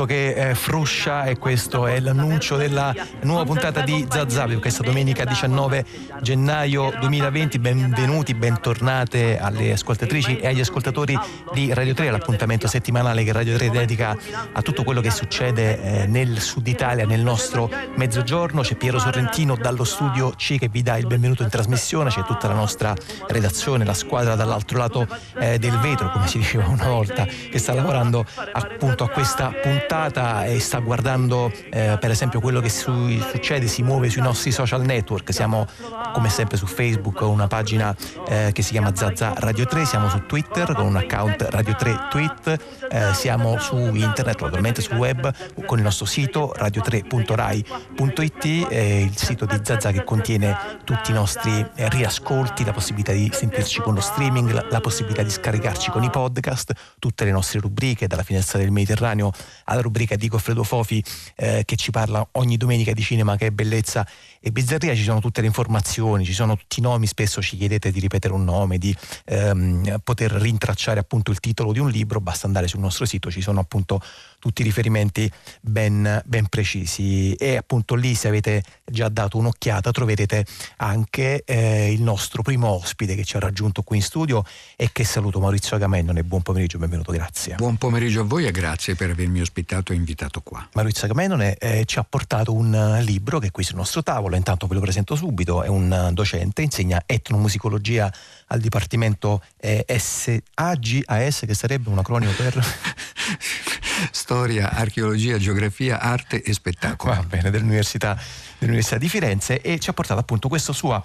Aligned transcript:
disco 0.00 0.04
che 0.04 0.50
eh, 0.50 0.54
fruscia 0.54 1.24
e 1.24 1.36
questo 1.38 1.86
è 1.86 2.00
l'annuncio 2.00 2.56
della 2.56 2.94
nuova 3.22 3.44
puntata 3.44 3.80
di 3.80 4.06
Zazzavi, 4.08 4.56
questa 4.56 4.82
domenica 4.82 5.24
19 5.24 5.84
gennaio 6.22 6.92
2020. 6.98 7.58
Benvenuti, 7.58 8.34
bentornate 8.34 9.38
alle 9.38 9.72
ascoltatrici 9.72 10.38
e 10.38 10.48
agli 10.48 10.60
ascoltatori 10.60 11.18
di 11.52 11.72
Radio 11.74 11.94
3, 11.94 12.10
l'appuntamento 12.10 12.66
settimanale 12.66 13.24
che 13.24 13.32
Radio 13.32 13.56
3 13.56 13.70
dedica 13.70 14.16
a 14.52 14.62
tutto 14.62 14.84
quello 14.84 15.00
che 15.00 15.10
succede 15.10 15.82
eh, 15.82 16.06
nel 16.06 16.40
sud 16.40 16.66
Italia, 16.66 17.04
nel 17.04 17.20
nostro 17.20 17.70
mezzogiorno. 17.96 18.62
C'è 18.62 18.76
Piero 18.76 18.98
Sorrentino 18.98 19.56
dallo 19.56 19.84
studio 19.84 20.30
C 20.30 20.58
che 20.58 20.68
vi 20.68 20.82
dà 20.82 20.96
il 20.96 21.06
benvenuto 21.06 21.42
in 21.42 21.48
trasmissione, 21.48 22.10
c'è 22.10 22.22
tutta 22.24 22.48
la 22.48 22.54
nostra 22.54 22.94
redazione, 23.28 23.84
la 23.84 23.94
squadra 23.94 24.34
dall'altro 24.34 24.78
lato 24.78 25.06
eh, 25.38 25.58
del 25.58 25.78
vetro, 25.78 26.10
come 26.10 26.26
si 26.26 26.38
diceva 26.38 26.66
una 26.68 26.88
volta, 26.88 27.24
che 27.24 27.58
sta 27.58 27.74
lavorando 27.74 28.24
appunto 28.52 29.04
a 29.04 29.08
questa 29.08 29.52
puntata 29.60 29.89
e 29.90 30.60
sta 30.60 30.78
guardando 30.78 31.50
eh, 31.68 31.96
per 31.98 32.12
esempio 32.12 32.38
quello 32.38 32.60
che 32.60 32.68
su, 32.68 33.18
succede, 33.28 33.66
si 33.66 33.82
muove 33.82 34.08
sui 34.08 34.22
nostri 34.22 34.52
social 34.52 34.82
network. 34.82 35.32
Siamo 35.32 35.66
come 36.12 36.28
sempre 36.28 36.56
su 36.56 36.66
Facebook, 36.66 37.20
una 37.22 37.48
pagina 37.48 37.92
eh, 38.28 38.50
che 38.52 38.62
si 38.62 38.70
chiama 38.70 38.94
Zazza 38.94 39.34
Radio 39.38 39.66
3, 39.66 39.84
siamo 39.84 40.08
su 40.08 40.26
Twitter 40.26 40.74
con 40.74 40.86
un 40.86 40.94
account 40.94 41.42
Radio 41.50 41.74
3 41.74 42.06
Tweet, 42.08 42.56
eh, 42.88 43.12
siamo 43.14 43.58
su 43.58 43.76
internet, 43.76 44.40
naturalmente 44.40 44.80
sul 44.80 44.94
web 44.94 45.28
con 45.66 45.78
il 45.78 45.84
nostro 45.84 46.06
sito 46.06 46.54
radio3.rai.it, 46.56 48.44
il 48.44 49.16
sito 49.16 49.44
di 49.44 49.58
Zazza 49.60 49.90
che 49.90 50.04
contiene 50.04 50.56
tutti 50.84 51.10
i 51.10 51.14
nostri 51.14 51.68
eh, 51.74 51.88
riascolti, 51.88 52.64
la 52.64 52.72
possibilità 52.72 53.10
di 53.10 53.28
sentirci 53.32 53.80
con 53.80 53.94
lo 53.94 54.00
streaming, 54.00 54.52
la, 54.52 54.64
la 54.70 54.80
possibilità 54.80 55.24
di 55.24 55.30
scaricarci 55.30 55.90
con 55.90 56.04
i 56.04 56.10
podcast, 56.10 56.74
tutte 57.00 57.24
le 57.24 57.32
nostre 57.32 57.58
rubriche 57.58 58.06
dalla 58.06 58.22
finestra 58.22 58.60
del 58.60 58.70
Mediterraneo 58.70 59.32
alla 59.64 59.78
rubrica 59.80 60.16
di 60.16 60.28
Goffredo 60.28 60.62
Fofi 60.62 61.02
eh, 61.36 61.62
che 61.64 61.76
ci 61.76 61.90
parla 61.90 62.26
ogni 62.32 62.56
domenica 62.56 62.92
di 62.92 63.02
cinema 63.02 63.36
che 63.36 63.46
è 63.46 63.50
bellezza 63.50 64.06
e 64.42 64.50
bizzarria, 64.52 64.94
ci 64.94 65.02
sono 65.02 65.20
tutte 65.20 65.42
le 65.42 65.46
informazioni, 65.46 66.24
ci 66.24 66.32
sono 66.32 66.56
tutti 66.56 66.80
i 66.80 66.82
nomi, 66.82 67.06
spesso 67.06 67.42
ci 67.42 67.58
chiedete 67.58 67.90
di 67.92 68.00
ripetere 68.00 68.32
un 68.32 68.42
nome, 68.42 68.78
di 68.78 68.96
ehm, 69.26 70.00
poter 70.02 70.32
rintracciare 70.32 70.98
appunto 70.98 71.30
il 71.30 71.40
titolo 71.40 71.72
di 71.72 71.78
un 71.78 71.90
libro, 71.90 72.20
basta 72.20 72.46
andare 72.46 72.66
sul 72.66 72.80
nostro 72.80 73.04
sito, 73.04 73.30
ci 73.30 73.42
sono 73.42 73.60
appunto 73.60 74.00
tutti 74.38 74.62
i 74.62 74.64
riferimenti 74.64 75.30
ben, 75.60 76.22
ben 76.24 76.46
precisi 76.46 77.34
e 77.34 77.56
appunto 77.56 77.94
lì 77.94 78.14
se 78.14 78.28
avete 78.28 78.64
già 78.86 79.10
dato 79.10 79.36
un'occhiata 79.36 79.90
troverete 79.90 80.46
anche 80.78 81.42
eh, 81.44 81.92
il 81.92 82.00
nostro 82.00 82.42
primo 82.42 82.68
ospite 82.68 83.14
che 83.14 83.24
ci 83.24 83.36
ha 83.36 83.40
raggiunto 83.40 83.82
qui 83.82 83.98
in 83.98 84.02
studio 84.02 84.42
e 84.76 84.88
che 84.92 85.04
saluto 85.04 85.38
Maurizio 85.38 85.76
Agamennone, 85.76 86.24
buon 86.24 86.40
pomeriggio, 86.40 86.78
benvenuto, 86.78 87.12
grazie. 87.12 87.56
Buon 87.56 87.76
pomeriggio 87.76 88.22
a 88.22 88.24
voi 88.24 88.46
e 88.46 88.50
grazie 88.50 88.94
per 88.94 89.10
avermi 89.10 89.42
ospitato 89.42 89.92
e 89.92 89.96
invitato 89.96 90.40
qua. 90.40 90.66
Maurizio 90.72 91.04
Agamennone 91.04 91.56
eh, 91.56 91.84
ci 91.84 91.98
ha 91.98 92.06
portato 92.08 92.54
un 92.54 92.98
libro 93.02 93.38
che 93.38 93.48
è 93.48 93.50
qui 93.50 93.62
sul 93.62 93.76
nostro 93.76 94.02
tavolo, 94.02 94.29
intanto 94.36 94.66
ve 94.66 94.74
lo 94.74 94.80
presento 94.80 95.14
subito, 95.14 95.62
è 95.62 95.68
un 95.68 96.10
docente, 96.12 96.62
insegna 96.62 97.02
etnomusicologia 97.06 98.12
al 98.46 98.60
Dipartimento 98.60 99.42
eh, 99.56 99.84
SAGAS 99.86 101.44
che 101.46 101.54
sarebbe 101.54 101.88
un 101.88 101.98
acronimo 101.98 102.32
per... 102.32 102.64
Storia, 104.12 104.70
archeologia, 104.70 105.36
geografia, 105.36 106.00
arte 106.00 106.42
e 106.42 106.52
spettacolo. 106.54 107.14
Va 107.14 107.22
bene, 107.22 107.50
dell'Università, 107.50 108.18
dell'Università 108.58 108.96
di 108.96 109.08
Firenze 109.08 109.60
e 109.60 109.78
ci 109.78 109.90
ha 109.90 109.92
portato 109.92 110.20
appunto 110.20 110.48
questa 110.48 110.72
sua 110.72 111.02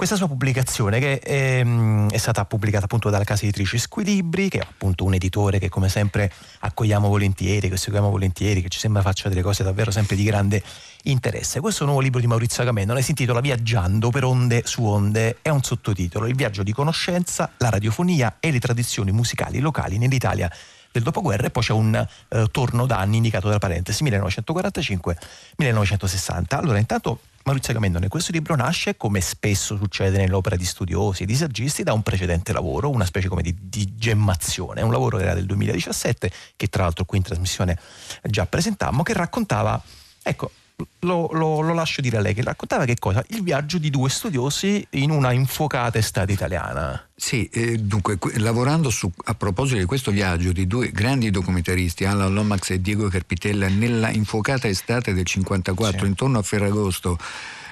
questa 0.00 0.16
sua 0.16 0.28
pubblicazione 0.28 0.98
che 0.98 1.18
è, 1.18 1.58
ehm, 1.58 2.08
è, 2.08 2.16
stata 2.16 2.46
pubblicata 2.46 2.86
appunto 2.86 3.10
dalla 3.10 3.24
casa 3.24 3.42
editrice 3.42 3.76
Squilibri, 3.76 4.48
che 4.48 4.60
è 4.60 4.62
appunto 4.62 5.04
un 5.04 5.12
editore 5.12 5.58
che 5.58 5.68
come 5.68 5.90
sempre 5.90 6.32
accogliamo 6.60 7.06
volentieri, 7.06 7.68
che 7.68 7.76
seguiamo 7.76 8.08
volentieri, 8.08 8.62
che 8.62 8.70
ci 8.70 8.78
sembra 8.78 9.02
faccia 9.02 9.28
delle 9.28 9.42
cose 9.42 9.62
davvero 9.62 9.90
sempre 9.90 10.16
di 10.16 10.24
grande 10.24 10.62
interesse. 11.02 11.60
Questo 11.60 11.84
nuovo 11.84 12.00
libro 12.00 12.18
di 12.18 12.26
Maurizio 12.26 12.62
Agamennone 12.62 13.02
si 13.02 13.10
intitola 13.10 13.40
Viaggiando 13.40 14.08
per 14.08 14.24
onde 14.24 14.62
su 14.64 14.86
onde, 14.86 15.36
è 15.42 15.50
un 15.50 15.62
sottotitolo, 15.62 16.26
Il 16.26 16.34
viaggio 16.34 16.62
di 16.62 16.72
conoscenza, 16.72 17.52
la 17.58 17.68
radiofonia 17.68 18.36
e 18.40 18.50
le 18.50 18.58
tradizioni 18.58 19.12
musicali 19.12 19.58
locali 19.58 19.98
nell'Italia 19.98 20.50
del 20.90 21.02
dopoguerra 21.02 21.48
e 21.48 21.50
poi 21.50 21.62
c'è 21.62 21.74
un 21.74 22.06
eh, 22.28 22.46
torno 22.50 22.86
d'anni 22.86 23.18
indicato 23.18 23.48
dalla 23.48 23.58
parentesi 23.58 24.02
1945-1960. 24.04 26.56
Allora 26.56 26.78
intanto 26.78 27.20
Maurizio 27.44 27.72
Agamennone, 27.72 28.08
questo 28.08 28.32
libro 28.32 28.54
nasce, 28.54 28.96
come 28.96 29.20
spesso 29.22 29.76
succede 29.76 30.18
nell'opera 30.18 30.56
di 30.56 30.64
studiosi 30.64 31.22
e 31.22 31.26
di 31.26 31.34
saggisti, 31.34 31.82
da 31.82 31.94
un 31.94 32.02
precedente 32.02 32.52
lavoro, 32.52 32.90
una 32.90 33.06
specie 33.06 33.28
come 33.28 33.40
di, 33.40 33.56
di 33.58 33.96
gemmazione, 33.96 34.82
un 34.82 34.92
lavoro 34.92 35.16
che 35.16 35.22
era 35.22 35.34
del 35.34 35.46
2017, 35.46 36.30
che 36.54 36.66
tra 36.68 36.82
l'altro 36.82 37.04
qui 37.06 37.16
in 37.16 37.24
trasmissione 37.24 37.78
già 38.24 38.44
presentammo, 38.44 39.02
che 39.02 39.14
raccontava, 39.14 39.80
ecco, 40.22 40.50
lo, 41.00 41.30
lo, 41.32 41.60
lo, 41.60 41.74
lascio 41.74 42.00
dire 42.00 42.18
a 42.18 42.20
lei, 42.20 42.34
che 42.34 42.42
raccontava 42.42 42.84
che 42.84 42.96
cosa? 42.98 43.22
Il 43.28 43.42
viaggio 43.42 43.78
di 43.78 43.90
due 43.90 44.08
studiosi 44.08 44.86
in 44.90 45.10
una 45.10 45.32
infuocata 45.32 45.98
estate 45.98 46.32
italiana. 46.32 47.08
Sì, 47.14 47.46
eh, 47.52 47.78
dunque, 47.78 48.18
lavorando 48.36 48.90
su, 48.90 49.10
a 49.24 49.34
proposito 49.34 49.78
di 49.78 49.84
questo 49.84 50.10
viaggio 50.10 50.52
di 50.52 50.66
due 50.66 50.90
grandi 50.90 51.30
documentaristi, 51.30 52.04
Alan 52.04 52.32
Lomax 52.32 52.70
e 52.70 52.80
Diego 52.80 53.08
Carpitella, 53.08 53.68
nella 53.68 54.10
infuocata 54.10 54.68
estate 54.68 55.12
del 55.12 55.26
54, 55.26 56.00
sì. 56.00 56.06
intorno 56.06 56.38
a 56.38 56.42
Ferragosto, 56.42 57.18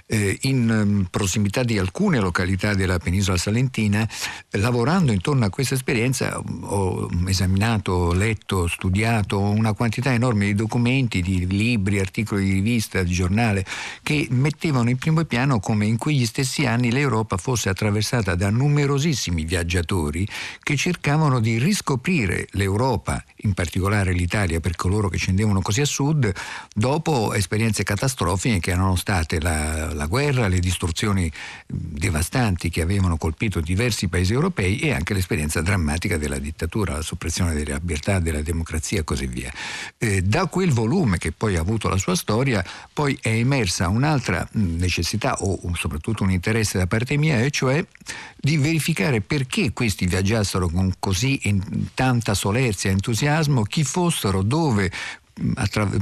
eh, 0.08 0.38
in 0.42 0.68
um, 0.68 1.06
prossimità 1.10 1.62
di 1.62 1.78
alcune 1.78 2.18
località 2.18 2.74
della 2.74 2.98
penisola 2.98 3.36
salentina, 3.36 4.08
lavorando 4.52 5.12
intorno 5.12 5.44
a 5.44 5.50
questa 5.50 5.74
esperienza 5.74 6.38
ho 6.38 7.08
esaminato, 7.26 8.12
letto, 8.12 8.66
studiato 8.66 9.38
una 9.38 9.74
quantità 9.74 10.12
enorme 10.12 10.46
di 10.46 10.54
documenti, 10.54 11.20
di 11.20 11.46
libri, 11.46 12.00
articoli 12.00 12.44
di 12.44 12.52
rivista, 12.52 13.02
di 13.02 13.12
giornale, 13.12 13.64
che 14.02 14.26
mettevano 14.30 14.88
in 14.88 14.96
primo 14.96 15.24
piano 15.24 15.60
come 15.60 15.86
in 15.86 15.98
quegli 15.98 16.24
stessi 16.24 16.64
anni 16.64 16.90
l'Europa 16.90 17.36
fosse 17.36 17.68
attraversata 17.68 18.34
da 18.34 18.50
numerosissimi 18.50 19.44
viaggiatori 19.44 20.26
che 20.62 20.76
cercavano 20.76 21.40
di 21.40 21.58
riscoprire 21.58 22.46
l'Europa, 22.52 23.22
in 23.42 23.52
particolare 23.52 24.12
l'Italia 24.12 24.60
per 24.60 24.76
coloro 24.76 25.08
che 25.08 25.18
scendevano 25.18 25.60
così 25.60 25.82
a 25.82 25.86
sud, 25.86 26.32
dopo 26.74 27.34
esperienze 27.34 27.82
catastrofiche 27.82 28.60
che 28.60 28.70
erano 28.70 28.96
state 28.96 29.40
la, 29.40 29.92
la 29.98 30.06
guerra, 30.06 30.48
le 30.48 30.60
distruzioni 30.60 31.30
devastanti 31.66 32.70
che 32.70 32.80
avevano 32.80 33.18
colpito 33.18 33.60
diversi 33.60 34.08
paesi 34.08 34.32
europei 34.32 34.78
e 34.78 34.92
anche 34.92 35.12
l'esperienza 35.12 35.60
drammatica 35.60 36.16
della 36.16 36.38
dittatura, 36.38 36.94
la 36.94 37.02
soppressione 37.02 37.52
della 37.52 37.74
libertà, 37.74 38.20
della 38.20 38.40
democrazia 38.40 39.00
e 39.00 39.04
così 39.04 39.26
via. 39.26 39.52
Eh, 39.98 40.22
da 40.22 40.46
quel 40.46 40.70
volume 40.70 41.18
che 41.18 41.32
poi 41.32 41.56
ha 41.56 41.60
avuto 41.60 41.88
la 41.88 41.98
sua 41.98 42.14
storia, 42.14 42.64
poi 42.92 43.18
è 43.20 43.28
emersa 43.28 43.88
un'altra 43.88 44.48
necessità 44.52 45.34
o 45.40 45.58
soprattutto 45.74 46.22
un 46.22 46.30
interesse 46.30 46.78
da 46.78 46.86
parte 46.86 47.16
mia, 47.16 47.40
e 47.40 47.50
cioè 47.50 47.84
di 48.36 48.56
verificare 48.56 49.20
perché 49.20 49.72
questi 49.72 50.06
viaggiassero 50.06 50.68
con 50.68 50.94
così 50.98 51.40
tanta 51.94 52.34
solerzia 52.34 52.90
e 52.90 52.92
entusiasmo, 52.92 53.64
chi 53.64 53.82
fossero, 53.82 54.42
dove, 54.42 54.90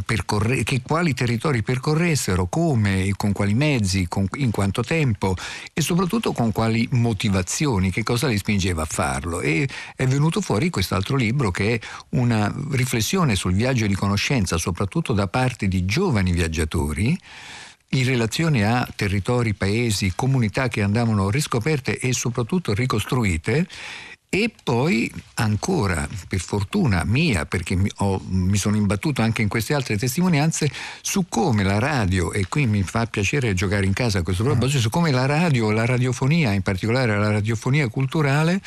percorre, 0.05 0.63
che 0.63 0.83
quali 0.83 1.15
territori 1.15 1.63
percorressero, 1.63 2.47
come, 2.47 3.13
con 3.17 3.33
quali 3.33 3.55
mezzi, 3.55 4.07
con, 4.09 4.27
in 4.37 4.51
quanto 4.51 4.83
tempo 4.83 5.35
e 5.73 5.81
soprattutto 5.81 6.33
con 6.33 6.53
quali 6.53 6.89
motivazioni, 6.93 7.91
che 7.91 8.03
cosa 8.03 8.27
li 8.27 8.39
spingeva 8.39 8.83
a 8.83 8.87
farlo. 8.87 9.41
E 9.41 9.69
è 9.95 10.07
venuto 10.07 10.41
fuori 10.41 10.71
quest'altro 10.71 11.17
libro 11.17 11.51
che 11.51 11.75
è 11.75 11.81
una 12.11 12.53
riflessione 12.71 13.35
sul 13.35 13.55
viaggio 13.55 13.87
di 13.87 13.95
conoscenza, 13.95 14.59
soprattutto 14.59 15.13
da 15.13 15.27
parte 15.27 15.69
di 15.69 15.85
giovani 15.85 16.33
viaggiatori 16.33 17.19
in 17.91 18.05
relazione 18.05 18.67
a 18.67 18.87
territori, 18.95 19.55
paesi, 19.55 20.13
comunità 20.15 20.69
che 20.69 20.83
andavano 20.83 21.31
riscoperte 21.31 21.99
e 21.99 22.13
soprattutto 22.13 22.75
ricostruite 22.75 23.67
e 24.29 24.53
poi 24.63 25.11
ancora, 25.35 26.07
per 26.29 26.41
fortuna 26.41 27.05
mia, 27.05 27.47
perché 27.47 27.75
mi, 27.75 27.91
ho, 27.99 28.21
mi, 28.29 28.57
sono 28.57 28.77
imbattuto 28.77 29.23
anche 29.23 29.43
in 29.43 29.49
queste 29.49 29.73
altre 29.73 29.97
testimonianze, 29.97 30.71
su 31.01 31.27
come 31.29 31.63
la 31.63 31.79
radio, 31.79 32.33
e 32.33 32.47
qui 32.49 32.67
mi 32.67 32.83
fa 32.83 33.07
piacere 33.07 33.55
giocare 33.55 33.87
in 33.87 33.93
casa 33.93 34.19
a 34.19 34.23
questo 34.23 34.43
proposito, 34.43 34.81
su 34.81 34.91
come 34.91 35.11
la 35.11 35.27
radio, 35.27 35.71
la 35.71 35.87
radiofonia, 35.87 36.53
in 36.53 36.63
particolare 36.63 37.17
la 37.17 37.31
radiofonia 37.31 37.89
culturale, 37.89 38.61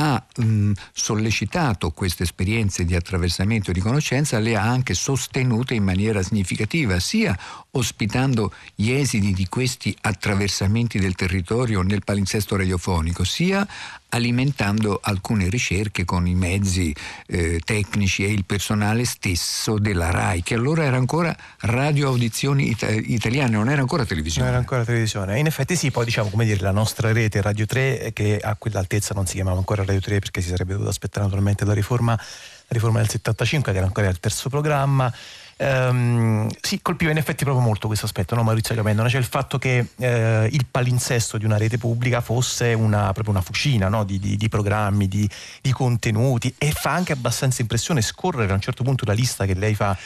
ha 0.00 0.24
mh, 0.36 0.72
sollecitato 0.92 1.90
queste 1.90 2.22
esperienze 2.22 2.84
di 2.84 2.94
attraversamento 2.94 3.70
e 3.70 3.72
di 3.72 3.80
conoscenza, 3.80 4.38
le 4.38 4.56
ha 4.56 4.62
anche 4.62 4.94
sostenute 4.94 5.74
in 5.74 5.82
maniera 5.82 6.22
significativa, 6.22 7.00
sia 7.00 7.36
ospitando 7.72 8.52
gli 8.74 8.90
esiti 8.90 9.32
di 9.32 9.46
questi 9.48 9.96
attraversamenti 10.00 10.98
del 10.98 11.14
territorio 11.14 11.82
nel 11.82 12.04
palinsesto 12.04 12.56
radiofonico, 12.56 13.24
sia 13.24 13.66
alimentando 14.10 15.00
alcune 15.02 15.48
ricerche 15.48 16.04
con 16.04 16.26
i 16.26 16.34
mezzi 16.34 16.94
eh, 17.26 17.60
tecnici 17.62 18.24
e 18.24 18.32
il 18.32 18.44
personale 18.44 19.04
stesso 19.04 19.78
della 19.78 20.10
RAI, 20.10 20.42
che 20.42 20.54
allora 20.54 20.84
era 20.84 20.96
ancora 20.96 21.36
radio 21.60 22.08
audizioni 22.08 22.70
it- 22.70 23.02
italiane, 23.06 23.50
non 23.50 23.68
era 23.68 23.80
ancora 23.80 24.06
televisione. 24.06 24.46
Non 24.46 24.54
era 24.54 24.58
ancora 24.58 24.84
televisione. 24.84 25.38
In 25.38 25.46
effetti 25.46 25.76
sì, 25.76 25.90
poi 25.90 26.06
diciamo 26.06 26.30
come 26.30 26.46
dire 26.46 26.60
la 26.60 26.70
nostra 26.70 27.12
rete 27.12 27.42
Radio 27.42 27.66
3 27.66 28.12
che 28.14 28.38
a 28.38 28.56
quell'altezza 28.56 29.12
non 29.14 29.26
si 29.26 29.34
chiamava 29.34 29.58
ancora 29.58 29.84
Radio 29.88 30.00
3 30.00 30.18
perché 30.20 30.40
si 30.40 30.48
sarebbe 30.48 30.72
dovuto 30.72 30.90
aspettare 30.90 31.24
naturalmente 31.24 31.64
la 31.64 31.72
riforma, 31.72 32.14
la 32.14 32.66
riforma 32.68 32.98
del 32.98 33.08
75 33.08 33.72
che 33.72 33.78
era 33.78 33.86
ancora 33.86 34.08
il 34.08 34.20
terzo 34.20 34.48
programma. 34.48 35.12
Um, 35.60 36.48
sì, 36.60 36.80
colpiva 36.80 37.10
in 37.10 37.16
effetti 37.16 37.42
proprio 37.42 37.64
molto 37.64 37.88
questo 37.88 38.06
aspetto, 38.06 38.36
no, 38.36 38.44
Maurizio 38.44 38.76
Capendona, 38.76 39.08
cioè 39.08 39.18
il 39.18 39.26
fatto 39.26 39.58
che 39.58 39.88
eh, 39.96 40.48
il 40.52 40.66
palinsesto 40.70 41.36
di 41.36 41.44
una 41.44 41.56
rete 41.56 41.78
pubblica 41.78 42.20
fosse 42.20 42.74
una, 42.74 43.12
proprio 43.12 43.30
una 43.30 43.40
fucina 43.40 43.88
no, 43.88 44.04
di, 44.04 44.20
di, 44.20 44.36
di, 44.36 44.48
programmi, 44.48 45.08
di, 45.08 45.28
di, 45.60 45.72
contenuti 45.72 46.54
e 46.58 46.70
fa 46.70 46.92
anche 46.92 47.12
abbastanza 47.12 47.60
impressione 47.60 48.02
scorrere 48.02 48.52
a 48.52 48.54
un 48.54 48.60
certo 48.60 48.84
punto 48.84 49.04
la 49.04 49.14
lista 49.14 49.46
che 49.46 49.54
lei 49.54 49.74
fa 49.74 49.98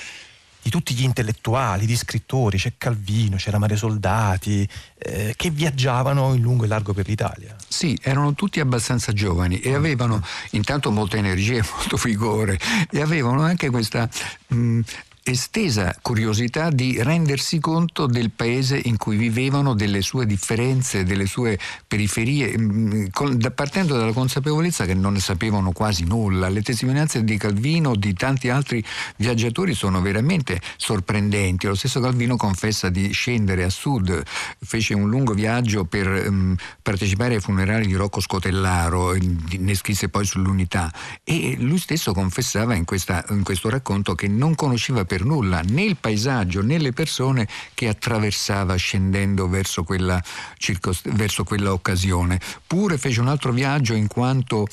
di 0.62 0.70
tutti 0.70 0.94
gli 0.94 1.02
intellettuali, 1.02 1.86
di 1.86 1.96
scrittori, 1.96 2.56
c'è 2.56 2.74
Calvino, 2.78 3.36
c'era 3.36 3.58
Mario 3.58 3.76
Soldati, 3.76 4.66
eh, 4.96 5.34
che 5.36 5.50
viaggiavano 5.50 6.34
in 6.34 6.40
lungo 6.40 6.64
e 6.64 6.68
largo 6.68 6.94
per 6.94 7.08
l'Italia. 7.08 7.56
Sì, 7.66 7.98
erano 8.00 8.34
tutti 8.34 8.60
abbastanza 8.60 9.12
giovani 9.12 9.58
e 9.58 9.74
avevano 9.74 10.22
intanto 10.50 10.90
molta 10.92 11.16
energia 11.16 11.62
e 11.62 11.64
molto 11.76 11.96
vigore 11.96 12.58
e 12.90 13.00
avevano 13.00 13.42
anche 13.42 13.70
questa 13.70 14.08
mh, 14.46 14.80
estesa 15.24 15.96
curiosità 16.02 16.70
di 16.70 17.00
rendersi 17.02 17.60
conto 17.60 18.06
del 18.06 18.30
paese 18.30 18.80
in 18.84 18.96
cui 18.96 19.16
vivevano, 19.16 19.74
delle 19.74 20.02
sue 20.02 20.26
differenze, 20.26 21.04
delle 21.04 21.26
sue 21.26 21.58
periferie, 21.86 22.58
mm, 22.58 23.06
partendo 23.54 23.96
dalla 23.96 24.12
consapevolezza 24.12 24.84
che 24.84 24.94
non 24.94 25.12
ne 25.12 25.20
sapevano 25.20 25.72
quasi 25.72 26.04
nulla. 26.04 26.48
Le 26.48 26.62
testimonianze 26.62 27.22
di 27.22 27.36
Calvino, 27.36 27.94
di 27.94 28.14
tanti 28.14 28.48
altri 28.48 28.84
viaggiatori 29.16 29.74
sono 29.74 30.00
veramente 30.00 30.60
sorprendenti. 30.76 31.66
Lo 31.66 31.74
stesso 31.74 32.00
Calvino 32.00 32.36
confessa 32.36 32.88
di 32.88 33.12
scendere 33.12 33.64
a 33.64 33.70
sud, 33.70 34.22
fece 34.58 34.94
un 34.94 35.08
lungo 35.08 35.34
viaggio 35.34 35.84
per 35.84 36.06
um, 36.28 36.56
partecipare 36.82 37.34
ai 37.34 37.40
funerali 37.40 37.86
di 37.86 37.94
Rocco 37.94 38.20
Scotellaro, 38.20 39.16
ne 39.58 39.74
scrisse 39.74 40.08
poi 40.08 40.24
sull'unità 40.24 40.92
e 41.22 41.56
lui 41.58 41.78
stesso 41.78 42.12
confessava 42.12 42.74
in, 42.74 42.84
questa, 42.84 43.24
in 43.30 43.42
questo 43.42 43.68
racconto 43.68 44.14
che 44.14 44.28
non 44.28 44.54
conosceva 44.54 45.04
per 45.12 45.26
nulla 45.26 45.60
né 45.60 45.82
il 45.82 45.98
paesaggio 45.98 46.62
né 46.62 46.78
le 46.78 46.92
persone 46.92 47.46
che 47.74 47.86
attraversava 47.86 48.76
scendendo 48.76 49.46
verso 49.46 49.84
quella, 49.84 50.18
circost- 50.56 51.06
verso 51.10 51.44
quella 51.44 51.74
occasione. 51.74 52.40
Pure 52.66 52.96
fece 52.96 53.20
un 53.20 53.28
altro 53.28 53.52
viaggio 53.52 53.92
in 53.92 54.06
quanto 54.06 54.66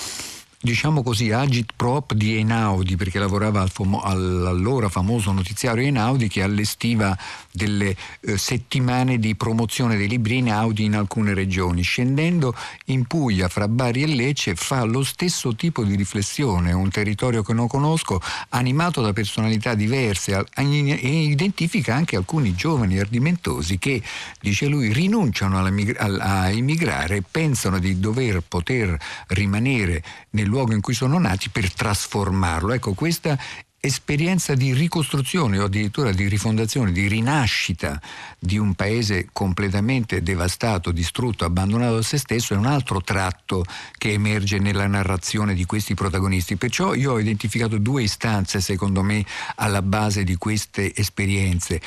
diciamo 0.61 1.03
così, 1.03 1.31
agit 1.31 1.71
prop 1.73 2.13
di 2.13 2.35
Einaudi, 2.35 2.97
perché 2.97 3.17
lavorava 3.17 3.61
al 3.61 3.69
famo- 3.69 4.01
all'allora 4.01 4.89
famoso 4.89 5.31
notiziario 5.31 5.85
Einaudi 5.85 6.27
che 6.27 6.43
allestiva 6.43 7.17
delle 7.49 7.95
eh, 8.21 8.37
settimane 8.37 9.19
di 9.19 9.35
promozione 9.35 9.95
dei 9.95 10.09
libri 10.09 10.35
Einaudi 10.35 10.83
in 10.83 10.95
alcune 10.95 11.33
regioni. 11.33 11.81
Scendendo 11.81 12.53
in 12.85 13.05
Puglia, 13.05 13.47
fra 13.47 13.69
Bari 13.69 14.03
e 14.03 14.07
Lecce, 14.07 14.55
fa 14.55 14.83
lo 14.83 15.01
stesso 15.03 15.55
tipo 15.55 15.85
di 15.85 15.95
riflessione, 15.95 16.73
un 16.73 16.89
territorio 16.89 17.41
che 17.41 17.53
non 17.53 17.67
conosco, 17.67 18.21
animato 18.49 19.01
da 19.01 19.13
personalità 19.13 19.75
diverse 19.75 20.45
e 20.55 21.23
identifica 21.23 21.95
anche 21.95 22.17
alcuni 22.17 22.53
giovani 22.53 22.99
ardimentosi 22.99 23.77
che, 23.77 24.01
dice 24.41 24.65
lui, 24.67 24.91
rinunciano 24.91 25.57
a 25.57 26.49
immigrare 26.49 27.15
e 27.15 27.23
pensano 27.29 27.79
di 27.79 27.97
dover 27.97 28.43
poter 28.45 28.97
rimanere 29.27 30.03
nel 30.31 30.47
luogo 30.49 30.73
in 30.73 30.81
cui 30.81 30.93
sono 30.93 31.17
nati 31.17 31.49
per 31.49 31.71
trasformarlo. 31.71 32.73
Ecco, 32.73 32.93
questa 32.93 33.37
esperienza 33.81 34.55
di 34.55 34.73
ricostruzione 34.73 35.57
o 35.57 35.65
addirittura 35.65 36.11
di 36.11 36.27
rifondazione, 36.27 36.91
di 36.91 37.07
rinascita 37.07 37.99
di 38.37 38.57
un 38.57 38.73
paese 38.73 39.29
completamente 39.31 40.21
devastato, 40.21 40.91
distrutto, 40.91 41.45
abbandonato 41.45 41.97
a 41.97 42.01
se 42.01 42.17
stesso 42.17 42.53
è 42.53 42.57
un 42.57 42.65
altro 42.65 43.01
tratto 43.01 43.63
che 43.97 44.11
emerge 44.11 44.59
nella 44.59 44.87
narrazione 44.87 45.53
di 45.53 45.65
questi 45.65 45.93
protagonisti. 45.93 46.57
Perciò 46.57 46.93
io 46.93 47.13
ho 47.13 47.19
identificato 47.19 47.77
due 47.77 48.03
istanze, 48.03 48.59
secondo 48.59 49.01
me, 49.01 49.25
alla 49.55 49.81
base 49.81 50.25
di 50.25 50.35
queste 50.35 50.93
esperienze. 50.93 51.81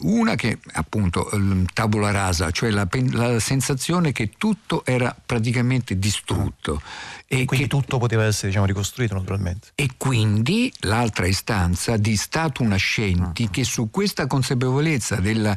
Una 0.00 0.36
che 0.36 0.58
appunto 0.72 1.28
tabula 1.74 2.10
rasa, 2.10 2.50
cioè 2.50 2.70
la, 2.70 2.88
la, 3.10 3.38
sensazione 3.38 4.12
che 4.12 4.32
tutto 4.38 4.84
era 4.84 5.14
praticamente 5.24 5.98
distrutto. 5.98 6.80
E 7.26 7.44
quindi 7.44 7.66
che, 7.66 7.70
tutto 7.70 7.98
poteva 7.98 8.24
essere 8.24 8.48
diciamo, 8.48 8.66
ricostruito 8.66 9.14
naturalmente. 9.14 9.68
E 9.74 9.90
quindi 9.96 10.72
l'altra 10.80 11.26
istanza 11.26 11.96
di 11.96 12.16
stato 12.16 12.62
nascenti 12.64 13.44
uh-huh. 13.44 13.50
che 13.50 13.64
su 13.64 13.90
questa 13.90 14.26
consapevolezza 14.26 15.16
della 15.16 15.56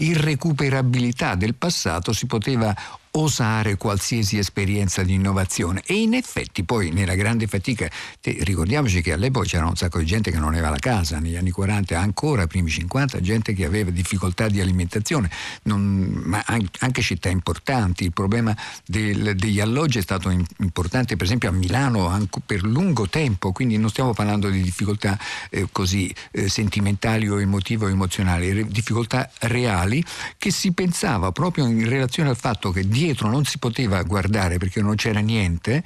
irrecuperabilità 0.00 1.34
del 1.34 1.54
passato 1.54 2.12
si 2.12 2.26
poteva 2.26 2.74
osare 3.12 3.76
qualsiasi 3.76 4.38
esperienza 4.38 5.02
di 5.02 5.14
innovazione. 5.14 5.82
E 5.86 5.94
in 5.94 6.14
effetti 6.14 6.64
poi 6.64 6.90
nella 6.90 7.14
grande 7.14 7.46
fatica 7.46 7.90
te, 8.20 8.36
ricordiamoci 8.40 9.02
che 9.02 9.12
all'epoca 9.12 9.46
c'era 9.46 9.66
un 9.66 9.76
sacco 9.76 9.98
di 9.98 10.06
gente 10.06 10.30
che 10.30 10.38
non 10.38 10.52
aveva 10.52 10.70
la 10.70 10.78
casa. 10.78 11.18
Negli 11.18 11.36
anni 11.36 11.50
40 11.50 11.98
ancora 11.98 12.46
primi 12.46 12.70
50 12.70 13.20
gente 13.20 13.52
che 13.52 13.64
aveva 13.64 13.90
difficoltà 13.90 14.48
di 14.48 14.60
alimentazione. 14.60 15.30
Non, 15.62 16.22
ma 16.24 16.44
anche 16.46 17.02
città 17.02 17.28
importanti. 17.28 18.04
Il 18.04 18.12
problema 18.12 18.56
del, 18.84 19.34
degli 19.36 19.60
alloggi 19.60 19.98
è 19.98 20.02
stato 20.02 20.30
importante 20.58 21.16
per 21.16 21.26
esempio 21.26 21.48
a 21.48 21.52
Milano 21.52 22.28
per 22.46 22.62
lungo 22.62 23.08
tempo. 23.08 23.52
Quindi 23.52 23.76
non 23.76 23.90
stiamo 23.90 24.12
parlando 24.12 24.48
di 24.48 24.62
difficoltà 24.62 25.18
eh, 25.50 25.68
così 25.72 26.14
eh, 26.32 26.48
sentimentali 26.48 27.28
o 27.28 27.40
emotive 27.40 27.86
o 27.86 27.88
emozionali 27.88 28.66
difficoltà 28.66 29.30
reali 29.40 30.04
che 30.38 30.50
si 30.50 30.72
pensava 30.72 31.32
proprio 31.32 31.66
in 31.66 31.88
relazione 31.88 32.30
al 32.30 32.36
fatto 32.36 32.70
che 32.70 32.86
dietro 33.00 33.30
non 33.30 33.44
si 33.44 33.58
poteva 33.58 34.02
guardare 34.02 34.58
perché 34.58 34.82
non 34.82 34.94
c'era 34.94 35.20
niente 35.20 35.82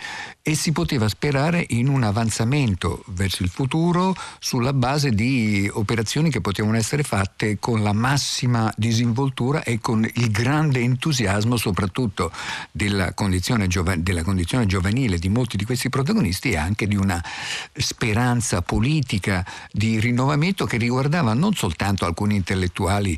e 0.46 0.54
si 0.56 0.72
poteva 0.72 1.08
sperare 1.08 1.64
in 1.70 1.88
un 1.88 2.02
avanzamento 2.02 3.02
verso 3.06 3.42
il 3.42 3.48
futuro 3.48 4.14
sulla 4.38 4.74
base 4.74 5.08
di 5.08 5.70
operazioni 5.72 6.30
che 6.30 6.42
potevano 6.42 6.76
essere 6.76 7.02
fatte 7.02 7.58
con 7.58 7.82
la 7.82 7.94
massima 7.94 8.70
disinvoltura 8.76 9.62
e 9.62 9.78
con 9.80 10.04
il 10.04 10.30
grande 10.30 10.80
entusiasmo 10.80 11.56
soprattutto 11.56 12.30
della 12.70 13.14
condizione, 13.14 13.68
giova- 13.68 13.96
della 13.96 14.22
condizione 14.22 14.66
giovanile 14.66 15.16
di 15.16 15.30
molti 15.30 15.56
di 15.56 15.64
questi 15.64 15.88
protagonisti 15.88 16.50
e 16.50 16.58
anche 16.58 16.86
di 16.86 16.96
una 16.96 17.24
speranza 17.72 18.60
politica 18.60 19.46
di 19.72 19.98
rinnovamento 19.98 20.66
che 20.66 20.76
riguardava 20.76 21.32
non 21.32 21.54
soltanto 21.54 22.04
alcuni 22.04 22.36
intellettuali 22.36 23.16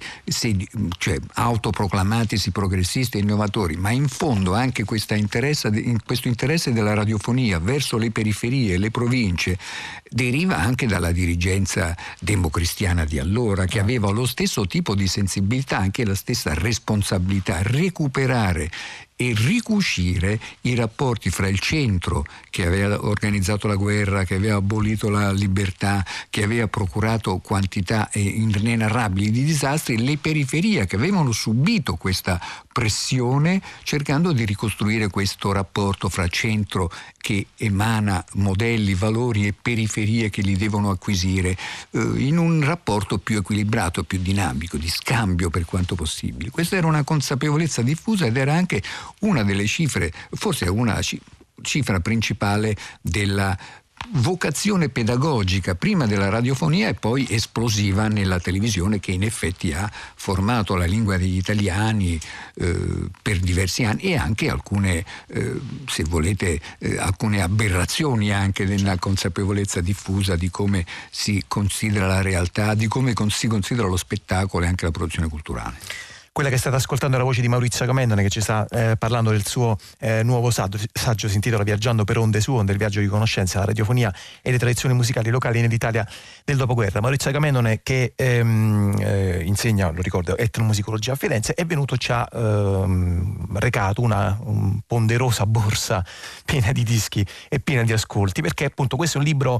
cioè, 0.97 1.19
autoproclamatisi 1.35 2.53
progressisti 2.53 3.17
e 3.17 3.23
innovatori, 3.23 3.75
ma 3.75 3.91
in 3.91 4.07
fondo 4.07 4.55
anche 4.55 4.85
questo 4.85 5.15
interesse 5.15 5.71
della 6.73 6.95
radiofonia 7.17 7.59
verso 7.59 7.97
le 7.97 8.11
periferie 8.11 8.77
le 8.77 8.91
province 8.91 9.59
deriva 10.09 10.59
anche 10.59 10.87
dalla 10.87 11.13
dirigenza 11.13 11.97
democristiana 12.21 13.05
di 13.05 13.19
allora, 13.19 13.65
che 13.65 13.81
aveva 13.81 14.11
lo 14.11 14.27
stesso 14.27 14.67
tipo 14.67 14.95
di 14.95 15.09
sensibilità, 15.09 15.79
anche 15.79 16.05
la 16.05 16.15
stessa 16.15 16.55
responsabilità, 16.55 17.63
recuperare 17.63 18.71
e 19.17 19.33
ricucire 19.35 20.39
i 20.63 20.75
rapporti 20.75 21.31
fra 21.31 21.49
il 21.49 21.59
centro 21.59 22.25
che 22.51 22.67
aveva 22.67 23.03
organizzato 23.05 23.67
la 23.67 23.75
guerra, 23.75 24.25
che 24.25 24.35
aveva 24.35 24.57
abolito 24.57 25.09
la 25.09 25.33
libertà, 25.33 26.05
che 26.29 26.45
aveva 26.45 26.69
procurato 26.69 27.39
quantità 27.39 28.11
inenarrabili 28.13 29.31
di 29.31 29.45
disastri, 29.45 30.05
le 30.05 30.19
periferie 30.19 30.87
che 30.87 30.97
avevano 30.97 31.33
subito 31.33 31.95
questa 31.97 32.39
pressione 32.71 33.63
cercando 33.85 34.33
di 34.33 34.45
ricostruire 34.45 35.09
questo 35.09 35.51
rapporto 35.51 36.11
fra 36.11 36.29
centro 36.29 36.91
che 37.27 37.49
emana 37.57 38.25
modelli, 38.35 38.95
valori 38.95 39.49
e 39.49 39.53
periferie 39.53 40.31
che 40.31 40.43
li 40.43 40.57
devono 40.57 40.91
acquisire 40.91 41.57
eh, 41.91 41.99
in 42.19 42.39
un 42.39 42.63
rapporto 42.63 43.19
più 43.19 43.39
equilibrato, 43.39 44.05
più 44.05 44.21
dinamico, 44.21 44.77
di 44.77 44.89
scambio 44.89 45.51
per 45.51 45.65
quanto 45.65 45.97
possibile. 45.97 46.51
Questa 46.51 46.77
era 46.77 46.87
una 46.87 47.03
consapevolezza 47.03 47.83
diffusa 47.83 48.27
ed 48.27 48.37
era 48.37 48.55
anche 48.55 48.81
una 49.23 49.43
delle 49.43 49.67
cifre, 49.67 50.13
forse 50.31 50.69
una 50.69 51.01
cifra 51.63 51.99
principale 51.99 52.77
della 53.01 53.59
vocazione 54.13 54.89
pedagogica 54.89 55.75
prima 55.75 56.07
della 56.07 56.29
radiofonia 56.29 56.89
e 56.89 56.95
poi 56.95 57.27
esplosiva 57.29 58.09
nella 58.09 58.41
televisione 58.41 59.01
che 59.01 59.13
in 59.13 59.23
effetti 59.23 59.73
ha 59.73 59.91
formato 60.15 60.75
la 60.75 60.85
lingua 60.85 61.17
degli 61.17 61.37
italiani 61.37 62.19
eh, 62.55 63.09
per 63.23 63.39
diversi 63.39 63.85
anni 63.85 64.03
e 64.03 64.17
anche 64.17 64.49
alcune, 64.49 65.05
eh, 65.29 65.61
se 65.87 66.05
volete, 66.05 66.61
eh, 66.79 66.99
alcune 66.99 67.43
aberrazioni 67.43 68.33
anche 68.33 68.65
nella 68.65 68.97
consapevolezza 68.99 69.81
diffusa 69.81 70.37
di 70.37 70.51
come 70.51 70.85
si 71.11 71.45
considera 71.47 72.07
la 72.07 72.23
realtà, 72.23 72.75
di 72.75 72.87
come 72.87 73.15
si 73.29 73.47
considera 73.47 73.89
lo 73.89 73.97
spettacolo 73.97 74.65
e 74.65 74.69
anche 74.69 74.85
la 74.85 74.91
produzione 74.91 75.29
culturale. 75.29 76.06
Quella 76.37 76.51
che 76.51 76.59
state 76.59 76.77
ascoltando 76.77 77.17
è 77.17 77.19
la 77.19 77.25
voce 77.25 77.41
di 77.41 77.49
Maurizio 77.49 77.83
Agamennone 77.83 78.23
che 78.23 78.29
ci 78.29 78.43
sta 78.43 78.67
eh, 78.69 78.97
parlando 78.99 79.31
del 79.31 79.47
suo 79.47 79.79
eh, 79.99 80.23
nuovo 80.23 80.51
saggio, 80.51 80.79
saggio, 80.93 81.29
si 81.29 81.37
intitola 81.37 81.63
Viaggiando 81.63 82.05
per 82.05 82.19
onde 82.19 82.43
su 82.43 82.53
onde, 82.53 82.73
il 82.73 82.79
viaggio 82.79 83.01
di 83.01 83.07
conoscenza, 83.07 83.61
la 83.61 83.65
radiofonia 83.65 84.15
e 84.43 84.51
le 84.51 84.59
tradizioni 84.59 84.95
musicali 84.95 85.31
locali 85.31 85.63
nell'Italia 85.63 86.07
del 86.45 86.59
dopoguerra. 86.59 87.01
Maurizio 87.01 87.31
Agamennone 87.31 87.81
che 87.83 88.13
ehm, 88.15 88.97
eh, 88.99 89.45
insegna, 89.47 89.89
lo 89.89 90.03
ricordo, 90.03 90.37
etnomusicologia 90.37 91.13
a 91.13 91.17
Firenze, 91.17 91.55
è 91.55 91.65
venuto, 91.65 91.97
ci 91.97 92.13
ha 92.13 92.29
ehm, 92.31 93.57
recato 93.59 94.03
una 94.03 94.39
un 94.45 94.81
ponderosa 94.87 95.47
borsa 95.47 96.05
piena 96.45 96.71
di 96.71 96.83
dischi 96.83 97.27
e 97.49 97.61
piena 97.61 97.83
di 97.83 97.95
ascolti, 97.95 98.43
perché 98.43 98.67
appunto 98.67 98.99
questo 98.99 99.17
è 99.17 99.21
un 99.21 99.27
libro 99.27 99.59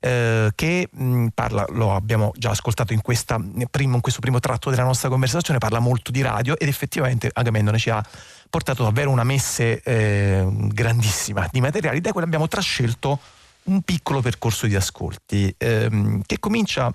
eh, 0.00 0.50
che 0.54 0.88
mh, 0.90 1.26
parla, 1.34 1.66
lo 1.68 1.94
abbiamo 1.94 2.32
già 2.36 2.50
ascoltato 2.50 2.92
in, 2.92 3.02
questa, 3.02 3.38
primo, 3.70 3.96
in, 3.96 4.00
questo 4.00 4.20
primo 4.20 4.40
tratto 4.40 4.70
della 4.70 4.82
nostra 4.82 5.08
conversazione, 5.08 5.58
parla 5.58 5.78
molto 5.78 6.10
di 6.10 6.22
radio 6.22 6.58
ed 6.58 6.68
effettivamente 6.68 7.30
Agamennone 7.32 7.78
ci 7.78 7.90
ha 7.90 8.04
portato 8.48 8.82
davvero 8.82 9.10
una 9.10 9.24
messe 9.24 9.80
eh, 9.82 10.46
grandissima 10.50 11.46
di 11.52 11.60
materiali, 11.60 12.00
da 12.00 12.12
cui 12.12 12.22
abbiamo 12.22 12.48
trascelto 12.48 13.20
un 13.64 13.82
piccolo 13.82 14.20
percorso 14.20 14.66
di 14.66 14.74
ascolti. 14.74 15.54
Ehm, 15.58 16.22
che 16.24 16.38
comincia 16.38 16.92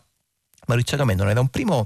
Maurizio 0.65 0.95
Agamennone 0.95 1.33
da 1.33 1.39
un 1.41 1.49
primo 1.49 1.85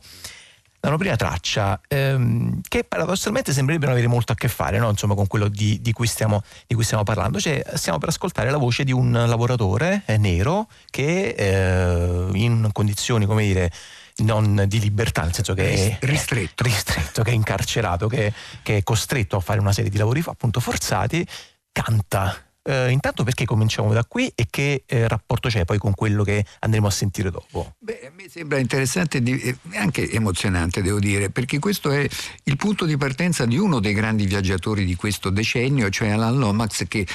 da 0.79 0.87
una 0.87 0.97
prima 0.97 1.15
traccia 1.15 1.81
ehm, 1.87 2.61
che 2.67 2.83
paradossalmente 2.85 3.51
sembrerebbe 3.51 3.85
non 3.85 3.95
avere 3.95 4.07
molto 4.07 4.31
a 4.31 4.35
che 4.35 4.47
fare 4.47 4.77
no? 4.79 4.89
Insomma, 4.89 5.13
con 5.13 5.27
quello 5.27 5.49
di, 5.49 5.81
di, 5.81 5.91
cui 5.91 6.07
stiamo, 6.07 6.41
di, 6.67 6.75
cui 6.75 6.83
stiamo, 6.83 7.03
parlando. 7.03 7.39
Cioè, 7.39 7.63
stiamo 7.73 7.97
per 7.97 8.09
ascoltare 8.09 8.49
la 8.49 8.57
voce 8.57 8.83
di 8.83 8.93
un 8.93 9.11
lavoratore 9.11 10.03
eh, 10.05 10.17
nero 10.17 10.67
che 10.89 11.29
eh, 11.29 12.29
in 12.33 12.69
condizioni, 12.71 13.25
come 13.25 13.43
dire, 13.43 13.71
non 14.17 14.65
di 14.67 14.79
libertà, 14.79 15.23
nel 15.23 15.33
senso 15.33 15.53
che 15.53 15.97
è 15.99 16.05
ristretto, 16.05 16.63
ristretto 16.63 17.23
che 17.23 17.31
è 17.31 17.33
incarcerato, 17.33 18.07
che, 18.07 18.33
che, 18.63 18.77
è 18.77 18.83
costretto 18.83 19.35
a 19.35 19.39
fare 19.39 19.59
una 19.59 19.73
serie 19.73 19.89
di 19.89 19.97
lavori 19.97 20.23
appunto 20.25 20.59
forzati, 20.59 21.25
canta 21.71 22.48
eh, 22.69 22.91
intanto 22.91 23.23
perché 23.23 23.45
cominciamo 23.45 23.91
da 23.93 24.05
qui 24.05 24.31
e 24.35 24.45
che 24.47 24.83
eh, 24.85 25.07
rapporto 25.07 25.49
c'è 25.49 25.65
poi 25.65 25.79
con 25.79 25.95
quello 25.95 26.23
che 26.23 26.45
andremo 26.59 26.85
a 26.85 26.91
sentire 26.91 27.31
dopo? 27.31 27.73
Beh, 27.79 28.07
a 28.07 28.11
me 28.15 28.29
sembra 28.29 28.59
interessante 28.59 29.17
e 29.17 29.57
anche 29.73 30.09
emozionante, 30.11 30.83
devo 30.83 30.99
dire, 30.99 31.31
perché 31.31 31.57
questo 31.57 31.89
è 31.89 32.07
il 32.43 32.55
punto 32.57 32.85
di 32.85 32.95
partenza 32.95 33.45
di 33.47 33.57
uno 33.57 33.79
dei 33.79 33.93
grandi 33.93 34.25
viaggiatori 34.25 34.85
di 34.85 34.95
questo 34.95 35.31
decennio, 35.31 35.89
cioè 35.89 36.09
Alan 36.09 36.37
Lomax, 36.37 36.87
che 36.87 37.07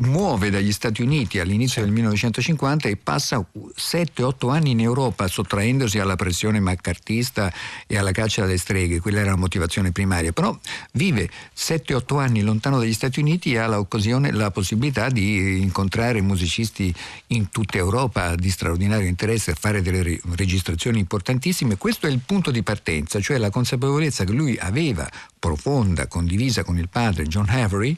muove 0.00 0.50
dagli 0.50 0.72
Stati 0.72 1.02
Uniti 1.02 1.38
all'inizio 1.38 1.82
del 1.82 1.90
1950 1.90 2.88
e 2.88 2.96
passa 2.96 3.44
7-8 3.76 4.50
anni 4.50 4.70
in 4.70 4.80
Europa 4.80 5.26
sottraendosi 5.26 5.98
alla 5.98 6.16
pressione 6.16 6.60
maccartista 6.60 7.52
e 7.86 7.98
alla 7.98 8.12
caccia 8.12 8.44
alle 8.44 8.56
streghe, 8.56 9.00
quella 9.00 9.20
era 9.20 9.30
la 9.30 9.36
motivazione 9.36 9.92
primaria, 9.92 10.32
però 10.32 10.58
vive 10.92 11.28
7-8 11.56 12.18
anni 12.18 12.40
lontano 12.42 12.78
dagli 12.78 12.92
Stati 12.92 13.20
Uniti 13.20 13.52
e 13.52 13.58
ha 13.58 13.66
la 13.66 14.50
possibilità 14.50 15.08
di 15.08 15.60
incontrare 15.60 16.20
musicisti 16.20 16.94
in 17.28 17.50
tutta 17.50 17.78
Europa 17.78 18.34
di 18.34 18.50
straordinario 18.50 19.08
interesse, 19.08 19.54
fare 19.54 19.82
delle 19.82 20.20
registrazioni 20.34 20.98
importantissime. 20.98 21.76
Questo 21.76 22.06
è 22.06 22.10
il 22.10 22.20
punto 22.24 22.50
di 22.50 22.62
partenza, 22.62 23.20
cioè 23.20 23.38
la 23.38 23.50
consapevolezza 23.50 24.24
che 24.24 24.32
lui 24.32 24.56
aveva 24.58 25.08
profonda, 25.40 26.06
condivisa 26.06 26.62
con 26.62 26.78
il 26.78 26.88
padre 26.88 27.24
John 27.24 27.48
Havery, 27.48 27.96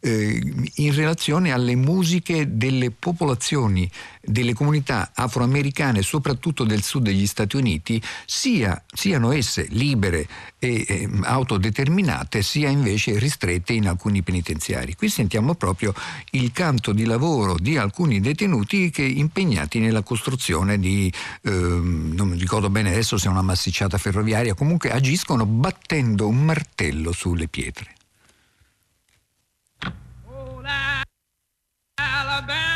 eh, 0.00 0.54
in 0.76 0.94
relazione 0.94 1.52
alle 1.52 1.74
musiche 1.74 2.56
delle 2.56 2.90
popolazioni, 2.90 3.90
delle 4.26 4.54
comunità 4.54 5.12
afroamericane, 5.14 6.02
soprattutto 6.02 6.64
del 6.64 6.82
sud 6.82 7.04
degli 7.04 7.26
Stati 7.26 7.56
Uniti, 7.56 8.00
sia, 8.24 8.82
siano 8.92 9.32
esse 9.32 9.66
libere 9.70 10.26
e 10.58 10.84
eh, 10.86 11.08
autodeterminate, 11.22 12.42
sia 12.42 12.68
invece 12.68 13.18
ristrette 13.18 13.72
in 13.72 13.86
alcuni 13.88 14.22
penitenziari. 14.22 14.94
Qui 14.94 15.08
sentiamo 15.08 15.54
proprio 15.54 15.94
il 16.30 16.52
canto 16.52 16.92
di 16.92 17.04
lavoro 17.04 17.56
di 17.58 17.76
alcuni 17.76 18.20
detenuti 18.20 18.90
che 18.90 19.02
impegnati 19.02 19.78
nella 19.78 20.02
costruzione 20.02 20.78
di, 20.78 21.12
eh, 21.42 21.50
non 21.50 22.28
mi 22.28 22.38
ricordo 22.38 22.70
bene 22.70 22.90
adesso 22.90 23.18
se 23.18 23.28
è 23.28 23.30
una 23.30 23.42
massicciata 23.42 23.98
ferroviaria, 23.98 24.54
comunque 24.54 24.90
agiscono 24.90 25.46
battendo 25.46 26.26
un 26.26 26.44
martello 26.44 27.12
sulle 27.12 27.48
pietre. 27.48 27.92
Alabama 31.96 32.73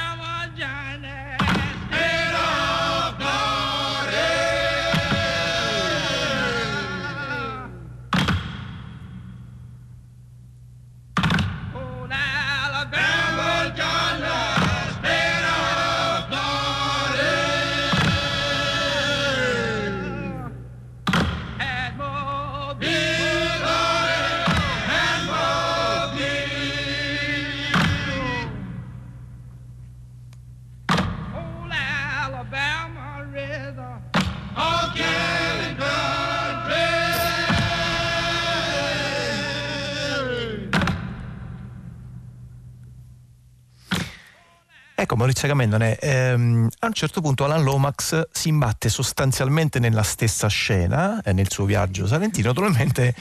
Ecco 45.01 45.15
Maurizio 45.15 45.47
Agamennone, 45.47 45.97
ehm, 45.97 46.69
a 46.81 46.87
un 46.87 46.93
certo 46.93 47.21
punto 47.21 47.45
Alan 47.45 47.63
Lomax 47.63 48.31
si 48.33 48.49
imbatte 48.49 48.89
sostanzialmente 48.89 49.79
nella 49.79 50.03
stessa 50.03 50.49
scena, 50.49 51.23
eh, 51.23 51.33
nel 51.33 51.49
suo 51.49 51.67
viaggio 51.67 52.05
salentino, 52.05 52.49
naturalmente 52.49 53.15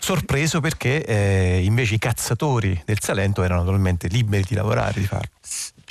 sorpreso 0.00 0.60
perché 0.60 1.04
eh, 1.04 1.62
invece 1.62 1.94
i 1.94 1.98
cazzatori 1.98 2.82
del 2.84 2.98
Salento 2.98 3.44
erano 3.44 3.60
naturalmente 3.60 4.08
liberi 4.08 4.42
di 4.48 4.56
lavorare, 4.56 4.98
di 4.98 5.06
farlo 5.06 5.30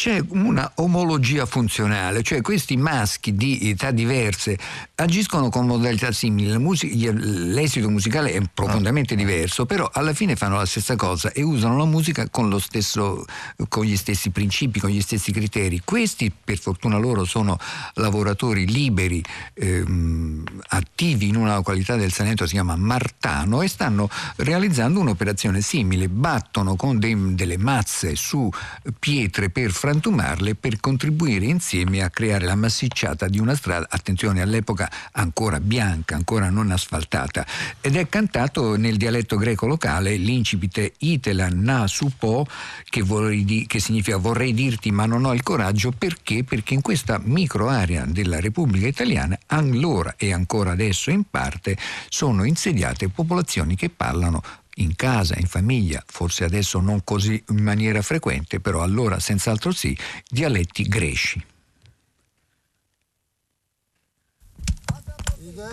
c'è 0.01 0.19
una 0.29 0.71
omologia 0.77 1.45
funzionale, 1.45 2.23
cioè 2.23 2.41
questi 2.41 2.75
maschi 2.75 3.35
di 3.35 3.69
età 3.69 3.91
diverse 3.91 4.57
agiscono 4.95 5.49
con 5.49 5.67
modalità 5.67 6.11
simili, 6.11 6.57
musica, 6.57 7.11
l'esito 7.13 7.87
musicale 7.87 8.31
è 8.31 8.41
profondamente 8.51 9.13
diverso, 9.13 9.67
però 9.67 9.87
alla 9.93 10.13
fine 10.15 10.35
fanno 10.35 10.57
la 10.57 10.65
stessa 10.65 10.95
cosa 10.95 11.31
e 11.31 11.43
usano 11.43 11.77
la 11.77 11.85
musica 11.85 12.27
con, 12.29 12.59
stesso, 12.59 13.25
con 13.69 13.83
gli 13.83 13.95
stessi 13.95 14.31
principi, 14.31 14.79
con 14.79 14.89
gli 14.89 15.01
stessi 15.01 15.31
criteri. 15.31 15.81
Questi, 15.85 16.31
per 16.31 16.57
fortuna 16.57 16.97
loro, 16.97 17.23
sono 17.23 17.59
lavoratori 17.93 18.65
liberi, 18.65 19.23
ehm, 19.53 20.43
attivi 20.69 21.27
in 21.27 21.35
una 21.35 21.53
località 21.53 21.95
del 21.95 22.11
Salento 22.11 22.41
che 22.41 22.49
si 22.49 22.55
chiama 22.55 22.75
Martano 22.75 23.61
e 23.61 23.67
stanno 23.67 24.09
realizzando 24.37 24.99
un'operazione 24.99 25.61
simile, 25.61 26.09
battono 26.09 26.75
con 26.75 26.97
dei, 26.97 27.35
delle 27.35 27.59
mazze 27.59 28.15
su 28.15 28.49
pietre 28.97 29.51
per 29.51 29.71
frantumarle 29.91 30.55
per 30.55 30.79
contribuire 30.79 31.47
insieme 31.47 32.01
a 32.01 32.09
creare 32.09 32.45
la 32.45 32.55
massicciata 32.55 33.27
di 33.27 33.39
una 33.39 33.55
strada, 33.55 33.87
attenzione 33.89 34.41
all'epoca 34.41 34.89
ancora 35.11 35.59
bianca, 35.59 36.15
ancora 36.15 36.49
non 36.49 36.71
asfaltata, 36.71 37.45
ed 37.81 37.97
è 37.97 38.07
cantato 38.07 38.77
nel 38.77 38.95
dialetto 38.95 39.35
greco 39.35 39.67
locale 39.67 40.15
l'incipite 40.15 40.93
Itelan 40.99 41.59
na 41.59 41.87
supo, 41.87 42.47
che, 42.85 43.03
di, 43.43 43.65
che 43.67 43.79
significa 43.81 44.15
vorrei 44.15 44.53
dirti 44.53 44.91
ma 44.91 45.05
non 45.05 45.25
ho 45.25 45.33
il 45.33 45.43
coraggio, 45.43 45.91
perché? 45.91 46.45
Perché 46.45 46.73
in 46.73 46.81
questa 46.81 47.19
micro 47.21 47.67
area 47.67 48.05
della 48.05 48.39
Repubblica 48.39 48.87
Italiana, 48.87 49.37
allora 49.47 50.15
e 50.17 50.31
ancora 50.31 50.71
adesso 50.71 51.09
in 51.09 51.23
parte, 51.29 51.75
sono 52.07 52.45
insediate 52.45 53.09
popolazioni 53.09 53.75
che 53.75 53.89
parlano 53.89 54.41
in 54.75 54.95
casa, 54.95 55.35
in 55.37 55.47
famiglia, 55.47 56.03
forse 56.05 56.43
adesso 56.43 56.79
non 56.79 57.03
così 57.03 57.43
in 57.49 57.61
maniera 57.61 58.01
frequente, 58.01 58.59
però 58.59 58.81
allora 58.81 59.19
senz'altro 59.19 59.71
sì, 59.71 59.97
dialetti 60.27 60.83
greci. 60.83 61.45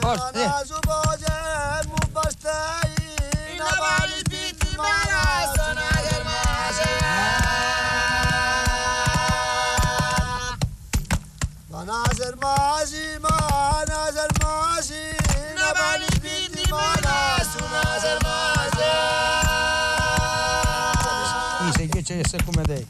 Forse. 0.00 0.46
dicesse 22.14 22.38
come 22.44 22.62
dei. 22.62 22.86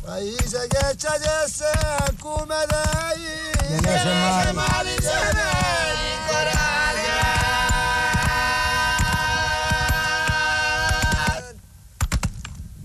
Paese 0.00 0.66
che 0.66 0.96
ci 0.96 1.06
desse 1.18 1.70
come 2.18 2.64
dei. 2.66 3.50
Che 3.52 3.80
ne 3.80 3.98
se 3.98 4.52
mali 4.52 4.96
se 5.00 5.32
ne 5.32 5.50
coraggio 6.26 7.10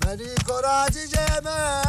Ma 0.04 0.14
ricoraglia 0.14 1.42
me. 1.42 1.87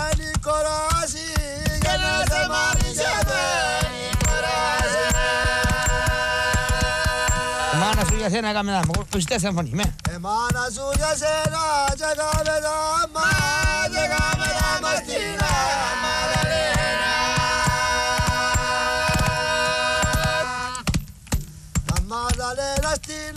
Mana 8.28 8.36
sulla 8.36 8.44
sera 8.44 8.52
camminamo, 8.52 8.92
con 8.92 9.06
questa 9.10 9.38
sinfonia. 9.38 9.94
E 10.10 10.18
mana 10.18 10.68
sulla 10.68 11.16
sera, 11.16 11.86
c'è 11.96 12.14
camminamo, 12.14 13.20
c'è 13.90 14.06
camminamo, 14.06 14.80
mattina, 14.80 15.46
Maddalena. 16.02 16.76
Maddalena, 22.04 22.94
stina, 22.96 23.27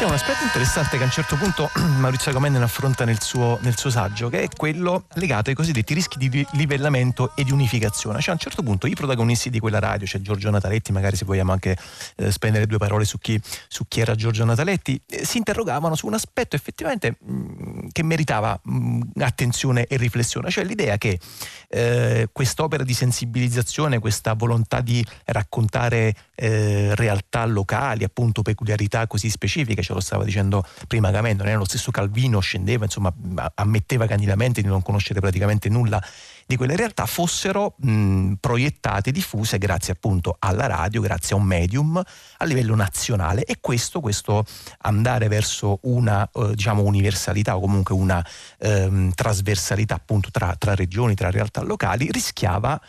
c'è 0.00 0.06
un 0.06 0.12
aspetto 0.12 0.42
interessante 0.44 0.96
che 0.96 1.02
a 1.02 1.04
un 1.04 1.12
certo 1.12 1.36
punto 1.36 1.70
Maurizio 2.00 2.30
Agamennone 2.30 2.64
affronta 2.64 3.04
nel 3.04 3.20
suo, 3.20 3.58
nel 3.60 3.76
suo, 3.76 3.90
saggio, 3.90 4.30
che 4.30 4.44
è 4.44 4.48
quello 4.48 5.04
legato 5.16 5.50
ai 5.50 5.54
cosiddetti 5.54 5.92
rischi 5.92 6.16
di 6.16 6.46
livellamento 6.52 7.32
e 7.36 7.44
di 7.44 7.52
unificazione. 7.52 8.18
Cioè 8.18 8.30
a 8.30 8.32
un 8.32 8.38
certo 8.38 8.62
punto 8.62 8.86
i 8.86 8.94
protagonisti 8.94 9.50
di 9.50 9.58
quella 9.58 9.78
radio, 9.78 10.06
cioè 10.06 10.22
Giorgio 10.22 10.48
Nataletti, 10.48 10.90
magari 10.90 11.16
se 11.16 11.26
vogliamo 11.26 11.52
anche 11.52 11.76
eh, 12.16 12.30
spendere 12.30 12.66
due 12.66 12.78
parole 12.78 13.04
su 13.04 13.18
chi, 13.18 13.38
su 13.68 13.86
chi 13.88 14.00
era 14.00 14.14
Giorgio 14.14 14.42
Nataletti, 14.46 14.98
eh, 15.06 15.26
si 15.26 15.36
interrogavano 15.36 15.94
su 15.94 16.06
un 16.06 16.14
aspetto 16.14 16.56
effettivamente 16.56 17.16
mh, 17.20 17.32
mm, 17.32 17.88
che 17.92 18.02
meritava 18.02 18.58
mh, 18.62 18.72
mm, 18.72 19.02
attenzione 19.18 19.84
e 19.84 19.98
riflessione, 19.98 20.48
cioè 20.48 20.64
l'idea 20.64 20.96
che 20.96 21.20
eh, 21.68 22.30
quest'opera 22.32 22.84
di 22.84 22.94
sensibilizzazione, 22.94 23.98
questa 23.98 24.32
volontà 24.32 24.80
di 24.80 25.04
raccontare 25.26 26.14
eh, 26.40 26.94
realtà 26.94 27.44
locali, 27.44 28.04
appunto 28.04 28.40
peculiarità 28.42 29.06
così 29.06 29.28
specifiche, 29.28 29.82
ce 29.82 29.92
lo 29.92 30.00
stava 30.00 30.24
dicendo 30.24 30.64
prima 30.86 31.08
Agamennone, 31.08 31.54
lo 31.54 31.66
stesso 31.66 31.90
Calvino 31.90 32.40
scendeva, 32.40 32.84
insomma, 32.84 33.12
ammetteva 33.54 34.06
candidamente 34.06 34.62
di 34.62 34.68
non 34.68 34.80
conoscere 34.82 35.20
praticamente 35.20 35.68
nulla 35.68 36.02
di 36.46 36.56
quelle 36.56 36.74
realtà 36.74 37.06
fossero 37.06 37.74
mh, 37.76 38.32
proiettate, 38.40 39.12
diffuse 39.12 39.56
grazie 39.58 39.92
appunto 39.92 40.34
alla 40.40 40.66
radio, 40.66 41.00
grazie 41.00 41.36
a 41.36 41.38
un 41.38 41.44
medium 41.44 42.02
a 42.38 42.44
livello 42.44 42.74
nazionale. 42.74 43.44
E 43.44 43.58
questo, 43.60 44.00
questo 44.00 44.44
andare 44.78 45.28
verso 45.28 45.78
una 45.82 46.28
eh, 46.32 46.54
diciamo 46.54 46.82
universalità 46.82 47.56
o 47.56 47.60
comunque 47.60 47.94
una 47.94 48.24
ehm, 48.58 49.12
trasversalità 49.12 49.94
appunto 49.94 50.30
tra, 50.32 50.56
tra 50.58 50.74
regioni, 50.74 51.14
tra 51.14 51.30
realtà 51.30 51.62
locali 51.62 52.10
rischiava 52.10 52.80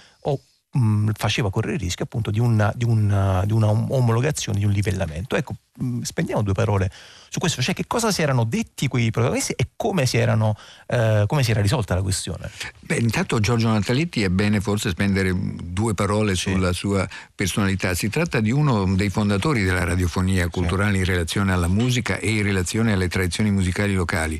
mh, 0.71 1.11
faceva 1.15 1.49
correre 1.49 1.75
il 1.75 1.79
rischio 1.79 2.05
appunto 2.05 2.31
di 2.31 2.39
una, 2.39 2.71
di, 2.75 2.85
una, 2.85 3.43
di 3.45 3.53
una 3.53 3.69
omologazione, 3.69 4.59
di 4.59 4.65
un 4.65 4.71
livellamento. 4.71 5.35
Ecco, 5.35 5.55
mh, 5.77 6.01
spendiamo 6.01 6.41
due 6.41 6.53
parole 6.53 6.89
su 7.29 7.39
questo, 7.39 7.61
cioè 7.61 7.73
che 7.73 7.85
cosa 7.87 8.11
si 8.11 8.21
erano 8.21 8.43
detti 8.43 8.87
quei 8.87 9.09
protagonisti 9.11 9.53
e 9.53 9.69
come 9.75 10.05
si, 10.05 10.17
erano, 10.17 10.55
eh, 10.87 11.23
come 11.27 11.43
si 11.43 11.51
era 11.51 11.61
risolta 11.61 11.95
la 11.95 12.01
questione. 12.01 12.49
Beh, 12.79 12.97
intanto 12.97 13.39
Giorgio 13.39 13.69
Nataletti 13.69 14.23
è 14.23 14.29
bene 14.29 14.59
forse 14.59 14.89
spendere 14.89 15.33
due 15.33 15.93
parole 15.93 16.35
sì. 16.35 16.51
sulla 16.51 16.73
sua 16.73 17.07
personalità. 17.33 17.93
Si 17.93 18.09
tratta 18.09 18.39
di 18.39 18.51
uno 18.51 18.95
dei 18.95 19.09
fondatori 19.09 19.63
della 19.63 19.83
radiofonia 19.83 20.47
culturale 20.49 20.93
sì. 20.93 20.97
in 20.97 21.05
relazione 21.05 21.53
alla 21.53 21.67
musica 21.67 22.17
e 22.17 22.31
in 22.31 22.43
relazione 22.43 22.93
alle 22.93 23.07
tradizioni 23.07 23.51
musicali 23.51 23.93
locali 23.93 24.39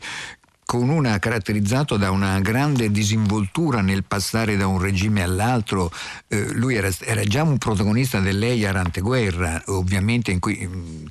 con 0.72 0.88
una 0.88 1.20
caratterizzato 1.20 1.98
da 1.98 2.12
una 2.12 2.40
grande 2.40 2.92
disinvoltura 2.92 3.82
nel 3.82 4.06
passare 4.06 4.56
da 4.56 4.68
un 4.68 4.80
regime 4.80 5.22
all'altro. 5.22 5.92
Eh, 6.30 6.54
lui 6.54 6.76
era, 6.76 6.90
era, 7.00 7.24
già 7.24 7.44
un 7.44 7.58
protagonista 7.58 8.22
dell'EIAR 8.22 8.78
anteguerra, 8.78 9.62
ovviamente 9.66 10.32
in 10.32 10.40
cui, 10.40 10.66
mm, 10.66 11.06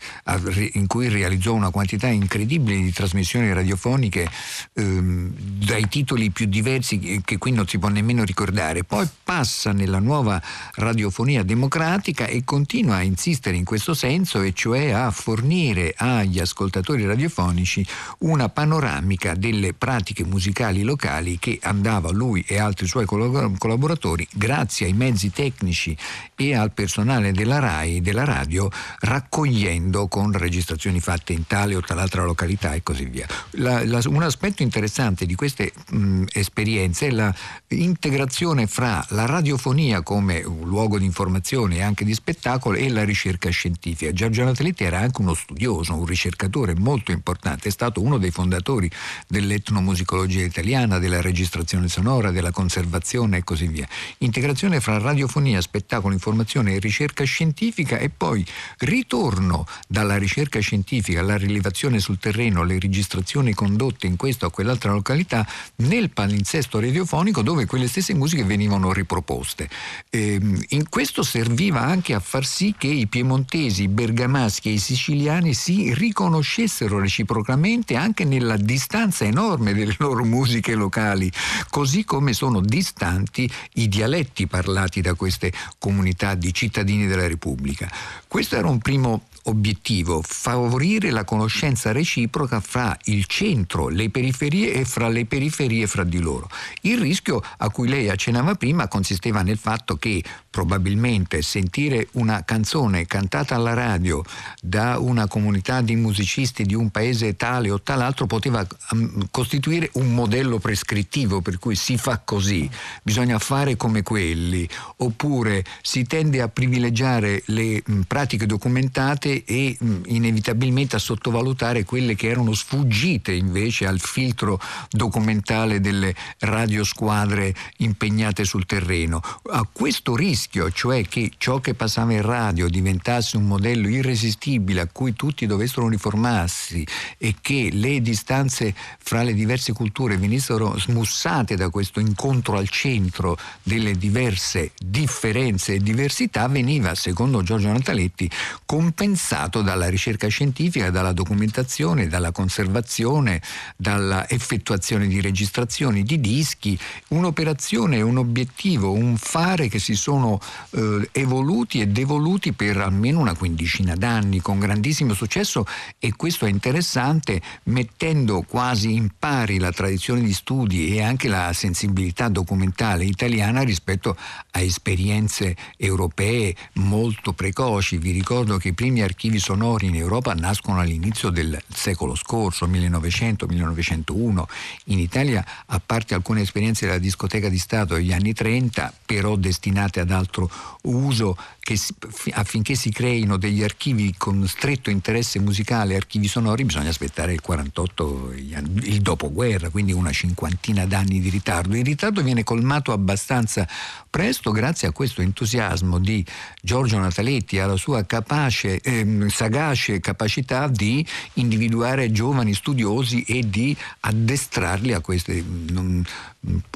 in 0.72 0.86
cui, 0.86 1.08
realizzò 1.10 1.52
una 1.52 1.68
quantità 1.68 2.06
incredibile 2.06 2.80
di 2.80 2.90
trasmissioni 2.90 3.52
radiofoniche 3.52 4.30
ehm, 4.72 5.30
dai 5.36 5.86
titoli 5.90 6.30
più 6.30 6.46
diversi 6.46 7.20
che 7.22 7.36
qui 7.36 7.52
non 7.52 7.68
si 7.68 7.78
può 7.78 7.90
nemmeno 7.90 8.24
ricordare. 8.24 8.84
Poi 8.84 9.06
passa 9.22 9.72
nella 9.72 9.98
nuova 9.98 10.40
radiofonia 10.76 11.42
democratica 11.42 12.24
e 12.24 12.44
continua 12.44 12.94
a 12.94 13.02
insistere 13.02 13.58
in 13.58 13.64
questo 13.64 13.92
senso, 13.92 14.40
e 14.40 14.54
cioè 14.54 14.88
a 14.88 15.10
fornire 15.10 15.92
agli 15.94 16.38
ascoltatori 16.38 17.04
radiofonici 17.04 17.86
una 18.20 18.48
panoramica 18.48 19.34
del 19.34 19.48
delle 19.50 19.74
pratiche 19.74 20.24
musicali 20.24 20.82
locali 20.82 21.38
che 21.38 21.58
andava 21.62 22.10
lui 22.10 22.44
e 22.46 22.58
altri 22.58 22.86
suoi 22.86 23.04
collaboratori, 23.04 24.26
grazie 24.32 24.86
ai 24.86 24.92
mezzi 24.92 25.30
tecnici 25.30 25.96
e 26.36 26.54
al 26.54 26.72
personale 26.72 27.32
della 27.32 27.58
RAI, 27.58 28.00
della 28.00 28.24
radio, 28.24 28.70
raccogliendo 29.00 30.06
con 30.06 30.32
registrazioni 30.32 31.00
fatte 31.00 31.32
in 31.32 31.46
tale 31.46 31.74
o 31.74 31.80
tal'altra 31.80 32.24
località 32.24 32.74
e 32.74 32.82
così 32.82 33.04
via. 33.04 33.26
La, 33.52 33.84
la, 33.84 34.00
un 34.06 34.22
aspetto 34.22 34.62
interessante 34.62 35.26
di 35.26 35.34
queste 35.34 35.72
mh, 35.90 36.24
esperienze 36.32 37.08
è 37.08 37.32
l'integrazione 37.68 38.66
fra 38.66 39.04
la 39.10 39.26
radiofonia 39.26 40.02
come 40.02 40.42
luogo 40.42 40.98
di 40.98 41.04
informazione 41.04 41.76
e 41.76 41.82
anche 41.82 42.04
di 42.04 42.14
spettacolo 42.14 42.76
e 42.76 42.88
la 42.88 43.04
ricerca 43.04 43.50
scientifica. 43.50 44.12
Giorgio 44.12 44.44
Nataletti 44.44 44.84
era 44.84 45.00
anche 45.00 45.20
uno 45.20 45.34
studioso, 45.34 45.94
un 45.94 46.06
ricercatore 46.06 46.74
molto 46.74 47.10
importante, 47.10 47.68
è 47.68 47.72
stato 47.72 48.00
uno 48.00 48.18
dei 48.18 48.30
fondatori 48.30 48.90
dell'etnomusicologia 49.30 50.42
italiana, 50.42 50.98
della 50.98 51.20
registrazione 51.20 51.88
sonora, 51.88 52.32
della 52.32 52.50
conservazione 52.50 53.38
e 53.38 53.44
così 53.44 53.68
via. 53.68 53.86
Integrazione 54.18 54.80
fra 54.80 54.98
radiofonia, 54.98 55.60
spettacolo, 55.60 56.12
informazione 56.12 56.74
e 56.74 56.78
ricerca 56.80 57.22
scientifica 57.22 57.96
e 57.98 58.10
poi 58.10 58.44
ritorno 58.78 59.66
dalla 59.86 60.18
ricerca 60.18 60.58
scientifica 60.58 61.20
alla 61.20 61.36
rilevazione 61.36 62.00
sul 62.00 62.18
terreno, 62.18 62.64
le 62.64 62.80
registrazioni 62.80 63.54
condotte 63.54 64.08
in 64.08 64.16
questa 64.16 64.46
o 64.46 64.50
quell'altra 64.50 64.92
località 64.92 65.46
nel 65.76 66.10
palinsesto 66.10 66.80
radiofonico 66.80 67.42
dove 67.42 67.66
quelle 67.66 67.86
stesse 67.86 68.14
musiche 68.14 68.42
venivano 68.42 68.92
riproposte. 68.92 69.68
Ehm, 70.10 70.60
in 70.70 70.88
questo 70.88 71.22
serviva 71.22 71.82
anche 71.82 72.14
a 72.14 72.20
far 72.20 72.44
sì 72.44 72.74
che 72.76 72.88
i 72.88 73.06
piemontesi, 73.06 73.84
i 73.84 73.88
bergamaschi 73.88 74.70
e 74.70 74.72
i 74.72 74.78
siciliani 74.78 75.54
si 75.54 75.94
riconoscessero 75.94 76.98
reciprocamente 76.98 77.94
anche 77.94 78.24
nella 78.24 78.56
distanza 78.56 79.19
enorme 79.24 79.74
delle 79.74 79.94
loro 79.98 80.24
musiche 80.24 80.74
locali, 80.74 81.30
così 81.68 82.04
come 82.04 82.32
sono 82.32 82.60
distanti 82.60 83.50
i 83.74 83.88
dialetti 83.88 84.46
parlati 84.46 85.00
da 85.00 85.14
queste 85.14 85.52
comunità 85.78 86.34
di 86.34 86.52
cittadini 86.52 87.06
della 87.06 87.26
Repubblica. 87.26 87.90
Questo 88.26 88.56
era 88.56 88.68
un 88.68 88.78
primo 88.78 89.24
obiettivo, 89.44 90.22
favorire 90.22 91.10
la 91.10 91.24
conoscenza 91.24 91.92
reciproca 91.92 92.60
fra 92.60 92.96
il 93.04 93.24
centro, 93.26 93.88
le 93.88 94.10
periferie 94.10 94.72
e 94.72 94.84
fra 94.84 95.08
le 95.08 95.24
periferie 95.24 95.86
fra 95.86 96.04
di 96.04 96.18
loro. 96.18 96.48
Il 96.82 96.98
rischio 96.98 97.42
a 97.58 97.70
cui 97.70 97.88
lei 97.88 98.08
accennava 98.08 98.54
prima 98.54 98.88
consisteva 98.88 99.42
nel 99.42 99.58
fatto 99.58 99.96
che 99.96 100.22
probabilmente 100.50 101.42
sentire 101.42 102.08
una 102.12 102.44
canzone 102.44 103.06
cantata 103.06 103.54
alla 103.54 103.72
radio 103.72 104.22
da 104.60 104.98
una 104.98 105.28
comunità 105.28 105.80
di 105.80 105.94
musicisti 105.94 106.64
di 106.64 106.74
un 106.74 106.90
paese 106.90 107.36
tale 107.36 107.70
o 107.70 107.80
tal'altro 107.80 108.26
poteva 108.26 108.66
um, 108.90 109.28
costituire 109.30 109.90
un 109.94 110.12
modello 110.12 110.58
prescrittivo 110.58 111.40
per 111.40 111.58
cui 111.58 111.76
si 111.76 111.96
fa 111.96 112.18
così, 112.18 112.68
bisogna 113.02 113.38
fare 113.38 113.76
come 113.76 114.02
quelli, 114.02 114.68
oppure 114.96 115.64
si 115.82 116.04
tende 116.04 116.40
a 116.42 116.48
privilegiare 116.48 117.42
le 117.46 117.80
mh, 117.84 118.00
pratiche 118.08 118.46
documentate 118.46 119.44
e 119.44 119.76
mh, 119.78 119.94
inevitabilmente 120.06 120.96
a 120.96 120.98
sottovalutare 120.98 121.84
quelle 121.84 122.16
che 122.16 122.28
erano 122.28 122.54
sfuggite 122.54 123.32
invece 123.32 123.86
al 123.86 124.00
filtro 124.00 124.60
documentale 124.90 125.80
delle 125.80 126.12
radiosquadre 126.38 127.54
impegnate 127.78 128.44
sul 128.44 128.66
terreno. 128.66 129.22
A 129.52 129.66
questo 129.70 130.16
rischio 130.16 130.38
rischio, 130.40 130.70
cioè 130.70 131.04
che 131.06 131.32
ciò 131.36 131.60
che 131.60 131.74
passava 131.74 132.14
in 132.14 132.22
radio 132.22 132.68
diventasse 132.68 133.36
un 133.36 133.44
modello 133.44 133.88
irresistibile 133.88 134.80
a 134.80 134.88
cui 134.90 135.12
tutti 135.12 135.44
dovessero 135.44 135.84
uniformarsi 135.84 136.86
e 137.18 137.34
che 137.42 137.68
le 137.70 138.00
distanze 138.00 138.74
fra 138.98 139.22
le 139.22 139.34
diverse 139.34 139.74
culture 139.74 140.16
venissero 140.16 140.78
smussate 140.78 141.56
da 141.56 141.68
questo 141.68 142.00
incontro 142.00 142.56
al 142.56 142.70
centro 142.70 143.36
delle 143.62 143.98
diverse 143.98 144.72
differenze 144.78 145.74
e 145.74 145.78
diversità, 145.78 146.48
veniva, 146.48 146.94
secondo 146.94 147.42
Giorgio 147.42 147.70
Nataletti, 147.70 148.30
compensato 148.64 149.60
dalla 149.60 149.90
ricerca 149.90 150.28
scientifica, 150.28 150.90
dalla 150.90 151.12
documentazione, 151.12 152.08
dalla 152.08 152.32
conservazione, 152.32 153.42
dalla 153.76 154.26
effettuazione 154.28 155.06
di 155.06 155.20
registrazioni 155.20 156.02
di 156.02 156.18
dischi, 156.18 156.78
un'operazione, 157.08 158.00
un 158.00 158.16
obiettivo, 158.16 158.92
un 158.92 159.18
fare 159.18 159.68
che 159.68 159.78
si 159.78 159.94
sono 159.94 160.29
eh, 160.70 161.08
evoluti 161.12 161.80
e 161.80 161.88
devoluti 161.88 162.52
per 162.52 162.76
almeno 162.76 163.20
una 163.20 163.34
quindicina 163.34 163.94
d'anni 163.94 164.40
con 164.40 164.58
grandissimo 164.58 165.14
successo 165.14 165.64
e 165.98 166.14
questo 166.14 166.44
è 166.46 166.50
interessante 166.50 167.40
mettendo 167.64 168.42
quasi 168.42 168.92
in 168.92 169.08
pari 169.18 169.58
la 169.58 169.72
tradizione 169.72 170.20
di 170.20 170.32
studi 170.32 170.94
e 170.94 171.02
anche 171.02 171.28
la 171.28 171.52
sensibilità 171.52 172.28
documentale 172.28 173.04
italiana 173.04 173.62
rispetto 173.62 174.16
a 174.50 174.60
esperienze 174.60 175.56
europee 175.76 176.54
molto 176.74 177.32
precoci. 177.32 177.98
Vi 177.98 178.10
ricordo 178.10 178.58
che 178.58 178.68
i 178.68 178.72
primi 178.72 179.02
archivi 179.02 179.38
sonori 179.38 179.86
in 179.86 179.94
Europa 179.94 180.34
nascono 180.34 180.80
all'inizio 180.80 181.30
del 181.30 181.60
secolo 181.72 182.14
scorso, 182.14 182.66
1900-1901. 182.66 184.42
In 184.86 184.98
Italia, 184.98 185.44
a 185.66 185.80
parte 185.84 186.14
alcune 186.14 186.42
esperienze 186.42 186.86
della 186.86 186.98
discoteca 186.98 187.48
di 187.48 187.58
Stato 187.58 187.94
degli 187.94 188.12
anni 188.12 188.32
30, 188.32 188.92
però 189.06 189.36
destinate 189.36 190.00
ad 190.00 190.10
altro 190.20 190.50
uso, 190.82 191.36
si, 191.62 191.94
affinché 192.32 192.74
si 192.74 192.90
creino 192.90 193.36
degli 193.36 193.62
archivi 193.62 194.14
con 194.16 194.46
stretto 194.46 194.90
interesse 194.90 195.38
musicale, 195.38 195.96
archivi 195.96 196.28
sonori, 196.28 196.64
bisogna 196.64 196.88
aspettare 196.88 197.32
il 197.32 197.40
48, 197.40 198.32
il 198.34 199.00
dopoguerra, 199.00 199.68
quindi 199.70 199.92
una 199.92 200.12
cinquantina 200.12 200.86
d'anni 200.86 201.20
di 201.20 201.28
ritardo. 201.28 201.76
Il 201.76 201.84
ritardo 201.84 202.22
viene 202.22 202.44
colmato 202.44 202.92
abbastanza 202.92 203.66
presto 204.08 204.50
grazie 204.50 204.88
a 204.88 204.92
questo 204.92 205.22
entusiasmo 205.22 205.98
di 205.98 206.24
Giorgio 206.60 206.98
Nataletti, 206.98 207.58
alla 207.58 207.76
sua 207.76 208.04
capace, 208.04 208.80
eh, 208.80 209.26
sagace 209.28 210.00
capacità 210.00 210.66
di 210.68 211.04
individuare 211.34 212.10
giovani 212.10 212.54
studiosi 212.54 213.22
e 213.22 213.48
di 213.48 213.76
addestrarli 214.00 214.92
a 214.92 215.00
queste. 215.00 215.42
Non, 215.70 216.04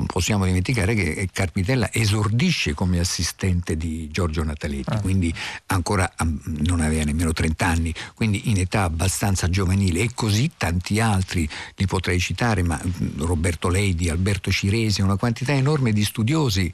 possiamo 0.06 0.44
dimenticare 0.44 0.94
che 0.94 1.28
Carpitella 1.32 1.90
esordisce 1.92 2.74
come 2.74 2.98
assistente 2.98 3.76
di 3.76 4.08
Giorgio 4.10 4.42
Nataletti, 4.42 4.94
ah. 4.94 5.00
quindi 5.00 5.32
ancora 5.66 6.12
non 6.44 6.80
aveva 6.80 7.04
nemmeno 7.04 7.32
30 7.32 7.66
anni, 7.66 7.94
quindi 8.14 8.50
in 8.50 8.58
età 8.58 8.82
abbastanza 8.82 9.48
giovanile 9.48 10.00
e 10.00 10.10
così 10.14 10.50
tanti 10.56 11.00
altri 11.00 11.48
li 11.76 11.86
potrei 11.86 12.18
citare, 12.20 12.62
ma 12.62 12.80
Roberto 13.16 13.68
Leidi, 13.68 14.10
Alberto 14.10 14.50
Ciresi, 14.50 15.00
una 15.00 15.16
quantità 15.16 15.52
enorme 15.52 15.92
di 15.92 16.04
studiosi 16.04 16.70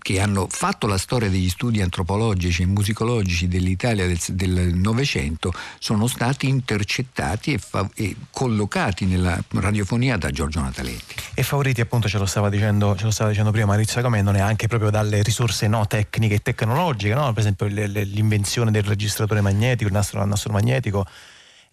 che 0.00 0.20
hanno 0.20 0.46
fatto 0.50 0.86
la 0.86 0.98
storia 0.98 1.30
degli 1.30 1.48
studi 1.48 1.80
antropologici 1.80 2.62
e 2.62 2.66
musicologici 2.66 3.48
dell'Italia 3.48 4.06
del 4.28 4.74
Novecento 4.74 5.52
sono 5.78 6.06
stati 6.06 6.48
intercettati 6.48 7.54
e, 7.54 7.58
fa- 7.58 7.88
e, 7.94 8.14
collocati 8.30 9.06
nella 9.06 9.42
radiofonia 9.50 10.16
da 10.16 10.30
Giorgio 10.30 10.60
Nataletti. 10.60 11.14
E 11.34 11.42
favoriti 11.42 11.80
appunto 11.80 12.08
ce 12.08 12.18
lo 12.18 12.26
stava 12.26 12.48
dicendo, 12.48 12.94
ce 12.96 13.04
lo 13.04 13.10
stava 13.10 13.30
dicendo 13.30 13.50
prima 13.50 13.66
Maurizio 13.66 14.02
Comendone 14.02 14.40
anche 14.40 14.66
proprio 14.66 14.90
dalle 14.90 15.22
risorse 15.22 15.66
no, 15.68 15.86
tecniche 15.86 16.34
e 16.34 16.38
tecnologiche, 16.40 17.14
no? 17.14 17.32
per 17.32 17.40
esempio 17.40 17.66
l'invenzione 17.66 18.70
del 18.70 18.82
registratore 18.82 19.40
magnetico, 19.40 19.88
il 19.88 19.94
nastro, 19.94 20.22
il 20.22 20.28
nastro 20.28 20.52
magnetico 20.52 21.06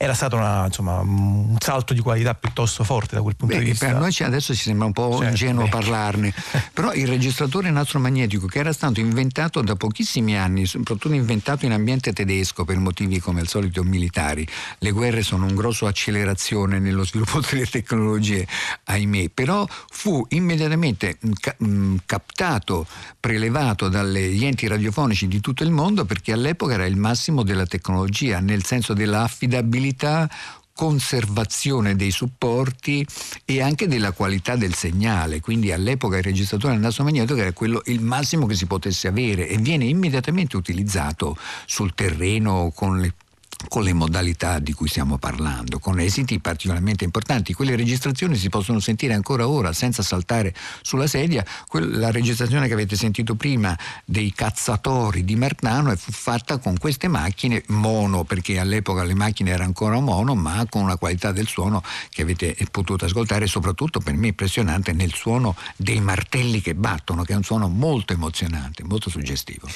era 0.03 0.13
stato 0.13 0.35
una, 0.35 0.65
insomma, 0.65 0.99
un 0.99 1.55
salto 1.59 1.93
di 1.93 2.01
qualità 2.01 2.35
piuttosto 2.35 2.83
forte 2.83 3.15
da 3.15 3.21
quel 3.21 3.37
punto 3.37 3.55
beh, 3.55 3.63
di 3.63 3.69
vista. 3.69 3.85
Per 3.85 3.95
noi 3.95 4.13
adesso 4.19 4.53
ci 4.53 4.63
sembra 4.63 4.85
un 4.85 4.91
po' 4.91 5.11
certo, 5.11 5.27
ingenuo 5.27 5.63
beh. 5.63 5.69
parlarne, 5.69 6.33
però 6.73 6.93
il 6.93 7.07
registratore 7.07 7.71
nastromagnetico 7.71 8.45
che 8.45 8.59
era 8.59 8.73
stato 8.73 8.99
inventato 8.99 9.61
da 9.61 9.77
pochissimi 9.77 10.37
anni, 10.37 10.65
soprattutto 10.65 11.13
inventato 11.13 11.65
in 11.65 11.71
ambiente 11.71 12.11
tedesco 12.11 12.65
per 12.65 12.79
motivi 12.79 13.19
come 13.21 13.39
al 13.39 13.47
solito 13.47 13.81
militari, 13.83 14.45
le 14.79 14.91
guerre 14.91 15.23
sono 15.23 15.45
un 15.45 15.55
grosso 15.55 15.87
accelerazione 15.87 16.79
nello 16.79 17.05
sviluppo 17.05 17.39
delle 17.49 17.65
tecnologie, 17.65 18.45
ahimè, 18.83 19.29
però 19.29 19.65
fu 19.89 20.25
immediatamente 20.31 21.17
captato, 22.05 22.85
prelevato 23.21 23.87
dagli 23.87 24.43
enti 24.43 24.67
radiofonici 24.67 25.29
di 25.29 25.39
tutto 25.39 25.63
il 25.63 25.71
mondo 25.71 26.03
perché 26.03 26.33
all'epoca 26.33 26.73
era 26.73 26.85
il 26.85 26.97
massimo 26.97 27.43
della 27.43 27.65
tecnologia, 27.65 28.41
nel 28.41 28.65
senso 28.65 28.93
dell'affidabilità 28.93 29.91
qualità 29.93 30.29
conservazione 30.75 31.95
dei 31.95 32.09
supporti 32.09 33.05
e 33.45 33.61
anche 33.61 33.87
della 33.87 34.11
qualità 34.11 34.55
del 34.55 34.73
segnale. 34.73 35.39
Quindi 35.39 35.71
all'epoca 35.71 36.17
il 36.17 36.23
registratore 36.23 36.73
al 36.73 36.79
naso 36.79 37.03
magnetico 37.03 37.39
era 37.39 37.51
quello, 37.53 37.81
il 37.85 38.01
massimo 38.01 38.47
che 38.47 38.55
si 38.55 38.65
potesse 38.65 39.07
avere 39.07 39.47
e 39.47 39.57
viene 39.57 39.85
immediatamente 39.85 40.57
utilizzato 40.57 41.37
sul 41.65 41.93
terreno 41.93 42.71
con 42.73 42.99
le 42.99 43.13
con 43.67 43.83
le 43.83 43.93
modalità 43.93 44.59
di 44.59 44.73
cui 44.73 44.87
stiamo 44.87 45.17
parlando, 45.17 45.79
con 45.79 45.99
esiti 45.99 46.39
particolarmente 46.39 47.03
importanti. 47.03 47.53
Quelle 47.53 47.75
registrazioni 47.75 48.35
si 48.35 48.49
possono 48.49 48.79
sentire 48.79 49.13
ancora 49.13 49.47
ora 49.47 49.73
senza 49.73 50.03
saltare 50.03 50.53
sulla 50.81 51.07
sedia. 51.07 51.45
La 51.71 52.11
registrazione 52.11 52.67
che 52.67 52.73
avete 52.73 52.95
sentito 52.95 53.35
prima 53.35 53.77
dei 54.05 54.31
cazzatori 54.33 55.23
di 55.23 55.35
Martano 55.35 55.95
fu 55.95 56.11
fatta 56.11 56.57
con 56.57 56.77
queste 56.77 57.07
macchine 57.07 57.63
mono, 57.67 58.23
perché 58.23 58.59
all'epoca 58.59 59.03
le 59.03 59.15
macchine 59.15 59.51
erano 59.51 59.65
ancora 59.65 59.99
mono, 59.99 60.35
ma 60.35 60.65
con 60.69 60.83
una 60.83 60.97
qualità 60.97 61.31
del 61.31 61.47
suono 61.47 61.83
che 62.09 62.21
avete 62.21 62.55
potuto 62.71 63.05
ascoltare, 63.05 63.47
soprattutto 63.47 63.99
per 63.99 64.13
me 64.15 64.27
impressionante 64.27 64.93
nel 64.93 65.13
suono 65.13 65.55
dei 65.75 66.01
martelli 66.01 66.61
che 66.61 66.75
battono, 66.75 67.23
che 67.23 67.33
è 67.33 67.35
un 67.35 67.43
suono 67.43 67.67
molto 67.67 68.13
emozionante, 68.13 68.83
molto 68.83 69.09
suggestivo. 69.09 69.67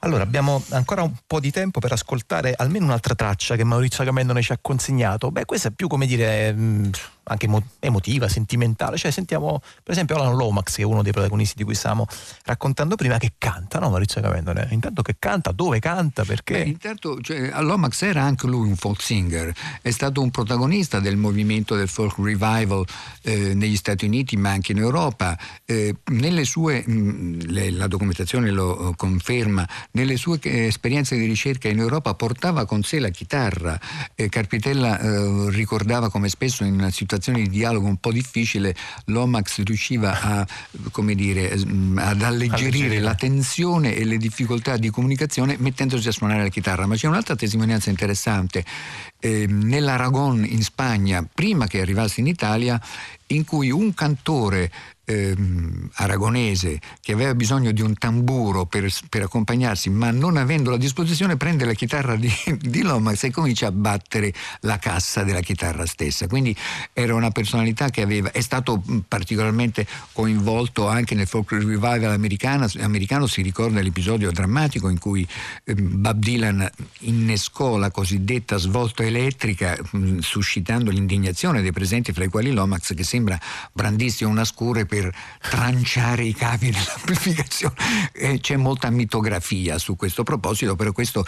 Allora, 0.00 0.22
abbiamo 0.22 0.62
ancora 0.70 1.02
un 1.02 1.14
po' 1.26 1.40
di 1.40 1.50
tempo 1.50 1.80
per 1.80 1.92
ascoltare 1.92 2.54
almeno 2.56 2.84
un'altra 2.84 3.14
traccia 3.14 3.56
che 3.56 3.64
Maurizio 3.64 4.04
Camendone 4.04 4.42
ci 4.42 4.52
ha 4.52 4.58
consegnato. 4.60 5.30
Beh, 5.30 5.44
questa 5.46 5.68
è 5.68 5.72
più, 5.72 5.88
come 5.88 6.06
dire, 6.06 6.52
mh, 6.52 6.90
anche 7.28 7.48
emotiva, 7.80 8.28
sentimentale. 8.28 8.96
Cioè, 8.96 9.10
sentiamo 9.10 9.60
per 9.82 9.92
esempio 9.92 10.16
Alan 10.16 10.36
Lomax, 10.36 10.76
che 10.76 10.82
è 10.82 10.84
uno 10.84 11.02
dei 11.02 11.12
protagonisti 11.12 11.56
di 11.56 11.64
cui 11.64 11.74
stavamo 11.74 12.06
raccontando 12.44 12.94
prima, 12.94 13.18
che 13.18 13.32
canta, 13.38 13.78
no 13.78 13.90
Maurizio 13.90 14.20
Cavendone? 14.20 14.68
Intanto 14.70 15.02
che 15.02 15.16
canta, 15.18 15.52
dove 15.52 15.80
canta, 15.80 16.24
perché? 16.24 16.62
Beh, 16.64 16.68
intanto, 16.68 17.20
cioè, 17.20 17.50
Lomax 17.60 18.02
era 18.02 18.22
anche 18.22 18.46
lui 18.46 18.68
un 18.68 18.76
folk 18.76 19.02
singer, 19.02 19.52
è 19.82 19.90
stato 19.90 20.22
un 20.22 20.30
protagonista 20.30 21.00
del 21.00 21.16
movimento 21.16 21.74
del 21.74 21.88
folk 21.88 22.16
revival 22.18 22.84
eh, 23.22 23.54
negli 23.54 23.76
Stati 23.76 24.04
Uniti, 24.04 24.36
ma 24.36 24.50
anche 24.50 24.72
in 24.72 24.78
Europa. 24.78 25.36
Eh, 25.64 25.96
nelle 26.12 26.44
sue, 26.44 26.84
mh, 26.86 27.46
le, 27.46 27.70
la 27.70 27.88
documentazione 27.88 28.50
lo 28.50 28.94
conferma, 28.96 29.68
nelle 29.92 30.16
sue 30.16 30.38
eh, 30.42 30.66
esperienze 30.66 31.16
di 31.16 31.24
ricerca 31.24 31.68
in 31.68 31.78
Europa 31.78 32.14
portava 32.14 32.66
con 32.66 32.82
sé 32.82 33.00
la 33.00 33.08
chitarra. 33.08 33.78
Carpitella 34.14 35.00
eh, 35.00 35.50
ricordava 35.50 36.10
come 36.10 36.28
spesso 36.28 36.62
in 36.62 36.74
una 36.74 36.90
situazione 36.90 37.14
situazioni 37.16 37.42
di 37.42 37.48
dialogo 37.48 37.86
un 37.86 37.96
po' 37.96 38.12
difficile, 38.12 38.74
l'Omax 39.06 39.62
riusciva 39.62 40.20
a, 40.20 40.46
dire, 41.14 41.52
ad 41.96 42.22
alleggerire 42.22 43.00
la 43.00 43.14
tensione 43.14 43.94
e 43.94 44.04
le 44.04 44.18
difficoltà 44.18 44.76
di 44.76 44.90
comunicazione 44.90 45.56
mettendosi 45.58 46.06
a 46.08 46.12
suonare 46.12 46.42
la 46.42 46.48
chitarra. 46.48 46.86
Ma 46.86 46.94
c'è 46.94 47.08
un'altra 47.08 47.34
testimonianza 47.34 47.90
interessante. 47.90 48.64
Eh, 49.18 49.46
nell'Aragon 49.46 50.44
in 50.44 50.62
Spagna, 50.62 51.26
prima 51.32 51.66
che 51.66 51.80
arrivasse 51.80 52.20
in 52.20 52.26
Italia, 52.26 52.80
in 53.28 53.44
cui 53.44 53.70
un 53.70 53.94
cantore 53.94 54.70
ehm, 55.06 55.88
aragonese 55.94 56.78
che 57.00 57.12
aveva 57.12 57.34
bisogno 57.34 57.70
di 57.70 57.80
un 57.80 57.94
tamburo 57.94 58.66
per, 58.66 58.92
per, 59.08 59.22
accompagnarsi, 59.22 59.88
ma 59.88 60.10
non 60.10 60.36
avendo 60.36 60.72
a 60.74 60.76
disposizione, 60.76 61.36
prende 61.36 61.64
la 61.64 61.72
chitarra 61.72 62.16
di, 62.16 62.30
di 62.60 62.82
Lomax 62.82 63.24
e 63.24 63.30
comincia 63.30 63.68
a 63.68 63.72
battere 63.72 64.32
la 64.60 64.78
cassa 64.78 65.22
della 65.22 65.40
chitarra 65.40 65.86
stessa. 65.86 66.26
Quindi 66.26 66.54
era 66.92 67.14
una 67.14 67.30
personalità 67.30 67.88
che 67.88 68.02
aveva, 68.02 68.30
è 68.32 68.40
stato 68.40 68.82
particolarmente 69.06 69.86
coinvolto 70.12 70.88
anche 70.88 71.14
nel 71.14 71.26
folk 71.26 71.52
revival 71.52 72.10
americano, 72.10 72.66
americano 72.80 73.26
si 73.26 73.42
ricorda 73.42 73.80
l'episodio 73.80 74.30
drammatico 74.32 74.88
in 74.88 74.98
cui 74.98 75.26
ehm, 75.64 76.00
Bob 76.00 76.18
Dylan 76.18 76.68
innescò 77.00 77.76
la 77.76 77.90
cosiddetta 77.90 78.56
svolta 78.56 79.04
elettrica, 79.04 79.78
mh, 79.90 80.18
suscitando 80.18 80.90
l'indignazione 80.90 81.62
dei 81.62 81.72
presenti, 81.72 82.12
fra 82.12 82.24
i 82.24 82.28
quali 82.28 82.50
Lomax, 82.50 82.94
che 82.94 83.04
sembra 83.04 83.38
brandisse 83.72 84.24
una 84.24 84.44
scure 84.44 84.84
per 84.86 84.95
per 85.00 85.14
tranciare 85.40 86.24
i 86.24 86.32
cavi 86.32 86.70
dell'amplificazione. 86.72 87.74
Eh, 88.12 88.40
c'è 88.40 88.56
molta 88.56 88.88
mitografia 88.90 89.78
su 89.78 89.96
questo 89.96 90.22
proposito, 90.22 90.74
però 90.76 90.92
questo 90.92 91.24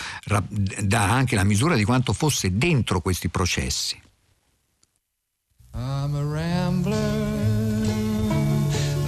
dà 0.81 1.11
anche 1.11 1.37
la 1.37 1.45
misura 1.45 1.75
di 1.75 1.85
quanto 1.85 2.13
fosse 2.13 2.57
dentro 2.57 3.01
questi 3.01 3.29
processi. 3.29 4.01
I'm 5.75 6.15
a 6.15 6.23
rambler, 6.23 6.97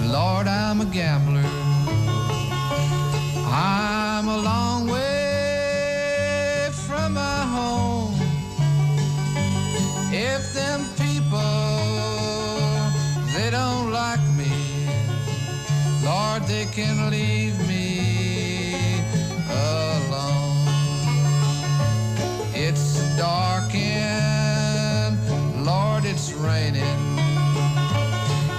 Lord, 0.07 0.47
I'm 0.47 0.81
a 0.81 0.85
gambler. 0.85 1.49
I'm 3.53 4.29
a 4.29 4.37
long 4.37 4.60
They 16.39 16.65
can 16.65 17.09
leave 17.09 17.59
me 17.67 19.01
alone. 19.49 20.65
It's 22.53 23.01
dark 23.17 23.75
and 23.75 25.17
Lord, 25.65 26.05
it's 26.05 26.31
raining. 26.33 26.83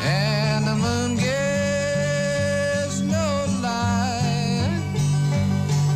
And 0.03 0.67
the 0.67 0.75
moon 0.75 1.17
gives 1.17 3.01
no 3.01 3.47
light. 3.63 4.83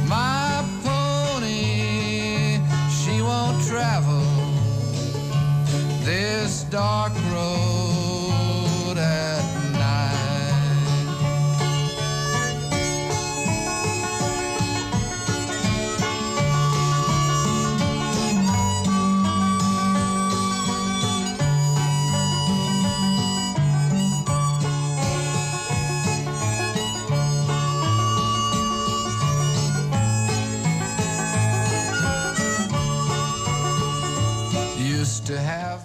My 0.09 0.65
pony, 0.83 2.59
she 2.89 3.21
won't 3.21 3.63
travel 3.67 4.25
this 6.05 6.65
dark 6.65 7.13
to 35.27 35.41
have 35.41 35.76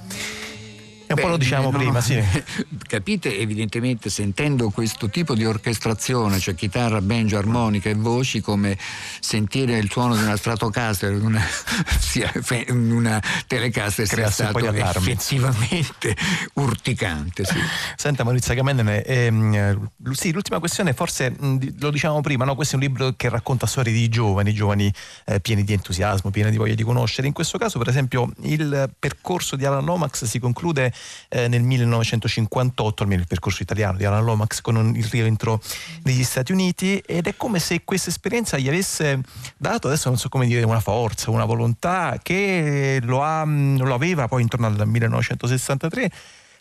un 1.14 1.16
Beh, 1.16 1.22
po' 1.22 1.28
lo 1.30 1.38
diciamo 1.38 1.72
no, 1.72 1.78
prima, 1.78 2.02
sì. 2.02 2.22
Capite, 2.88 3.38
evidentemente, 3.38 4.10
sentendo 4.10 4.70
questo 4.70 5.10
tipo 5.10 5.34
di 5.36 5.46
orchestrazione, 5.46 6.40
cioè 6.40 6.56
chitarra, 6.56 7.02
banjo, 7.02 7.38
armonica 7.38 7.90
e 7.90 7.96
voci, 7.96 8.42
come 8.42 8.78
sentire 9.20 9.78
il 9.78 9.90
suono 9.90 10.16
di 10.16 10.22
una 10.22 10.36
Stratocaster, 10.36 11.14
una, 11.14 11.42
una 12.70 13.22
Telecaster 13.48 14.08
sia 14.08 14.30
stato 14.30 14.60
effettivamente 14.60 16.16
urticante. 16.54 17.46
Sì. 17.46 17.58
Senta 17.96 18.24
Maurizio 18.24 18.54
Gamennene, 18.54 19.04
ehm, 19.04 19.90
sì, 20.12 20.32
l'ultima 20.32 20.60
questione, 20.60 20.94
forse 20.94 21.36
lo 21.80 21.90
diciamo 21.92 22.22
prima, 22.22 22.46
no? 22.46 22.56
questo 22.56 22.76
è 22.76 22.78
un 22.78 22.84
libro 22.84 23.14
che 23.16 23.30
racconta 23.30 23.66
storie 23.66 23.94
di 23.94 24.10
giovani, 24.10 24.54
giovani 24.54 24.92
eh, 25.26 25.40
pieni 25.40 25.64
di 25.64 25.74
entusiasmo, 25.74 26.30
pieni 26.30 26.52
di 26.52 26.58
voglia 26.58 26.76
di 26.76 26.84
conoscere. 26.84 27.28
In 27.28 27.34
questo 27.34 27.58
caso, 27.58 27.78
per 27.78 27.90
esempio, 27.90 28.32
il 28.42 28.90
percorso 28.98 29.56
di 29.56 29.66
Alan 29.66 29.86
Lomax 29.86 30.26
si 30.26 30.40
conclude 30.40 30.94
eh, 31.30 31.48
nel 31.48 31.62
1958, 31.62 33.04
almeno 33.04 33.22
il 33.22 33.28
percorso 33.28 33.64
italiano 33.64 33.98
di 33.98 34.06
Alan 34.06 34.24
Lomax, 34.24 34.62
con 34.62 34.94
il 34.96 35.06
rientro 35.06 35.62
negli 36.04 36.24
Stati 36.24 36.52
Uniti 36.52 36.98
ed 37.06 37.28
è 37.28 37.36
come 37.36 37.60
se 37.60 37.82
questa 37.84 38.10
esperienza 38.10 38.58
gli 38.58 38.68
avesse 38.68 39.20
dato, 39.58 39.88
adesso 39.88 40.10
non 40.10 40.18
so 40.18 40.30
come 40.30 40.48
dire, 40.48 40.64
una 40.64 40.80
forza, 40.80 41.32
una 41.32 41.46
volontà 41.46 42.20
che 42.22 43.00
lo, 43.04 43.24
ha, 43.24 43.44
lo 43.46 43.94
aveva 43.94 44.28
poi 44.28 44.42
intorno 44.42 44.68
al 44.68 44.88
1963 44.88 46.12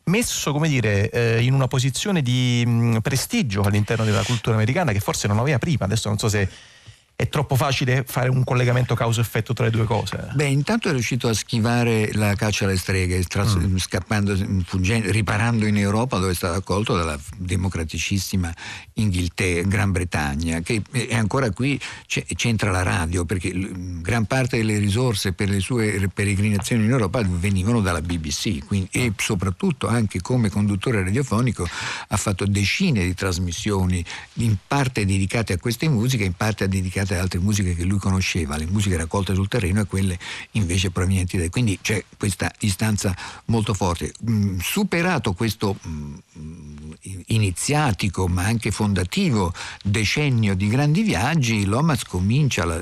messo 0.04 0.52
come 0.52 0.68
dire, 0.68 1.10
eh, 1.10 1.42
in 1.42 1.54
una 1.54 1.68
posizione 1.68 2.22
di 2.22 2.64
mh, 2.66 2.98
prestigio 2.98 3.62
all'interno 3.62 4.04
della 4.04 4.22
cultura 4.22 4.56
americana 4.56 4.92
che 4.92 5.00
forse 5.00 5.28
non 5.28 5.38
aveva 5.38 5.58
prima. 5.58 5.84
Adesso 5.84 6.08
non 6.08 6.18
so 6.18 6.28
se 6.28 6.48
è 7.20 7.28
troppo 7.28 7.54
facile 7.54 8.02
fare 8.06 8.30
un 8.30 8.42
collegamento 8.44 8.94
causa-effetto 8.94 9.52
tra 9.52 9.66
le 9.66 9.70
due 9.70 9.84
cose? 9.84 10.28
Beh, 10.32 10.46
intanto 10.46 10.88
è 10.88 10.92
riuscito 10.92 11.28
a 11.28 11.34
schivare 11.34 12.14
la 12.14 12.34
caccia 12.34 12.64
alle 12.64 12.78
streghe, 12.78 13.22
tras- 13.24 13.58
mm. 13.58 13.76
scappando, 13.76 14.34
fuggendo, 14.64 15.10
riparando 15.10 15.66
in 15.66 15.76
Europa 15.76 16.16
dove 16.16 16.32
è 16.32 16.34
stato 16.34 16.56
accolto 16.56 16.96
dalla 16.96 17.20
democraticissima 17.36 18.50
Inghilterra, 18.94 19.68
Gran 19.68 19.92
Bretagna, 19.92 20.60
che 20.60 20.80
è 20.90 21.14
ancora 21.14 21.50
qui, 21.50 21.78
c'entra 22.06 22.70
la 22.70 22.82
radio, 22.82 23.26
perché 23.26 23.52
gran 23.54 24.24
parte 24.24 24.56
delle 24.56 24.78
risorse 24.78 25.34
per 25.34 25.50
le 25.50 25.60
sue 25.60 26.08
peregrinazioni 26.14 26.84
in 26.84 26.90
Europa 26.90 27.20
venivano 27.22 27.82
dalla 27.82 28.00
BBC 28.00 28.64
quindi, 28.64 28.88
e 28.92 29.12
soprattutto 29.18 29.88
anche 29.88 30.22
come 30.22 30.48
conduttore 30.48 31.02
radiofonico 31.02 31.68
ha 32.08 32.16
fatto 32.16 32.46
decine 32.46 33.04
di 33.04 33.12
trasmissioni, 33.12 34.02
in 34.34 34.56
parte 34.66 35.04
dedicate 35.04 35.52
a 35.52 35.58
queste 35.58 35.86
musiche, 35.86 36.24
in 36.24 36.32
parte 36.32 36.66
dedicate 36.66 37.08
ad 37.14 37.20
altre 37.20 37.38
musiche 37.38 37.74
che 37.74 37.84
lui 37.84 37.98
conosceva, 37.98 38.56
le 38.56 38.66
musiche 38.66 38.96
raccolte 38.96 39.34
sul 39.34 39.48
terreno 39.48 39.80
e 39.80 39.86
quelle 39.86 40.18
invece 40.52 40.90
provenienti 40.90 41.36
da... 41.36 41.48
Quindi 41.48 41.78
c'è 41.80 42.04
questa 42.16 42.50
istanza 42.60 43.14
molto 43.46 43.74
forte. 43.74 44.12
Mm, 44.28 44.58
superato 44.58 45.32
questo 45.32 45.76
mm, 45.86 46.14
iniziatico 47.26 48.28
ma 48.28 48.44
anche 48.44 48.70
fondativo 48.70 49.52
decennio 49.82 50.54
di 50.54 50.68
grandi 50.68 51.02
viaggi, 51.02 51.64
Lomas 51.64 52.04
comincia, 52.04 52.64
la, 52.64 52.80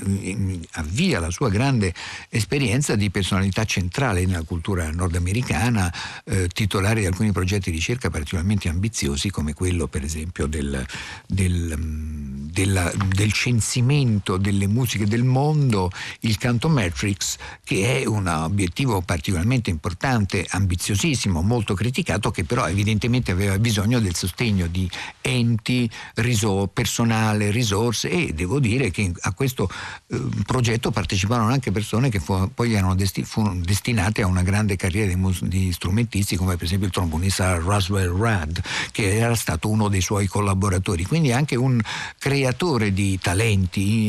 avvia 0.73 1.21
la 1.21 1.31
sua 1.31 1.49
grande 1.49 1.95
esperienza 2.29 2.97
di 2.97 3.11
personalità 3.11 3.65
centrale 3.65 4.25
nella 4.27 4.43
cultura 4.43 4.91
nordamericana, 4.91 5.93
eh, 6.25 6.49
titolare 6.49 7.01
di 7.01 7.07
alcuni 7.07 7.33
progetti 7.33 7.71
di 7.71 7.77
ricerca 7.77 8.11
particolarmente 8.11 8.69
ambiziosi 8.69 9.31
come 9.31 9.55
quello 9.55 9.87
per 9.87 10.03
esempio 10.03 10.47
del, 10.47 10.85
del, 11.27 11.75
mm, 11.79 12.49
della, 12.51 12.93
del 13.15 13.33
censimento 13.33 14.18
delle 14.37 14.67
musiche 14.67 15.07
del 15.07 15.25
mondo, 15.25 15.91
il 16.21 16.37
Canto 16.39 16.69
Matrix, 16.69 17.37
che 17.65 18.03
è 18.03 18.07
un 18.07 18.27
obiettivo 18.27 19.01
particolarmente 19.01 19.71
importante, 19.71 20.47
ambiziosissimo, 20.49 21.43
molto 21.43 21.75
criticato, 21.75 22.31
che 22.31 22.45
però 22.45 22.69
evidentemente 22.69 23.31
aveva 23.31 23.59
bisogno 23.59 24.01
del 24.01 24.15
sostegno 24.15 24.67
di 24.67 24.91
enti, 25.21 25.89
risor- 26.17 26.69
personale, 26.73 27.51
risorse 27.51 28.11
e 28.11 28.33
devo 28.33 28.59
dire 28.59 28.91
che 28.91 29.13
a 29.21 29.33
questo 29.33 29.71
eh, 30.09 30.21
progetto 30.45 30.91
parteciparono 30.91 31.51
anche 31.51 31.71
persone 31.71 32.09
che 32.09 32.19
fu- 32.21 32.51
poi 32.53 32.75
erano 32.75 32.95
desti- 32.95 33.25
furono 33.25 33.61
destinate 33.61 34.23
a 34.23 34.27
una 34.27 34.43
grande 34.43 34.77
carriera 34.77 35.09
di, 35.09 35.17
mus- 35.17 35.45
di 35.45 35.73
strumentisti 35.73 36.37
come 36.37 36.57
per 36.57 36.67
esempio 36.67 36.87
il 36.87 36.93
trombonista 36.93 37.57
Roswell 37.57 38.09
Rudd 38.09 38.59
che 38.93 39.17
era 39.17 39.35
stato 39.35 39.69
uno 39.69 39.89
dei 39.89 40.01
suoi 40.01 40.27
collaboratori, 40.27 41.05
quindi 41.05 41.33
anche 41.33 41.57
un 41.57 41.81
creatore 42.19 42.93
di 42.93 43.19
talenti, 43.19 44.08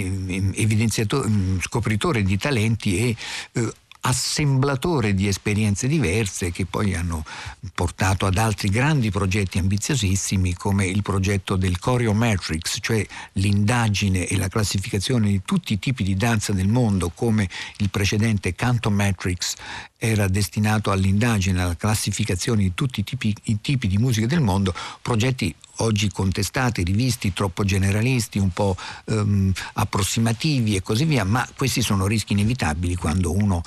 scopritore 1.62 2.24
di 2.24 2.38
talenti 2.38 2.98
e 2.98 3.16
eh, 3.54 3.74
assemblatore 4.02 5.14
di 5.14 5.28
esperienze 5.28 5.88
diverse 5.88 6.52
che 6.52 6.66
poi 6.66 6.96
hanno 6.96 7.24
portato 7.74 8.26
ad 8.26 8.38
altri 8.38 8.70
grandi 8.70 9.12
progetti 9.12 9.58
ambiziosissimi 9.58 10.54
come 10.54 10.86
il 10.86 11.02
progetto 11.02 11.56
del 11.56 11.80
Choreometrics, 11.80 12.78
cioè 12.82 13.06
l'indagine 13.34 14.26
e 14.28 14.38
la 14.38 14.48
classificazione 14.48 15.28
di 15.28 15.42
tutti 15.44 15.74
i 15.74 15.80
tipi 15.80 16.04
di 16.04 16.16
danza 16.16 16.54
del 16.54 16.68
mondo 16.68 17.10
come 17.14 17.50
il 17.78 17.90
precedente 17.90 18.56
Cantometrics 18.56 19.56
era 20.02 20.30
destinato 20.30 20.92
all'indagine, 20.92 21.62
alla 21.62 21.76
classificazione 21.76 22.62
di 22.62 22.74
tutti 22.74 23.02
i 23.02 23.04
tipi, 23.04 23.36
i 23.44 23.60
tipi 23.60 23.88
di 23.88 23.98
musica 23.98 24.26
del 24.28 24.40
mondo, 24.40 24.74
progetti 25.02 25.54
oggi 25.82 26.10
contestati, 26.10 26.84
rivisti, 26.84 27.34
troppo 27.34 27.64
generalisti, 27.64 28.38
un 28.38 28.50
po' 28.52 28.76
ehm, 29.06 29.52
approssimativi 29.74 30.76
e 30.76 30.82
così 30.82 31.04
via, 31.06 31.24
ma 31.26 31.48
questi 31.56 31.82
sono 31.82 32.08
rischi 32.08 32.34
inevitabili 32.34 32.96
quando 32.96 33.32
uno 33.34 33.62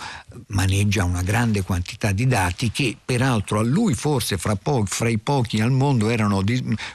maneggia 0.48 1.04
una 1.04 1.22
grande 1.22 1.62
quantità 1.62 2.12
di 2.12 2.26
dati 2.26 2.70
che 2.70 2.96
peraltro 3.02 3.58
a 3.58 3.62
lui 3.62 3.94
forse 3.94 4.38
fra, 4.38 4.56
po- 4.56 4.84
fra 4.86 5.08
i 5.08 5.18
pochi 5.18 5.60
al 5.60 5.70
mondo 5.70 6.08
erano, 6.08 6.42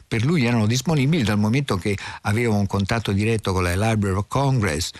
per 0.08 0.26
lui 0.26 0.45
erano 0.45 0.65
disponibili 0.65 1.23
dal 1.23 1.38
momento 1.38 1.78
che 1.78 1.95
aveva 2.21 2.56
un 2.56 2.67
contatto 2.67 3.12
diretto 3.12 3.54
con 3.54 3.63
la 3.63 3.76
Library 3.76 4.17
of 4.17 4.26
Congress, 4.28 4.91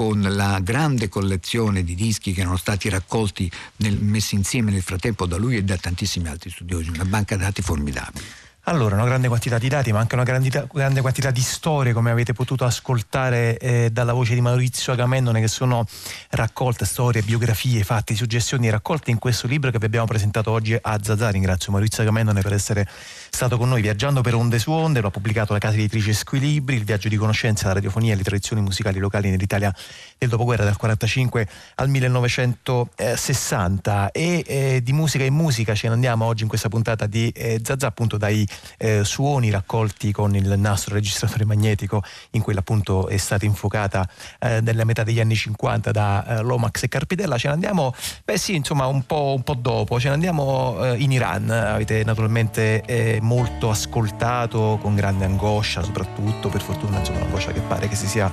con 0.00 0.22
la 0.22 0.60
grande 0.62 1.10
collezione 1.10 1.84
di 1.84 1.94
dischi 1.94 2.32
che 2.32 2.40
erano 2.40 2.56
stati 2.56 2.88
raccolti, 2.88 3.52
nel, 3.76 3.98
messi 3.98 4.34
insieme 4.34 4.70
nel 4.70 4.80
frattempo 4.80 5.26
da 5.26 5.36
lui 5.36 5.56
e 5.56 5.62
da 5.62 5.76
tantissimi 5.76 6.26
altri 6.26 6.48
studiosi, 6.48 6.88
una 6.88 7.04
banca 7.04 7.36
dati 7.36 7.60
formidabile. 7.60 8.24
Allora, 8.64 8.94
una 8.94 9.04
grande 9.04 9.28
quantità 9.28 9.58
di 9.58 9.68
dati, 9.68 9.90
ma 9.90 9.98
anche 9.98 10.14
una 10.14 10.24
grande, 10.24 11.00
quantità 11.00 11.30
di 11.30 11.40
storie, 11.40 11.92
come 11.92 12.10
avete 12.10 12.32
potuto 12.32 12.64
ascoltare 12.64 13.58
eh, 13.58 13.90
dalla 13.90 14.12
voce 14.14 14.34
di 14.34 14.40
Maurizio 14.40 14.92
Agamennone, 14.92 15.40
che 15.40 15.48
sono 15.48 15.86
raccolte 16.30 16.84
storie, 16.84 17.20
biografie, 17.22 17.82
fatti, 17.84 18.14
suggestioni 18.14 18.70
raccolte 18.70 19.10
in 19.10 19.18
questo 19.18 19.46
libro 19.46 19.70
che 19.70 19.78
vi 19.78 19.86
abbiamo 19.86 20.06
presentato 20.06 20.50
oggi 20.50 20.78
a 20.80 20.98
Zazà. 21.02 21.30
Ringrazio 21.30 21.72
Maurizio 21.72 22.02
Agamennone 22.02 22.40
per 22.40 22.52
essere 22.52 22.88
stato 23.30 23.56
con 23.56 23.68
noi 23.68 23.80
viaggiando 23.80 24.20
per 24.20 24.34
onde 24.34 24.58
su 24.58 24.72
onde, 24.72 25.00
lo 25.00 25.08
ha 25.08 25.10
pubblicato 25.10 25.52
la 25.52 25.58
casa 25.58 25.76
editrice 25.76 26.12
Squilibri, 26.12 26.76
il 26.76 26.84
viaggio 26.84 27.08
di 27.08 27.16
conoscenza, 27.16 27.68
la 27.68 27.74
radiofonia 27.74 28.12
e 28.12 28.16
le 28.16 28.22
tradizioni 28.22 28.60
musicali 28.60 28.98
locali 28.98 29.30
nell'Italia 29.30 29.74
del 30.18 30.28
dopoguerra 30.28 30.64
dal 30.64 30.76
45 30.76 31.48
al 31.76 31.88
1960 31.88 34.10
e 34.10 34.44
eh, 34.46 34.82
di 34.82 34.92
musica 34.92 35.24
in 35.24 35.34
musica 35.34 35.74
ce 35.74 35.88
ne 35.88 35.94
andiamo 35.94 36.26
oggi 36.26 36.42
in 36.42 36.48
questa 36.48 36.68
puntata 36.68 37.06
di 37.06 37.30
eh, 37.30 37.60
Zazà 37.62 37.86
appunto 37.86 38.18
dai 38.18 38.46
eh, 38.76 39.04
suoni 39.04 39.50
raccolti 39.50 40.12
con 40.12 40.34
il 40.34 40.58
nastro 40.58 40.94
registratore 40.94 41.44
magnetico 41.44 42.02
in 42.32 42.42
cui 42.42 42.54
appunto 42.56 43.08
è 43.08 43.16
stata 43.16 43.44
infuocata 43.44 44.08
eh, 44.38 44.60
nella 44.60 44.84
metà 44.84 45.02
degli 45.02 45.20
anni 45.20 45.34
50 45.34 45.90
da 45.90 46.26
eh, 46.26 46.42
Lomax 46.42 46.82
e 46.82 46.88
Carpidella. 46.88 47.38
Ce 47.38 47.48
ne 47.48 47.54
andiamo 47.54 47.94
beh 48.24 48.36
sì 48.36 48.56
insomma 48.56 48.86
un 48.86 49.06
po', 49.06 49.34
un 49.36 49.42
po 49.42 49.54
dopo. 49.54 50.00
Ce 50.00 50.08
ne 50.08 50.14
andiamo 50.14 50.84
eh, 50.84 50.96
in 50.98 51.12
Iran. 51.12 51.48
Avete 51.48 52.02
naturalmente 52.04 52.82
eh, 52.82 53.19
molto 53.20 53.70
ascoltato 53.70 54.78
con 54.80 54.94
grande 54.94 55.24
angoscia 55.24 55.82
soprattutto 55.82 56.48
per 56.48 56.62
fortuna 56.62 56.98
insomma 56.98 57.18
un'angoscia 57.18 57.52
che 57.52 57.60
pare 57.60 57.88
che 57.88 57.96
si 57.96 58.06
sia 58.06 58.30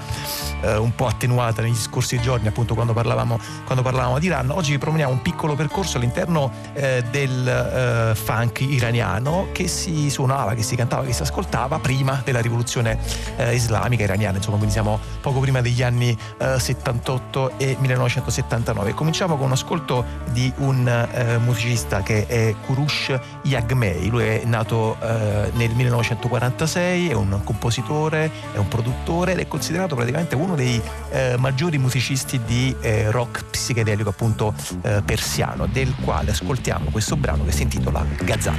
eh, 0.62 0.78
un 0.78 0.94
po' 0.96 1.08
attenuata 1.08 1.62
negli 1.62 1.76
scorsi 1.76 2.20
giorni 2.20 2.48
appunto 2.48 2.74
quando 2.74 2.94
parlavamo, 2.94 3.40
quando 3.66 3.84
parlavamo 3.84 4.20
di 4.20 4.26
Iran 4.28 4.50
oggi 4.50 4.72
vi 4.72 4.78
proponiamo 4.78 5.12
un 5.12 5.22
piccolo 5.22 5.56
percorso 5.56 5.98
all'interno 5.98 6.52
del 7.12 8.14
funk 8.16 8.62
iraniano 8.62 9.48
che 9.52 9.68
si 9.68 10.10
suonava, 10.10 10.54
che 10.54 10.64
si 10.64 10.76
cantava, 10.76 11.04
che 11.04 11.14
si 11.14 11.22
ascoltava 11.22 11.80
prima 11.80 12.22
della 12.24 12.40
rivoluzione 12.40 12.98
eh, 13.38 13.56
islamica 13.56 14.04
iraniana, 14.04 14.38
insomma, 14.38 14.58
quindi 14.58 14.74
siamo 14.74 15.00
poco 15.22 15.40
prima 15.40 15.62
degli 15.62 15.84
anni 15.84 16.18
eh, 16.38 16.60
78 16.60 17.54
e 17.58 17.76
1979. 17.80 18.94
Cominciamo 18.94 19.36
con 19.36 19.48
un 19.48 19.52
ascolto 19.54 20.04
di 20.32 20.52
un 20.58 20.88
eh, 20.88 21.38
musicista 21.38 22.02
che 22.02 22.26
è 22.28 22.56
Kurush 22.66 23.18
Yagmei, 23.44 24.10
lui 24.10 24.24
è 24.24 24.42
nato 24.46 24.77
eh, 25.02 25.52
nel 25.54 25.72
1946, 25.74 27.10
è 27.10 27.14
un 27.14 27.42
compositore, 27.44 28.32
è 28.54 28.58
un 28.58 28.68
produttore 28.68 29.34
ed 29.34 29.40
è 29.40 29.48
considerato 29.48 29.96
praticamente 29.96 30.36
uno 30.36 30.56
dei 30.56 30.82
eh, 31.10 31.36
maggiori 31.38 31.78
musicisti 31.78 32.40
di 32.46 32.76
eh, 32.82 33.12
rock 33.12 33.46
psichedelico 33.50 34.10
appunto 34.10 34.54
persiano, 35.06 35.68
del 35.68 35.94
quale 36.04 36.32
ascoltiamo 36.32 36.90
questo 36.92 37.16
brano 37.16 37.44
che 37.46 37.52
si 37.52 37.64
intitola 37.64 38.06
Gazan. 38.24 38.56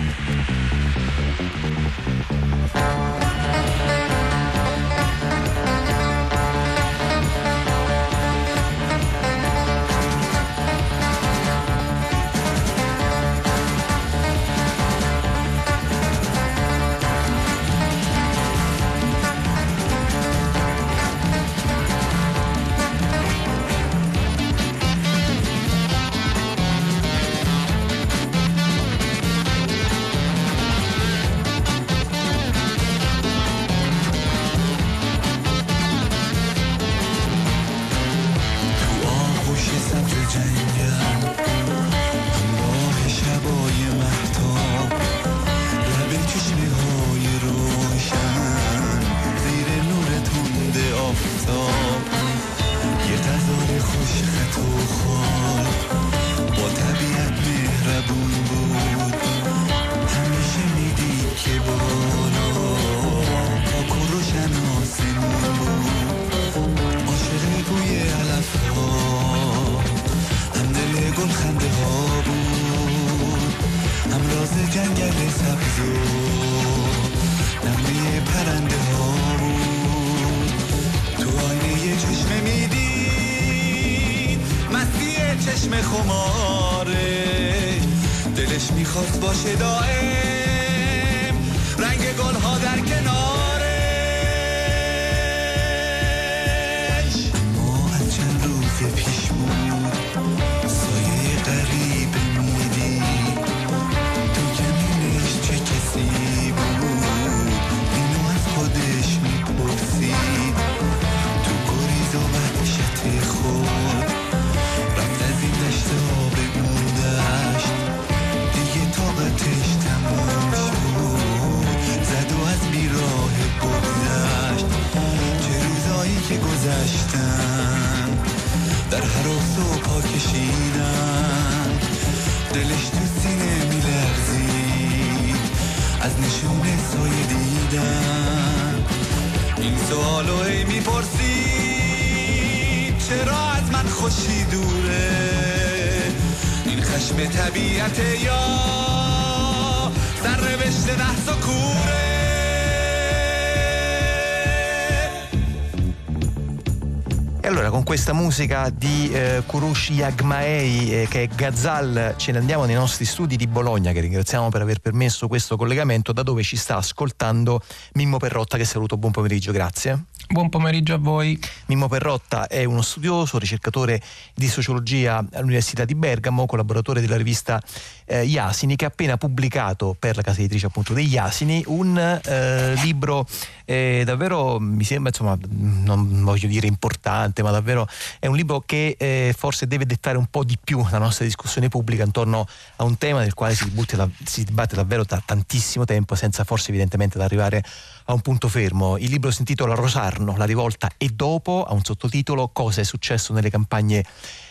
Musica 158.39 158.71
di 158.71 159.11
eh, 159.11 159.43
Kurush 159.45 159.89
Yagmaei 159.89 160.93
eh, 160.93 161.09
che 161.09 161.25
è 161.25 161.27
Gazal 161.27 162.15
ce 162.17 162.31
ne 162.31 162.39
andiamo 162.39 162.67
nei 162.67 162.77
nostri 162.77 163.05
studi 163.05 163.35
di 163.35 163.49
Bologna 163.49 163.91
che 163.91 163.99
ringraziamo 163.99 164.49
per 164.49 164.63
aver 164.63 164.79
permesso 164.79 165.27
questo 165.27 165.57
collegamento 165.57 166.13
da 166.13 166.23
dove 166.23 166.45
ci 166.45 166.55
sta 166.55 166.77
ascoltando 166.77 167.61
Mimmo 167.95 168.19
Perrotta 168.19 168.57
che 168.57 168.65
saluto. 168.65 168.97
Buon 168.97 169.11
pomeriggio 169.11 169.51
grazie. 169.51 170.05
Buon 170.29 170.51
pomeriggio 170.51 170.95
a 170.95 170.99
voi. 170.99 171.37
Mimmo 171.67 171.89
Perrotta 171.89 172.47
è 172.47 172.63
uno 172.63 172.83
studioso, 172.83 173.39
ricercatore 173.39 174.01
di 174.35 174.47
sociologia 174.47 175.25
all'Università 175.33 175.85
di 175.85 175.95
Bergamo, 175.95 176.47
collaboratore 176.47 177.01
della 177.01 177.17
rivista 177.17 177.61
eh, 178.09 178.25
Iasini, 178.25 178.75
che 178.75 178.85
ha 178.85 178.89
appena 178.89 179.17
pubblicato 179.17 179.95
per 179.99 180.17
la 180.17 180.23
casa 180.23 180.41
editrice 180.41 180.67
appunto 180.67 180.95
degli 180.95 181.17
Asini 181.17 181.63
un 181.67 181.97
eh, 181.99 182.75
libro 182.83 183.27
eh, 183.65 184.03
davvero, 184.05 184.59
mi 184.59 184.85
sembra, 184.85 185.11
insomma, 185.11 185.39
non 185.51 186.25
voglio 186.25 186.49
dire 186.49 186.67
importante, 186.67 187.43
ma 187.43 187.51
davvero 187.51 187.87
è 188.19 188.27
un 188.27 188.35
libro 188.35 188.63
che 188.65 188.97
eh, 188.99 189.35
forse 189.37 189.67
deve 189.67 189.85
dettare 189.85 190.17
un 190.17 190.27
po' 190.27 190.43
di 190.43 190.57
più 190.63 190.85
la 190.91 190.99
nostra 190.99 191.27
discussione 191.27 191.69
pubblica 191.69 192.03
intorno 192.03 192.49
a 192.77 192.85
un 192.85 192.97
tema 192.97 193.21
del 193.21 193.35
quale 193.35 193.55
si, 193.55 193.71
da, 193.95 194.09
si 194.25 194.45
dibatte 194.45 194.75
davvero 194.75 195.05
da 195.05 195.23
tantissimo 195.25 195.85
tempo, 195.85 196.15
senza 196.15 196.45
forse 196.45 196.71
evidentemente 196.71 197.19
ad 197.19 197.25
arrivare 197.25 197.63
a 198.07 198.15
un 198.15 198.21
punto 198.21 198.49
fermo. 198.49 198.97
Il 198.97 199.11
libro 199.11 199.31
si 199.31 199.41
intitola 199.41 199.75
Rosarno, 199.75 200.35
la 200.37 200.47
rivolta 200.47 200.91
e 200.97 201.11
dopo, 201.11 201.65
ha 201.69 201.75
un 201.75 201.85
sottotitolo 201.85 202.49
Cosa 202.49 202.81
è 202.81 202.85
successo 202.85 203.35
nelle 203.35 203.51
campagne 203.51 204.03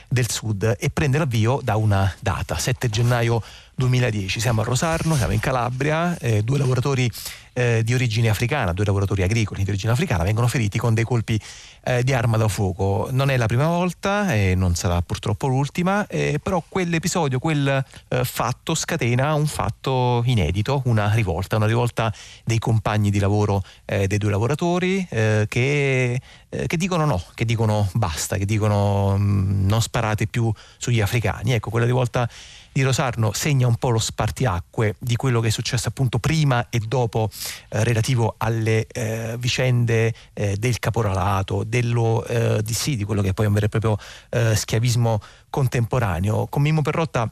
del 0.07 0.29
Sud 0.29 0.75
e 0.79 0.89
prende 0.89 1.17
l'avvio 1.17 1.59
da 1.61 1.75
una 1.75 2.13
data, 2.19 2.57
7 2.57 2.89
gennaio 2.89 3.41
2010. 3.75 4.39
Siamo 4.39 4.61
a 4.61 4.63
Rosarno, 4.63 5.15
siamo 5.15 5.33
in 5.33 5.39
Calabria, 5.39 6.17
eh, 6.17 6.41
due 6.41 6.57
lavoratori 6.57 7.09
eh, 7.57 7.81
di 7.83 7.95
origine 7.95 8.29
africana, 8.29 8.71
due 8.71 8.85
lavoratori 8.85 9.23
agricoli 9.23 9.63
di 9.63 9.69
origine 9.69 9.91
africana 9.91 10.23
vengono 10.23 10.47
feriti 10.47 10.77
con 10.77 10.93
dei 10.93 11.03
colpi 11.03 11.41
eh, 11.83 12.03
di 12.03 12.13
arma 12.13 12.37
da 12.37 12.47
fuoco. 12.47 13.07
Non 13.11 13.31
è 13.31 13.37
la 13.37 13.47
prima 13.47 13.65
volta 13.65 14.31
e 14.31 14.53
non 14.53 14.75
sarà 14.75 15.01
purtroppo 15.01 15.47
l'ultima, 15.47 16.05
eh, 16.05 16.39
però 16.41 16.63
quell'episodio, 16.67 17.39
quel 17.39 17.83
eh, 18.09 18.23
fatto 18.23 18.75
scatena 18.75 19.33
un 19.33 19.47
fatto 19.47 20.21
inedito, 20.25 20.83
una 20.85 21.11
rivolta, 21.11 21.55
una 21.55 21.65
rivolta 21.65 22.13
dei 22.45 22.59
compagni 22.59 23.09
di 23.09 23.17
lavoro 23.17 23.63
eh, 23.85 24.05
dei 24.05 24.19
due 24.19 24.29
lavoratori 24.29 25.07
che, 25.07 26.21
che, 26.49 26.77
dicono 26.77 27.05
no, 27.05 27.23
che 27.33 27.45
dicono 27.45 27.89
basta, 27.93 28.37
che 28.37 28.45
dicono 28.45 29.17
mh, 29.17 29.23
mm, 29.23 29.67
non 29.67 29.81
sparate 29.81 30.27
più 30.27 30.53
sugli 30.77 31.01
africani. 31.01 31.53
Ecco, 31.53 31.71
quella 31.71 31.87
rivolta 31.87 32.29
di 32.77 32.83
Rosarno 32.83 33.31
segna 33.33 33.65
un 33.65 33.75
po' 33.77 33.89
lo 33.89 33.97
spartiacque 33.97 34.97
di 34.99 35.15
quello 35.15 35.39
che 35.39 35.47
è 35.47 35.49
successo 35.49 35.87
appunto 35.87 36.19
prima 36.19 36.69
e 36.69 36.77
dopo 36.77 37.27
eh, 37.69 37.83
relativo 37.83 38.35
alle 38.37 38.85
eh, 38.85 39.35
vicende 39.39 40.13
eh, 40.33 40.57
del 40.57 40.77
caporalato, 40.77 41.63
dello, 41.63 42.23
eh, 42.25 42.61
di, 42.61 42.75
sì, 42.75 42.95
di 42.95 43.03
quello 43.03 43.23
che 43.23 43.33
poi 43.33 43.45
è 43.45 43.47
un 43.47 43.55
vero 43.55 43.65
e 43.65 43.69
proprio 43.69 43.97
eh, 44.29 44.55
schiavismo 44.55 45.19
contemporaneo. 45.49 46.45
Con 46.45 46.61
Mimmo 46.61 46.83
Perrotta 46.83 47.27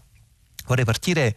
vorrei 0.65 0.83
partire 0.83 1.35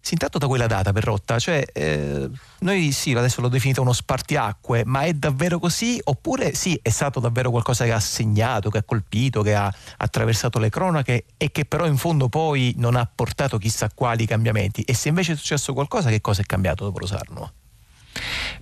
sì, 0.00 0.14
intanto 0.14 0.38
da 0.38 0.46
quella 0.46 0.66
data 0.66 0.92
per 0.92 1.04
rotta, 1.04 1.38
cioè 1.38 1.64
eh, 1.72 2.28
noi 2.60 2.92
sì, 2.92 3.12
adesso 3.12 3.40
l'ho 3.40 3.48
definito 3.48 3.82
uno 3.82 3.92
spartiacque, 3.92 4.84
ma 4.84 5.02
è 5.02 5.12
davvero 5.12 5.58
così? 5.58 6.00
Oppure 6.02 6.54
sì, 6.54 6.78
è 6.82 6.88
stato 6.88 7.20
davvero 7.20 7.50
qualcosa 7.50 7.84
che 7.84 7.92
ha 7.92 8.00
segnato, 8.00 8.70
che 8.70 8.78
ha 8.78 8.82
colpito, 8.82 9.42
che 9.42 9.54
ha 9.54 9.72
attraversato 9.96 10.58
le 10.58 10.70
cronache 10.70 11.26
e 11.36 11.50
che 11.50 11.64
però 11.64 11.86
in 11.86 11.96
fondo 11.96 12.28
poi 12.28 12.74
non 12.76 12.96
ha 12.96 13.10
portato 13.12 13.58
chissà 13.58 13.90
quali 13.94 14.24
cambiamenti? 14.26 14.82
E 14.82 14.94
se 14.94 15.08
invece 15.08 15.32
è 15.32 15.36
successo 15.36 15.72
qualcosa, 15.72 16.10
che 16.10 16.20
cosa 16.20 16.42
è 16.42 16.44
cambiato 16.44 16.84
dopo 16.84 16.98
Rosarno? 16.98 17.52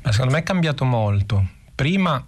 Ma 0.03 0.13
secondo 0.13 0.33
me 0.33 0.41
è 0.41 0.43
cambiato 0.43 0.85
molto. 0.85 1.47
Prima 1.75 2.27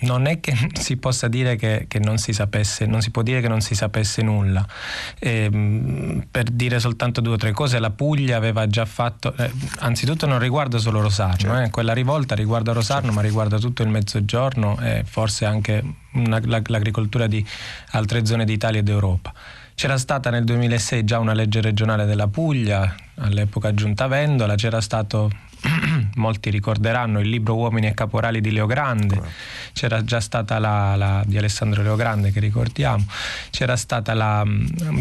non 0.00 0.26
è 0.26 0.40
che 0.40 0.56
si 0.78 0.96
possa 0.96 1.28
dire 1.28 1.56
che, 1.56 1.86
che, 1.88 1.98
non 1.98 2.18
si 2.18 2.32
sapesse, 2.32 2.86
non 2.86 3.02
si 3.02 3.10
può 3.10 3.22
dire 3.22 3.40
che 3.40 3.48
non 3.48 3.60
si 3.60 3.74
sapesse 3.74 4.22
nulla. 4.22 4.66
Eh, 5.18 6.22
per 6.30 6.44
dire 6.50 6.78
soltanto 6.80 7.20
due 7.20 7.34
o 7.34 7.36
tre 7.36 7.52
cose, 7.52 7.78
la 7.78 7.90
Puglia 7.90 8.36
aveva 8.36 8.66
già 8.66 8.84
fatto, 8.84 9.34
eh, 9.36 9.50
anzitutto 9.80 10.26
non 10.26 10.38
riguarda 10.38 10.78
solo 10.78 11.00
Rosarno, 11.00 11.36
certo. 11.36 11.60
eh, 11.60 11.70
quella 11.70 11.92
rivolta 11.92 12.34
riguarda 12.34 12.72
Rosarno, 12.72 13.06
certo. 13.06 13.16
ma 13.16 13.22
riguarda 13.22 13.58
tutto 13.58 13.82
il 13.82 13.88
mezzogiorno 13.88 14.78
e 14.80 15.04
forse 15.06 15.44
anche 15.44 15.82
una, 16.12 16.40
l'agricoltura 16.44 17.26
di 17.26 17.44
altre 17.90 18.24
zone 18.24 18.44
d'Italia 18.44 18.80
e 18.80 18.82
d'Europa. 18.82 19.32
C'era 19.74 19.96
stata 19.96 20.30
nel 20.30 20.42
2006 20.42 21.04
già 21.04 21.20
una 21.20 21.34
legge 21.34 21.60
regionale 21.60 22.04
della 22.04 22.26
Puglia, 22.26 22.92
all'epoca 23.18 23.72
giunta 23.74 24.08
Vendola, 24.08 24.56
c'era 24.56 24.80
stato 24.80 25.30
molti 26.16 26.50
ricorderanno 26.50 27.20
il 27.20 27.28
libro 27.28 27.54
Uomini 27.54 27.86
e 27.86 27.94
Caporali 27.94 28.40
di 28.40 28.50
Leogrande, 28.50 29.20
c'era 29.72 30.04
già 30.04 30.20
stata 30.20 30.58
la, 30.58 30.96
la 30.96 31.22
di 31.26 31.38
Alessandro 31.38 31.82
Leogrande 31.82 32.30
che 32.32 32.40
ricordiamo, 32.40 33.04
c'era 33.50 33.76
stata 33.76 34.14
la, 34.14 34.44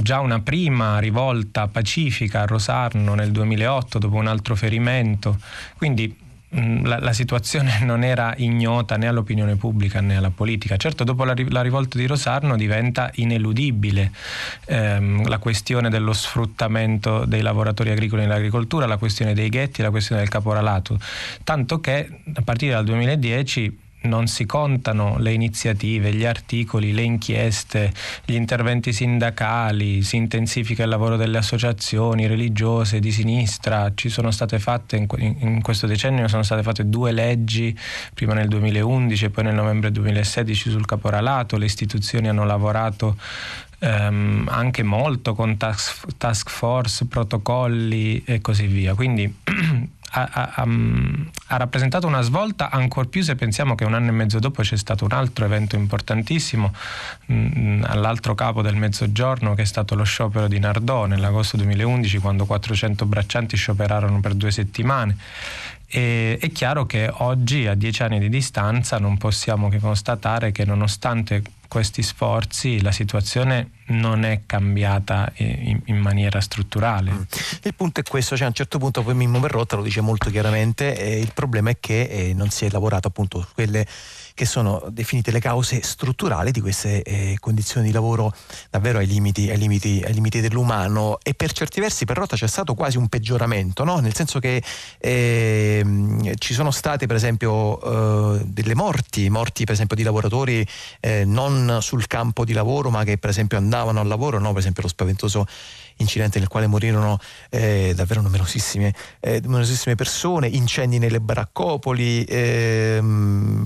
già 0.02 0.20
una 0.20 0.40
prima 0.40 1.00
rivolta 1.00 1.68
pacifica 1.68 2.42
a 2.42 2.46
Rosarno 2.46 3.14
nel 3.16 3.32
2008 3.32 4.00
dopo 4.00 4.16
un 4.16 4.28
altro 4.28 4.56
ferimento, 4.56 5.40
quindi 5.78 6.26
Mm, 6.27 6.27
la, 6.50 7.00
la, 7.00 7.14
situazione 7.14 7.80
non 7.84 8.04
era 8.04 8.34
ignota 8.38 8.96
né 8.96 9.08
all'opinione 9.08 9.56
pubblica 9.56 10.00
né 10.00 10.18
alla 10.18 10.30
politica. 10.30 10.78
Certo, 10.78 11.04
dopo 11.04 11.24
la, 11.24 11.34
la 11.50 11.62
rivolta 11.62 11.98
di 11.98 12.06
Rosarno 12.06 12.56
diventa 12.56 13.12
ineludibile 13.16 14.12
ehm, 14.66 15.28
la 15.28 15.38
questione 15.40 15.90
dello 15.90 16.14
sfruttamento 16.14 17.26
dei 17.26 17.42
lavoratori 17.42 17.90
agricoli 17.90 18.22
nell'agricoltura, 18.22 18.86
la 18.86 18.98
questione 18.98 19.34
dei 19.34 19.50
ghetti, 19.50 19.82
la 19.82 19.92
questione 19.92 20.22
del 20.22 20.30
caporalato, 20.30 21.00
tanto 21.44 21.80
che 21.80 22.10
a 22.34 22.42
partire 22.42 22.74
dal 22.74 22.86
2010 22.86 23.86
non 24.08 24.28
si 24.28 24.46
contano 24.46 25.18
le 25.20 25.34
iniziative, 25.34 26.14
gli 26.14 26.26
articoli, 26.26 26.94
le 26.94 27.04
inchieste, 27.04 27.94
gli 28.26 28.34
interventi 28.34 28.94
sindacali, 28.94 30.02
si 30.02 30.16
intensifica 30.16 30.84
il 30.84 30.90
lavoro 30.90 31.16
delle 31.16 31.38
associazioni 31.38 32.28
religiose 32.28 33.00
di 33.00 33.12
sinistra, 33.12 33.92
ci 33.94 34.10
sono 34.10 34.32
state 34.32 34.60
fatte 34.60 34.96
in, 35.18 35.62
questo 35.62 35.88
decennio 35.88 36.28
sono 36.28 36.44
state 36.44 36.64
fatte 36.64 36.90
due 36.90 37.12
leggi, 37.12 37.78
prima 38.14 38.34
nel 38.34 38.48
2011 38.48 39.26
e 39.26 39.30
poi 39.30 39.44
nel 39.44 39.56
novembre 39.56 39.92
2016 39.92 40.70
sul 40.70 40.86
caporalato, 40.86 41.58
le 41.58 41.66
istituzioni 41.66 42.28
hanno 42.28 42.46
lavorato 42.46 43.18
ehm, 43.80 44.48
anche 44.50 44.84
molto 44.84 45.34
con 45.34 45.58
task, 45.58 46.18
task 46.18 46.50
force, 46.50 47.06
protocolli 47.06 48.24
e 48.26 48.42
così 48.42 48.68
via. 48.68 48.94
Quindi 48.96 49.34
ha, 50.26 50.52
ha, 50.56 50.68
ha, 51.48 51.58
rappresentato 51.58 52.08
una 52.08 52.22
svolta 52.22 52.70
ancor 52.72 53.08
più 53.08 53.22
se 53.22 53.36
pensiamo 53.36 53.76
che 53.76 53.86
un 53.86 53.94
anno 53.94 54.10
e 54.10 54.14
mezzo 54.14 54.40
dopo 54.40 54.64
c'è 54.64 54.78
stato 54.78 55.06
un 55.06 55.12
altro 55.12 55.46
evento 55.46 55.76
importantissimo 55.76 56.74
mh, 57.26 57.36
mm, 57.36 57.84
all'altro 57.86 58.34
capo 58.34 58.62
del 58.62 58.76
mezzogiorno 58.76 59.54
che 59.54 59.62
è 59.62 59.66
stato 59.66 59.96
lo 59.96 60.04
sciopero 60.04 60.48
di 60.48 60.60
Nardò 60.60 61.06
nell'agosto 61.06 61.58
2011 61.58 62.18
quando 62.18 62.46
400 62.46 63.06
braccianti 63.06 63.56
scioperarono 63.56 64.20
per 64.20 64.34
due 64.34 64.52
settimane. 64.52 65.18
E, 65.90 66.38
è 66.40 66.52
chiaro 66.52 66.86
che 66.86 67.10
oggi, 67.12 67.66
a 67.66 67.74
dieci 67.74 68.04
anni 68.04 68.20
di 68.20 68.28
distanza, 68.28 68.98
non 68.98 69.18
possiamo 69.18 69.70
che 69.70 69.80
constatare 69.80 70.52
che 70.52 70.66
nonostante 70.66 71.42
questi 71.68 72.04
sforzi 72.04 72.82
la 72.82 72.92
situazione 72.92 73.72
non 73.88 74.24
è 74.24 74.42
cambiata 74.46 75.32
in, 75.36 75.80
in 75.86 75.98
maniera 75.98 76.42
strutturale. 76.42 77.12
Mm. 77.12 77.22
Il 77.64 77.74
punto 77.76 78.00
è 78.00 78.04
questo, 78.04 78.36
cioè 78.36 78.46
a 78.46 78.50
un 78.50 78.56
certo 78.56 78.78
punto 78.80 79.04
poi 79.04 79.14
Mimmo 79.14 79.40
Verrotta 79.40 79.76
lo 79.76 79.84
dice 79.84 80.02
molto 80.02 80.30
chiaramente, 80.30 80.98
eh, 80.98 81.20
il 81.20 81.32
problema 81.34 81.70
è 81.70 81.78
che 81.80 82.02
eh, 82.02 82.34
non 82.34 82.50
si 82.50 82.66
è 82.66 82.70
lavorato 82.70 83.08
appunto 83.08 83.42
su 83.42 83.48
quelle 83.54 83.86
che 84.38 84.46
sono 84.46 84.84
definite 84.92 85.32
le 85.32 85.40
cause 85.40 85.82
strutturali 85.82 86.52
di 86.52 86.62
queste 86.62 87.02
eh, 87.02 87.38
condizioni 87.40 87.88
di 87.88 87.92
lavoro 87.92 88.32
davvero 88.70 89.00
ai 89.00 89.08
limiti, 89.08 89.50
ai, 89.50 89.58
limiti, 89.58 90.04
ai 90.06 90.14
limiti, 90.14 90.42
dell'umano 90.42 91.18
e 91.24 91.34
per 91.34 91.52
certi 91.54 91.80
versi 91.80 92.06
per 92.06 92.18
Rotta 92.18 92.36
c'è 92.36 92.48
stato 92.48 92.76
quasi 92.76 92.98
un 92.98 93.08
peggioramento, 93.08 93.84
no? 93.84 93.98
nel 93.98 94.14
senso 94.14 94.38
che 94.38 94.62
eh, 95.00 96.34
ci 96.38 96.54
sono 96.54 96.70
state 96.70 97.08
per 97.08 97.16
esempio 97.16 98.36
eh, 98.36 98.44
delle 98.46 98.76
morti, 98.76 99.28
morti 99.32 99.64
per 99.64 99.74
esempio 99.74 99.96
di 99.96 100.04
lavoratori 100.04 100.64
eh, 101.00 101.26
non 101.64 101.82
sul 101.82 102.08
campo 102.08 102.46
di 102.46 102.54
lavoro 102.54 102.90
ma 102.90 103.04
che 103.04 103.18
per 103.18 103.30
esempio 103.30 103.58
andavano 103.58 104.00
al 104.00 104.08
lavoro, 104.08 104.40
no? 104.40 104.50
per 104.50 104.60
esempio 104.60 104.84
lo 104.84 104.90
spaventoso 104.90 105.46
incidente 105.98 106.40
nel 106.40 106.48
quale 106.48 106.68
morirono 106.68 107.20
eh, 107.50 107.94
davvero 107.96 108.22
numerosissime, 108.22 108.94
eh, 109.20 109.40
numerosissime, 109.42 109.96
persone, 109.96 110.48
incendi 110.48 111.00
nelle 111.00 111.20
baraccopoli, 111.20 112.24
eh, 112.24 113.02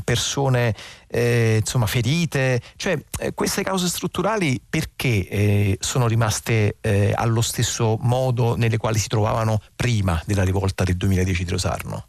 persone 0.04 0.76
eh, 1.08 1.58
insomma, 1.60 1.88
ferite. 1.88 2.62
Cioè, 2.76 2.98
eh, 3.20 3.34
queste 3.34 3.64
cause 3.64 3.88
strutturali 3.88 4.62
perché 4.68 5.28
eh, 5.28 5.78
sono 5.80 6.08
rimaste 6.08 6.78
allo 7.14 7.42
stesso 7.42 7.98
modo 8.02 8.56
nelle 8.56 8.78
quali 8.78 8.98
si 8.98 9.08
trovavano 9.08 9.62
prima 9.76 10.22
della 10.26 10.44
rivolta 10.44 10.84
del 10.84 10.98
2010 10.98 11.44
di 11.44 11.52
Rosarno? 11.52 12.06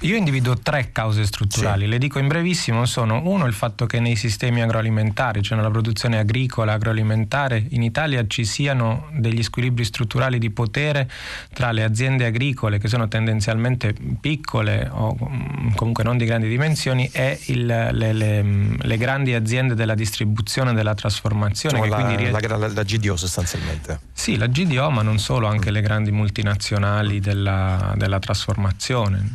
Io 0.00 0.16
individuo 0.16 0.58
tre 0.58 0.90
cause 0.92 1.24
strutturali, 1.24 1.84
sì. 1.84 1.88
le 1.88 1.98
dico 1.98 2.18
in 2.18 2.28
brevissimo, 2.28 2.84
sono 2.86 3.22
uno 3.24 3.46
il 3.46 3.52
fatto 3.52 3.86
che 3.86 4.00
nei 4.00 4.16
sistemi 4.16 4.62
agroalimentari, 4.62 5.42
cioè 5.42 5.56
nella 5.56 5.70
produzione 5.70 6.18
agricola, 6.18 6.72
agroalimentare, 6.72 7.64
in 7.70 7.82
Italia 7.82 8.26
ci 8.26 8.44
siano 8.44 9.08
degli 9.12 9.42
squilibri 9.42 9.84
strutturali 9.84 10.38
di 10.38 10.50
potere 10.50 11.10
tra 11.52 11.70
le 11.72 11.84
aziende 11.84 12.26
agricole 12.26 12.78
che 12.78 12.88
sono 12.88 13.08
tendenzialmente 13.08 13.94
piccole 14.20 14.88
o 14.90 15.16
mm, 15.16 15.74
comunque 15.74 16.04
non 16.04 16.16
di 16.16 16.24
grandi 16.24 16.48
dimensioni 16.48 17.08
e 17.12 17.38
il, 17.46 17.66
le, 17.66 18.12
le, 18.12 18.42
le, 18.78 18.96
grandi 18.96 19.34
aziende 19.34 19.74
della 19.74 19.94
distribuzione 19.94 20.72
e 20.72 20.74
della 20.74 20.94
trasformazione. 20.94 21.78
Insomma, 21.78 21.98
la, 21.98 22.04
quindi... 22.04 22.30
la, 22.30 22.56
la, 22.56 22.68
la, 22.68 22.82
GDO 22.82 23.16
sostanzialmente. 23.16 24.00
Sì, 24.12 24.36
la 24.36 24.46
GDO 24.46 24.90
ma 24.90 25.02
non 25.02 25.18
solo, 25.18 25.46
anche 25.46 25.70
mm. 25.70 25.74
le 25.74 25.80
grandi 25.80 26.10
multinazionali 26.10 27.20
della, 27.20 27.94
della 27.96 28.18
trasformazione 28.18 29.14
Mm, 29.14 29.26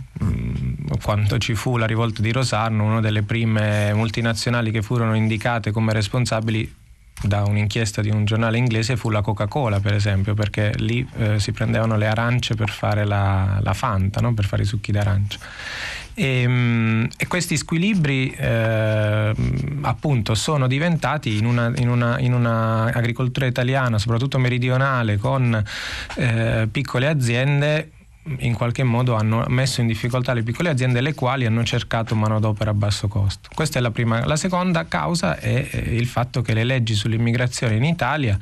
quando 1.02 1.38
ci 1.38 1.56
fu 1.56 1.78
la 1.78 1.86
rivolta 1.86 2.22
di 2.22 2.32
Rosarno, 2.32 2.84
una 2.84 3.00
delle 3.00 3.24
prime 3.24 3.94
multinazionali 3.94 4.72
che 4.72 4.82
furono 4.82 5.16
indicate 5.16 5.72
come 5.72 5.94
responsabili 5.94 6.76
da 7.22 7.44
un'inchiesta 7.44 8.02
di 8.02 8.10
un 8.10 8.26
giornale 8.26 8.58
inglese 8.58 8.96
fu 8.96 9.10
la 9.10 9.22
Coca-Cola, 9.22 9.80
per 9.80 9.94
esempio, 9.94 10.34
perché 10.34 10.74
lì 10.78 11.06
eh, 11.18 11.40
si 11.40 11.52
prendevano 11.52 11.98
le 11.98 12.08
arance 12.08 12.56
per 12.56 12.70
fare 12.70 13.06
la, 13.06 13.60
la 13.62 13.74
Fanta, 13.74 14.22
no? 14.22 14.34
per 14.34 14.46
fare 14.46 14.64
i 14.64 14.66
succhi 14.66 14.92
d'arancia. 14.92 15.38
E, 16.14 16.48
mm, 16.48 17.06
e, 17.18 17.28
questi 17.28 17.58
squilibri 17.58 18.30
eh, 18.32 19.34
appunto 19.82 20.36
sono 20.36 20.68
diventati 20.68 21.38
in 21.38 21.46
una, 21.46 21.72
in, 21.76 21.90
una, 21.90 22.20
in 22.20 22.34
una, 22.34 22.86
agricoltura 22.86 23.46
italiana, 23.46 23.98
soprattutto 23.98 24.38
meridionale, 24.38 25.18
con 25.18 25.62
eh, 26.16 26.68
piccole 26.72 27.08
aziende 27.08 27.92
in 28.40 28.54
qualche 28.54 28.84
modo 28.84 29.16
hanno 29.16 29.44
messo 29.48 29.82
in 29.82 29.88
difficoltà 29.88 30.34
le 30.34 30.44
piccole 30.44 30.70
aziende 30.70 31.02
le 31.02 31.14
quali 31.14 31.46
hanno 31.46 31.64
cercato 31.64 32.16
manodopera 32.16 32.72
a 32.72 32.74
basso 32.74 33.08
costo. 33.08 33.50
Questa 33.54 33.80
è 33.80 33.82
la 33.82 33.92
prima. 33.92 34.26
La 34.26 34.36
seconda 34.36 34.88
causa 34.88 35.38
è 35.38 35.70
il 35.90 36.08
fatto 36.08 36.42
che 36.42 36.54
le 36.54 36.64
leggi 36.64 36.94
sull'immigrazione 36.94 37.76
in 37.76 37.84
Italia, 37.84 38.38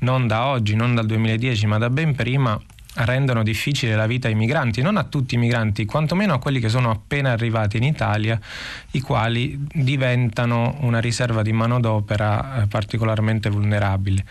non 0.00 0.26
da 0.26 0.46
oggi, 0.46 0.74
non 0.74 0.94
dal 0.94 1.06
2010, 1.06 1.66
ma 1.66 1.78
da 1.78 1.90
ben 1.90 2.14
prima, 2.14 2.60
rendono 2.94 3.42
difficile 3.42 3.94
la 3.94 4.06
vita 4.06 4.28
ai 4.28 4.34
migranti, 4.34 4.82
non 4.82 4.96
a 4.96 5.04
tutti 5.04 5.34
i 5.34 5.38
migranti, 5.38 5.84
quantomeno 5.84 6.34
a 6.34 6.38
quelli 6.38 6.60
che 6.60 6.68
sono 6.68 6.90
appena 6.90 7.30
arrivati 7.30 7.78
in 7.78 7.84
Italia, 7.84 8.38
i 8.92 9.00
quali 9.00 9.66
diventano 9.72 10.76
una 10.80 11.00
riserva 11.00 11.42
di 11.42 11.52
manodopera 11.52 12.62
eh, 12.62 12.66
particolarmente 12.66 13.48
vulnerabile. 13.48 14.24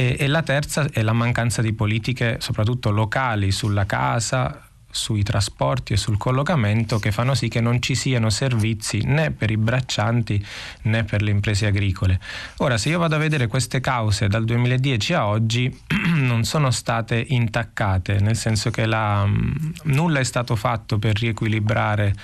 E, 0.00 0.14
e 0.16 0.28
la 0.28 0.44
terza 0.44 0.86
è 0.92 1.02
la 1.02 1.12
mancanza 1.12 1.60
di 1.60 1.72
politiche, 1.72 2.36
soprattutto 2.38 2.92
locali, 2.92 3.50
sulla 3.50 3.84
casa, 3.84 4.62
sui 4.88 5.24
trasporti 5.24 5.92
e 5.92 5.96
sul 5.96 6.16
collocamento 6.16 7.00
che 7.00 7.10
fanno 7.10 7.34
sì 7.34 7.48
che 7.48 7.60
non 7.60 7.82
ci 7.82 7.96
siano 7.96 8.30
servizi 8.30 9.02
né 9.04 9.32
per 9.32 9.50
i 9.50 9.56
braccianti 9.56 10.44
né 10.82 11.02
per 11.02 11.22
le 11.22 11.32
imprese 11.32 11.66
agricole. 11.66 12.20
Ora, 12.58 12.78
se 12.78 12.90
io 12.90 13.00
vado 13.00 13.16
a 13.16 13.18
vedere 13.18 13.48
queste 13.48 13.80
cause 13.80 14.28
dal 14.28 14.44
2010 14.44 15.14
a 15.14 15.26
oggi 15.26 15.76
non 16.14 16.44
sono 16.44 16.70
state 16.70 17.24
intaccate, 17.30 18.20
nel 18.20 18.36
senso 18.36 18.70
che 18.70 18.86
la, 18.86 19.28
nulla 19.82 20.20
è 20.20 20.24
stato 20.24 20.54
fatto 20.54 21.00
per 21.00 21.18
riequilibrare 21.18 22.14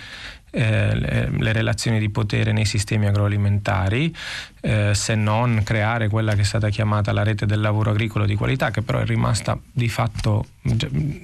eh, 0.54 1.28
le, 1.30 1.52
relazioni 1.52 1.98
di 1.98 2.08
potere 2.10 2.52
nei 2.52 2.64
sistemi 2.64 3.06
agroalimentari, 3.06 4.14
eh, 4.60 4.94
se 4.94 5.14
non 5.14 5.62
creare 5.64 6.08
quella 6.08 6.34
che 6.34 6.42
è 6.42 6.44
stata 6.44 6.68
chiamata 6.68 7.12
la 7.12 7.22
rete 7.22 7.44
del 7.44 7.60
lavoro 7.60 7.90
agricolo 7.90 8.24
di 8.24 8.36
qualità, 8.36 8.70
che 8.70 8.82
però 8.82 9.00
è 9.00 9.04
rimasta 9.04 9.58
di 9.72 9.88
fatto, 9.88 10.46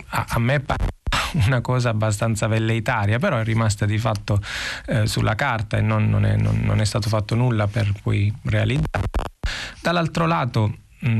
a, 0.08 0.26
a 0.28 0.38
me 0.38 0.60
pare 0.60 0.88
una 1.46 1.60
cosa 1.60 1.90
abbastanza 1.90 2.46
velleitaria, 2.46 3.18
però 3.18 3.38
è 3.38 3.44
rimasta 3.44 3.86
di 3.86 3.98
fatto 3.98 4.42
eh, 4.86 5.06
sulla 5.06 5.34
carta 5.34 5.76
e 5.76 5.80
non, 5.80 6.08
non, 6.08 6.24
è, 6.24 6.36
non, 6.36 6.60
non, 6.62 6.80
è, 6.80 6.84
stato 6.84 7.08
fatto 7.08 7.34
nulla 7.34 7.66
per 7.66 7.92
poi 8.02 8.32
realizzarla. 8.42 9.08
Dall'altro 9.80 10.26
lato 10.26 10.74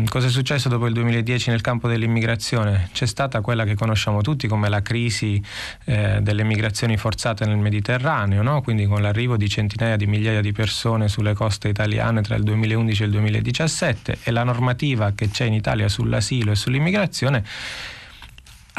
cosa 0.08 0.26
è 0.26 0.30
successo 0.30 0.68
dopo 0.68 0.86
il 0.86 0.92
2010 0.92 1.48
nel 1.48 1.62
campo 1.62 1.88
dell'immigrazione? 1.88 2.90
C'è 2.92 3.06
stata 3.06 3.40
quella 3.40 3.64
che 3.64 3.74
conosciamo 3.74 4.20
tutti 4.20 4.46
come 4.46 4.68
la 4.68 4.82
crisi 4.82 5.42
eh, 5.86 6.18
delle 6.20 6.44
migrazioni 6.44 6.98
forzate 6.98 7.46
nel 7.46 7.56
Mediterraneo, 7.56 8.42
no? 8.42 8.60
quindi 8.60 8.84
con 8.84 9.00
l'arrivo 9.00 9.38
di 9.38 9.48
centinaia 9.48 9.96
di 9.96 10.06
migliaia 10.06 10.42
di 10.42 10.52
persone 10.52 11.08
sulle 11.08 11.32
coste 11.32 11.68
italiane 11.68 12.20
tra 12.20 12.34
il 12.34 12.42
2011 12.42 13.02
e 13.02 13.06
il 13.06 13.12
2017 13.12 14.18
e 14.22 14.30
la 14.30 14.44
normativa 14.44 15.12
che 15.14 15.30
c'è 15.30 15.46
in 15.46 15.54
Italia 15.54 15.88
sull'asilo 15.88 16.50
e 16.50 16.56
sull'immigrazione 16.56 17.42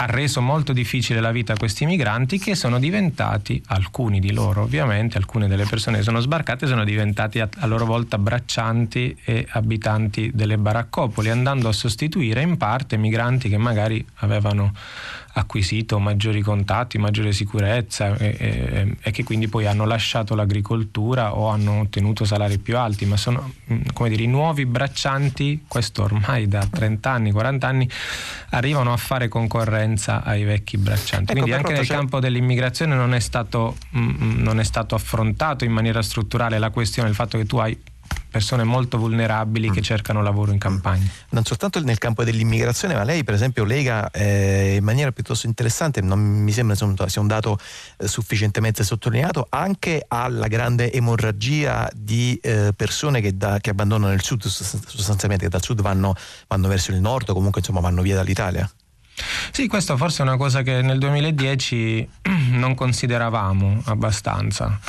ha 0.02 0.06
reso 0.08 0.42
molto 0.42 0.74
difficile 0.74 1.22
la 1.22 1.30
vita 1.32 1.54
a 1.54 1.58
questi 1.58 1.86
migranti 1.86 2.40
che 2.40 2.56
sono 2.56 2.80
diventati, 2.80 3.62
alcuni 3.68 4.20
di 4.20 4.34
loro 4.34 4.64
ovviamente, 4.64 5.18
alcune 5.18 5.48
delle 5.48 5.66
persone 5.66 5.98
che 5.98 6.04
sono 6.04 6.20
sbarcate 6.20 6.66
sono 6.66 6.84
diventati 6.84 7.40
a, 7.40 7.48
a 7.60 7.68
loro 7.68 7.86
volta 7.86 8.18
braccianti 8.18 9.16
e 9.24 9.46
abitanti 9.52 10.32
delle 10.34 10.58
baraccopoli, 10.58 11.30
andando 11.30 11.70
a 11.70 11.72
sostituire 11.72 12.42
in 12.42 12.58
parte 12.58 12.98
migranti 12.98 13.48
che 13.48 13.58
magari 13.58 14.04
avevano 14.16 14.74
acquisito 15.34 16.00
maggiori 16.00 16.42
contatti, 16.42 16.98
maggiore 16.98 17.32
sicurezza 17.32 18.16
e, 18.18 18.36
e, 18.38 18.96
e, 19.00 19.12
che 19.12 19.24
quindi 19.24 19.48
poi 19.48 19.66
hanno 19.66 19.86
lasciato 19.86 20.36
l'agricoltura 20.36 21.36
o 21.36 21.48
hanno 21.48 21.80
ottenuto 21.80 22.26
salari 22.26 22.58
più 22.58 22.78
alti, 22.78 23.06
ma 23.06 23.18
sono 23.18 23.54
mm, 23.72 23.82
come 23.94 24.10
dire 24.10 24.24
i 24.24 24.28
nuovi 24.28 24.66
braccianti, 24.66 25.64
questo 25.68 26.04
ormai 26.04 26.48
da 26.48 26.66
30 26.70 27.10
anni, 27.10 27.32
40 27.32 27.68
anni, 27.68 27.90
arrivano 28.50 28.92
a 28.92 28.98
fare 28.98 29.28
concorrenza 29.28 30.24
ai 30.24 30.44
vecchi 30.44 30.78
braccianti. 30.78 31.32
Ecco, 31.32 31.42
quindi 31.42 31.54
anche 31.54 31.74
nel 31.74 31.88
campo 31.88 32.20
dell'immigrazione 32.20 32.96
non 32.96 33.14
è, 33.14 33.20
stato, 33.20 33.78
mm, 33.96 34.10
mm, 34.10 34.42
non 34.42 34.60
è 34.60 34.64
stato 34.64 34.96
affrontato 34.96 35.64
in 35.64 35.72
maniera 35.72 36.02
strutturale 36.02 36.60
la 36.60 36.70
questione, 36.70 37.10
il 37.10 37.16
fatto 37.16 37.38
che 37.38 37.46
tu 37.46 37.58
hai 37.58 37.78
persone 38.30 38.64
molto 38.64 38.98
vulnerabili 38.98 39.70
mm. 39.70 39.74
che 39.74 39.82
cercano 39.82 40.22
lavoro 40.22 40.52
in 40.52 40.58
campagna. 40.58 41.06
Non 41.30 41.44
soltanto 41.44 41.82
nel 41.82 41.98
campo 41.98 42.24
dell'immigrazione, 42.24 42.94
ma 42.94 43.04
lei 43.04 43.24
per 43.24 43.34
esempio 43.34 43.66
lega 43.66 44.10
eh, 44.12 44.76
in 44.78 44.84
maniera 44.84 45.12
piuttosto 45.12 45.48
interessante, 45.48 46.02
non 46.02 46.20
mi 46.20 46.52
sembra 46.52 46.76
sia 46.76 47.22
un 47.22 47.28
dato 47.28 47.60
eh, 47.98 48.08
sufficientemente 48.08 48.84
sottolineato, 48.84 49.48
anche 49.50 50.06
alla 50.08 50.48
grande 50.48 50.92
emorragia 50.94 51.90
di 51.94 52.40
eh, 52.42 52.72
persone 52.76 53.20
che, 53.22 53.36
da, 53.36 53.60
che, 53.60 53.70
abbandonano 53.70 54.14
il 54.14 54.24
sud, 54.24 54.44
sostanzialmente 54.46 55.46
che 55.46 55.50
dal 55.50 55.64
sud 55.64 55.82
vanno, 55.82 56.16
vanno 56.48 56.68
verso 56.68 56.92
il 56.92 57.02
nord 57.02 57.30
o 57.30 57.34
comunque 57.34 57.60
insomma 57.60 57.82
vanno 57.82 58.02
via 58.02 58.16
dall'Italia. 58.16 58.70
Sì, 59.52 59.68
questa 59.68 59.98
forse 59.98 60.20
è 60.20 60.26
una 60.26 60.38
cosa 60.38 60.62
che 60.62 60.82
nel 60.82 60.98
2010 60.98 62.10
non 62.52 62.76
consideravamo 62.76 63.82
abbastanza 63.86 64.80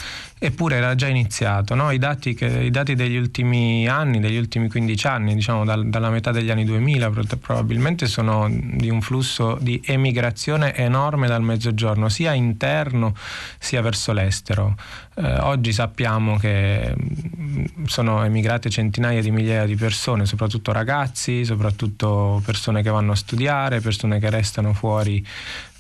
eppure 0.45 0.76
era 0.76 0.97
già 0.97 1.07
iniziato. 1.07 1.76
No? 1.76 1.93
I, 1.93 1.99
dati 1.99 2.34
che, 2.34 2.47
I, 2.47 2.70
dati 2.70 2.97
degli 2.97 3.16
ultimi 3.16 3.86
anni, 3.86 4.18
degli 4.18 4.36
ultimi 4.36 4.68
15 4.68 5.07
anni, 5.07 5.34
diciamo 5.36 5.64
dal, 5.64 5.88
dalla 5.88 6.11
metà 6.11 6.32
degli 6.32 6.51
anni 6.51 6.64
2000, 6.64 7.11
probabilmente 7.40 8.07
sono 8.07 8.49
di 8.51 8.90
un 8.90 9.01
flusso 9.01 9.57
di 9.61 9.80
emigrazione 9.84 10.74
enorme 10.74 11.28
dal 11.28 11.43
mezzogiorno, 11.43 12.09
sia 12.09 12.32
interno 12.32 13.14
sia 13.59 13.82
verso 13.82 14.12
l'estero. 14.12 14.74
Eh, 15.14 15.38
oggi 15.40 15.72
sappiamo 15.72 16.36
che 16.38 16.93
mm, 16.93 17.84
sono 17.84 18.24
emigrate 18.24 18.68
centinaia 18.68 19.20
di 19.20 19.30
migliaia 19.30 19.66
di 19.66 19.76
persone, 19.76 20.26
soprattutto 20.26 20.72
ragazzi, 20.72 21.45
soprattutto 21.45 22.43
persone 22.45 22.82
che 22.82 22.90
vanno 22.90 23.12
a 23.12 23.16
studiare, 23.16 23.80
persone 23.80 24.18
che 24.18 24.28
restano 24.28 24.72
fuori 24.72 25.24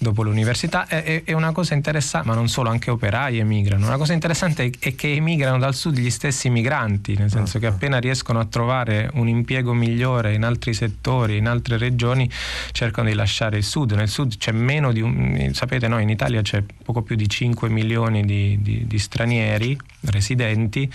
dopo 0.02 0.22
l'università. 0.22 0.86
È, 0.86 1.22
è, 1.24 1.32
una 1.32 1.52
cosa 1.52 1.74
interessante, 1.74 2.28
ma 2.28 2.34
non 2.34 2.48
solo, 2.48 2.68
anche 2.68 2.90
operai 2.90 3.38
emigrano. 3.38 3.86
Una 3.86 3.96
cosa 3.96 4.12
interessante 4.12 4.70
è 4.78 4.94
che 4.94 5.14
emigrano 5.14 5.58
dal 5.58 5.74
sud 5.74 5.96
gli 5.98 6.10
stessi 6.10 6.50
migranti, 6.50 7.16
nel 7.16 7.30
senso 7.30 7.58
che 7.58 7.66
appena 7.66 7.98
riescono 7.98 8.38
a 8.40 8.44
trovare 8.44 9.08
un 9.14 9.28
impiego 9.28 9.72
migliore 9.72 10.34
in 10.34 10.44
altri 10.44 10.74
settori, 10.74 11.36
in 11.38 11.46
altre 11.46 11.78
regioni, 11.78 12.28
cercano 12.72 13.08
di 13.08 13.14
lasciare 13.14 13.56
il 13.56 13.64
sud. 13.64 13.92
Nel 13.92 14.08
sud 14.08 14.36
c'è 14.36 14.52
meno 14.52 14.92
di 14.92 15.00
un, 15.00 15.50
sapete, 15.52 15.88
no, 15.88 15.98
in 15.98 16.10
Italia 16.10 16.42
c'è 16.42 16.62
poco 16.84 17.02
più 17.02 17.16
di 17.16 17.28
5 17.28 17.68
milioni 17.68 18.24
di, 18.24 18.58
di, 18.60 18.86
di 18.86 18.98
stranieri 18.98 19.78
residenti 20.04 20.90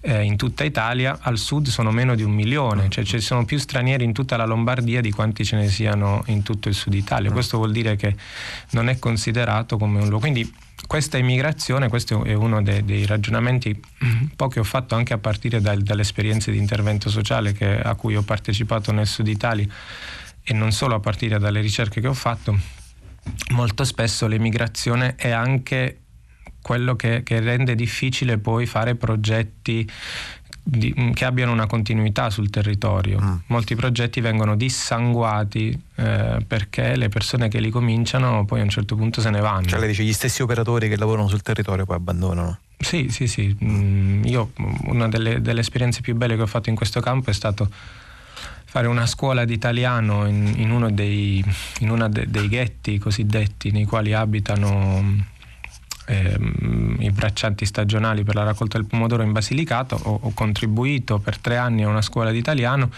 eh, 0.00 0.22
in 0.22 0.36
tutta 0.36 0.64
Italia, 0.64 1.18
al 1.20 1.38
sud 1.38 1.68
sono 1.68 1.90
meno 1.90 2.14
di 2.14 2.22
un 2.22 2.32
milione, 2.32 2.88
cioè 2.88 3.04
ci 3.04 3.20
sono 3.20 3.44
più 3.44 3.58
stranieri 3.58 4.04
in 4.04 4.12
tutta 4.12 4.36
la 4.36 4.44
Lombardia 4.44 5.00
di 5.00 5.10
quanti 5.10 5.44
ce 5.44 5.56
ne 5.56 5.68
siano 5.68 6.22
in 6.26 6.42
tutto 6.42 6.68
il 6.68 6.74
sud 6.74 6.94
Italia. 6.94 7.30
Questo 7.30 7.58
vuol 7.58 7.72
dire 7.72 7.96
che 7.96 8.16
non 8.70 8.88
è 8.88 8.98
considerato 8.98 9.76
come 9.76 10.00
un 10.00 10.08
luogo. 10.08 10.20
Quindi 10.20 10.52
questa 10.86 11.18
immigrazione, 11.18 11.88
questo 11.88 12.24
è 12.24 12.34
uno 12.34 12.62
dei, 12.62 12.84
dei 12.84 13.04
ragionamenti 13.06 13.78
un 14.00 14.30
po' 14.34 14.48
che 14.48 14.60
ho 14.60 14.64
fatto 14.64 14.94
anche 14.94 15.12
a 15.12 15.18
partire 15.18 15.60
dal, 15.60 15.82
dalle 15.82 16.02
esperienze 16.02 16.50
di 16.50 16.58
intervento 16.58 17.10
sociale 17.10 17.52
che, 17.52 17.78
a 17.80 17.94
cui 17.94 18.16
ho 18.16 18.22
partecipato 18.22 18.92
nel 18.92 19.06
sud 19.06 19.28
Italia 19.28 19.66
e 20.42 20.54
non 20.54 20.72
solo 20.72 20.94
a 20.94 21.00
partire 21.00 21.38
dalle 21.38 21.60
ricerche 21.60 22.00
che 22.00 22.08
ho 22.08 22.14
fatto, 22.14 22.58
molto 23.50 23.84
spesso 23.84 24.26
l'emigrazione 24.26 25.14
è 25.16 25.30
anche 25.30 26.00
quello 26.60 26.96
che, 26.96 27.22
che 27.22 27.40
rende 27.40 27.74
difficile 27.74 28.38
poi 28.38 28.66
fare 28.66 28.94
progetti 28.94 29.88
di, 30.70 31.12
che 31.14 31.24
abbiano 31.24 31.52
una 31.52 31.66
continuità 31.66 32.28
sul 32.28 32.50
territorio. 32.50 33.18
Mm. 33.20 33.36
Molti 33.46 33.74
progetti 33.74 34.20
vengono 34.20 34.54
dissanguati 34.54 35.78
eh, 35.94 36.44
perché 36.46 36.94
le 36.96 37.08
persone 37.08 37.48
che 37.48 37.58
li 37.58 37.70
cominciano 37.70 38.44
poi 38.44 38.60
a 38.60 38.64
un 38.64 38.68
certo 38.68 38.94
punto 38.94 39.22
se 39.22 39.30
ne 39.30 39.40
vanno. 39.40 39.66
Cioè 39.66 39.78
lei 39.78 39.88
dice 39.88 40.02
gli 40.02 40.12
stessi 40.12 40.42
operatori 40.42 40.88
che 40.90 40.96
lavorano 40.96 41.28
sul 41.28 41.40
territorio 41.40 41.86
poi 41.86 41.96
abbandonano. 41.96 42.58
Sì, 42.76 43.08
sì, 43.08 43.26
sì. 43.26 43.56
Mm, 43.64 44.24
io 44.24 44.52
una 44.84 45.08
delle, 45.08 45.40
delle, 45.40 45.60
esperienze 45.60 46.02
più 46.02 46.14
belle 46.14 46.36
che 46.36 46.42
ho 46.42 46.46
fatto 46.46 46.68
in 46.68 46.76
questo 46.76 47.00
campo 47.00 47.30
è 47.30 47.32
stato 47.32 47.68
fare 48.64 48.86
una 48.86 49.06
scuola 49.06 49.46
di 49.46 49.54
italiano 49.54 50.26
in, 50.26 50.52
in 50.56 50.70
uno 50.70 50.90
dei, 50.90 51.42
in 51.80 52.06
de, 52.10 52.26
dei 52.28 52.48
ghetti 52.48 52.98
cosiddetti 52.98 53.70
nei 53.70 53.86
quali 53.86 54.12
abitano 54.12 55.36
ehm, 56.08 56.96
i 57.00 57.10
braccianti 57.10 57.64
stagionali 57.64 58.24
per 58.24 58.34
la 58.34 58.44
raccolta 58.44 58.78
del 58.78 58.86
pomodoro 58.86 59.22
in 59.22 59.32
Basilicato, 59.32 59.98
ho, 60.02 60.18
ho 60.22 60.30
contribuito 60.34 61.18
per 61.18 61.38
tre 61.38 61.56
anni 61.56 61.84
a 61.84 61.88
una 61.88 62.02
scuola 62.02 62.30
di 62.30 62.38
italiano 62.38 62.90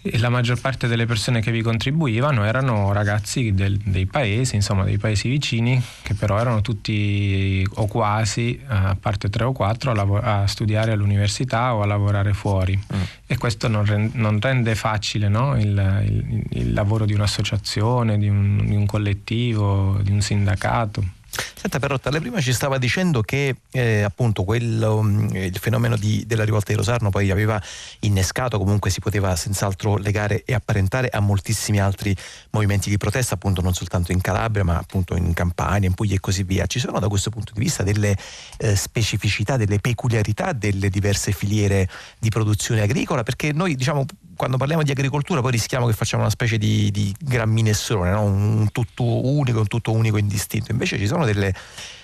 e 0.00 0.18
la 0.18 0.28
maggior 0.28 0.60
parte 0.60 0.86
delle 0.86 1.06
persone 1.06 1.40
che 1.40 1.50
vi 1.50 1.60
contribuivano 1.60 2.44
erano 2.44 2.92
ragazzi 2.92 3.52
del, 3.52 3.76
dei 3.78 4.06
paesi, 4.06 4.54
insomma 4.54 4.84
dei 4.84 4.96
paesi 4.96 5.28
vicini, 5.28 5.82
che 6.02 6.14
però 6.14 6.38
erano 6.38 6.60
tutti 6.60 7.66
o 7.74 7.86
quasi, 7.86 8.60
a 8.68 8.96
parte 8.98 9.28
tre 9.28 9.44
o 9.44 9.52
quattro, 9.52 9.90
a, 9.90 9.94
lav- 9.94 10.22
a 10.22 10.46
studiare 10.46 10.92
all'università 10.92 11.74
o 11.74 11.82
a 11.82 11.86
lavorare 11.86 12.32
fuori. 12.32 12.76
Mm. 12.76 13.00
E 13.26 13.36
questo 13.36 13.66
non, 13.66 13.84
rende, 13.84 14.16
non 14.16 14.38
rende 14.40 14.74
facile 14.76 15.28
no? 15.28 15.58
il, 15.58 16.02
il, 16.06 16.42
il, 16.50 16.72
lavoro 16.72 17.04
di 17.04 17.12
un'associazione, 17.12 18.18
di 18.18 18.28
un, 18.28 18.64
di 18.64 18.76
un 18.76 18.86
collettivo, 18.86 19.98
di 20.00 20.12
un 20.12 20.20
sindacato. 20.20 21.16
Senta 21.54 21.78
Perrotta, 21.78 22.10
lei 22.10 22.20
prima 22.20 22.40
ci 22.40 22.52
stava 22.52 22.78
dicendo 22.78 23.22
che 23.22 23.56
eh, 23.70 24.02
appunto 24.02 24.44
quello, 24.44 25.02
mm, 25.02 25.34
il 25.34 25.58
fenomeno 25.58 25.96
di, 25.96 26.24
della 26.26 26.44
rivolta 26.44 26.70
di 26.70 26.76
Rosarno 26.76 27.10
poi 27.10 27.30
aveva 27.30 27.60
innescato, 28.00 28.58
comunque 28.58 28.90
si 28.90 29.00
poteva 29.00 29.34
senz'altro 29.36 29.96
legare 29.96 30.42
e 30.44 30.54
apparentare 30.54 31.08
a 31.08 31.20
moltissimi 31.20 31.80
altri 31.80 32.14
movimenti 32.50 32.90
di 32.90 32.96
protesta, 32.96 33.34
appunto 33.34 33.60
non 33.60 33.74
soltanto 33.74 34.12
in 34.12 34.20
Calabria 34.20 34.64
ma 34.64 34.76
appunto 34.76 35.16
in 35.16 35.32
Campania, 35.32 35.88
in 35.88 35.94
Puglia 35.94 36.14
e 36.14 36.20
così 36.20 36.42
via. 36.42 36.66
Ci 36.66 36.78
sono 36.78 36.98
da 36.98 37.08
questo 37.08 37.30
punto 37.30 37.52
di 37.54 37.60
vista 37.60 37.82
delle 37.82 38.16
eh, 38.58 38.76
specificità, 38.76 39.56
delle 39.56 39.78
peculiarità 39.78 40.52
delle 40.52 40.88
diverse 40.88 41.32
filiere 41.32 41.88
di 42.18 42.28
produzione 42.28 42.82
agricola? 42.82 43.22
Perché 43.22 43.52
noi 43.52 43.74
diciamo 43.74 44.04
quando 44.38 44.56
parliamo 44.56 44.84
di 44.84 44.92
agricoltura 44.92 45.40
poi 45.40 45.50
rischiamo 45.50 45.88
che 45.88 45.92
facciamo 45.92 46.22
una 46.22 46.30
specie 46.30 46.58
di, 46.58 46.92
di 46.92 47.12
gran 47.18 47.50
minestrone, 47.50 48.12
no? 48.12 48.22
un 48.22 48.68
tutto 48.70 49.26
unico, 49.26 49.58
un 49.58 49.66
tutto 49.66 49.90
unico 49.90 50.16
indistinto. 50.16 50.70
Invece 50.70 50.96
ci 50.96 51.08
sono 51.08 51.24
delle, 51.24 51.52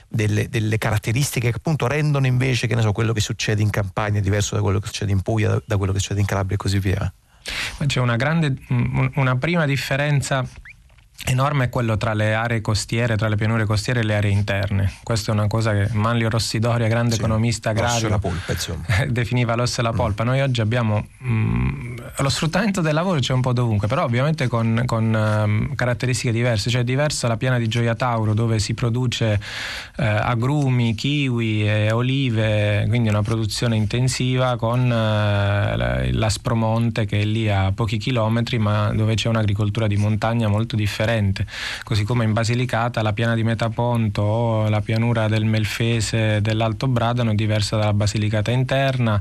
delle, 0.09 0.49
delle, 0.49 0.77
caratteristiche 0.77 1.51
che 1.51 1.57
appunto 1.59 1.87
rendono 1.87 2.27
invece 2.27 2.67
che 2.67 2.79
so, 2.81 2.91
quello 2.91 3.13
che 3.13 3.21
succede 3.21 3.63
in 3.63 3.71
campagna 3.71 4.19
diverso 4.19 4.57
da 4.57 4.63
quello 4.63 4.81
che 4.81 4.87
succede 4.87 5.13
in 5.13 5.23
Puglia, 5.23 5.49
da, 5.49 5.63
da 5.65 5.77
quello 5.77 5.93
che 5.93 6.01
succede 6.01 6.19
in 6.19 6.27
Calabria 6.27 6.57
e 6.57 6.59
così 6.59 6.81
via. 6.81 7.13
C'è 7.87 8.01
una 8.01 8.17
grande, 8.17 8.57
una 9.15 9.37
prima 9.37 9.65
differenza 9.65 10.45
enorme 11.27 11.65
è 11.65 11.69
quello 11.71 11.97
tra 11.97 12.13
le 12.13 12.35
aree 12.35 12.61
costiere, 12.61 13.17
tra 13.17 13.29
le 13.29 13.37
pianure 13.37 13.65
costiere 13.65 14.01
e 14.01 14.03
le 14.03 14.17
aree 14.17 14.31
interne. 14.31 14.93
Questa 15.03 15.31
è 15.31 15.35
una 15.35 15.47
cosa 15.47 15.73
che 15.73 15.89
Manlio 15.93 16.29
Rossidoria, 16.29 16.87
grande 16.89 17.15
sì, 17.15 17.21
economista 17.21 17.71
agrario, 17.71 18.09
la 18.09 18.19
polpa, 18.19 18.55
definiva 19.09 19.55
l'osso 19.55 19.81
e 19.81 19.85
la 19.85 19.93
mm. 19.93 19.97
polpa. 19.97 20.25
Noi 20.25 20.41
oggi 20.41 20.61
abbiamo 20.61 21.07
mh, 21.19 21.33
mm, 21.33 21.97
lo 22.19 22.29
sfruttamento 22.29 22.81
del 22.81 22.95
lavoro 22.95 23.21
c'è 23.21 23.33
un 23.33 23.41
po' 23.41 23.53
dovunque, 23.53 23.89
però 23.89 24.05
ovviamente 24.05 24.49
con, 24.49 24.83
con 24.85 25.15
um, 25.15 25.75
caratteristiche 25.75 26.33
diverse. 26.33 26.69
Cioè 26.69 26.83
è 26.83 26.85
diversa 26.85 27.27
la 27.29 27.37
piana 27.37 27.59
di 27.59 27.69
Gioia 27.69 27.95
Tauro 27.95 28.35
dove 28.35 28.59
si 28.59 28.75
produce 28.75 29.41
eh, 29.97 30.05
agrumi, 30.05 30.95
kiwi 30.95 31.67
e 31.67 31.91
olive, 31.91 32.85
quindi 32.89 33.09
una 33.09 33.23
produzione 33.23 33.77
intensiva 33.77 34.57
con 34.57 34.91
eh, 34.91 36.13
l'Aspromonte 36.13 37.07
che 37.07 37.21
è 37.21 37.25
lì 37.25 37.49
a 37.49 37.73
pochi 37.73 37.97
chilometri, 37.97 38.59
ma 38.59 38.93
dove 38.93 39.15
c'è 39.15 39.29
un'agricoltura 39.29 39.87
di 39.87 39.97
montagna 39.97 40.49
molto 40.49 40.77
differente 40.77 41.04
differente, 41.05 41.47
così 41.85 42.05
come 42.05 42.25
in 42.25 42.33
Basilicata 42.33 43.03
la 43.03 43.13
piana 43.13 43.35
di 43.35 43.45
Metaponto 43.45 44.23
o 44.23 44.69
la 44.69 44.81
pianura 44.81 45.29
del 45.29 45.45
Melfese 45.45 46.41
dell'Alto 46.41 46.89
Bradano 46.89 47.33
è 47.33 47.35
diversa 47.35 47.77
dalla 47.77 47.93
Basilicata 47.93 48.51
interna, 48.51 49.21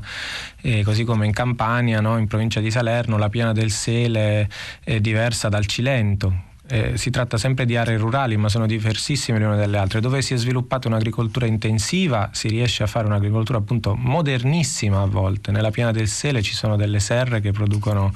così 0.82 1.04
come 1.04 1.26
in 1.26 1.32
Campania, 1.32 2.00
no? 2.00 2.16
in 2.18 2.26
provincia 2.26 2.60
di 2.60 2.70
Salerno, 2.70 3.18
la 3.18 3.28
piana 3.28 3.52
del 3.52 3.70
Sele 3.70 4.48
è 4.82 4.98
diversa 5.00 5.48
dal 5.48 5.66
Cilento 5.66 6.52
eh, 6.74 6.96
si 6.96 7.10
tratta 7.10 7.36
sempre 7.36 7.66
di 7.66 7.76
aree 7.76 7.96
rurali, 7.96 8.36
ma 8.36 8.48
sono 8.48 8.66
diversissime 8.66 9.38
le 9.38 9.44
une 9.44 9.56
dalle 9.56 9.78
altre. 9.78 10.00
Dove 10.00 10.22
si 10.22 10.34
è 10.34 10.36
sviluppata 10.36 10.88
un'agricoltura 10.88 11.46
intensiva 11.46 12.30
si 12.32 12.48
riesce 12.48 12.82
a 12.82 12.88
fare 12.88 13.06
un'agricoltura 13.06 13.58
appunto 13.58 13.94
modernissima 13.94 15.00
a 15.00 15.06
volte. 15.06 15.52
Nella 15.52 15.70
piana 15.70 15.92
del 15.92 16.08
Sele 16.08 16.42
ci 16.42 16.52
sono 16.52 16.74
delle 16.74 16.98
serre 16.98 17.40
che 17.40 17.52
producono 17.52 18.12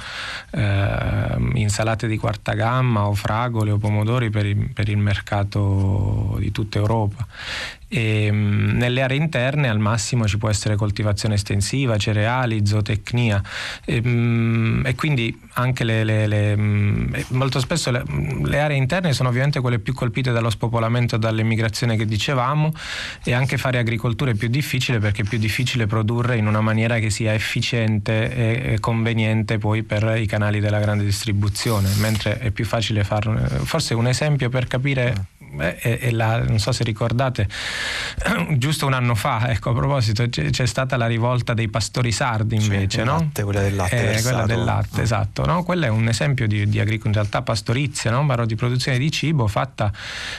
eh, 0.50 1.36
insalate 1.54 2.08
di 2.08 2.16
quarta 2.16 2.54
gamma 2.54 3.06
o 3.06 3.14
fragole 3.14 3.70
o 3.70 3.78
pomodori 3.78 4.28
per 4.28 4.44
il, 4.44 4.70
per 4.72 4.88
il 4.88 4.98
mercato 4.98 6.34
di 6.40 6.50
tutta 6.50 6.78
Europa 6.78 7.26
e, 7.88 8.26
ehm, 8.26 8.76
nelle 8.76 9.02
aree 9.02 9.16
interne 9.16 9.68
al 9.68 9.78
massimo 9.78 10.26
ci 10.26 10.38
può 10.38 10.48
essere 10.48 10.76
coltivazione 10.76 11.34
estensiva, 11.34 11.96
cereali, 11.96 12.66
zootecnia 12.66 13.42
e, 13.84 13.96
ehm, 13.96 14.82
e 14.84 14.94
quindi 14.94 15.36
anche 15.54 15.84
le, 15.84 16.04
le, 16.04 16.26
le, 16.26 16.56
mm, 16.56 17.14
molto 17.28 17.58
spesso 17.60 17.90
le, 17.90 18.02
le, 18.44 18.60
aree 18.60 18.76
interne 18.76 19.12
sono 19.12 19.30
ovviamente 19.30 19.60
quelle 19.60 19.78
più 19.78 19.94
colpite 19.94 20.30
dallo 20.30 20.50
spopolamento 20.50 21.16
e 21.16 21.18
dall'immigrazione 21.18 21.96
che 21.96 22.04
dicevamo 22.04 22.72
e 23.24 23.32
anche 23.32 23.56
fare 23.56 23.78
agricoltura 23.78 24.30
è 24.30 24.34
più 24.34 24.48
difficile 24.48 24.98
perché 24.98 25.22
è 25.22 25.24
più 25.24 25.38
difficile 25.38 25.86
produrre 25.86 26.36
in 26.36 26.46
una 26.46 26.60
maniera 26.60 26.98
che 26.98 27.10
sia 27.10 27.32
efficiente 27.32 28.34
e, 28.34 28.72
e 28.74 28.80
conveniente 28.80 29.58
poi 29.58 29.82
per 29.82 30.16
i 30.18 30.26
canali 30.26 30.60
della 30.60 30.78
grande 30.78 31.04
distribuzione, 31.04 31.88
mentre 31.98 32.38
è 32.38 32.50
più 32.50 32.64
facile 32.64 33.04
farlo. 33.04 33.38
Forse 33.64 33.94
un 33.94 34.06
esempio 34.06 34.48
per 34.48 34.66
capire 34.66 35.26
e, 35.56 35.98
e 36.00 36.10
la, 36.10 36.42
non 36.42 36.58
so 36.58 36.72
se 36.72 36.84
ricordate, 36.84 37.48
giusto 38.56 38.86
un 38.86 38.92
anno 38.92 39.14
fa, 39.14 39.50
ecco, 39.50 39.70
a 39.70 39.74
proposito, 39.74 40.28
c'è, 40.28 40.50
c'è 40.50 40.66
stata 40.66 40.96
la 40.96 41.06
rivolta 41.06 41.54
dei 41.54 41.68
pastori 41.68 42.12
sardi 42.12 42.56
invece, 42.56 43.04
no? 43.04 43.18
Latte, 43.18 43.42
quella 43.42 43.60
del 43.60 43.76
latte. 43.76 44.16
Eh, 44.16 44.22
quella 44.22 44.46
del 44.46 44.64
latte, 44.64 45.02
esatto. 45.02 45.44
No? 45.44 45.62
Quello 45.62 45.86
è 45.86 45.88
un 45.88 46.08
esempio 46.08 46.46
di, 46.46 46.68
di 46.68 46.80
agricoltura, 46.80 46.96
in 47.08 47.14
realtà 47.14 47.42
pastorizia, 47.42 48.10
no? 48.10 48.22
ma 48.22 48.44
di 48.44 48.54
produzione 48.54 48.98
di 48.98 49.10
cibo 49.10 49.46
fatta 49.46 49.92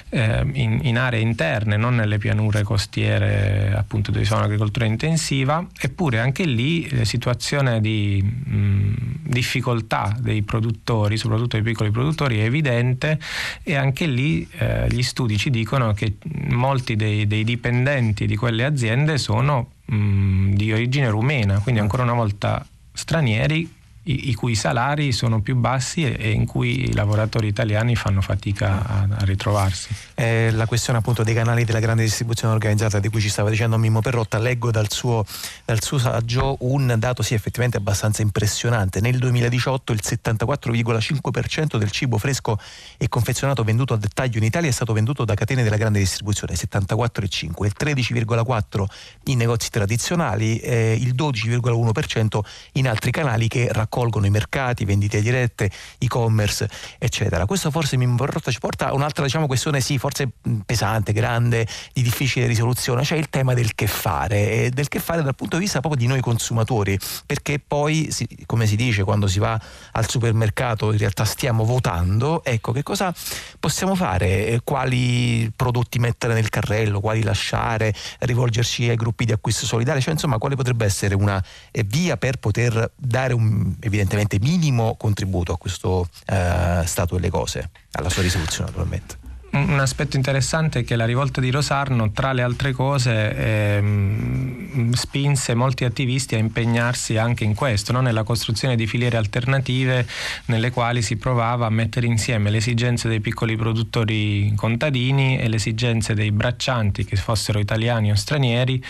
eh, 0.09 0.45
in, 0.53 0.79
in, 0.83 0.97
aree 0.97 1.19
interne, 1.19 1.77
non 1.77 1.95
nelle 1.95 2.17
pianure 2.17 2.63
costiere, 2.63 3.73
appunto, 3.75 4.11
dove 4.11 4.23
c'è 4.23 4.35
un'agricoltura 4.35 4.85
intensiva, 4.85 5.65
eppure 5.79 6.19
anche 6.19 6.45
lì 6.45 6.89
la 6.95 7.05
situazione 7.05 7.81
di 7.81 8.21
mh, 8.21 8.93
difficoltà 9.23 10.15
dei 10.19 10.41
produttori, 10.43 11.17
soprattutto 11.17 11.55
dei 11.55 11.65
piccoli 11.65 11.91
produttori, 11.91 12.39
è 12.39 12.43
evidente 12.43 13.19
e 13.63 13.75
anche 13.75 14.05
lì 14.05 14.47
eh, 14.57 14.87
gli 14.89 14.98
studi 15.03 15.37
ci 15.37 15.49
dicono 15.49 15.93
che 15.93 16.17
molti 16.49 16.95
dei, 16.95 17.27
dei 17.27 17.43
dipendenti 17.43 18.25
di 18.25 18.35
quelle 18.35 18.63
aziende 18.63 19.17
sono 19.17 19.71
mh, 19.85 20.53
di 20.53 20.71
origine 20.71 21.09
rumena, 21.09 21.59
quindi 21.59 21.81
ancora 21.81 22.03
una 22.03 22.13
volta 22.13 22.65
stranieri 22.93 23.77
i, 24.09 24.29
i, 24.29 24.33
cui 24.33 24.55
salari 24.55 25.11
sono 25.11 25.39
più 25.41 25.55
bassi 25.55 26.03
e, 26.03 26.15
e, 26.17 26.31
in 26.31 26.45
cui 26.45 26.89
i 26.89 26.93
lavoratori 26.93 27.47
italiani 27.47 27.95
fanno 27.95 28.21
fatica 28.21 28.85
a, 28.85 29.07
a 29.09 29.23
ritrovarsi. 29.23 29.89
Eh, 30.15 30.49
la 30.51 30.65
questione 30.65 30.99
appunto 30.99 31.23
dei 31.23 31.35
canali 31.35 31.63
della 31.63 31.79
grande 31.79 32.03
distribuzione 32.03 32.53
organizzata 32.53 32.99
di 32.99 33.07
cui 33.09 33.21
ci 33.21 33.29
stava 33.29 33.49
dicendo 33.49 33.77
Mimmo 33.77 34.01
Perrotta, 34.01 34.39
leggo 34.39 34.71
dal 34.71 34.91
suo, 34.91 35.23
dal 35.63 35.81
suo 35.83 35.99
saggio 35.99 36.57
un 36.61 36.95
dato 36.97 37.21
sì 37.21 37.35
effettivamente 37.35 37.77
abbastanza 37.77 38.23
impressionante. 38.23 38.99
Nel 38.99 39.19
2018 39.19 39.93
il 39.93 40.01
74,5% 40.03 41.77
del 41.77 41.91
cibo 41.91 42.17
fresco 42.17 42.57
e 42.97 43.07
confezionato 43.07 43.63
venduto 43.63 43.93
a 43.93 43.97
dettaglio 43.97 44.39
in 44.39 44.43
Italia 44.43 44.69
è 44.69 44.73
stato 44.73 44.93
venduto 44.93 45.23
da 45.23 45.35
catene 45.35 45.61
della 45.61 45.77
grande 45.77 45.99
distribuzione, 45.99 46.55
74,5%, 46.55 47.63
il 47.63 47.73
13,4% 47.77 48.83
in 49.25 49.37
negozi 49.37 49.69
tradizionali, 49.69 50.57
eh, 50.57 50.97
il 50.99 51.13
12,1% 51.13 52.39
in 52.73 52.87
altri 52.87 53.11
canali 53.11 53.47
che 53.47 53.67
raccolgono 53.71 53.97
i 54.25 54.29
mercati, 54.29 54.85
vendite 54.85 55.21
dirette, 55.21 55.69
e-commerce, 55.97 56.69
eccetera. 56.97 57.45
Questo 57.45 57.69
forse 57.71 57.97
mi 57.97 58.07
ci 58.49 58.59
porta 58.59 58.89
a 58.89 58.93
un'altra 58.93 59.23
diciamo, 59.25 59.47
questione, 59.47 59.81
sì, 59.81 59.97
forse 59.97 60.29
pesante, 60.65 61.13
grande, 61.13 61.67
di 61.93 62.01
difficile 62.01 62.47
risoluzione, 62.47 63.03
cioè 63.03 63.17
il 63.17 63.29
tema 63.29 63.53
del 63.53 63.75
che 63.75 63.87
fare, 63.87 64.51
e 64.51 64.69
del 64.69 64.87
che 64.87 64.99
fare 64.99 65.21
dal 65.21 65.35
punto 65.35 65.57
di 65.57 65.63
vista 65.63 65.79
proprio 65.79 66.01
di 66.01 66.07
noi 66.07 66.21
consumatori, 66.21 66.97
perché 67.25 67.59
poi, 67.59 68.09
come 68.45 68.65
si 68.65 68.75
dice, 68.75 69.03
quando 69.03 69.27
si 69.27 69.39
va 69.39 69.59
al 69.91 70.09
supermercato 70.09 70.91
in 70.91 70.97
realtà 70.97 71.25
stiamo 71.25 71.65
votando, 71.65 72.43
ecco, 72.43 72.71
che 72.71 72.83
cosa 72.83 73.13
possiamo 73.59 73.95
fare? 73.95 74.61
Quali 74.63 75.51
prodotti 75.55 75.99
mettere 75.99 76.33
nel 76.33 76.49
carrello, 76.49 76.99
quali 76.99 77.23
lasciare, 77.23 77.93
rivolgerci 78.19 78.89
ai 78.89 78.95
gruppi 78.95 79.25
di 79.25 79.31
acquisto 79.31 79.65
solidale, 79.65 80.01
cioè 80.01 80.13
insomma 80.13 80.37
quale 80.37 80.55
potrebbe 80.55 80.85
essere 80.85 81.15
una 81.15 81.43
via 81.85 82.17
per 82.17 82.37
poter 82.37 82.91
dare 82.95 83.33
un 83.33 83.75
evidentemente 83.89 84.39
minimo 84.39 84.95
contributo 84.95 85.53
a 85.53 85.57
questo 85.57 86.07
eh, 86.25 86.83
stato 86.85 87.15
delle 87.15 87.29
cose, 87.29 87.69
alla 87.91 88.09
sua 88.09 88.21
risoluzione 88.21 88.69
naturalmente 88.69 89.27
un 89.51 89.79
aspetto 89.79 90.15
interessante 90.15 90.79
è 90.79 90.83
che 90.83 90.95
la 90.95 91.05
rivolta 91.05 91.41
di 91.41 91.49
Rosarno, 91.49 92.11
tra 92.11 92.33
le 92.33 92.43
altre 92.43 92.71
cose, 92.71 93.35
ehm, 93.35 94.91
spinse 94.93 95.55
molti 95.55 95.85
attivisti 95.85 96.35
a 96.35 96.37
impegnarsi 96.37 97.17
anche 97.17 97.45
in 97.45 97.55
questo, 97.55 97.91
no? 97.91 98.01
nella 98.01 98.23
costruzione 98.23 98.75
di 98.75 98.85
filiere 98.85 99.17
alternative 99.17 100.05
nelle 100.45 100.69
quali 100.69 101.01
si 101.01 101.17
provava 101.17 101.65
a 101.65 101.69
mettere 101.69 102.05
insieme 102.05 102.51
le 102.51 102.57
esigenze 102.57 103.07
dei 103.07 103.21
piccoli 103.21 103.55
produttori 103.55 104.53
contadini 104.55 105.39
e 105.39 105.47
le 105.47 105.55
esigenze 105.55 106.13
dei 106.13 106.31
braccianti, 106.31 107.03
che 107.03 107.15
fossero 107.15 107.57
italiani 107.57 108.11
o 108.11 108.15
stranieri, 108.15 108.83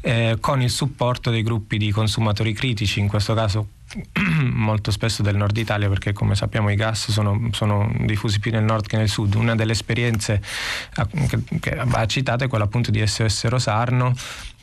eh, 0.00 0.38
con 0.40 0.62
il 0.62 0.70
supporto 0.70 1.30
dei 1.30 1.42
gruppi 1.42 1.76
di 1.76 1.90
consumatori 1.90 2.54
critici, 2.54 3.00
in 3.00 3.08
questo 3.08 3.34
caso 3.34 3.68
molto 4.52 4.90
spesso 4.90 5.22
del 5.22 5.36
nord 5.36 5.56
Italia 5.56 5.88
perché 5.88 6.12
come 6.12 6.34
sappiamo 6.34 6.70
i 6.70 6.74
gas 6.74 7.10
sono, 7.10 7.48
sono 7.52 7.90
diffusi 8.00 8.40
più 8.40 8.50
nel 8.50 8.64
nord 8.64 8.86
che 8.86 8.96
nel 8.96 9.08
sud. 9.08 9.34
Una 9.34 9.54
delle 9.54 9.72
esperienze 9.72 10.42
che, 11.28 11.38
che 11.60 11.78
ha 11.78 12.06
citato 12.06 12.44
è 12.44 12.48
quella 12.48 12.64
appunto 12.64 12.90
di 12.90 13.04
SOS 13.06 13.46
Rosarno 13.46 14.14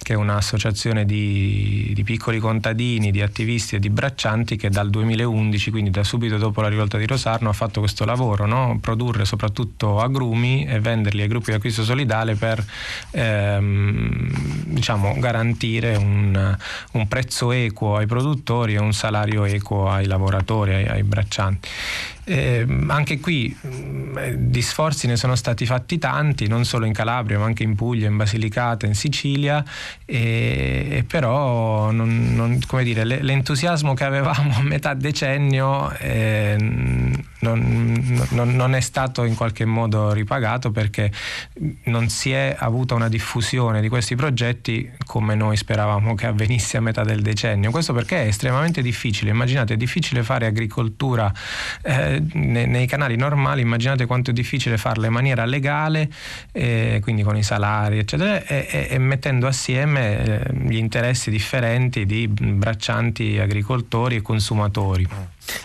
che 0.03 0.13
è 0.13 0.15
un'associazione 0.15 1.05
di, 1.05 1.91
di, 1.95 2.03
piccoli 2.03 2.37
contadini, 2.37 3.09
di 3.09 3.21
attivisti 3.21 3.75
e 3.75 3.79
di 3.79 3.89
braccianti 3.89 4.55
che 4.57 4.69
dal 4.69 4.89
2011, 4.89 5.71
quindi 5.71 5.89
da 5.89 6.03
subito 6.03 6.37
dopo 6.37 6.61
la 6.61 6.67
rivolta 6.67 6.97
di 6.97 7.07
Rosarno, 7.07 7.49
ha 7.49 7.53
fatto 7.53 7.79
questo 7.79 8.05
lavoro, 8.05 8.45
no? 8.45 8.77
produrre 8.79 9.25
soprattutto 9.25 9.99
agrumi 9.99 10.65
e 10.65 10.79
venderli 10.79 11.21
ai 11.21 11.27
gruppi 11.27 11.51
di 11.51 11.57
acquisto 11.57 11.83
solidale 11.83 12.35
per 12.35 12.63
ehm, 13.11 14.27
diciamo, 14.65 15.15
garantire 15.17 15.95
un, 15.95 16.57
un, 16.91 17.07
prezzo 17.07 17.51
equo 17.51 17.95
ai 17.95 18.05
produttori 18.05 18.73
e 18.75 18.79
un 18.79 18.93
salario 18.93 19.12
equo 19.45 19.89
ai 19.89 20.05
lavoratori, 20.05 20.73
ai, 20.73 20.85
ai 20.85 21.03
braccianti. 21.03 21.69
Eh, 22.25 22.65
anche 22.87 23.19
qui 23.19 23.55
eh, 24.15 24.35
di 24.37 24.61
sforzi 24.61 25.07
ne 25.07 25.17
sono 25.17 25.35
stati 25.35 25.65
fatti 25.65 25.97
tanti, 25.97 26.47
non 26.47 26.63
solo 26.65 26.85
in 26.85 26.93
Calabria, 26.93 27.39
ma 27.39 27.45
anche 27.45 27.63
in 27.63 27.75
Puglia, 27.75 28.07
in 28.07 28.17
Basilicata, 28.17 28.85
in 28.85 28.95
Sicilia, 28.95 29.63
e, 30.05 30.87
e 30.89 31.03
però 31.03 31.91
non, 31.91 32.33
non, 32.33 32.59
dire, 32.81 33.03
l'entusiasmo 33.03 33.93
che 33.93 34.03
avevamo 34.03 34.53
a 34.55 34.61
metà 34.61 34.93
decennio 34.93 35.91
eh, 35.97 36.55
non, 36.59 38.25
non, 38.29 38.75
è 38.75 38.79
stato 38.79 39.23
in 39.23 39.35
qualche 39.35 39.65
modo 39.65 40.13
ripagato 40.13 40.71
perché 40.71 41.11
non 41.85 42.09
si 42.09 42.31
è 42.31 42.55
avuta 42.57 42.95
una 42.95 43.09
diffusione 43.09 43.81
di 43.81 43.89
questi 43.89 44.15
progetti 44.15 44.89
come 45.05 45.35
noi 45.35 45.57
speravamo 45.57 46.15
che 46.15 46.27
avvenisse 46.27 46.77
a 46.77 46.81
metà 46.81 47.03
del 47.03 47.21
decennio. 47.21 47.71
Questo 47.71 47.93
perché 47.93 48.23
è 48.23 48.27
estremamente 48.27 48.81
difficile. 48.81 49.31
Immaginate, 49.31 49.73
è 49.73 49.77
difficile 49.77 50.23
fare 50.23 50.45
agricoltura. 50.45 51.31
Eh, 51.81 52.12
nei, 52.33 52.87
canali 52.87 53.15
normali 53.15 53.61
immaginate 53.61 54.05
quanto 54.05 54.31
è 54.31 54.33
difficile 54.33 54.77
farla 54.77 55.07
in 55.07 55.13
maniera 55.13 55.45
legale, 55.45 56.09
eh, 56.51 56.99
quindi 57.01 57.23
con 57.23 57.37
i 57.37 57.43
salari, 57.43 57.99
eccetera, 57.99 58.45
e, 58.45 58.67
e, 58.69 58.87
e 58.89 58.97
mettendo 58.97 59.47
assieme 59.47 60.23
eh, 60.23 60.53
gli 60.53 60.77
interessi 60.77 61.29
differenti 61.29 62.05
di 62.05 62.27
braccianti, 62.27 63.39
agricoltori 63.39 64.17
e 64.17 64.21
consumatori. 64.21 65.07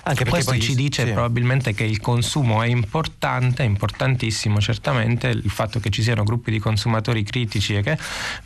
Anche 0.04 0.24
Questo 0.24 0.52
poi, 0.52 0.60
ci 0.60 0.74
dice 0.74 1.04
sì. 1.04 1.12
probabilmente 1.12 1.72
che 1.72 1.84
il 1.84 2.00
consumo 2.00 2.62
è 2.62 2.66
importante, 2.66 3.62
è 3.62 3.66
importantissimo 3.66 4.60
certamente 4.60 5.28
il 5.28 5.50
fatto 5.50 5.80
che 5.80 5.90
ci 5.90 6.02
siano 6.02 6.24
gruppi 6.24 6.50
di 6.50 6.58
consumatori 6.58 7.22
critici, 7.22 7.80
che, 7.80 7.96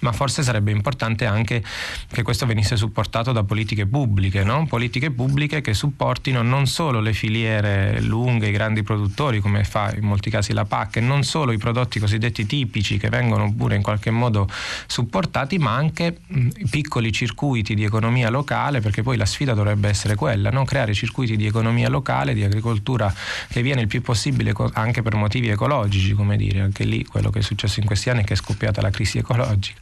ma 0.01 0.13
forse 0.13 0.43
sarebbe 0.43 0.71
importante 0.71 1.25
anche 1.25 1.63
che 2.11 2.23
questo 2.23 2.47
venisse 2.47 2.77
supportato 2.77 3.33
da 3.33 3.45
politiche 3.45 3.87
pubbliche, 3.87 4.45
no? 4.45 4.67
politiche 4.67 5.11
pubbliche 5.11 5.61
che 5.61 5.73
supportino 5.75 6.43
non 6.43 6.67
solo 6.67 7.01
le 7.01 7.13
filiere 7.13 8.01
lunghe, 8.01 8.49
i 8.49 8.53
grandi 8.53 8.83
produttori 8.83 9.41
come 9.41 9.65
fa 9.65 9.93
in 9.95 10.05
molti 10.05 10.31
casi 10.31 10.53
la 10.53 10.65
PAC, 10.65 10.97
e 10.97 11.01
non 11.01 11.23
solo 11.23 11.53
i 11.53 11.59
prodotti 11.59 11.99
cosiddetti 11.99 12.45
tipici 12.45 12.99
che 12.99 13.09
vengono 13.09 13.53
pure 13.55 13.77
in 13.77 13.83
qualche 13.83 14.11
modo 14.11 14.49
supportati, 14.87 15.59
ma 15.59 15.75
anche 15.75 16.19
mh, 16.27 16.49
piccoli 16.71 17.11
circuiti 17.13 17.75
di 17.75 17.85
economia 17.85 18.29
locale, 18.29 18.81
perché 18.81 19.03
poi 19.03 19.17
la 19.17 19.27
sfida 19.27 19.55
dovrebbe 19.55 19.89
essere 19.89 20.15
quella, 20.15 20.51
no? 20.51 20.65
creare 20.65 20.93
circuiti 20.93 21.22
circuiti 21.23 21.37
di 21.37 21.47
economia 21.47 21.89
locale, 21.89 22.35
di 22.35 22.45
agricoltura 22.45 23.13
che 23.49 23.63
viene 23.63 23.83
il 23.83 23.87
più 23.87 24.03
possibile 24.03 24.53
anche 24.73 25.03
per 25.03 25.15
motivi 25.15 25.49
ecologici, 25.49 26.13
come 26.13 26.37
dire, 26.37 26.61
anche 26.61 26.85
lì 26.85 27.05
quello 27.05 27.31
che 27.31 27.39
è 27.39 27.43
successo 27.43 27.81
in 27.81 27.87
questi 27.87 28.11
anni 28.11 28.23
è 28.23 28.25
che 28.25 28.35
è 28.35 28.37
scoppiata 28.37 28.81
la 28.81 28.91
crisi 28.91 29.19
ecologica, 29.19 29.81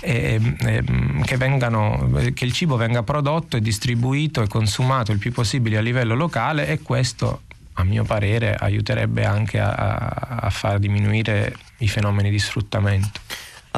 e, 0.00 0.40
e, 0.58 0.84
che, 1.24 1.36
vengano, 1.36 2.10
che 2.34 2.44
il 2.44 2.52
cibo 2.52 2.76
venga 2.76 3.02
prodotto 3.02 3.56
e 3.56 3.60
distribuito 3.60 4.42
e 4.42 4.48
consumato 4.48 5.12
il 5.12 5.18
più 5.18 5.32
possibile 5.32 5.76
a 5.76 5.80
livello 5.80 6.14
locale 6.14 6.66
e 6.66 6.80
questo 6.80 7.42
a 7.74 7.84
mio 7.84 8.02
parere 8.02 8.54
aiuterebbe 8.54 9.24
anche 9.24 9.60
a, 9.60 9.72
a 9.74 10.50
far 10.50 10.78
diminuire 10.78 11.54
i 11.78 11.88
fenomeni 11.88 12.30
di 12.30 12.38
sfruttamento. 12.38 13.20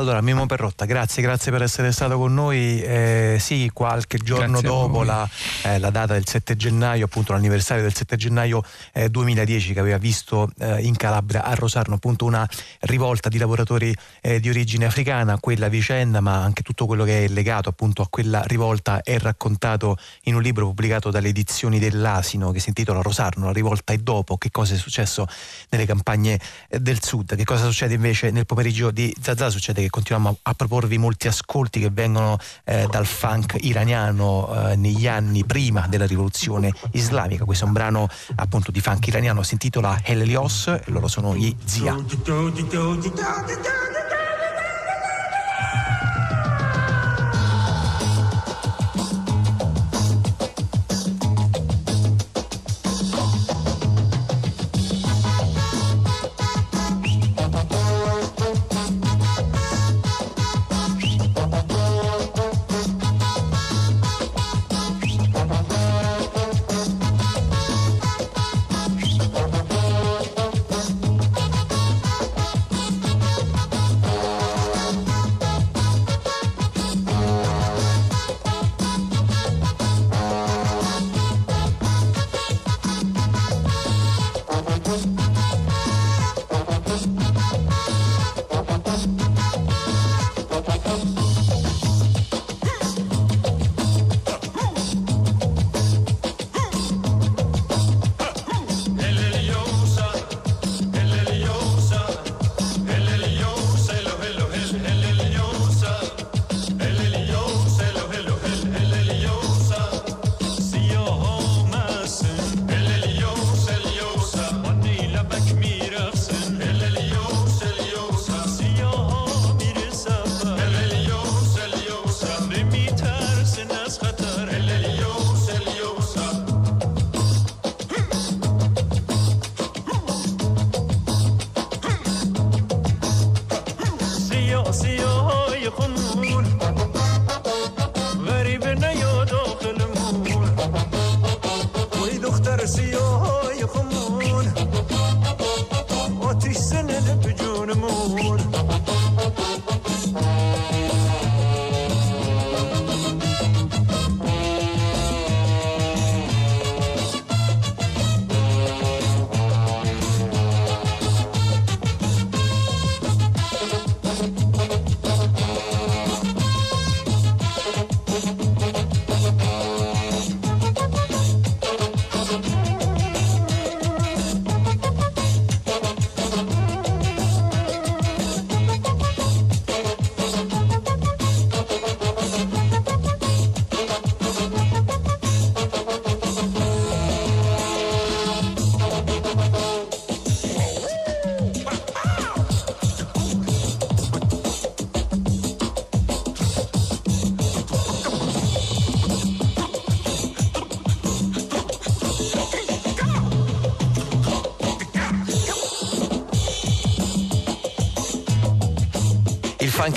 Allora, 0.01 0.23
Mimo 0.23 0.47
Perrotta, 0.47 0.87
grazie, 0.87 1.23
grazie 1.23 1.53
per 1.53 1.61
essere 1.61 1.93
stato 1.93 2.17
con 2.17 2.33
noi. 2.33 2.81
Eh, 2.81 3.37
sì, 3.39 3.71
qualche 3.71 4.17
giorno 4.17 4.61
grazie 4.61 4.69
dopo 4.69 5.03
la, 5.03 5.29
eh, 5.65 5.79
la, 5.79 5.91
data 5.91 6.15
del 6.15 6.27
7 6.27 6.57
gennaio, 6.57 7.05
appunto 7.05 7.35
l'anniversario 7.35 7.83
del 7.83 7.95
7 7.95 8.17
gennaio 8.17 8.65
eh, 8.95 9.11
2010 9.11 9.75
che 9.75 9.79
aveva 9.79 9.99
visto 9.99 10.51
eh, 10.59 10.81
in 10.81 10.97
Calabria 10.97 11.45
a 11.45 11.53
Rosarno 11.53 11.97
appunto 11.97 12.25
una 12.25 12.49
rivolta 12.81 13.29
di 13.29 13.37
lavoratori 13.37 13.95
eh, 14.23 14.41
di 14.41 14.49
origine 14.49 14.87
africana, 14.87 15.39
quella 15.39 15.69
vicenda, 15.69 16.23
ma 16.23 16.43
anche 16.43 16.63
tutto 16.63 16.87
quello 16.87 17.05
che 17.05 17.27
è 17.27 17.29
legato 17.29 17.69
appunto 17.69 18.01
a 18.01 18.07
quella 18.09 18.43
rivolta 18.47 19.03
è 19.03 19.19
raccontato 19.19 19.99
in 20.23 20.35
un 20.35 20.41
libro 20.41 20.65
pubblicato 20.65 21.11
dalle 21.11 21.29
edizioni 21.29 21.79
dell'Asino 21.79 22.53
che 22.53 22.61
si 22.61 22.71
intitola 22.71 23.03
Rosarno, 23.03 23.45
la 23.45 23.53
rivolta 23.53 23.93
e 23.93 23.99
dopo, 23.99 24.39
che 24.39 24.51
cosa 24.51 24.73
è 24.73 24.79
successo 24.79 25.27
nelle 25.69 25.85
campagne 25.85 26.41
eh, 26.71 26.81
del 26.81 27.03
sud, 27.03 27.37
che 27.37 27.45
cosa 27.45 27.67
succede 27.67 27.93
invece 27.93 28.31
nel 28.31 28.47
pomeriggio 28.47 28.91
di 28.91 29.15
Zazà, 29.21 29.51
succede 29.51 29.83
che 29.83 29.89
continuiamo 29.91 30.31
a, 30.31 30.51
a 30.51 30.55
proporvi 30.55 30.99
molti 30.99 31.29
ascolti 31.29 31.81
che 31.81 31.91
vengono 31.91 32.39
eh, 32.65 32.87
dal 32.91 33.07
funk 33.07 33.57
iraniano 33.61 34.71
eh, 34.71 34.77
negli 34.77 35.07
anni 35.07 35.45
prima 35.45 35.87
della 35.89 36.07
rivoluzione 36.07 36.73
islamica. 36.93 37.45
Questo 37.45 37.65
è 37.65 37.67
un 37.67 37.75
brano 37.75 38.09
appunto 38.37 38.71
di 38.71 38.81
funk 38.81 39.07
iraniano, 39.09 39.43
si 39.43 39.55
intitola 39.55 40.01
Helios, 40.03 40.87
loro 40.87 41.09
sono 41.09 41.35
gli 41.35 41.55
Zia. 41.65 41.95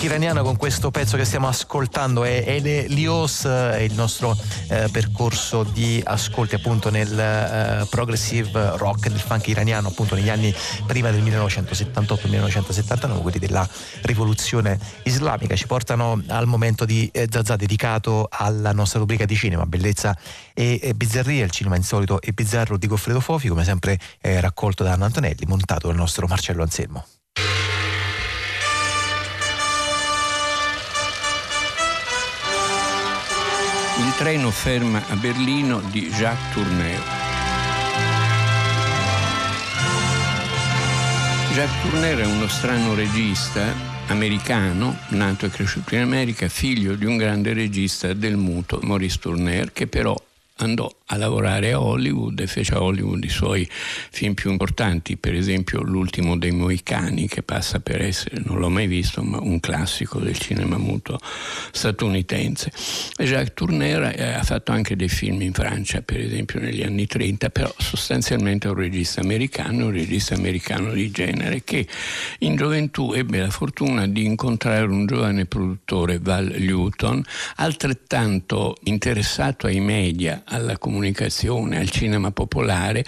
Iraniano 0.05 0.43
con 0.43 0.57
questo 0.57 0.91
pezzo 0.91 1.15
che 1.17 1.23
stiamo 1.23 1.47
ascoltando 1.47 2.23
è 2.23 2.43
Ele 2.45 2.87
Lios, 2.87 3.45
è 3.45 3.79
il 3.79 3.93
nostro 3.93 4.37
eh, 4.67 4.89
percorso 4.91 5.63
di 5.63 6.01
ascolti 6.03 6.55
appunto 6.55 6.89
nel 6.89 7.17
eh, 7.17 7.85
progressive 7.89 8.75
rock, 8.77 9.07
nel 9.07 9.19
funk 9.19 9.47
iraniano 9.47 9.87
appunto 9.87 10.15
negli 10.15 10.29
anni 10.29 10.53
prima 10.85 11.09
del 11.09 11.23
1978-1979, 11.23 13.21
quelli 13.21 13.39
della 13.39 13.67
rivoluzione 14.01 14.77
islamica. 15.03 15.55
Ci 15.55 15.67
portano 15.67 16.21
al 16.27 16.47
momento 16.47 16.85
di 16.85 17.09
eh, 17.13 17.27
Zazà 17.31 17.55
dedicato 17.55 18.27
alla 18.29 18.73
nostra 18.73 18.99
rubrica 18.99 19.25
di 19.25 19.35
cinema, 19.35 19.65
bellezza 19.65 20.17
e, 20.53 20.79
e 20.81 20.93
bizzarria, 20.93 21.45
il 21.45 21.51
cinema 21.51 21.77
insolito 21.77 22.19
e 22.19 22.33
bizzarro 22.33 22.77
di 22.77 22.87
Goffredo 22.87 23.21
Fofi, 23.21 23.47
come 23.47 23.63
sempre 23.63 23.97
eh, 24.21 24.41
raccolto 24.41 24.83
da 24.83 24.91
Anna 24.91 25.05
Antonelli, 25.05 25.45
montato 25.45 25.87
dal 25.87 25.95
nostro 25.95 26.27
Marcello 26.27 26.61
Anselmo. 26.61 27.05
Il 34.03 34.13
treno 34.17 34.51
ferma 34.51 35.01
a 35.07 35.15
Berlino 35.15 35.79
di 35.79 36.09
Jacques 36.09 36.53
Tourneur. 36.53 37.01
Jacques 41.53 41.81
Tourneur 41.81 42.19
è 42.19 42.25
uno 42.25 42.47
strano 42.49 42.95
regista 42.95 43.73
americano, 44.07 44.97
nato 45.09 45.45
e 45.45 45.49
cresciuto 45.49 45.95
in 45.95 46.01
America, 46.01 46.49
figlio 46.49 46.95
di 46.95 47.05
un 47.05 47.15
grande 47.15 47.53
regista 47.53 48.11
del 48.11 48.35
muto, 48.35 48.79
Maurice 48.81 49.19
Tourneur, 49.19 49.71
che 49.71 49.87
però 49.87 50.19
andò 50.64 50.89
a 51.07 51.18
lavorare 51.18 51.74
a 51.74 51.82
Hollywood 51.82 52.39
e 52.39 52.47
fece 52.47 52.74
a 52.74 52.82
Hollywood 52.82 53.24
i 53.24 53.30
suoi 53.30 53.68
film 53.70 54.34
più 54.34 54.51
importanti, 54.51 55.18
per 55.18 55.36
esempio 55.36 55.82
L'ultimo 55.82 56.38
dei 56.38 56.51
Moicani, 56.51 57.28
che 57.28 57.43
passa 57.43 57.80
per 57.80 58.01
essere, 58.01 58.41
non 58.45 58.57
l'ho 58.57 58.70
mai 58.70 58.88
visto, 58.88 59.22
ma 59.22 59.39
un 59.39 59.59
classico 59.59 60.20
del 60.20 60.38
cinema 60.38 60.78
muto 60.78 61.20
statunitense. 61.72 62.72
Jacques 63.18 63.53
Tourneur 63.53 64.14
eh, 64.16 64.34
ha 64.34 64.43
fatto 64.43 64.72
anche 64.72 64.95
dei 64.95 65.09
film 65.09 65.41
in 65.41 65.53
Francia, 65.53 66.01
per 66.01 66.20
esempio 66.20 66.59
negli 66.59 66.84
anni 66.84 67.05
30, 67.05 67.49
però 67.49 67.74
sostanzialmente 67.78 68.68
è 68.68 68.72
un 68.72 68.78
regista 68.78 69.22
americano, 69.22 69.86
un 69.86 69.91
regista 69.91 70.36
americano 70.36 70.91
di 70.93 71.11
genere, 71.11 71.64
che 71.64 71.88
in 72.39 72.55
gioventù 72.55 73.14
ebbe 73.14 73.39
la 73.39 73.49
fortuna 73.49 74.07
di 74.07 74.26
incontrare 74.26 74.86
un 74.86 75.05
giovane 75.05 75.45
produttore, 75.45 76.20
Val 76.20 76.55
Newton, 76.57 77.24
altrettanto 77.57 78.78
interessato 78.84 79.68
ai 79.68 79.80
media, 79.80 80.43
alla 80.53 80.77
comunicazione, 80.77 81.77
al 81.77 81.89
cinema 81.89 82.31
popolare, 82.31 83.03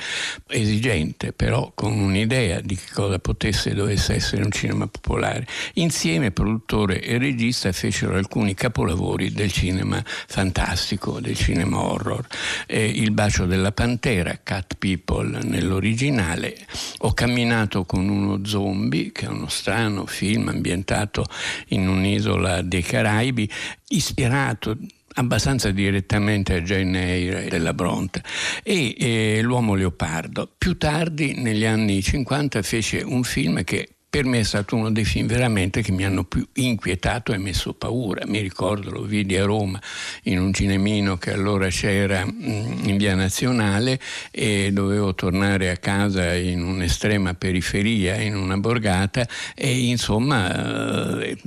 esigente, 0.48 1.32
però 1.32 1.72
con 1.76 1.94
un'idea 1.94 2.60
di 2.60 2.76
che 2.76 2.92
cosa 2.92 3.20
potesse 3.20 3.70
e 3.70 3.74
dovesse 3.74 4.16
essere 4.16 4.44
un 4.44 4.52
cinema 4.52 4.88
popolare. 4.88 5.46
Insieme 5.74 6.32
produttore 6.32 7.02
e 7.02 7.18
regista 7.18 7.72
fecero 7.72 8.16
alcuni 8.16 8.54
capolavori 8.56 9.32
del 9.32 9.52
cinema 9.52 10.04
fantastico, 10.06 11.20
del 11.20 11.36
cinema 11.36 11.80
horror. 11.82 12.26
Eh, 12.66 12.86
Il 12.86 13.12
bacio 13.12 13.46
della 13.46 13.72
pantera, 13.72 14.40
Cat 14.42 14.76
People 14.78 15.44
nell'originale. 15.44 16.58
Ho 17.00 17.14
camminato 17.14 17.86
con 17.86 18.10
uno 18.10 18.44
zombie, 18.46 19.12
che 19.12 19.26
è 19.26 19.30
uno 19.30 19.50
strano 19.50 20.06
film 20.06 20.48
ambientato 20.48 21.26
in 21.70 21.88
un'isola 21.88 22.62
dei 22.62 22.82
Caraibi, 22.82 23.50
ispirato 23.90 24.76
abbastanza 25.16 25.72
direttamente 25.72 26.56
a 26.56 26.62
Jane 26.62 27.04
Eyre 27.04 27.48
della 27.50 27.74
Bronte 27.74 28.24
e 28.64 28.96
eh, 28.98 29.42
L'uomo 29.42 29.76
leopardo. 29.76 30.52
Più 30.58 30.78
tardi, 30.78 31.34
negli 31.36 31.66
anni 31.66 32.02
50, 32.02 32.62
fece 32.62 33.02
un 33.02 33.24
film 33.24 33.64
che 33.64 33.90
per 34.16 34.24
me 34.24 34.40
è 34.40 34.44
stato 34.44 34.78
uno 34.78 34.94
dei 34.94 35.04
film 35.04 35.28
veramente 35.28 35.82
che 35.82 35.92
mi 35.92 36.06
hanno 36.06 36.24
più 36.24 36.48
inquietato 36.54 37.34
e 37.34 37.38
messo 37.38 37.74
paura. 37.74 38.26
Mi 38.26 38.40
ricordo, 38.40 38.90
lo 38.90 39.02
vidi 39.02 39.36
a 39.36 39.44
Roma 39.44 39.78
in 40.24 40.40
un 40.40 40.54
cinemino 40.54 41.18
che 41.18 41.34
allora 41.34 41.68
c'era 41.68 42.26
mm, 42.26 42.88
in 42.88 42.96
via 42.96 43.14
nazionale 43.14 44.00
e 44.32 44.72
dovevo 44.72 45.14
tornare 45.16 45.70
a 45.70 45.76
casa 45.76 46.34
in 46.34 46.64
un'estrema 46.64 47.34
periferia, 47.34 48.16
in 48.16 48.38
una 48.38 48.56
borgata 48.56 49.28
e 49.54 49.80
insomma 49.86 51.20
eh, 51.20 51.38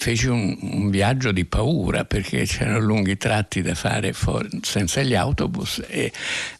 feci 0.00 0.28
un, 0.28 0.56
un, 0.58 0.88
viaggio 0.88 1.30
di 1.30 1.44
paura 1.44 2.06
perché 2.06 2.44
c'erano 2.46 2.78
lunghi 2.78 3.18
tratti 3.18 3.60
da 3.60 3.74
fare 3.74 4.14
for- 4.14 4.48
senza 4.62 5.02
gli 5.02 5.14
autobus 5.14 5.82
e 5.86 6.10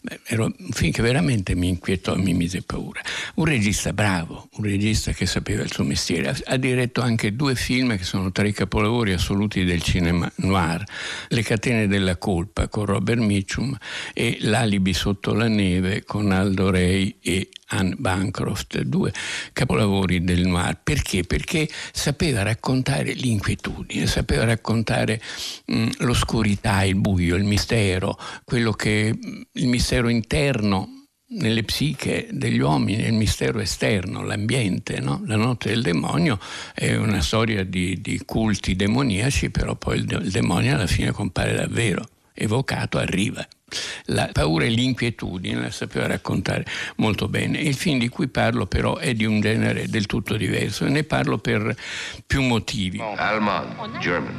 beh, 0.03 0.21
era 0.25 0.45
un 0.45 0.55
film 0.73 0.93
che 0.93 1.01
veramente 1.01 1.55
mi 1.55 1.69
inquietò 1.69 2.15
e 2.15 2.19
mi 2.19 2.35
mise 2.35 2.61
paura. 2.61 3.01
Un 3.37 3.47
regista 3.47 3.95
bravo, 3.95 4.51
un 4.59 4.65
regista 4.65 5.13
che 5.13 5.25
sapeva 5.25 5.63
il 5.63 5.73
suo 5.73 5.85
mestiere, 5.85 6.29
ha, 6.29 6.37
ha 6.53 6.57
diretto 6.59 7.01
anche 7.01 7.35
due 7.35 7.55
film 7.55 7.97
che 7.97 8.05
sono 8.05 8.31
tra 8.31 8.47
i 8.47 8.53
capolavori 8.53 9.15
assoluti 9.15 9.65
del 9.65 9.81
cinema 9.81 10.31
noir, 10.37 10.85
Le 11.29 11.43
catene 11.43 11.89
della 11.89 12.19
colpa 12.19 12.69
con 12.69 12.85
Robert 12.85 13.21
Mitchum 13.21 13.75
e 14.13 14.37
L'alibi 14.41 14.93
sotto 14.93 15.33
la 15.33 15.49
neve 15.49 16.05
con 16.05 16.31
Aldo 16.31 16.69
Rey 16.69 17.17
e 17.23 17.49
Anne 17.73 17.95
Bancroft, 17.97 18.81
due 18.83 19.13
capolavori 19.53 20.23
del 20.25 20.47
noir. 20.47 20.79
Perché? 20.83 21.23
Perché 21.25 21.69
sapeva 21.93 22.43
raccontare 22.43 23.13
l'inquietudine, 23.31 24.07
sapeva 24.07 24.45
raccontare 24.45 25.21
mh, 25.67 25.89
l'oscurità, 25.99 26.83
il 26.83 26.97
buio, 26.97 27.37
il 27.37 27.45
mistero, 27.45 28.19
quello 28.45 28.73
che 28.73 29.17
il 29.53 29.67
mistero 29.67 30.09
interno 30.09 31.01
nelle 31.33 31.63
psiche 31.63 32.29
degli 32.33 32.59
uomini, 32.59 33.05
il 33.05 33.13
mistero 33.13 33.61
esterno, 33.61 34.25
l'ambiente, 34.25 34.99
no? 34.99 35.23
la 35.27 35.37
notte 35.37 35.69
del 35.69 35.83
demonio 35.83 36.39
è 36.75 36.97
una 36.97 37.21
storia 37.21 37.65
di, 37.65 38.01
di 38.01 38.21
culti 38.25 38.75
demoniaci, 38.75 39.51
però 39.51 39.77
poi 39.77 39.99
il, 39.99 40.21
il 40.23 40.31
demonio 40.31 40.75
alla 40.75 40.89
fine 40.89 41.13
compare 41.13 41.55
davvero, 41.55 42.09
evocato, 42.41 42.99
arriva 42.99 43.47
la 44.07 44.29
paura 44.33 44.65
e 44.65 44.69
l'inquietudine 44.69 45.61
la 45.61 45.71
sapeva 45.71 46.07
raccontare 46.07 46.65
molto 46.97 47.29
bene. 47.29 47.59
Il 47.59 47.75
film 47.75 47.99
di 47.99 48.09
cui 48.09 48.29
parlo 48.29 48.67
però 48.67 48.97
è 48.97 49.15
di 49.15 49.25
un 49.25 49.41
genere 49.41 49.89
del 49.89 50.07
tutto 50.07 50.37
diverso 50.37 50.87
e 50.87 50.89
ne 50.89 51.05
parlo 51.05 51.39
per 51.39 51.75
più 52.27 52.43
motivi. 52.43 53.01
Alman, 53.01 53.99
German. 54.01 54.37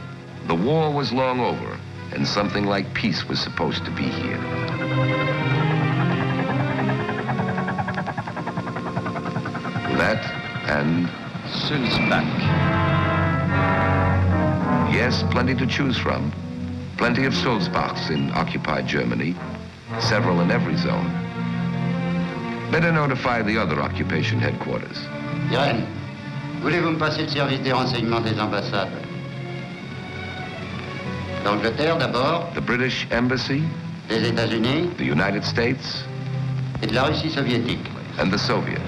The 0.47 0.53
war 0.53 0.91
was 0.91 1.11
long 1.11 1.39
over 1.39 1.77
and 2.13 2.25
something 2.25 2.67
like 2.67 2.89
peace 2.93 3.25
was 3.27 3.39
supposed 3.39 3.85
to 3.85 3.91
be 3.91 4.09
here. 4.09 4.39
That 9.97 10.23
and 10.67 11.07
Sulzbach. 11.47 12.25
Yes, 14.91 15.23
plenty 15.29 15.55
to 15.55 15.65
choose 15.65 15.97
from. 15.97 16.31
Plenty 17.01 17.25
of 17.25 17.33
Sulzbachs 17.33 18.11
in 18.11 18.29
occupied 18.33 18.85
Germany, 18.85 19.33
several 19.99 20.39
in 20.41 20.51
every 20.51 20.77
zone. 20.77 21.09
Better 22.71 22.91
notify 22.91 23.41
the 23.41 23.57
other 23.57 23.81
occupation 23.81 24.37
headquarters. 24.39 24.99
Irène, 25.49 25.87
voulez-vous 26.61 26.91
me 26.91 26.99
passer 26.99 27.23
le 27.23 27.29
service 27.29 27.59
des 27.61 27.71
renseignements 27.71 28.21
des 28.21 28.39
ambassades 28.39 28.91
D'Angleterre 31.43 31.97
d'abord, 31.97 32.51
The 32.53 32.61
British 32.61 33.07
Embassy, 33.11 33.63
des 34.07 34.29
États-Unis 34.29 34.91
the 34.99 35.05
United 35.05 35.43
States, 35.43 36.05
et 36.83 36.85
de 36.87 36.93
la 36.93 37.05
Russie 37.05 37.31
soviétique. 37.31 37.89
and 38.19 38.29
the 38.31 38.37
Soviet. 38.37 38.79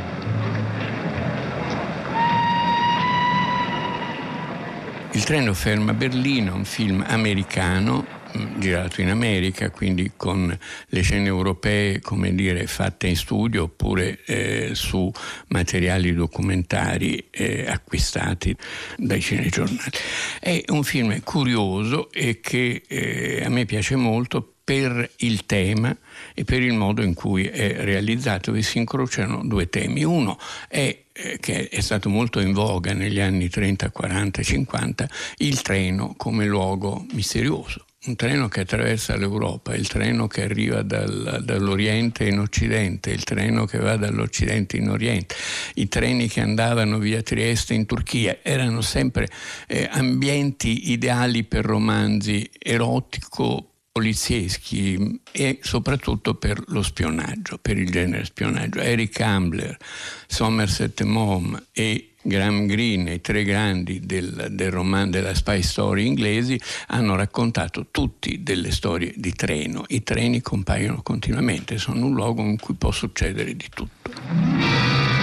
Il 5.16 5.24
treno 5.26 5.54
ferma 5.54 5.94
Berlino, 5.94 6.56
un 6.56 6.66
film 6.66 7.04
americano 7.08 8.22
girato 8.58 9.02
in 9.02 9.10
America, 9.10 9.70
quindi 9.70 10.14
con 10.18 10.58
le 10.88 11.02
scene 11.02 11.28
europee, 11.28 12.00
come 12.02 12.34
dire, 12.34 12.66
fatte 12.66 13.08
in 13.08 13.16
studio 13.16 13.64
oppure 13.64 14.24
eh, 14.26 14.72
su 14.74 15.12
materiali 15.50 16.14
documentari 16.16 17.28
eh, 17.30 17.66
acquistati 17.68 18.56
dai 18.98 19.22
cinegiornali. 19.22 19.92
È 20.40 20.64
un 20.70 20.84
film 20.84 21.22
curioso 21.22 22.12
e 22.12 22.40
che 22.40 22.82
eh, 22.88 23.44
a 23.46 23.50
me 23.50 23.66
piace 23.66 23.96
molto 23.96 24.56
per 24.64 25.12
il 25.18 25.46
tema 25.46 25.96
e 26.34 26.44
per 26.44 26.62
il 26.62 26.74
modo 26.74 27.02
in 27.02 27.14
cui 27.14 27.46
è 27.46 27.84
realizzato, 27.84 28.52
vi 28.52 28.62
si 28.62 28.78
incrociano 28.78 29.42
due 29.44 29.70
temi. 29.70 30.04
Uno 30.04 30.38
è 30.68 30.98
che 31.40 31.70
è 31.70 31.80
stato 31.80 32.10
molto 32.10 32.40
in 32.40 32.54
voga 32.54 32.94
negli 32.94 33.20
anni 33.20 33.48
30, 33.48 33.92
40, 33.92 34.42
50, 34.42 35.10
il 35.38 35.62
treno 35.62 36.16
come 36.18 36.46
luogo 36.46 37.06
misterioso 37.12 37.86
un 38.06 38.16
treno 38.18 38.50
che 38.50 38.62
attraversa 38.62 39.16
l'Europa, 39.16 39.76
il 39.76 39.88
treno 39.88 40.28
che 40.28 40.44
arriva 40.44 40.82
dal, 40.82 41.42
dall'Oriente 41.42 42.26
in 42.26 42.40
Occidente, 42.40 43.12
il 43.12 43.24
treno 43.24 43.66
che 43.66 43.78
va 43.78 43.96
dall'Occidente 43.96 44.76
in 44.76 44.90
Oriente, 44.90 45.36
i 45.76 45.88
treni 45.88 46.28
che 46.28 46.42
andavano 46.42 46.98
via 46.98 47.22
Trieste 47.22 47.74
in 47.74 47.86
Turchia, 47.86 48.40
erano 48.42 48.82
sempre 48.82 49.30
eh, 49.68 49.88
ambienti 49.90 50.92
ideali 50.92 51.46
per 51.46 51.64
romanzi 51.64 52.50
erotico 52.60 53.73
polizieschi 53.94 55.22
e 55.32 55.60
soprattutto 55.62 56.34
per 56.34 56.62
lo 56.68 56.82
spionaggio, 56.82 57.60
per 57.60 57.78
il 57.78 57.92
genere 57.92 58.26
spionaggio. 58.26 58.80
Eric 58.80 59.22
Ambler, 59.22 59.78
Somerset 60.26 61.04
Maugham 61.04 61.64
e 61.72 62.14
Graham 62.24 62.66
Greene, 62.66 63.14
i 63.14 63.22
tre 63.22 63.44
grandi 63.44 64.00
del, 64.00 64.48
del 64.50 64.72
roman 64.72 65.12
della 65.12 65.36
spy 65.36 65.62
story 65.62 66.08
inglesi, 66.08 66.60
hanno 66.88 67.16
raccontato 67.16 67.88
tutti 67.92 68.42
delle 68.42 68.72
storie 68.72 69.14
di 69.16 69.32
treno. 69.34 69.84
I 69.90 70.02
treni 70.02 70.42
compaiono 70.42 71.04
continuamente, 71.04 71.78
sono 71.78 72.08
un 72.08 72.16
luogo 72.16 72.42
in 72.42 72.58
cui 72.58 72.74
può 72.74 72.90
succedere 72.90 73.56
di 73.56 73.70
tutto. 73.70 75.23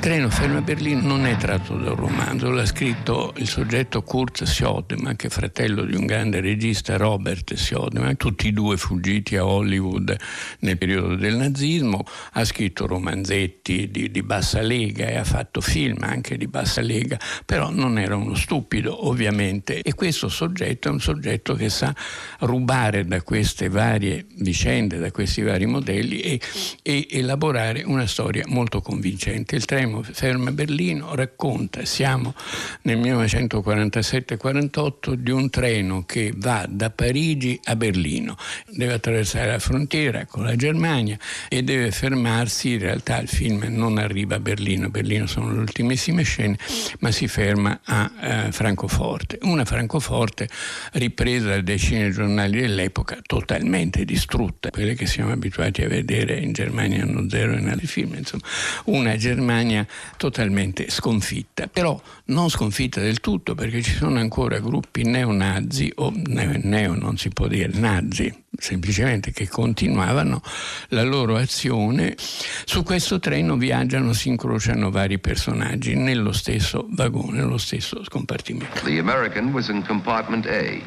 Treno 0.00 0.30
ferma 0.30 0.58
a 0.58 0.62
Berlino 0.62 1.02
non 1.02 1.26
è 1.26 1.36
tratto 1.36 1.76
da 1.76 1.90
un 1.90 1.96
romanzo, 1.96 2.50
l'ha 2.50 2.64
scritto 2.64 3.34
il 3.36 3.46
soggetto 3.46 4.02
Kurt 4.02 4.44
Sjodeman, 4.44 5.14
che 5.14 5.26
è 5.26 5.30
fratello 5.30 5.84
di 5.84 5.94
un 5.94 6.06
grande 6.06 6.40
regista 6.40 6.96
Robert 6.96 7.52
Sjodeman, 7.52 8.16
tutti 8.16 8.48
e 8.48 8.52
due 8.52 8.78
fuggiti 8.78 9.36
a 9.36 9.44
Hollywood 9.44 10.16
nel 10.60 10.78
periodo 10.78 11.16
del 11.16 11.36
nazismo, 11.36 12.02
ha 12.32 12.44
scritto 12.46 12.86
romanzetti 12.86 13.90
di, 13.90 14.10
di 14.10 14.22
bassa 14.22 14.62
lega 14.62 15.06
e 15.06 15.18
ha 15.18 15.24
fatto 15.24 15.60
film 15.60 15.98
anche 16.00 16.38
di 16.38 16.46
bassa 16.46 16.80
lega, 16.80 17.18
però 17.44 17.68
non 17.68 17.98
era 17.98 18.16
uno 18.16 18.34
stupido 18.34 19.06
ovviamente. 19.06 19.82
E 19.82 19.92
questo 19.92 20.30
soggetto 20.30 20.88
è 20.88 20.92
un 20.92 21.00
soggetto 21.00 21.52
che 21.52 21.68
sa 21.68 21.94
rubare 22.40 23.04
da 23.04 23.20
queste 23.20 23.68
varie 23.68 24.24
vicende, 24.36 24.96
da 24.96 25.10
questi 25.10 25.42
vari 25.42 25.66
modelli 25.66 26.20
e, 26.20 26.40
e 26.80 27.06
elaborare 27.10 27.82
una 27.84 28.06
storia 28.06 28.44
molto 28.46 28.80
convincente. 28.80 29.56
Il 29.56 29.66
treno 29.66 29.88
ferma 30.02 30.52
Berlino 30.52 31.14
racconta, 31.14 31.84
siamo 31.84 32.34
nel 32.82 32.98
1947-48, 32.98 35.14
di 35.14 35.30
un 35.30 35.48
treno 35.50 36.04
che 36.04 36.32
va 36.34 36.66
da 36.68 36.90
Parigi 36.90 37.58
a 37.64 37.76
Berlino, 37.76 38.36
deve 38.68 38.94
attraversare 38.94 39.50
la 39.50 39.58
frontiera 39.58 40.24
con 40.26 40.44
la 40.44 40.56
Germania 40.56 41.18
e 41.48 41.62
deve 41.62 41.90
fermarsi, 41.90 42.72
in 42.72 42.80
realtà 42.80 43.18
il 43.18 43.28
film 43.28 43.64
non 43.68 43.98
arriva 43.98 44.36
a 44.36 44.40
Berlino, 44.40 44.90
Berlino 44.90 45.26
sono 45.26 45.52
le 45.52 45.58
ultimissime 45.58 46.22
scene, 46.22 46.58
ma 47.00 47.10
si 47.10 47.28
ferma 47.28 47.80
a 47.84 48.10
eh, 48.20 48.52
Francoforte, 48.52 49.38
una 49.42 49.64
Francoforte 49.64 50.48
ripresa 50.92 51.48
da 51.48 51.60
decine 51.60 52.06
di 52.06 52.12
giornali 52.12 52.60
dell'epoca 52.60 53.18
totalmente 53.24 54.04
distrutta, 54.04 54.70
quelle 54.70 54.94
che 54.94 55.06
siamo 55.06 55.32
abituati 55.32 55.82
a 55.82 55.88
vedere 55.88 56.38
in 56.38 56.52
Germania 56.52 57.02
anno 57.02 57.28
zero 57.28 57.54
e 57.54 57.58
in 57.58 57.68
altri 57.68 57.86
film, 57.86 58.14
insomma, 58.14 58.44
una 58.86 59.16
Germania 59.16 59.79
Germania 59.80 59.86
totalmente 60.16 60.90
sconfitta, 60.90 61.66
però 61.66 62.00
non 62.26 62.48
sconfitta 62.48 63.00
del 63.00 63.20
tutto 63.20 63.54
perché 63.54 63.82
ci 63.82 63.94
sono 63.94 64.18
ancora 64.18 64.58
gruppi 64.58 65.02
neonazi 65.04 65.92
o 65.96 66.12
neo 66.14 66.94
non 66.94 67.16
si 67.16 67.30
può 67.30 67.46
dire 67.46 67.70
nazi, 67.72 68.32
semplicemente 68.56 69.32
che 69.32 69.48
continuavano 69.48 70.42
la 70.88 71.02
loro 71.02 71.36
azione. 71.36 72.14
Su 72.64 72.82
questo 72.82 73.18
treno 73.18 73.56
viaggiano, 73.56 74.12
si 74.12 74.28
incrociano 74.28 74.90
vari 74.90 75.18
personaggi 75.18 75.94
nello 75.94 76.32
stesso 76.32 76.86
vagone, 76.90 77.38
nello 77.38 77.58
stesso 77.58 78.04
scompartimento. 78.04 78.80
The 78.84 78.98
American 78.98 79.52
was 79.52 79.68
in 79.68 79.84
compartment 79.86 80.46
A. 80.46 80.78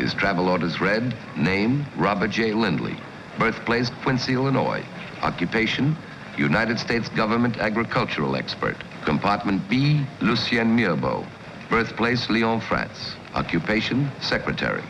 His 0.00 0.14
travel 0.14 0.46
orders 0.46 0.78
read, 0.78 1.14
name 1.34 1.84
Robert 1.96 2.30
J. 2.30 2.52
Lindley, 2.52 2.96
birthplace 3.36 3.90
Quincy, 4.04 4.32
Illinois, 4.32 4.84
occupation 5.22 5.96
United 6.38 6.78
States 6.78 7.08
government 7.10 7.58
agricultural 7.58 8.36
expert. 8.36 8.76
Compartment 9.04 9.68
B, 9.68 10.06
Lucien 10.20 10.76
Mirbeau. 10.76 11.26
Birthplace, 11.68 12.30
Lyon, 12.30 12.60
France. 12.60 13.14
Occupation, 13.34 14.10
secretary. 14.20 14.84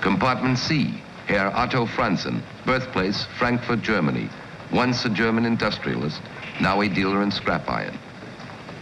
Compartment 0.00 0.58
C, 0.58 1.02
Herr 1.26 1.48
Otto 1.56 1.86
Franzen. 1.86 2.42
Birthplace, 2.66 3.26
Frankfurt, 3.38 3.82
Germany. 3.82 4.28
Once 4.72 5.04
a 5.04 5.08
German 5.08 5.46
industrialist, 5.46 6.20
now 6.60 6.80
a 6.80 6.88
dealer 6.88 7.22
in 7.22 7.30
scrap 7.30 7.68
iron. 7.68 7.98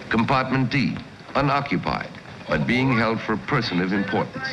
Compartment 0.08 0.70
D, 0.70 0.96
unoccupied, 1.34 2.10
but 2.48 2.66
being 2.66 2.96
held 2.96 3.20
for 3.20 3.34
a 3.34 3.38
person 3.38 3.80
of 3.80 3.92
importance. 3.92 4.48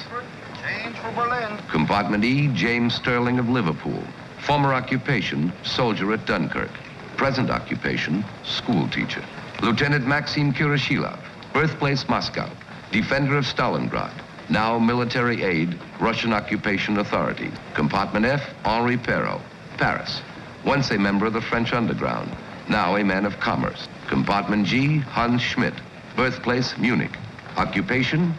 Compartment 1.71 2.23
E, 2.23 2.47
James 2.53 2.93
Sterling 2.95 3.39
of 3.39 3.49
Liverpool. 3.49 4.03
Former 4.45 4.73
occupation, 4.73 5.51
soldier 5.63 6.13
at 6.13 6.25
Dunkirk. 6.25 6.71
Present 7.19 7.49
occupation, 7.49 8.23
school 8.45 8.87
teacher. 8.87 9.21
Lieutenant 9.61 10.07
Maxim 10.07 10.53
Kurashilov, 10.53 11.19
birthplace 11.51 12.07
Moscow, 12.07 12.49
defender 12.93 13.37
of 13.37 13.43
Stalingrad, 13.43 14.13
now 14.47 14.79
military 14.79 15.43
aide, 15.43 15.77
Russian 15.99 16.31
occupation 16.31 16.97
authority. 16.99 17.51
Compartment 17.73 18.25
F, 18.25 18.41
Henri 18.63 18.95
Perrault, 18.95 19.41
Paris, 19.77 20.21
once 20.63 20.91
a 20.91 20.97
member 20.97 21.25
of 21.25 21.33
the 21.33 21.41
French 21.41 21.73
underground, 21.73 22.31
now 22.69 22.95
a 22.95 23.03
man 23.03 23.25
of 23.25 23.37
commerce. 23.41 23.89
Compartment 24.07 24.65
G, 24.65 24.99
Hans 24.99 25.41
Schmidt, 25.41 25.73
birthplace 26.15 26.77
Munich, 26.77 27.17
occupation 27.57 28.33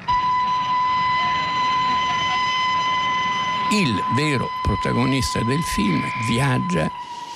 Il 3.73 3.95
vero 4.17 4.49
protagonista 4.65 5.39
del 5.45 5.63
film 5.77 6.03
viaggia 6.27 6.91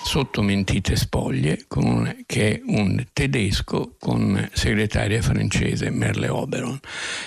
sotto 0.05 0.43
mentite 0.43 0.97
spoglie 0.97 1.65
un, 1.77 2.15
che 2.27 2.53
è 2.53 2.63
un 2.67 3.03
tedesco 3.13 3.97
con 3.99 4.49
segretaria 4.53 5.23
francese 5.23 5.91
Merle 5.91 6.29
Oberon. 6.29 6.79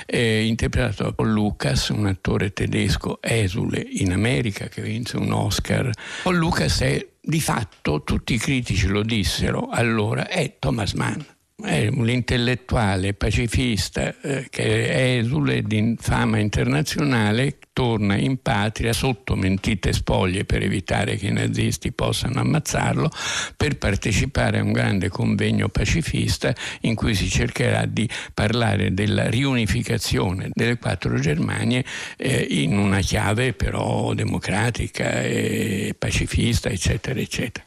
È 0.06 0.18
interpretato 0.18 1.04
da 1.04 1.12
Paul 1.12 1.32
Lucas, 1.32 1.90
un 1.90 2.06
attore 2.06 2.54
tedesco 2.54 3.20
esule 3.22 3.80
in 3.80 4.14
America 4.14 4.68
che 4.68 4.82
vinse 4.82 5.18
un 5.18 5.32
Oscar. 5.34 5.90
Paul 6.22 6.38
Lucas 6.38 6.82
è 6.82 7.06
di 7.20 7.42
fatto, 7.42 8.04
tutti 8.04 8.36
i 8.36 8.38
critici 8.38 8.88
lo 8.88 9.02
dissero 9.02 9.70
allora, 9.70 10.28
è 10.28 10.58
Thomas 10.60 10.94
Mann 10.94 11.20
è 11.60 11.88
un 11.88 12.08
intellettuale 12.08 13.16
pacifista 13.16 14.14
eh, 14.22 14.46
che 14.48 14.90
è 14.90 15.18
esule 15.18 15.64
di 15.64 15.96
fama 15.98 16.38
internazionale 16.38 17.58
torna 17.78 18.18
in 18.18 18.42
patria 18.42 18.92
sotto 18.92 19.36
mentite 19.36 19.94
spoglie 19.94 20.46
per 20.46 20.64
evitare 20.64 21.16
che 21.16 21.28
i 21.28 21.32
nazisti 21.32 21.92
possano 21.92 22.40
ammazzarlo, 22.40 23.08
per 23.56 23.78
partecipare 23.78 24.58
a 24.58 24.64
un 24.64 24.72
grande 24.72 25.10
convegno 25.10 25.70
pacifista 25.70 26.56
in 26.82 26.96
cui 26.96 27.14
si 27.14 27.30
cercherà 27.30 27.86
di 27.86 28.10
parlare 28.34 28.96
della 28.96 29.30
riunificazione 29.30 30.50
delle 30.54 30.80
quattro 30.80 31.20
Germanie 31.20 31.86
eh, 32.18 32.48
in 32.50 32.80
una 32.80 33.00
chiave 33.02 33.54
però 33.54 34.16
democratica 34.16 35.22
e 35.22 35.94
pacifista, 35.96 36.70
eccetera, 36.70 37.20
eccetera. 37.20 37.64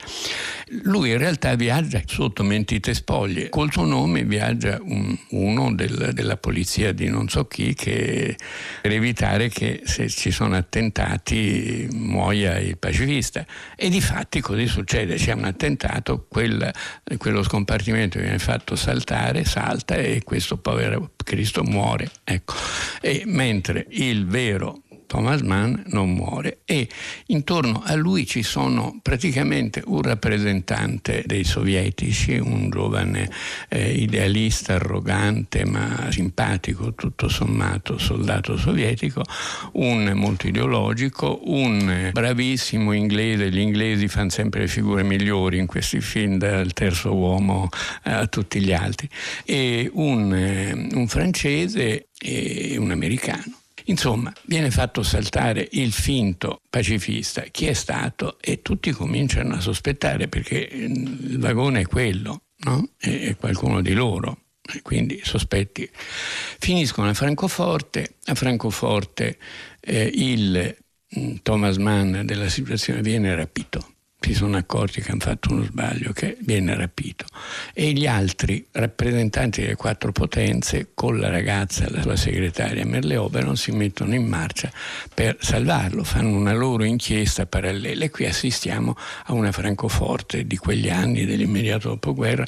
Lui 0.83 1.11
in 1.11 1.19
realtà 1.19 1.55
viaggia 1.55 2.03
sotto 2.05 2.43
mentite 2.43 2.95
spoglie, 2.95 3.49
col 3.49 3.71
suo 3.71 3.85
nome 3.85 4.25
viaggia 4.25 4.77
un, 4.83 5.17
uno 5.29 5.73
del, 5.73 6.11
della 6.13 6.37
polizia 6.37 6.93
di 6.93 7.09
non 7.09 7.29
so 7.29 7.47
chi 7.47 7.75
che, 7.75 8.37
per 8.83 8.91
evitare 8.91 9.49
che 9.49 9.83
se 10.09 10.21
ci 10.21 10.31
sono 10.31 10.57
attentati 10.57 11.89
muoia 11.93 12.59
il 12.59 12.79
pacifista. 12.79 13.45
E 13.77 13.89
di 13.89 14.01
fatti 14.01 14.41
così 14.41 14.67
succede, 14.67 15.17
c'è 15.17 15.33
un 15.33 15.45
attentato, 15.45 16.27
quel, 16.29 16.73
quello 17.19 17.43
scompartimento 17.43 18.19
viene 18.19 18.39
fatto 18.39 18.77
saltare, 18.77 19.45
salta 19.45 19.95
e 19.95 20.23
questo 20.25 20.59
povero 20.59 21.13
Cristo 21.23 21.63
muore. 21.63 22.11
Ecco. 22.25 22.55
E 23.01 23.23
mentre 23.27 23.87
il 23.91 24.27
vero 24.27 24.83
Thomas 25.11 25.41
Mann 25.41 25.75
non 25.87 26.13
muore 26.13 26.61
e 26.65 26.89
intorno 27.27 27.83
a 27.85 27.97
lui 27.97 28.25
ci 28.29 28.45
sono 28.45 29.01
praticamente 29.03 29.83
un 29.87 30.03
rappresentante 30.03 31.25
dei 31.27 31.43
sovietici, 31.43 32.39
un 32.39 32.71
giovane 32.71 33.29
eh, 33.69 33.91
idealista, 33.91 34.75
arrogante 34.75 35.65
ma 35.65 36.07
simpatico 36.13 36.95
tutto 36.95 37.29
sommato 37.29 37.99
soldato 37.99 38.57
sovietico, 38.57 39.25
un 39.73 40.13
molto 40.15 40.47
ideologico, 40.47 41.41
un 41.47 42.11
bravissimo 42.13 42.93
inglese, 42.93 43.51
gli 43.51 43.59
inglesi 43.59 44.07
fanno 44.07 44.31
sempre 44.31 44.61
le 44.61 44.69
figure 44.69 45.03
migliori 45.03 45.59
in 45.59 45.67
questi 45.67 46.01
film 46.01 46.39
dal 46.39 46.73
terzo 46.73 47.13
uomo 47.13 47.69
a 48.05 48.29
tutti 48.29 48.61
gli 48.61 48.73
altri, 48.73 49.09
e 49.45 49.91
un, 49.93 50.33
eh, 50.33 50.87
un 50.95 51.09
francese 51.09 52.11
e 52.17 52.77
un 52.79 52.93
americano. 52.93 53.60
Insomma, 53.85 54.33
viene 54.45 54.71
fatto 54.71 55.03
saltare 55.03 55.67
il 55.73 55.93
finto 55.93 56.61
pacifista, 56.69 57.43
chi 57.51 57.67
è 57.67 57.73
stato, 57.73 58.39
e 58.41 58.63
tutti 58.63 58.91
cominciano 58.91 59.55
a 59.55 59.61
sospettare 59.61 60.29
perché 60.29 60.59
il 60.59 61.39
vagone 61.39 61.81
è 61.81 61.87
quello, 61.87 62.43
no? 62.65 62.91
È 62.99 63.37
qualcuno 63.37 63.81
di 63.81 63.93
loro. 63.93 64.39
Quindi 64.83 65.21
sospetti 65.25 65.89
finiscono 65.93 67.09
a 67.09 67.15
Francoforte. 67.15 68.17
A 68.27 68.35
Francoforte 68.35 69.39
eh, 69.81 70.11
il 70.15 70.77
mm, 71.19 71.37
Thomas 71.43 71.77
Mann 71.77 72.21
della 72.21 72.49
situazione 72.49 73.01
viene 73.01 73.35
rapito 73.35 73.95
si 74.21 74.35
sono 74.35 74.57
accorti 74.57 75.01
che 75.01 75.11
hanno 75.11 75.21
fatto 75.21 75.53
uno 75.53 75.65
sbaglio, 75.65 76.13
che 76.13 76.37
viene 76.41 76.75
rapito. 76.75 77.25
E 77.73 77.93
gli 77.93 78.07
altri 78.07 78.65
rappresentanti 78.73 79.63
delle 79.63 79.77
quattro 79.77 80.13
potenze, 80.13 80.89
con 80.95 81.19
la 81.19 81.31
ragazza 81.31 81.87
e 81.87 81.91
la 81.91 82.03
sua 82.03 82.17
segretaria 82.17 82.85
Merleoberon, 82.85 83.57
si 83.57 83.73
mettono 83.73 84.15
in 84.15 84.27
marcia 84.27 84.71
per 85.13 85.39
salvarlo, 85.41 86.05
fanno 86.05 86.37
una 86.37 86.53
loro 86.53 86.85
inchiesta 86.85 87.47
parallela. 87.47 88.05
E 88.05 88.11
qui 88.11 88.27
assistiamo 88.27 88.97
a 89.25 89.33
una 89.33 89.53
Francoforte 89.53 90.47
di 90.47 90.57
quegli 90.57 90.91
anni, 90.91 91.25
dell'immediato 91.25 91.89
dopoguerra, 91.89 92.45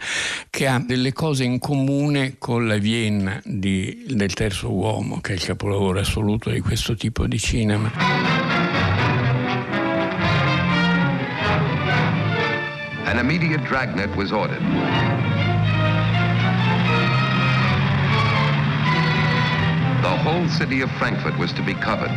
che 0.51 0.67
ha 0.67 0.79
delle 0.79 1.13
cose 1.13 1.45
in 1.45 1.59
comune 1.59 2.37
con 2.39 2.67
la 2.67 2.77
Vienna 2.77 3.41
di, 3.45 4.05
del 4.09 4.35
terzo 4.35 4.71
uomo, 4.73 5.21
che 5.21 5.33
è 5.33 5.35
il 5.37 5.45
capolavoro 5.45 6.01
assoluto 6.01 6.51
di 6.51 6.61
questo 6.61 6.95
tipo 6.95 7.27
di 7.27 7.39
cinema. 7.39 8.52
An 13.13 13.19
immediate 13.19 13.63
dragnet 13.65 14.09
was 14.17 14.33
ordered. 14.33 14.63
The 20.01 20.17
whole 20.17 20.49
city 20.49 20.81
of 20.81 20.91
Frankfurt 20.93 21.37
was 21.39 21.53
to 21.53 21.63
be 21.63 21.75
covered. 21.75 22.09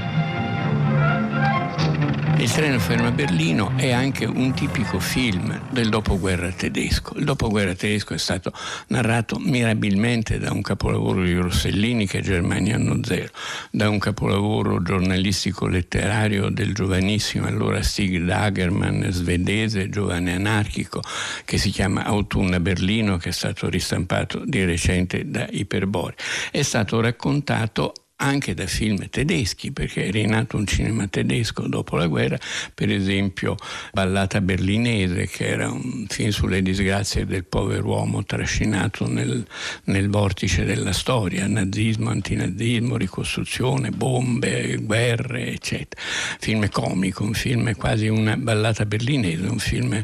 Il 2.38 2.52
treno 2.52 2.80
ferma 2.80 3.12
Berlino 3.12 3.72
è 3.78 3.92
anche 3.92 4.26
un 4.26 4.54
tipico 4.54 5.00
film 5.00 5.70
del 5.72 5.88
dopoguerra 5.88 6.52
tedesco. 6.52 7.18
Il 7.18 7.24
dopoguerra 7.24 7.74
tedesco 7.74 8.14
è 8.14 8.18
stato 8.18 8.52
narrato 8.88 9.40
mirabilmente 9.40 10.38
da 10.38 10.52
un 10.52 10.62
capolavoro 10.62 11.24
di 11.24 11.34
Rossellini 11.34 12.06
che 12.06 12.20
è 12.20 12.22
Germania 12.22 12.76
anno 12.76 13.00
zero, 13.04 13.32
da 13.72 13.90
un 13.90 14.00
capolavoro 14.00 14.82
giornalistico 14.82 15.66
letterario 15.66 16.50
del 16.50 16.74
giovanissimo 16.74 17.48
allora 17.48 17.82
Stig 17.82 18.24
Dagerman, 18.26 19.08
svedese, 19.12 19.90
giovane 19.90 20.36
anarchico, 20.36 21.02
che 21.46 21.58
si 21.58 21.70
chiama 21.70 22.04
Autunno 22.04 22.58
a 22.58 22.60
Berlino, 22.60 23.16
che 23.16 23.30
è 23.30 23.34
stato 23.34 23.70
ristampato 23.70 24.44
di 24.46 24.64
recente 24.66 25.30
da 25.30 25.48
Iperbore. 25.50 26.16
È 26.52 26.62
stato 26.62 27.00
raccontato 27.00 27.94
anche 28.18 28.54
da 28.54 28.66
film 28.66 29.10
tedeschi, 29.10 29.72
perché 29.72 30.06
è 30.06 30.12
rinato 30.12 30.56
un 30.58 30.66
cinema 30.66 31.08
tedesco 31.08 31.68
dopo 31.68 31.98
la 31.98 32.08
guerra, 32.08 32.40
per 32.74 32.90
esempio 32.90 33.56
Ballata 33.92 34.40
berlinese, 34.42 35.28
che 35.28 35.48
era 35.48 35.70
un 35.70 36.06
film 36.08 36.30
sulle 36.30 36.62
disgrazie 36.62 37.26
del 37.26 37.44
povero 37.46 37.88
uomo 37.88 38.24
trascinato 38.24 39.08
nel, 39.08 39.46
nel 39.86 40.10
vortice 40.10 40.64
della 40.64 40.94
storia, 40.94 41.48
nazismo, 41.48 42.10
antinazismo, 42.10 42.96
ricostruzione, 42.96 43.90
bombe, 43.90 44.78
guerre, 44.78 45.48
eccetera. 45.48 46.02
Film 46.40 46.70
comico, 46.70 47.24
un 47.24 47.34
film 47.34 47.74
quasi 47.76 48.08
una 48.08 48.38
ballata 48.38 48.86
berlinese, 48.86 49.46
un 49.46 49.60
film 49.60 50.04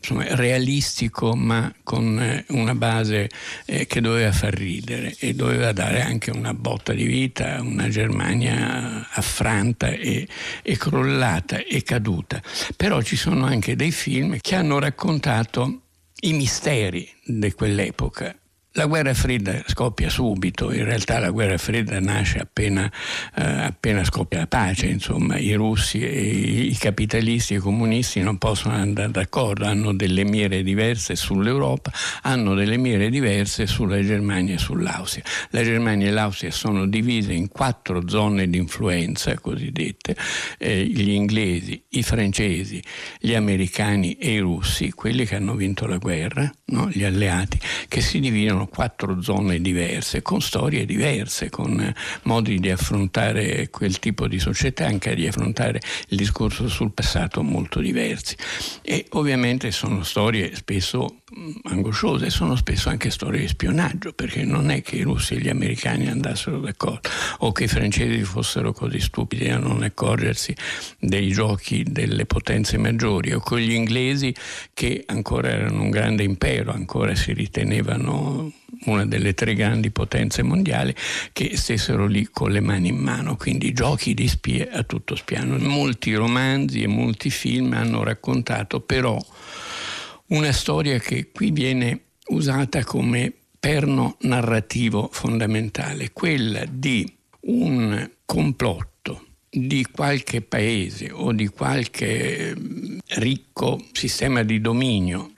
insomma, 0.00 0.34
realistico 0.34 1.34
ma 1.34 1.72
con 1.82 2.18
eh, 2.18 2.44
una 2.48 2.74
base 2.74 3.28
eh, 3.66 3.86
che 3.86 4.00
doveva 4.00 4.32
far 4.32 4.54
ridere 4.54 5.14
e 5.18 5.34
doveva 5.34 5.72
dare 5.72 6.00
anche 6.00 6.30
una 6.30 6.54
botta 6.54 6.92
di 6.92 7.04
vita 7.04 7.56
a 7.56 7.60
una 7.60 7.88
Germania 7.88 9.06
affranta 9.10 9.88
e, 9.88 10.26
e 10.62 10.76
crollata 10.76 11.58
e 11.58 11.82
caduta. 11.82 12.42
Però 12.76 13.00
ci 13.02 13.16
sono 13.16 13.44
anche 13.44 13.76
dei 13.76 13.92
film 13.92 14.38
che 14.40 14.54
hanno 14.54 14.78
raccontato 14.78 15.82
i 16.22 16.32
misteri 16.32 17.08
di 17.24 17.52
quell'epoca 17.52 18.34
la 18.74 18.86
guerra 18.86 19.14
fredda 19.14 19.62
scoppia 19.66 20.08
subito, 20.08 20.72
in 20.72 20.84
realtà 20.84 21.18
la 21.18 21.30
guerra 21.30 21.58
fredda 21.58 21.98
nasce 21.98 22.38
appena, 22.38 22.90
eh, 23.34 23.42
appena, 23.42 24.04
scoppia 24.04 24.38
la 24.38 24.46
pace, 24.46 24.86
insomma 24.86 25.36
i 25.38 25.54
russi 25.54 25.98
i 25.98 26.76
capitalisti 26.78 27.54
e 27.54 27.56
i 27.56 27.60
comunisti 27.60 28.20
non 28.20 28.38
possono 28.38 28.74
andare 28.74 29.10
d'accordo, 29.10 29.66
hanno 29.66 29.92
delle 29.92 30.22
mire 30.24 30.62
diverse 30.62 31.16
sull'Europa, 31.16 31.90
hanno 32.22 32.54
delle 32.54 32.76
mire 32.76 33.10
diverse 33.10 33.66
sulla 33.66 34.00
Germania 34.02 34.54
e 34.54 34.58
sull'Austria. 34.58 35.24
La 35.50 35.64
Germania 35.64 36.06
e 36.06 36.10
l'Austria 36.12 36.52
sono 36.52 36.86
divise 36.86 37.32
in 37.32 37.48
quattro 37.48 38.08
zone 38.08 38.48
di 38.48 38.58
influenza 38.58 39.36
cosiddette, 39.38 40.16
eh, 40.58 40.84
gli 40.84 41.10
inglesi, 41.10 41.82
i 41.90 42.02
francesi, 42.04 42.80
gli 43.18 43.34
americani 43.34 44.14
e 44.14 44.34
i 44.34 44.38
russi, 44.38 44.92
quelli 44.92 45.24
che 45.24 45.34
hanno 45.34 45.56
vinto 45.56 45.86
la 45.86 45.98
guerra, 45.98 46.50
no? 46.66 46.88
gli 46.88 47.02
alleati, 47.02 47.58
che 47.88 48.00
si 48.00 48.20
dividono 48.20 48.59
sono 48.60 48.66
quattro 48.66 49.22
zone 49.22 49.60
diverse, 49.60 50.20
con 50.20 50.42
storie 50.42 50.84
diverse, 50.84 51.48
con 51.48 51.80
eh, 51.80 51.94
modi 52.24 52.58
di 52.58 52.70
affrontare 52.70 53.70
quel 53.70 53.98
tipo 53.98 54.26
di 54.26 54.38
società, 54.38 54.86
anche 54.86 55.14
di 55.14 55.26
affrontare 55.26 55.80
il 56.08 56.16
discorso 56.16 56.68
sul 56.68 56.92
passato 56.92 57.42
molto 57.42 57.80
diversi. 57.80 58.36
E 58.82 59.06
ovviamente 59.10 59.70
sono 59.70 60.02
storie 60.02 60.54
spesso 60.54 61.20
mm, 61.38 61.50
angosciose, 61.64 62.28
sono 62.28 62.54
spesso 62.56 62.90
anche 62.90 63.10
storie 63.10 63.40
di 63.40 63.48
spionaggio, 63.48 64.12
perché 64.12 64.44
non 64.44 64.70
è 64.70 64.82
che 64.82 64.96
i 64.96 65.02
russi 65.02 65.34
e 65.34 65.38
gli 65.38 65.48
americani 65.48 66.08
andassero 66.08 66.60
d'accordo 66.60 67.08
o 67.38 67.52
che 67.52 67.64
i 67.64 67.68
francesi 67.68 68.22
fossero 68.24 68.72
così 68.72 69.00
stupidi 69.00 69.48
a 69.48 69.58
non 69.58 69.82
accorgersi 69.82 70.54
dei 70.98 71.28
giochi 71.30 71.84
delle 71.88 72.26
potenze 72.26 72.76
maggiori 72.76 73.32
o 73.32 73.40
con 73.40 73.58
gli 73.58 73.72
inglesi 73.72 74.34
che 74.74 75.04
ancora 75.06 75.48
erano 75.48 75.82
un 75.82 75.90
grande 75.90 76.24
impero, 76.24 76.72
ancora 76.72 77.14
si 77.14 77.32
ritenevano 77.32 78.49
una 78.84 79.04
delle 79.04 79.34
tre 79.34 79.54
grandi 79.54 79.90
potenze 79.90 80.42
mondiali, 80.42 80.94
che 81.32 81.56
stessero 81.56 82.06
lì 82.06 82.28
con 82.30 82.50
le 82.50 82.60
mani 82.60 82.88
in 82.88 82.96
mano, 82.96 83.36
quindi 83.36 83.72
giochi 83.72 84.14
di 84.14 84.28
spie 84.28 84.68
a 84.70 84.82
tutto 84.82 85.16
spiano. 85.16 85.58
Molti 85.58 86.14
romanzi 86.14 86.82
e 86.82 86.86
molti 86.86 87.30
film 87.30 87.72
hanno 87.72 88.02
raccontato 88.02 88.80
però 88.80 89.18
una 90.28 90.52
storia 90.52 90.98
che 90.98 91.30
qui 91.32 91.50
viene 91.50 92.00
usata 92.28 92.84
come 92.84 93.32
perno 93.58 94.16
narrativo 94.20 95.08
fondamentale, 95.12 96.12
quella 96.12 96.64
di 96.70 97.10
un 97.40 98.08
complotto 98.24 99.24
di 99.50 99.84
qualche 99.90 100.42
paese 100.42 101.10
o 101.10 101.32
di 101.32 101.48
qualche 101.48 102.54
ricco 103.16 103.84
sistema 103.92 104.44
di 104.44 104.60
dominio 104.60 105.32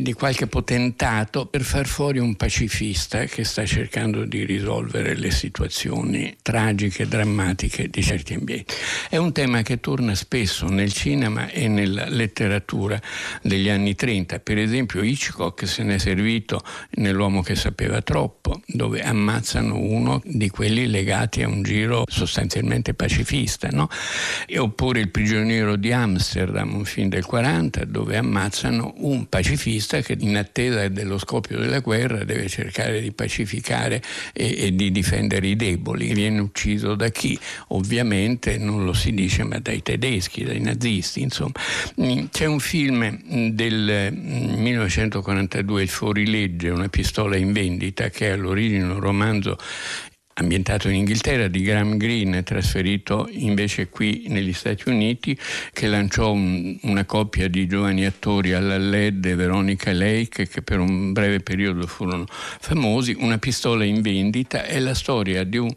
di 0.00 0.12
qualche 0.12 0.46
potentato 0.46 1.46
per 1.46 1.62
far 1.62 1.86
fuori 1.86 2.18
un 2.18 2.36
pacifista 2.36 3.24
che 3.24 3.44
sta 3.44 3.64
cercando 3.64 4.24
di 4.24 4.44
risolvere 4.44 5.14
le 5.14 5.30
situazioni 5.30 6.36
tragiche, 6.42 7.08
drammatiche 7.08 7.88
di 7.88 8.02
certi 8.02 8.34
ambienti. 8.34 8.74
È 9.08 9.16
un 9.16 9.32
tema 9.32 9.62
che 9.62 9.80
torna 9.80 10.14
spesso 10.14 10.66
nel 10.66 10.92
cinema 10.92 11.48
e 11.48 11.68
nella 11.68 12.08
letteratura 12.08 13.00
degli 13.42 13.68
anni 13.68 13.94
30. 13.94 14.40
Per 14.40 14.58
esempio 14.58 15.02
Hitchcock 15.02 15.66
se 15.66 15.82
ne 15.82 15.94
è 15.94 15.98
servito 15.98 16.62
nell'uomo 16.92 17.42
che 17.42 17.54
sapeva 17.54 18.02
troppo, 18.02 18.60
dove 18.66 19.02
ammazzano 19.02 19.78
uno 19.78 20.20
di 20.24 20.48
quelli 20.50 20.86
legati 20.86 21.42
a 21.42 21.48
un 21.48 21.62
giro 21.62 22.04
sostanzialmente 22.06 22.94
pacifista, 22.94 23.68
no? 23.70 23.88
oppure 24.56 25.00
Il 25.00 25.10
prigioniero 25.10 25.76
di 25.76 25.92
Amsterdam, 25.92 26.74
un 26.74 26.84
film 26.84 27.08
del 27.08 27.24
40, 27.24 27.84
dove 27.84 28.16
ammazzano 28.16 28.94
un 28.98 29.28
pacifista 29.28 29.87
comunista 29.88 30.00
che 30.02 30.16
in 30.18 30.36
attesa 30.36 30.86
dello 30.88 31.18
scoppio 31.18 31.58
della 31.58 31.80
guerra 31.80 32.22
deve 32.24 32.48
cercare 32.48 33.00
di 33.00 33.12
pacificare 33.12 34.02
e, 34.32 34.66
e 34.66 34.74
di 34.74 34.92
difendere 34.92 35.46
i 35.46 35.56
deboli. 35.56 36.12
Viene 36.12 36.40
ucciso 36.40 36.94
da 36.94 37.08
chi? 37.08 37.38
Ovviamente 37.68 38.58
non 38.58 38.84
lo 38.84 38.92
si 38.92 39.12
dice, 39.12 39.44
ma 39.44 39.58
dai 39.58 39.82
tedeschi, 39.82 40.44
dai 40.44 40.60
nazisti, 40.60 41.22
insomma. 41.22 41.52
Mm, 42.00 42.26
c'è 42.30 42.44
un 42.44 42.60
film 42.60 43.50
del 43.52 44.12
1942, 44.12 45.80
mm, 45.80 45.82
Il 45.82 45.88
fuorilegge, 45.88 46.68
una 46.68 46.88
pistola 46.88 47.36
in 47.36 47.52
vendita, 47.52 48.10
che 48.10 48.28
è 48.28 48.30
all'origine 48.32 48.84
un 48.84 49.00
romanzo 49.00 49.56
ambientato 50.38 50.88
in 50.88 50.96
Inghilterra, 50.96 51.48
di 51.48 51.62
Graham 51.62 51.96
Greene, 51.96 52.42
trasferito 52.42 53.28
invece 53.30 53.88
qui 53.88 54.24
negli 54.28 54.52
Stati 54.52 54.88
Uniti, 54.88 55.36
che 55.72 55.86
lanciò 55.86 56.32
un, 56.32 56.78
una 56.82 57.04
coppia 57.04 57.48
di 57.48 57.66
giovani 57.66 58.06
attori 58.06 58.52
alla 58.52 58.78
LED 58.78 59.24
e 59.26 59.34
Veronica 59.34 59.92
Lake, 59.92 60.48
che 60.48 60.62
per 60.62 60.78
un 60.78 61.12
breve 61.12 61.40
periodo 61.40 61.86
furono 61.86 62.26
famosi. 62.28 63.16
Una 63.18 63.38
pistola 63.38 63.84
in 63.84 64.00
vendita 64.00 64.64
è 64.64 64.78
la 64.78 64.94
storia 64.94 65.44
di 65.44 65.58
un 65.58 65.74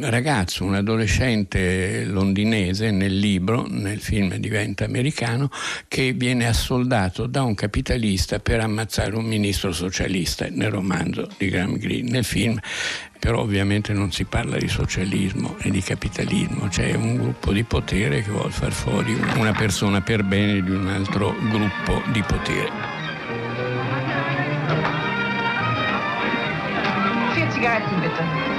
ragazzo, 0.00 0.64
un 0.64 0.74
adolescente 0.74 2.04
londinese 2.04 2.90
nel 2.90 3.16
libro, 3.18 3.66
nel 3.68 4.00
film 4.00 4.34
diventa 4.36 4.84
americano, 4.84 5.50
che 5.88 6.12
viene 6.12 6.46
assoldato 6.46 7.26
da 7.26 7.42
un 7.42 7.54
capitalista 7.54 8.38
per 8.38 8.60
ammazzare 8.60 9.16
un 9.16 9.24
ministro 9.24 9.72
socialista 9.72 10.46
nel 10.50 10.70
romanzo 10.70 11.28
di 11.38 11.48
Graham 11.48 11.78
Greene. 11.78 12.10
Nel 12.10 12.24
film 12.24 12.58
però 13.18 13.40
ovviamente 13.40 13.92
non 13.92 14.12
si 14.12 14.24
parla 14.24 14.56
di 14.56 14.68
socialismo 14.68 15.56
e 15.58 15.70
di 15.70 15.80
capitalismo, 15.80 16.68
c'è 16.68 16.94
un 16.94 17.16
gruppo 17.16 17.52
di 17.52 17.64
potere 17.64 18.22
che 18.22 18.30
vuole 18.30 18.50
far 18.50 18.72
fuori 18.72 19.16
una 19.36 19.52
persona 19.52 20.00
per 20.00 20.22
bene 20.22 20.62
di 20.62 20.70
un 20.70 20.86
altro 20.86 21.34
gruppo 21.50 22.02
di 22.12 22.22
potere. 22.22 22.70
Vier 27.34 27.50
Zigaretten 27.52 28.00
bitte. 28.00 28.55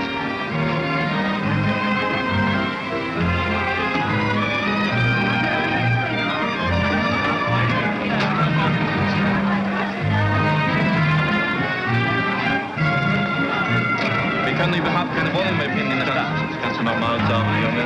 können 14.58 14.74
überhaupt 14.74 15.16
keine 15.16 15.32
Wohnung 15.34 15.56
mehr 15.58 15.70
finden 15.70 15.92
in 15.92 16.00
der 16.00 16.06
Stadt. 16.06 16.26
Das 16.50 16.62
kannst 16.62 16.80
du 16.80 16.84
nochmal 16.84 17.20
sagen, 17.30 17.50
Junge. 17.62 17.84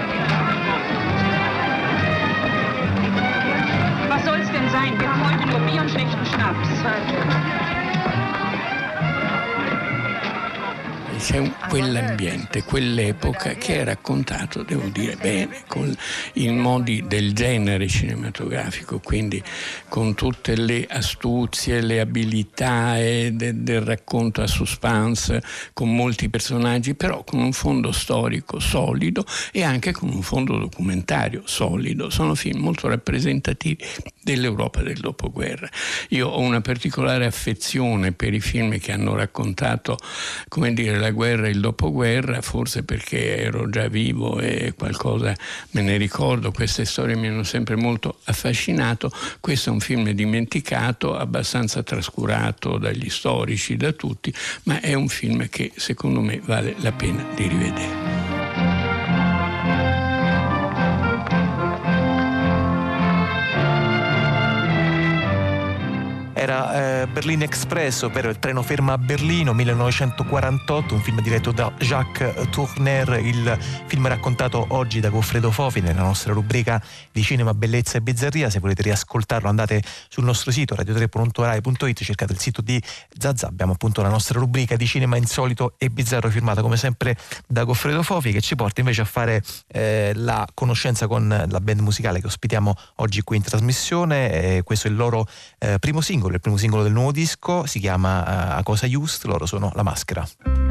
Was 4.08 4.26
soll's 4.26 4.50
denn 4.52 4.70
sein? 4.72 4.98
Wir 4.98 5.10
wollen 5.20 5.50
nur 5.50 5.60
Bier 5.70 5.82
und 5.82 5.92
schlechten 5.92 6.26
Schnaps. 6.26 6.70
C'è 11.22 11.38
un, 11.38 11.54
quell'ambiente, 11.70 12.64
quell'epoca 12.64 13.54
che 13.54 13.82
è 13.82 13.84
raccontato, 13.84 14.64
devo 14.64 14.88
dire 14.88 15.16
bene, 15.18 15.62
con 15.68 15.96
i 16.34 16.50
modi 16.50 17.06
del 17.06 17.34
genere 17.34 17.88
cinematografico, 17.88 19.00
quindi 19.00 19.42
con 19.88 20.16
tutte 20.16 20.56
le 20.56 20.88
astuzie, 20.90 21.82
le 21.82 22.00
abilità 22.00 22.96
de, 22.96 23.62
del 23.62 23.82
racconto 23.82 24.42
a 24.42 24.48
suspense, 24.48 25.44
con 25.74 25.96
molti 25.96 26.28
personaggi, 26.30 26.96
però 26.96 27.24
con 27.24 27.40
un 27.40 27.54
fondo 27.54 27.92
storico 27.92 28.60
solido 28.60 29.24
e 29.52 29.62
anche 29.62 29.92
con 29.92 30.10
un 30.10 30.24
fondo 30.24 30.58
documentario 30.58 31.44
solido. 31.46 32.10
Sono 32.10 32.34
film 32.34 32.62
molto 32.62 32.88
rappresentativi 32.88 33.78
dell'Europa 34.24 34.82
del 34.82 34.98
dopoguerra. 34.98 35.70
Io 36.10 36.30
ho 36.30 36.40
una 36.40 36.62
particolare 36.62 37.28
affezione 37.28 38.12
per 38.12 38.34
i 38.34 38.40
film 38.40 38.80
che 38.80 38.92
hanno 38.92 39.16
raccontato, 39.16 39.98
come 40.48 40.74
dire, 40.74 40.98
la 40.98 41.11
guerra 41.12 41.48
e 41.48 41.52
il 41.52 41.60
dopoguerra, 41.60 42.42
forse 42.42 42.84
perché 42.84 43.38
ero 43.38 43.70
già 43.70 43.88
vivo 43.88 44.40
e 44.40 44.74
qualcosa 44.76 45.36
me 45.72 45.82
ne 45.82 45.98
ricordo, 45.98 46.52
queste 46.52 46.86
storie 46.86 47.16
mi 47.16 47.28
hanno 47.28 47.44
sempre 47.44 47.76
molto 47.76 48.20
affascinato. 48.26 49.12
Questo 49.40 49.70
è 49.70 49.74
un 49.74 49.80
film 49.80 50.10
dimenticato, 50.12 51.16
abbastanza 51.16 51.84
trascurato 51.84 52.78
dagli 52.78 53.10
storici, 53.10 53.78
da 53.78 53.92
tutti, 53.92 54.34
ma 54.64 54.80
è 54.80 54.94
un 54.94 55.08
film 55.08 55.48
che 55.50 55.72
secondo 55.76 56.22
me 56.22 56.42
vale 56.44 56.76
la 56.80 56.92
pena 56.92 57.26
di 57.36 57.48
rivedere. 57.48 58.31
Era 67.12 67.14
eh, 67.14 67.14
Berlin 67.14 67.42
Express, 67.44 68.02
ovvero 68.04 68.30
il 68.30 68.40
treno 68.40 68.62
ferma 68.62 68.94
a 68.94 68.98
Berlino 68.98 69.54
1948, 69.54 70.96
un 70.96 71.02
film 71.02 71.22
diretto 71.22 71.52
da 71.52 71.72
Jacques 71.78 72.50
Tourner, 72.50 73.20
il 73.24 73.58
film 73.86 74.08
raccontato 74.08 74.66
oggi 74.70 75.00
da 75.00 75.10
Goffredo 75.10 75.52
Fofi 75.52 75.82
nella 75.82 76.02
nostra 76.02 76.34
rubrica 76.34 76.82
di 77.12 77.22
cinema, 77.22 77.54
bellezza 77.54 77.98
e 77.98 78.02
bizzarria. 78.02 78.50
Se 78.50 78.60
volete 78.60 78.82
riascoltarlo 78.82 79.50
andate 79.50 79.84
sul 80.10 80.24
nostro 80.24 80.52
sito 80.52 80.76
radio3.rai.it, 80.76 82.04
cercate 82.04 82.34
il 82.34 82.40
sito 82.40 82.62
di 82.62 82.82
Zazza, 83.18 83.48
abbiamo 83.48 83.74
appunto 83.74 84.02
la 84.02 84.10
nostra 84.10 84.40
rubrica 84.40 84.76
di 84.76 84.88
cinema 84.88 85.18
insolito 85.18 85.76
e 85.78 85.90
bizzarro 85.90 86.30
firmata 86.30 86.62
come 86.62 86.78
sempre 86.78 87.18
da 87.48 87.64
Goffredo 87.64 88.04
Fofi 88.04 88.32
che 88.32 88.42
ci 88.42 88.56
porta 88.56 88.80
invece 88.80 89.02
a 89.02 89.06
fare 89.06 89.44
eh, 89.68 90.12
la 90.16 90.48
conoscenza 90.54 91.08
con 91.08 91.28
la 91.28 91.60
band 91.60 91.80
musicale 91.80 92.20
che 92.20 92.28
ospitiamo 92.28 92.74
oggi 92.98 93.22
qui 93.22 93.38
in 93.38 93.44
trasmissione. 93.44 94.32
Eh, 94.32 94.64
questo 94.64 94.88
è 94.88 94.90
il 94.90 94.96
loro 94.96 95.28
eh, 95.60 95.78
primo 95.80 96.02
singolo, 96.02 96.36
il 96.36 96.42
primo 96.42 96.58
singolo 96.58 96.84
del 96.84 96.92
nuovo 96.92 97.01
disco, 97.10 97.66
si 97.66 97.80
chiama 97.80 98.20
uh, 98.20 98.60
A 98.60 98.62
Cosa 98.64 98.86
Just, 98.86 99.24
loro 99.26 99.48
sono 99.48 99.72
La 99.74 99.82
Maschera. 99.82 100.71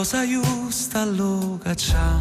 Cosa 0.00 0.24
giusta 0.26 1.04
lo 1.04 1.58
caccia 1.62 2.18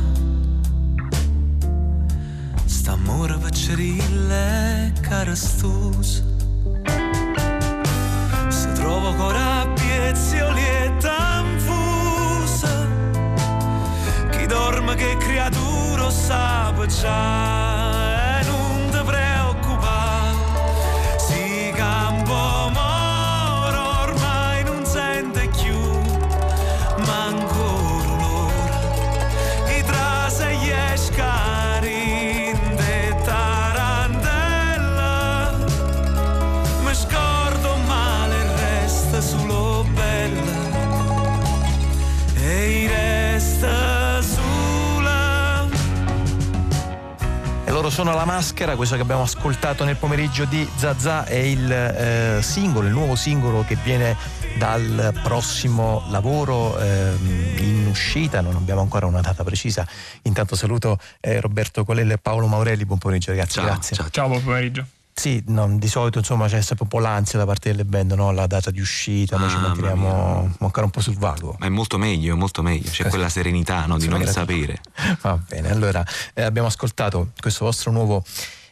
sono 47.90 48.14
La 48.14 48.26
Maschera, 48.26 48.76
questo 48.76 48.96
che 48.96 49.02
abbiamo 49.02 49.24
ascoltato 49.24 49.84
nel 49.84 49.96
pomeriggio 49.96 50.46
di 50.46 50.68
Zazà 50.76 51.26
è 51.26 51.36
il 51.36 51.72
eh, 51.72 52.40
singolo, 52.42 52.88
il 52.88 52.94
nuovo 52.94 53.16
singolo 53.16 53.64
che 53.66 53.76
viene 53.84 54.16
dal 54.58 55.18
prossimo 55.24 56.04
lavoro 56.10 56.78
eh, 56.80 57.14
in 57.58 57.88
uscita, 57.90 58.42
non 58.42 58.56
abbiamo 58.56 58.82
ancora 58.82 59.06
una 59.06 59.22
data 59.22 59.44
precisa. 59.44 59.88
Intanto 60.24 60.56
saluto 60.56 60.98
eh, 61.20 61.40
Roberto 61.40 61.84
Colella 61.84 62.14
e 62.14 62.18
Paolo 62.18 62.48
Maurelli, 62.48 62.86
buon 62.86 63.00
pomeriggio 63.00 63.32
ragazzi, 63.32 63.54
ciao, 63.54 63.66
grazie. 63.66 63.96
Ciao, 63.96 64.10
ciao 64.10 64.28
buon 64.28 64.44
pomeriggio. 64.44 64.86
Sì, 65.20 65.44
no, 65.48 65.78
di 65.78 65.90
solito 65.90 66.20
insomma 66.20 66.48
c'è 66.48 66.62
sempre 66.62 66.86
un 66.86 66.90
po' 66.90 67.00
l'ansia 67.00 67.38
da 67.38 67.46
parte 67.46 67.72
delle 67.72 67.84
band, 67.84 68.14
no? 68.14 68.32
la 68.32 68.48
data 68.48 68.72
di 68.72 68.80
uscita, 68.80 69.36
noi 69.36 69.48
ah, 69.48 69.52
ci 69.52 69.58
manteniamo 69.58 70.56
ancora 70.60 70.86
un 70.86 70.92
po' 70.92 71.02
sul 71.02 71.18
vago. 71.18 71.58
Ma 71.60 71.66
è 71.66 71.70
molto 71.70 71.98
meglio, 71.98 72.38
molto 72.38 72.62
meglio, 72.62 72.90
c'è 72.90 73.06
eh, 73.06 73.10
quella 73.10 73.28
serenità 73.28 73.86
no? 73.86 73.98
di 73.98 74.08
non 74.08 74.26
sapere. 74.26 74.80
Va 75.20 75.38
bene, 75.46 75.72
allora 75.72 76.06
eh, 76.34 76.44
abbiamo 76.44 76.70
ascoltato 76.70 77.32
questo 77.38 77.66
vostro 77.66 77.92
nuovo 77.92 78.24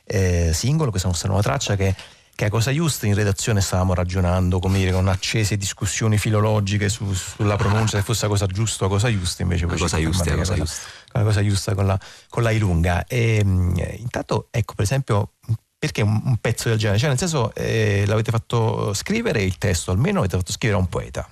eh, 0.05 0.51
singolo, 0.53 0.89
questa 0.89 1.09
nostra 1.09 1.27
nuova 1.27 1.43
traccia 1.43 1.75
che 1.75 1.93
che 2.33 2.45
a 2.45 2.49
Cosa 2.49 2.71
Giusta 2.71 3.07
in 3.07 3.15
redazione 3.15 3.61
stavamo 3.61 3.95
ragionando, 3.95 4.59
come 4.59 4.77
dire, 4.77 4.91
con 4.91 5.07
accese 5.07 5.57
discussioni 5.57 6.19
filologiche 6.19 6.87
su, 6.87 7.11
sulla 7.11 7.55
pronuncia, 7.55 7.97
se 7.97 8.03
fosse 8.03 8.27
cosa 8.27 8.45
giusta 8.45 8.85
o 8.85 8.89
cosa 8.89 9.11
giusta, 9.11 9.41
invece 9.41 9.65
poi 9.65 9.79
cosa 9.79 9.99
giusta, 9.99 10.35
cosa, 10.35 10.53
giusta. 10.53 10.87
la 11.13 11.23
cosa 11.23 11.43
giusta 11.43 11.73
con 11.73 11.87
la, 11.87 11.99
con 12.29 12.43
la 12.43 12.51
I 12.51 12.59
lunga. 12.59 13.05
E, 13.07 13.41
intanto, 13.43 14.49
ecco, 14.51 14.75
per 14.75 14.83
esempio, 14.83 15.31
perché 15.79 16.01
un, 16.01 16.21
un, 16.23 16.37
pezzo 16.37 16.69
del 16.69 16.77
genere? 16.77 16.99
Cioè, 16.99 17.09
nel 17.09 17.17
senso, 17.17 17.53
eh, 17.53 18.03
l'avete 18.07 18.31
fatto 18.31 18.93
scrivere 18.93 19.43
il 19.43 19.57
testo, 19.57 19.91
almeno 19.91 20.15
l'avete 20.15 20.37
fatto 20.37 20.51
scrivere 20.51 20.79
a 20.79 20.81
un 20.81 20.89
poeta. 20.89 21.29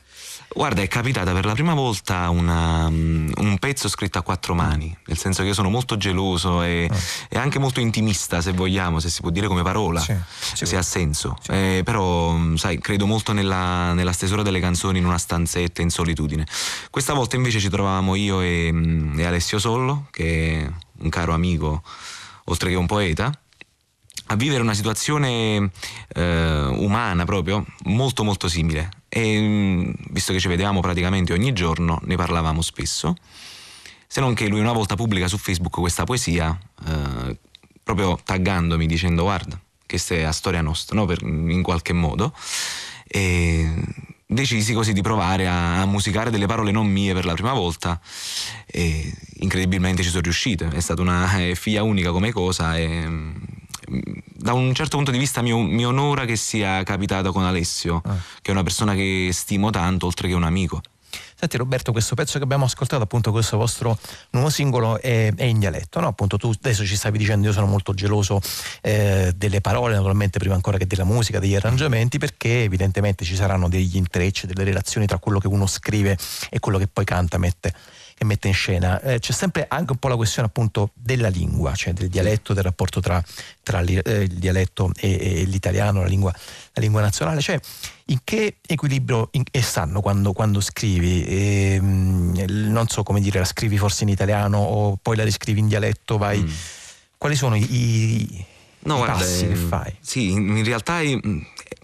Guarda, 0.54 0.82
è 0.82 0.88
capitata 0.88 1.34
per 1.34 1.44
la 1.44 1.52
prima 1.52 1.74
volta 1.74 2.30
una, 2.30 2.86
um, 2.86 3.30
un 3.36 3.58
pezzo 3.58 3.90
scritto 3.90 4.20
a 4.20 4.22
quattro 4.22 4.54
mani, 4.54 4.96
nel 5.08 5.18
senso 5.18 5.42
che 5.42 5.50
io 5.50 5.54
sono 5.54 5.70
molto 5.70 5.98
geloso 5.98 6.62
e, 6.62 6.88
oh. 6.90 6.96
e 7.28 7.38
anche 7.38 7.60
molto 7.60 7.82
intimista, 7.82 8.40
se 8.40 8.54
vogliamo, 8.54 9.00
se 9.00 9.10
si 9.10 9.20
può 9.20 9.32
dire 9.32 9.48
come 9.48 9.64
parola, 9.64 10.00
sì, 10.00 10.16
se 10.54 10.78
ha 10.78 10.82
senso. 10.82 11.38
Eh, 11.48 11.82
però, 11.84 12.32
mm, 12.32 12.56
sai, 12.56 12.80
credo 12.80 13.06
molto 13.06 13.34
nella, 13.34 13.94
nella, 13.94 14.14
stesura 14.14 14.44
delle 14.44 14.62
canzoni 14.62 15.00
in 15.00 15.06
una 15.06 15.18
stanzetta 15.18 15.82
in 15.82 15.90
solitudine. 15.90 16.48
Questa 16.90 17.14
volta 17.14 17.36
invece 17.36 17.60
ci 17.60 17.68
trovavamo 17.68 18.16
io 18.16 18.40
e, 18.40 18.70
mm, 18.72 19.20
e 19.20 19.26
Alessio 19.26 19.60
Sollo, 19.60 20.08
che 20.12 20.62
è 20.62 20.72
un 21.04 21.10
caro 21.10 21.34
amico, 21.34 21.84
oltre 22.46 22.70
che 22.70 22.76
un 22.76 22.86
poeta 22.86 23.38
a 24.28 24.36
vivere 24.36 24.62
una 24.62 24.74
situazione 24.74 25.72
eh, 26.14 26.66
umana 26.72 27.26
proprio 27.26 27.66
molto 27.84 28.24
molto 28.24 28.48
simile. 28.48 28.90
E 29.10 29.40
mm, 29.40 29.92
visto 30.10 30.34
che 30.34 30.40
ci 30.40 30.48
vedevamo 30.48 30.80
praticamente 30.80 31.34
ogni 31.34 31.54
giorno 31.54 32.00
ne 32.04 32.16
parlavamo 32.16 32.62
spesso. 32.62 33.16
Se 34.08 34.22
non 34.22 34.34
che 34.34 34.48
lui 34.48 34.60
una 34.60 34.72
volta 34.72 34.96
pubblica 34.96 35.28
su 35.28 35.38
Facebook 35.38 35.80
questa 35.80 36.04
poesia 36.04 36.58
eh, 36.88 37.38
proprio 37.84 38.18
taggandomi 38.24 38.86
dicendo 38.88 39.24
guarda 39.24 39.60
questa 39.88 40.16
è 40.16 40.24
la 40.24 40.32
storia 40.32 40.62
nostra 40.62 40.96
no? 40.96 41.06
per, 41.06 41.22
in 41.22 41.62
qualche 41.62 41.94
modo. 41.94 42.34
E 43.08 43.72
decisi 44.26 44.74
così 44.74 44.94
di 44.94 45.02
provare 45.02 45.48
a, 45.48 45.82
a, 45.82 45.86
musicare 45.86 46.32
delle 46.32 46.48
parole 46.48 46.72
non 46.72 46.88
mie 46.88 47.14
per 47.14 47.26
la 47.26 47.34
prima 47.34 47.54
volta. 47.54 48.00
E 48.66 49.14
incredibilmente 49.40 50.02
ci 50.04 50.10
sono 50.10 50.24
riuscito 50.24 50.66
è 50.66 50.80
stata 50.80 51.02
una 51.02 51.28
figlia 51.54 51.84
unica 51.84 52.12
come 52.12 52.32
cosa 52.32 52.78
e 52.78 53.08
da 53.88 54.54
un 54.54 54.74
certo 54.74 54.96
punto 54.96 55.12
di 55.12 55.18
vista 55.18 55.42
mi, 55.42 55.52
mi 55.54 55.86
onora 55.86 56.26
che 56.26 56.36
sia 56.36 56.84
capitato 56.84 57.32
con 57.32 57.44
Alessio, 57.44 58.02
ah. 58.04 58.16
che 58.42 58.50
è 58.50 58.52
una 58.52 58.64
persona 58.64 58.94
che 58.94 59.30
stimo 59.32 59.70
tanto, 59.70 60.06
oltre 60.06 60.28
che 60.28 60.34
un 60.34 60.44
amico. 60.44 60.82
Senti 61.38 61.58
Roberto, 61.58 61.92
questo 61.92 62.16
pezzo 62.16 62.38
che 62.38 62.44
abbiamo 62.44 62.66
ascoltato, 62.66 63.04
appunto 63.04 63.32
questo 63.32 63.58
vostro 63.58 63.98
nuovo 64.32 64.50
singolo 64.50 65.00
è, 65.00 65.34
è 65.36 65.44
in 65.44 65.60
dialetto, 65.60 66.00
no? 66.00 66.08
Appunto 66.08 66.38
tu 66.38 66.52
adesso 66.58 66.86
ci 66.86 66.96
stavi 66.96 67.18
dicendo 67.18 67.48
io 67.48 67.54
sono 67.54 67.66
molto 67.66 67.94
geloso 67.94 68.42
eh, 68.82 69.34
delle 69.36 69.62
parole, 69.62 69.96
naturalmente 69.96 70.40
prima 70.40 70.56
ancora 70.56 70.78
che 70.78 70.88
della 70.88 71.04
musica, 71.04 71.40
degli 71.40 71.56
arrangiamenti, 71.56 72.18
perché 72.18 72.64
evidentemente 72.64 73.26
ci 73.26 73.36
saranno 73.36 73.68
degli 73.70 73.96
intrecci, 73.96 74.48
delle 74.48 74.64
relazioni 74.64 75.06
tra 75.06 75.18
quello 75.18 75.40
che 75.40 75.48
uno 75.48 75.68
scrive 75.68 76.18
e 76.50 76.60
quello 76.60 76.78
che 76.78 76.88
poi 76.88 77.06
canta, 77.06 77.38
mette 77.38 77.74
che 78.16 78.24
mette 78.24 78.48
in 78.48 78.54
scena. 78.54 79.00
Eh, 79.02 79.20
c'è 79.20 79.34
sempre 79.34 79.66
anche 79.68 79.92
un 79.92 79.98
po' 79.98 80.08
la 80.08 80.16
questione 80.16 80.48
appunto 80.48 80.92
della 80.94 81.28
lingua, 81.28 81.76
cioè 81.76 81.92
del 81.92 82.08
dialetto, 82.08 82.54
del 82.54 82.64
rapporto 82.64 83.02
tra, 83.02 83.22
tra 83.62 83.82
eh, 83.82 84.22
il 84.22 84.36
dialetto 84.36 84.92
e, 84.96 85.42
e 85.42 85.44
l'italiano, 85.44 86.00
la 86.02 86.08
lingua, 86.08 86.34
la 86.74 86.82
lingua, 86.82 87.02
nazionale. 87.02 87.42
Cioè, 87.42 87.60
in 88.06 88.20
che 88.24 88.56
equilibrio 88.66 89.28
in, 89.32 89.44
e 89.52 89.62
stanno 89.62 90.00
quando, 90.00 90.32
quando 90.32 90.62
scrivi? 90.62 91.26
E, 91.26 91.82
mh, 91.82 92.46
non 92.72 92.88
so 92.88 93.04
come 93.04 93.20
dire, 93.20 93.40
la 93.40 93.46
scrivi 93.46 93.78
forse 93.78 94.04
in 94.04 94.10
italiano 94.10 94.60
o 94.60 94.98
poi 95.00 95.18
la 95.18 95.24
riscrivi 95.26 95.60
in 95.60 95.68
dialetto, 95.68 96.18
vai. 96.18 96.40
Mm. 96.40 96.50
Quali 97.18 97.36
sono 97.36 97.56
i, 97.56 97.68
i, 97.70 98.46
no, 98.86 98.98
guarda, 98.98 99.14
passi 99.14 99.48
che 99.48 99.54
eh, 99.54 99.56
fai? 99.56 99.96
Sì, 100.00 100.32
in, 100.32 100.64
realtà 100.64 101.00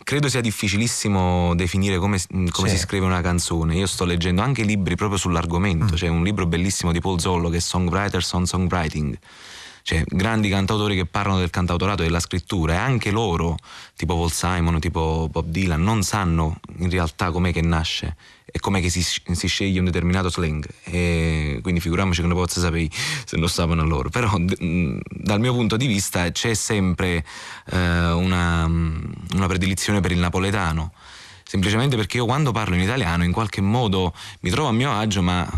credo 0.04 0.30
sia 0.30 0.42
difficilissimo 0.42 1.56
definire 1.56 1.98
come, 1.98 2.20
mm, 2.36 2.48
come 2.48 2.70
si 2.70 2.78
scrive 2.78 3.06
una 3.06 3.22
canzone. 3.22 3.76
Io 3.76 3.88
sto 3.88 4.06
leggendo 4.06 4.42
anche 4.42 4.64
libri 4.64 4.96
proprio 4.96 5.18
sull'argomento, 5.18 5.94
mm. 5.94 5.96
c'è 5.96 6.08
un 6.08 6.24
libro 6.24 6.46
bellissimo 6.46 6.92
di 6.92 7.00
Paul 7.00 7.20
Zollo 7.20 7.50
che 7.50 7.58
è 7.58 7.60
Songwriters 7.60 8.32
on 8.34 8.46
Songwriting. 8.46 9.18
Cioè, 9.84 10.04
grandi 10.06 10.50
cantautori 10.50 10.96
che 10.96 11.06
parlano 11.06 11.40
del 11.40 11.50
cantautorato 11.50 12.02
e 12.02 12.06
della 12.06 12.20
scrittura 12.20 12.74
e 12.74 12.78
anche 12.78 13.12
loro, 13.12 13.58
tipo 13.96 14.16
Paul 14.16 14.32
Simon, 14.32 14.80
tipo 14.80 15.28
Bob 15.32 15.48
Dylan, 15.48 15.82
non 15.82 16.04
sanno 16.04 16.60
in 16.78 16.90
realtà 16.90 17.32
com'è 17.32 17.52
che 17.52 17.62
nasce 17.62 18.16
e 18.54 18.60
com'è 18.60 18.82
che 18.82 18.90
si, 18.90 19.02
si, 19.02 19.48
sceglie 19.48 19.80
un 19.80 19.86
determinato 19.86 20.30
slang. 20.30 20.68
E 20.84 21.60
quindi 21.62 21.80
figuriamoci 21.80 22.22
che 22.22 22.28
non 22.28 22.36
posso 22.36 22.60
sapere 22.60 22.90
se 22.92 23.38
non 23.38 23.48
sapevano 23.48 23.86
loro. 23.86 24.10
Però 24.10 24.38
d- 24.38 25.00
dal 25.10 25.40
mio 25.40 25.54
punto 25.54 25.78
di 25.78 25.88
vista 25.88 26.30
c'è 26.32 26.54
sempre 26.54 27.26
eh, 27.72 28.12
una, 28.12 28.66
una 28.66 29.48
predilizione 29.48 30.02
per 30.02 30.12
il 30.12 30.20
napoletano. 30.20 30.94
Semplicemente 31.44 31.96
perché 31.96 32.18
io 32.18 32.26
quando 32.26 32.52
parlo 32.52 32.76
in 32.76 32.82
italiano 32.82 33.24
in 33.24 33.32
qualche 33.32 33.62
modo 33.62 34.14
mi 34.42 34.50
trovo 34.50 34.70
a 34.70 34.72
mio 34.72 34.92
agio, 34.92 35.22
ma 35.22 35.50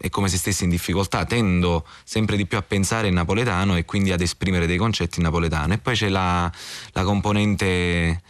è 0.00 0.08
come 0.08 0.28
se 0.28 0.38
stessi 0.38 0.64
in 0.64 0.70
difficoltà, 0.70 1.24
tendo 1.26 1.86
sempre 2.04 2.36
di 2.36 2.46
più 2.46 2.56
a 2.56 2.62
pensare 2.62 3.08
in 3.08 3.14
napoletano 3.14 3.76
e 3.76 3.84
quindi 3.84 4.12
ad 4.12 4.20
esprimere 4.20 4.66
dei 4.66 4.78
concetti 4.78 5.18
in 5.18 5.24
napoletano. 5.24 5.74
E 5.74 5.78
poi 5.78 5.94
c'è 5.94 6.08
la, 6.08 6.50
la 6.92 7.04
componente 7.04 8.22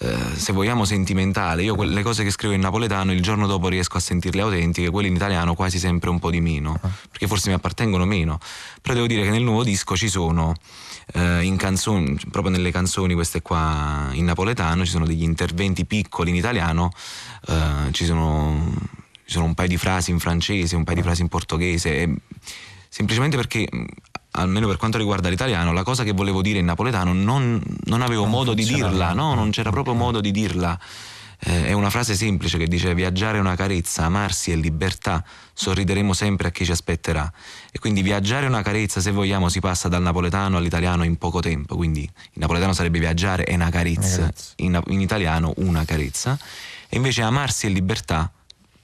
eh, 0.00 0.36
se 0.36 0.52
vogliamo 0.52 0.84
sentimentale, 0.84 1.64
io 1.64 1.74
le 1.82 2.02
cose 2.02 2.22
che 2.22 2.30
scrivo 2.30 2.54
in 2.54 2.60
napoletano 2.60 3.12
il 3.12 3.20
giorno 3.20 3.48
dopo 3.48 3.66
riesco 3.66 3.96
a 3.96 4.00
sentirle 4.00 4.42
autentiche, 4.42 4.90
quelle 4.90 5.08
in 5.08 5.16
italiano 5.16 5.54
quasi 5.54 5.80
sempre 5.80 6.08
un 6.08 6.20
po' 6.20 6.30
di 6.30 6.40
meno, 6.40 6.78
ah. 6.80 6.88
perché 7.10 7.26
forse 7.26 7.48
mi 7.48 7.56
appartengono 7.56 8.04
meno, 8.04 8.38
però 8.80 8.94
devo 8.94 9.08
dire 9.08 9.22
che 9.22 9.30
nel 9.30 9.42
nuovo 9.42 9.64
disco 9.64 9.96
ci 9.96 10.08
sono 10.08 10.54
eh, 11.14 11.42
in 11.42 11.56
canzoni, 11.56 12.16
proprio 12.30 12.52
nelle 12.52 12.70
canzoni 12.70 13.14
queste 13.14 13.42
qua 13.42 14.10
in 14.12 14.26
napoletano, 14.26 14.84
ci 14.84 14.92
sono 14.92 15.04
degli 15.04 15.24
interventi 15.24 15.84
piccoli 15.84 16.30
in 16.30 16.36
italiano, 16.36 16.92
eh, 17.48 17.90
ci, 17.90 18.04
sono, 18.04 18.72
ci 19.28 19.34
sono 19.34 19.44
un 19.44 19.52
paio 19.52 19.68
di 19.68 19.76
frasi 19.76 20.10
in 20.10 20.18
francese, 20.18 20.74
un 20.74 20.84
paio 20.84 20.96
di 20.96 21.02
ah. 21.02 21.04
frasi 21.04 21.20
in 21.20 21.28
portoghese, 21.28 22.14
semplicemente 22.88 23.36
perché 23.36 23.68
almeno 24.30 24.66
per 24.66 24.78
quanto 24.78 24.96
riguarda 24.96 25.28
l'italiano, 25.28 25.70
la 25.74 25.82
cosa 25.82 26.02
che 26.02 26.12
volevo 26.12 26.40
dire 26.40 26.60
in 26.60 26.64
napoletano 26.64 27.12
non, 27.12 27.60
non 27.84 28.00
avevo 28.00 28.22
non 28.22 28.30
modo 28.30 28.54
di 28.54 28.64
dirla, 28.64 29.12
no, 29.12 29.34
non 29.34 29.50
c'era 29.50 29.68
proprio 29.68 29.92
modo 29.92 30.22
di 30.22 30.30
dirla. 30.30 30.80
Eh, 31.40 31.66
è 31.66 31.72
una 31.72 31.90
frase 31.90 32.14
semplice 32.14 32.56
che 32.56 32.66
dice 32.66 32.94
viaggiare 32.94 33.36
è 33.36 33.40
una 33.40 33.54
carezza, 33.54 34.04
amarsi 34.04 34.50
è 34.50 34.56
libertà, 34.56 35.22
sorrideremo 35.52 36.14
sempre 36.14 36.48
a 36.48 36.50
chi 36.50 36.64
ci 36.64 36.70
aspetterà. 36.70 37.30
E 37.70 37.78
quindi 37.78 38.00
viaggiare 38.00 38.46
è 38.46 38.48
una 38.48 38.62
carezza, 38.62 39.02
se 39.02 39.10
vogliamo, 39.10 39.50
si 39.50 39.60
passa 39.60 39.88
dal 39.88 40.00
napoletano 40.00 40.56
all'italiano 40.56 41.04
in 41.04 41.16
poco 41.16 41.40
tempo. 41.40 41.76
Quindi 41.76 42.00
in 42.00 42.40
napoletano 42.40 42.72
sarebbe 42.72 42.98
viaggiare 42.98 43.44
è 43.44 43.54
una 43.54 43.68
carezza, 43.68 44.32
in, 44.56 44.80
in 44.86 45.00
italiano 45.02 45.52
una 45.56 45.84
carezza. 45.84 46.38
E 46.88 46.96
invece 46.96 47.20
amarsi 47.20 47.66
è 47.66 47.68
libertà, 47.68 48.32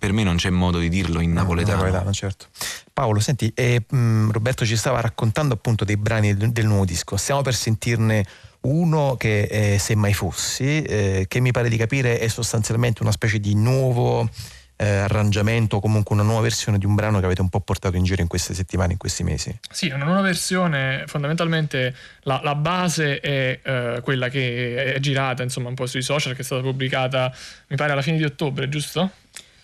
per 0.04 0.12
me 0.12 0.22
non 0.22 0.36
c'è 0.36 0.50
modo 0.50 0.78
di 0.78 0.90
dirlo 0.90 1.20
in 1.20 1.32
napoletano. 1.32 1.76
No, 1.78 1.84
napoletano 1.84 2.12
certo. 2.12 2.48
Paolo, 2.92 3.20
senti, 3.20 3.50
eh, 3.54 3.82
mh, 3.88 4.32
Roberto 4.32 4.66
ci 4.66 4.76
stava 4.76 5.00
raccontando 5.00 5.54
appunto 5.54 5.86
dei 5.86 5.96
brani 5.96 6.36
del, 6.36 6.52
del 6.52 6.66
nuovo 6.66 6.84
disco. 6.84 7.16
Stiamo 7.16 7.40
per 7.40 7.54
sentirne 7.54 8.26
uno 8.64 9.16
che 9.16 9.46
è 9.46 9.78
Se 9.78 9.94
mai 9.94 10.12
fossi, 10.12 10.82
eh, 10.82 11.24
che 11.26 11.40
mi 11.40 11.52
pare 11.52 11.70
di 11.70 11.78
capire 11.78 12.18
è 12.18 12.28
sostanzialmente 12.28 13.02
una 13.02 13.12
specie 13.12 13.40
di 13.40 13.54
nuovo 13.54 14.28
eh, 14.76 14.86
arrangiamento 14.86 15.76
o 15.76 15.80
comunque 15.80 16.14
una 16.14 16.24
nuova 16.24 16.42
versione 16.42 16.76
di 16.76 16.84
un 16.84 16.94
brano 16.94 17.18
che 17.18 17.24
avete 17.24 17.40
un 17.40 17.48
po' 17.48 17.60
portato 17.60 17.96
in 17.96 18.04
giro 18.04 18.20
in 18.20 18.28
queste 18.28 18.52
settimane, 18.52 18.92
in 18.92 18.98
questi 18.98 19.22
mesi. 19.22 19.58
Sì, 19.70 19.88
una 19.88 20.04
nuova 20.04 20.20
versione, 20.20 21.04
fondamentalmente 21.06 21.94
la, 22.24 22.40
la 22.42 22.54
base 22.54 23.20
è 23.20 23.58
eh, 23.62 24.00
quella 24.02 24.28
che 24.28 24.94
è 24.94 25.00
girata 25.00 25.42
insomma 25.42 25.70
un 25.70 25.74
po' 25.74 25.86
sui 25.86 26.02
social, 26.02 26.34
che 26.34 26.42
è 26.42 26.44
stata 26.44 26.60
pubblicata 26.60 27.34
mi 27.68 27.76
pare 27.76 27.92
alla 27.92 28.02
fine 28.02 28.18
di 28.18 28.24
ottobre, 28.24 28.68
giusto? 28.68 29.10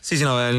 Sì, 0.00 0.16
sì, 0.16 0.24
no, 0.24 0.40
è, 0.40 0.50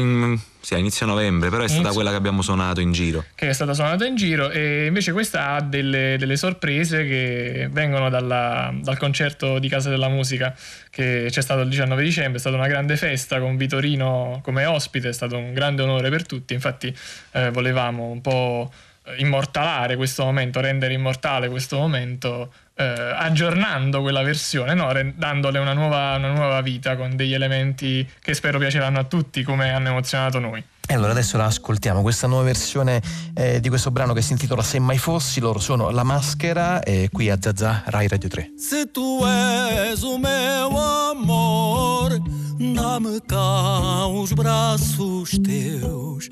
sì, 0.60 0.78
inizio 0.78 1.04
novembre, 1.04 1.50
però 1.50 1.62
è 1.62 1.66
stata 1.66 1.80
inizio... 1.80 1.94
quella 1.94 2.10
che 2.10 2.16
abbiamo 2.16 2.42
suonato 2.42 2.80
in 2.80 2.92
giro. 2.92 3.24
Che 3.34 3.48
è 3.48 3.52
stata 3.52 3.74
suonata 3.74 4.06
in 4.06 4.14
giro 4.14 4.50
e 4.50 4.86
invece 4.86 5.10
questa 5.10 5.50
ha 5.50 5.60
delle, 5.60 6.16
delle 6.16 6.36
sorprese 6.36 7.04
che 7.04 7.68
vengono 7.70 8.08
dalla, 8.08 8.72
dal 8.80 8.96
concerto 8.96 9.58
di 9.58 9.68
Casa 9.68 9.90
della 9.90 10.08
Musica 10.08 10.54
che 10.88 11.26
c'è 11.28 11.42
stato 11.42 11.62
il 11.62 11.68
19 11.68 12.02
dicembre, 12.02 12.36
è 12.36 12.40
stata 12.40 12.54
una 12.54 12.68
grande 12.68 12.96
festa 12.96 13.40
con 13.40 13.56
Vitorino 13.56 14.40
come 14.44 14.64
ospite, 14.64 15.08
è 15.08 15.12
stato 15.12 15.36
un 15.36 15.52
grande 15.52 15.82
onore 15.82 16.08
per 16.08 16.24
tutti, 16.24 16.54
infatti 16.54 16.94
eh, 17.32 17.50
volevamo 17.50 18.04
un 18.04 18.20
po' 18.20 18.70
immortalare 19.16 19.96
questo 19.96 20.24
momento, 20.24 20.60
rendere 20.60 20.92
immortale 20.92 21.48
questo 21.48 21.76
momento 21.76 22.52
eh, 22.82 23.14
aggiornando 23.16 24.00
quella 24.00 24.22
versione, 24.22 24.74
no? 24.74 24.92
dandole 25.14 25.58
una 25.58 25.72
nuova, 25.72 26.16
una 26.16 26.32
nuova 26.32 26.60
vita 26.60 26.96
con 26.96 27.16
degli 27.16 27.34
elementi 27.34 28.08
che 28.20 28.34
spero 28.34 28.58
piaceranno 28.58 28.98
a 28.98 29.04
tutti 29.04 29.42
come 29.42 29.72
hanno 29.72 29.88
emozionato 29.88 30.38
noi. 30.38 30.62
E 30.84 30.94
allora 30.94 31.12
adesso 31.12 31.36
la 31.36 31.46
ascoltiamo, 31.46 32.02
questa 32.02 32.26
nuova 32.26 32.44
versione 32.44 33.00
eh, 33.34 33.60
di 33.60 33.68
questo 33.68 33.90
brano 33.90 34.12
che 34.12 34.20
si 34.20 34.32
intitola 34.32 34.62
Se 34.62 34.78
mai 34.78 34.98
fossi, 34.98 35.40
loro 35.40 35.58
sono 35.58 35.90
La 35.90 36.02
Maschera 36.02 36.82
e 36.82 37.08
qui 37.10 37.30
a 37.30 37.38
Zazà 37.40 37.84
Rai 37.86 38.08
Radio 38.08 38.28
3. 38.28 38.52
Se 38.58 38.90
tu 38.90 39.24
és 39.24 40.02
o 40.02 40.18
meu 40.18 40.76
amor, 40.76 42.20
dá-me 42.58 43.20
cá 43.26 44.06
os 44.06 44.32
braços 44.32 45.38
teus. 45.38 46.28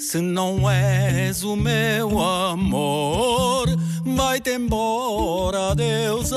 Se 0.00 0.18
não 0.18 0.68
és 0.68 1.44
o 1.44 1.54
meu 1.54 2.18
amor, 2.18 3.68
vai-te 4.04 4.50
embora, 4.50 5.74
Deus. 5.90 6.32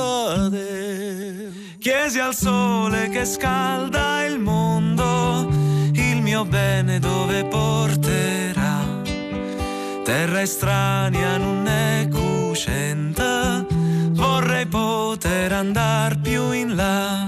Chiesi 1.80 2.20
al 2.20 2.34
sole 2.34 3.10
che 3.10 3.26
scalda 3.26 4.26
il 4.26 4.40
mondo, 4.40 5.48
il 5.94 6.22
mio 6.22 6.44
bene 6.46 7.00
dove 7.00 7.44
porterà. 7.46 9.02
Terra 10.04 10.42
estranea 10.42 11.38
non 11.38 11.68
è 11.68 12.08
cuscenta, 12.10 13.66
vorrei 14.12 14.66
poter 14.66 15.54
andare 15.54 16.18
più 16.22 16.52
in 16.52 16.76
là. 16.76 17.28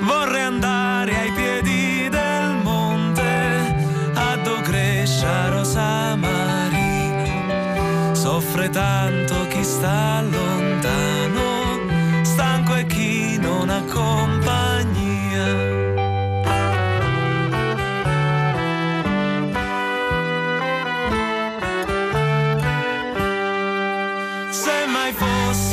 Vorrei 0.00 0.42
andare 0.42 1.16
ai 1.16 1.30
piedi 1.32 2.08
del 2.08 2.56
monte, 2.62 3.74
ad 4.14 4.46
Ogrescia 4.46 5.48
Rosa 5.50 6.16
Marina. 6.16 8.14
Soffre 8.14 8.70
tanto 8.70 9.46
chi 9.48 9.62
sta 9.62 10.22
lontano 10.22 10.69
mai 24.92 25.12
fossi 25.12 25.69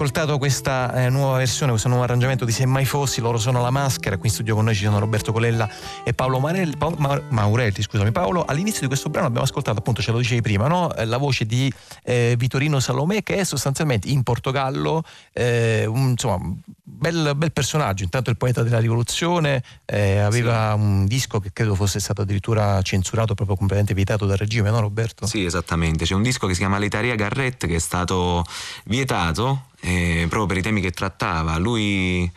ascoltato 0.00 0.38
questa 0.38 0.94
eh, 0.94 1.10
nuova 1.10 1.36
versione, 1.36 1.72
questo 1.72 1.88
nuovo 1.88 2.04
arrangiamento 2.04 2.46
di 2.46 2.52
Se 2.52 2.64
mai 2.64 2.86
fossi, 2.86 3.20
loro 3.20 3.36
sono 3.36 3.60
la 3.60 3.68
maschera, 3.68 4.16
qui 4.16 4.28
in 4.28 4.34
studio 4.34 4.54
con 4.54 4.64
noi 4.64 4.74
ci 4.74 4.84
sono 4.84 4.98
Roberto 4.98 5.30
Colella 5.30 5.68
e 6.02 6.14
Paolo 6.14 6.38
Marelli, 6.38 6.74
Paolo, 6.78 6.96
Ma- 6.96 7.22
Maurelli, 7.28 7.82
scusami 7.82 8.10
Paolo. 8.10 8.46
All'inizio 8.46 8.80
di 8.80 8.86
questo 8.86 9.10
brano 9.10 9.26
abbiamo 9.26 9.44
ascoltato, 9.44 9.78
appunto 9.78 10.00
ce 10.00 10.10
lo 10.10 10.16
dicevi 10.16 10.40
prima, 10.40 10.68
no? 10.68 10.94
Eh, 10.94 11.04
la 11.04 11.18
voce 11.18 11.44
di 11.44 11.70
eh, 12.02 12.34
Vitorino 12.38 12.80
Salomè 12.80 13.22
che 13.22 13.36
è 13.36 13.44
sostanzialmente 13.44 14.08
in 14.08 14.22
Portogallo, 14.22 15.02
eh, 15.34 15.84
un, 15.84 16.12
insomma, 16.12 16.50
bel, 16.82 17.32
bel 17.36 17.52
personaggio, 17.52 18.02
intanto 18.02 18.30
il 18.30 18.38
poeta 18.38 18.62
della 18.62 18.80
rivoluzione, 18.80 19.62
eh, 19.84 20.16
aveva 20.16 20.72
un 20.72 21.04
disco 21.04 21.40
che 21.40 21.50
credo 21.52 21.74
fosse 21.74 22.00
stato 22.00 22.22
addirittura 22.22 22.80
censurato, 22.80 23.34
proprio 23.34 23.54
completamente 23.54 23.92
vietato 23.92 24.24
dal 24.24 24.38
regime, 24.38 24.70
no 24.70 24.80
Roberto? 24.80 25.26
Sì, 25.26 25.44
esattamente. 25.44 26.06
C'è 26.06 26.14
un 26.14 26.22
disco 26.22 26.46
che 26.46 26.54
si 26.54 26.60
chiama 26.60 26.78
L'Italia 26.78 27.14
Garrett 27.16 27.66
che 27.66 27.74
è 27.74 27.78
stato 27.78 28.46
vietato 28.84 29.68
eh, 29.80 30.26
proprio 30.28 30.46
per 30.46 30.56
i 30.58 30.62
temi 30.62 30.80
che 30.80 30.90
trattava. 30.90 31.56
Lui 31.58 32.30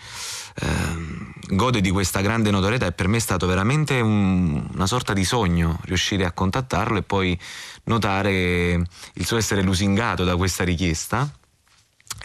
ehm, 0.62 1.34
gode 1.50 1.82
di 1.82 1.90
questa 1.90 2.22
grande 2.22 2.52
notorietà 2.52 2.86
e 2.86 2.92
per 2.92 3.08
me 3.08 3.18
è 3.18 3.20
stato 3.20 3.48
veramente 3.48 4.00
un- 4.00 4.68
una 4.74 4.88
sorta 4.88 5.14
di 5.14 5.26
sogno 5.26 5.80
riuscire 5.86 6.26
a 6.26 6.32
contattarlo 6.32 6.98
e 6.98 7.04
poi 7.04 7.38
notare 7.86 8.82
il 9.14 9.26
suo 9.26 9.38
essere 9.38 9.62
lusingato 9.62 10.24
da 10.24 10.36
questa 10.36 10.64
richiesta. 10.64 11.30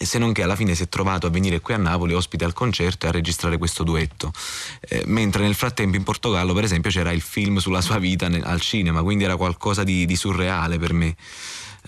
Se 0.01 0.19
non 0.19 0.33
che 0.33 0.45
alla 0.45 0.55
fine 0.55 0.77
si 0.77 0.85
è 0.85 0.89
trovato 0.89 1.27
a 1.27 1.31
venire 1.31 1.61
qui 1.61 1.75
a 1.75 1.77
Napoli 1.77 2.15
ospite 2.15 2.45
al 2.45 2.53
concerto 2.53 3.07
e 3.07 3.09
a 3.09 3.13
registrare 3.13 3.59
questo 3.59 3.83
duetto. 3.83 4.31
Eh, 4.81 5.03
mentre 5.07 5.43
nel 5.43 5.57
frattempo 5.57 5.97
in 5.97 6.05
Portogallo, 6.05 6.53
per 6.55 6.63
esempio, 6.63 6.89
c'era 6.91 7.11
il 7.11 7.21
film 7.21 7.57
sulla 7.57 7.81
sua 7.81 7.99
vita 7.99 8.29
ne- 8.29 8.41
al 8.43 8.61
cinema, 8.61 9.03
quindi 9.03 9.25
era 9.25 9.35
qualcosa 9.37 9.83
di, 9.83 10.07
di 10.07 10.15
surreale 10.15 10.79
per 10.79 10.93
me. 10.93 11.17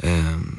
Ehm, 0.01 0.57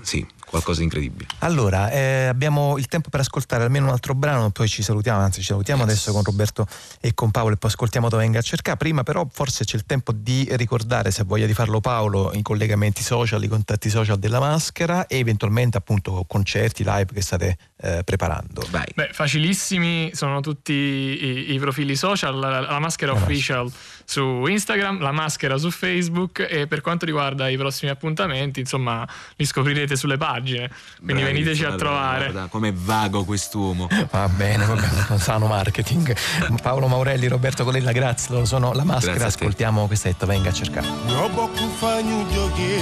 sì, 0.00 0.26
qualcosa 0.48 0.78
di 0.78 0.84
incredibile. 0.84 1.26
Allora, 1.40 1.90
eh, 1.90 2.26
abbiamo 2.26 2.78
il 2.78 2.86
tempo 2.86 3.08
per 3.10 3.20
ascoltare 3.20 3.64
almeno 3.64 3.86
un 3.86 3.92
altro 3.92 4.14
brano, 4.14 4.50
poi 4.50 4.68
ci 4.68 4.82
salutiamo, 4.82 5.20
anzi 5.20 5.40
ci 5.40 5.46
salutiamo 5.46 5.82
adesso 5.82 6.12
con 6.12 6.22
Roberto 6.22 6.66
e 7.00 7.14
con 7.14 7.30
Paolo 7.30 7.54
e 7.54 7.56
poi 7.56 7.70
ascoltiamo 7.70 8.08
dove 8.08 8.22
venga 8.22 8.38
a 8.38 8.42
cercare. 8.42 8.76
Prima 8.76 9.02
però 9.02 9.26
forse 9.30 9.64
c'è 9.64 9.76
il 9.76 9.84
tempo 9.86 10.12
di 10.12 10.48
ricordare, 10.52 11.10
se 11.10 11.22
ha 11.22 11.24
voglia 11.24 11.46
di 11.46 11.54
farlo 11.54 11.80
Paolo, 11.80 12.32
i 12.32 12.42
collegamenti 12.42 13.02
social, 13.02 13.42
i 13.42 13.48
contatti 13.48 13.90
social 13.90 14.18
della 14.18 14.40
maschera 14.40 15.06
e 15.06 15.18
eventualmente 15.18 15.76
appunto 15.76 16.24
concerti, 16.26 16.84
live 16.84 17.12
che 17.12 17.20
state 17.20 17.58
eh, 17.80 18.02
preparando. 18.04 18.62
Beh, 18.70 19.10
facilissimi, 19.12 20.10
sono 20.14 20.40
tutti 20.40 20.72
i, 20.72 21.52
i 21.54 21.58
profili 21.58 21.96
social, 21.96 22.38
la, 22.38 22.60
la 22.60 22.78
maschera 22.78 23.12
official 23.12 23.70
su 24.08 24.46
Instagram, 24.46 25.00
la 25.00 25.12
maschera 25.12 25.58
su 25.58 25.70
Facebook 25.70 26.46
e 26.48 26.66
per 26.66 26.80
quanto 26.80 27.04
riguarda 27.04 27.46
i 27.50 27.58
prossimi 27.58 27.90
appuntamenti, 27.90 28.58
insomma, 28.60 29.06
li 29.36 29.44
scoprirete 29.44 29.96
sulle 29.96 30.16
pagine, 30.16 30.70
quindi 30.96 31.20
Bravi, 31.22 31.24
veniteci 31.24 31.64
a 31.64 31.74
trovare. 31.74 32.30
Guarda 32.30 32.48
com'è 32.48 32.72
vago 32.72 33.24
quest'uomo. 33.24 33.86
Va 34.10 34.26
bene, 34.28 34.64
va 34.64 34.74
bene, 34.74 35.18
sano 35.20 35.46
marketing. 35.46 36.16
Paolo 36.62 36.86
Maurelli, 36.86 37.28
Roberto 37.28 37.64
Colella, 37.64 37.92
grazie, 37.92 38.32
loro 38.32 38.46
sono 38.46 38.72
la 38.72 38.84
maschera, 38.84 39.12
Grazie 39.18 39.40
ascoltiamo 39.42 39.86
questa 39.86 40.08
detta, 40.08 40.24
venga 40.24 40.48
a 40.48 40.52
cercare. 40.52 40.86
ñoo 41.06 41.28
bokk 41.28 41.58
fa 41.78 42.00
ñu 42.00 42.24
jóge 42.32 42.76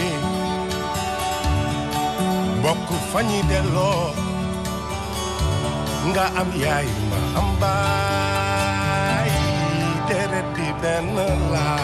bokk 2.63 2.89
fa 3.11 3.21
ñi 3.21 3.43
delloo 3.49 4.15
nga 6.13 6.25
am 6.41 6.51
yaay 6.55 6.87
ma 7.11 7.19
am 7.41 7.49
baay 7.59 8.36
di 10.77 10.83
benn 10.83 11.17
la 11.53 11.77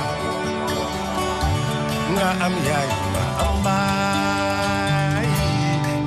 nga 2.14 2.28
am 2.44 2.54
yaay 2.66 2.88
ma 3.12 3.24
am 3.44 3.54
baay 3.64 5.28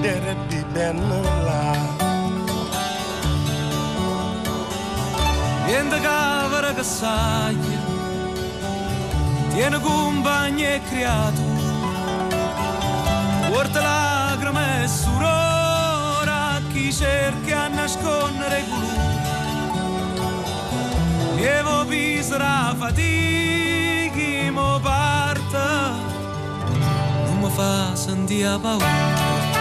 deret 0.01 0.39
di 0.49 0.61
benn 0.73 1.09
la 1.47 1.63
Niente 5.67 5.99
cavara 5.99 6.73
che 6.75 6.83
sai, 6.83 7.57
tiene 9.49 9.79
compagni 9.79 10.63
e 10.63 10.79
creato, 10.89 11.41
porta 13.49 13.81
lacrime 13.81 14.83
e 14.83 14.87
sudore 14.87 16.31
a 16.31 16.61
chi 16.71 16.93
cerca 16.93 17.63
a 17.63 17.67
nascondere 17.67 18.59
il 18.59 19.24
Lievo 21.45 21.85
pisera 21.85 22.73
fatichi 22.75 24.49
mo 24.49 24.79
parte, 24.81 25.67
non 27.27 27.37
mi 27.39 27.49
fa 27.51 27.95
sentire 27.95 28.57
paura. 28.59 29.54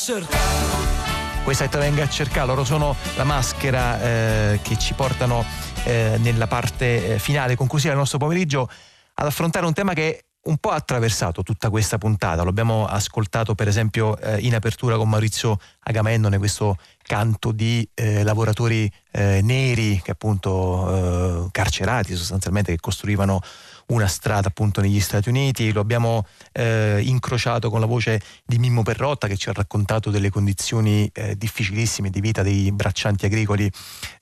Cercare 0.00 1.44
Questa 1.44 1.64
è 1.64 1.68
Venga 1.68 2.04
a 2.04 2.08
cercare, 2.08 2.46
loro 2.46 2.64
sono 2.64 2.96
la 3.16 3.24
maschera 3.24 4.00
eh, 4.00 4.60
che 4.62 4.78
ci 4.78 4.94
portano 4.94 5.44
eh, 5.84 6.16
nella 6.20 6.46
parte 6.46 7.14
eh, 7.14 7.18
finale, 7.18 7.54
conclusiva 7.54 7.90
del 7.90 7.98
nostro 7.98 8.18
pomeriggio, 8.18 8.68
ad 9.14 9.26
affrontare 9.26 9.66
un 9.66 9.74
tema 9.74 9.92
che 9.92 10.24
un 10.42 10.56
po' 10.56 10.70
attraversato 10.70 11.42
tutta 11.42 11.68
questa 11.68 11.98
puntata, 11.98 12.42
lo 12.42 12.48
abbiamo 12.48 12.86
ascoltato 12.86 13.54
per 13.54 13.68
esempio 13.68 14.16
eh, 14.16 14.38
in 14.38 14.54
apertura 14.54 14.96
con 14.96 15.06
Maurizio 15.06 15.58
Agamennone, 15.80 16.38
questo 16.38 16.78
canto 17.02 17.52
di 17.52 17.86
eh, 17.92 18.22
lavoratori 18.22 18.90
eh, 19.10 19.40
neri 19.42 20.00
che 20.02 20.12
appunto 20.12 21.44
eh, 21.44 21.48
carcerati 21.50 22.16
sostanzialmente, 22.16 22.72
che 22.72 22.80
costruivano 22.80 23.42
una 23.90 24.06
strada 24.06 24.48
appunto 24.48 24.80
negli 24.80 25.00
Stati 25.00 25.28
Uniti, 25.28 25.72
lo 25.72 25.80
abbiamo 25.80 26.26
eh, 26.52 27.00
incrociato 27.04 27.70
con 27.70 27.80
la 27.80 27.86
voce 27.86 28.20
di 28.44 28.58
Mimmo 28.58 28.82
Perrotta 28.82 29.26
che 29.26 29.36
ci 29.36 29.48
ha 29.48 29.52
raccontato 29.52 30.10
delle 30.10 30.30
condizioni 30.30 31.10
eh, 31.12 31.36
difficilissime 31.36 32.10
di 32.10 32.20
vita 32.20 32.42
dei 32.42 32.72
braccianti 32.72 33.26
agricoli 33.26 33.70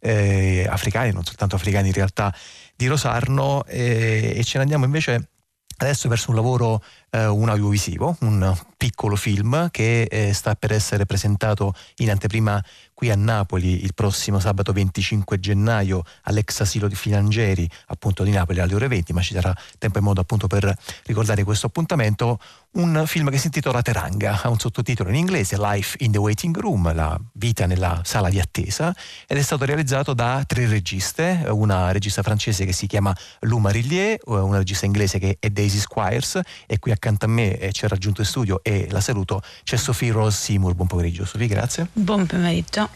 eh, 0.01 0.67
africani, 0.69 1.13
non 1.13 1.25
soltanto 1.25 1.57
africani 1.57 1.89
in 1.89 1.95
realtà, 1.95 2.35
di 2.77 2.87
Rosarno. 2.87 3.65
Eh, 3.65 4.35
e 4.37 4.45
ce 4.45 4.57
ne 4.57 4.63
andiamo 4.63 4.85
invece 4.85 5.29
adesso 5.79 6.09
verso 6.09 6.31
un 6.31 6.37
lavoro 6.37 6.83
eh, 7.11 7.27
un 7.27 7.49
audiovisivo, 7.49 8.17
un 8.21 8.57
piccolo 8.77 9.17
film 9.17 9.71
che 9.71 10.03
eh, 10.03 10.33
sta 10.33 10.55
per 10.55 10.73
essere 10.73 11.07
presentato 11.07 11.75
in 11.97 12.11
anteprima 12.11 12.63
qui 12.99 13.11
a 13.13 13.15
Napoli 13.15 13.85
il 13.85 13.95
prossimo 13.95 14.41
sabato 14.41 14.73
25 14.73 15.39
gennaio 15.39 16.03
all'ex 16.23 16.63
asilo 16.63 16.89
di 16.89 16.97
Filangieri 16.97 17.71
appunto 17.87 18.25
di 18.25 18.33
Napoli 18.33 18.59
alle 18.59 18.75
ore 18.75 18.89
20 18.89 19.13
ma 19.13 19.21
ci 19.21 19.35
sarà 19.35 19.55
tempo 19.79 19.99
e 19.99 20.01
modo 20.01 20.21
appunto 20.21 20.49
per 20.49 20.77
ricordare 21.05 21.45
questo 21.45 21.69
appuntamento 21.69 22.41
un 22.73 23.03
film 23.07 23.31
che 23.31 23.39
si 23.39 23.47
intitola 23.47 23.83
Teranga 23.83 24.43
ha 24.43 24.51
un 24.51 24.59
sottotitolo 24.59 25.09
in 25.09 25.17
inglese 25.17 25.57
Life 25.59 25.97
in 26.01 26.13
the 26.13 26.19
Waiting 26.19 26.57
Room 26.57 26.95
la 26.95 27.19
vita 27.33 27.67
nella 27.67 28.03
sala 28.05 28.29
di 28.29 28.39
attesa 28.39 28.95
ed 29.27 29.39
è 29.39 29.43
stato 29.43 29.65
realizzato 29.65 30.13
da 30.13 30.45
tre 30.47 30.67
registe 30.67 31.45
una 31.49 31.91
regista 31.93 32.23
francese 32.23 32.65
che 32.65 32.73
si 32.73 32.87
chiama 32.87 33.17
Lou 33.41 33.59
Marillier 33.59 34.19
una 34.27 34.59
regista 34.59 34.87
inglese 34.87 35.19
che 35.19 35.39
è 35.41 35.49
Daisy 35.51 35.79
Squires 35.79 36.41
e 36.67 36.79
qui 36.79 36.93
accanto 36.93 37.25
a 37.25 37.29
me 37.29 37.59
eh, 37.59 37.73
ha 37.81 37.89
raggiunto 37.89 38.21
in 38.21 38.27
studio 38.27 38.61
e 38.63 38.87
la 38.91 39.01
saluto 39.01 39.43
c'è 39.65 39.77
Sophie 39.77 40.13
Rose 40.13 40.37
Seymour. 40.37 40.75
Buon 40.75 40.89
pomeriggio 40.89 41.25
Sophie 41.25 41.47
grazie. 41.47 41.89
Buon 41.93 42.27
pomeriggio 42.27 42.89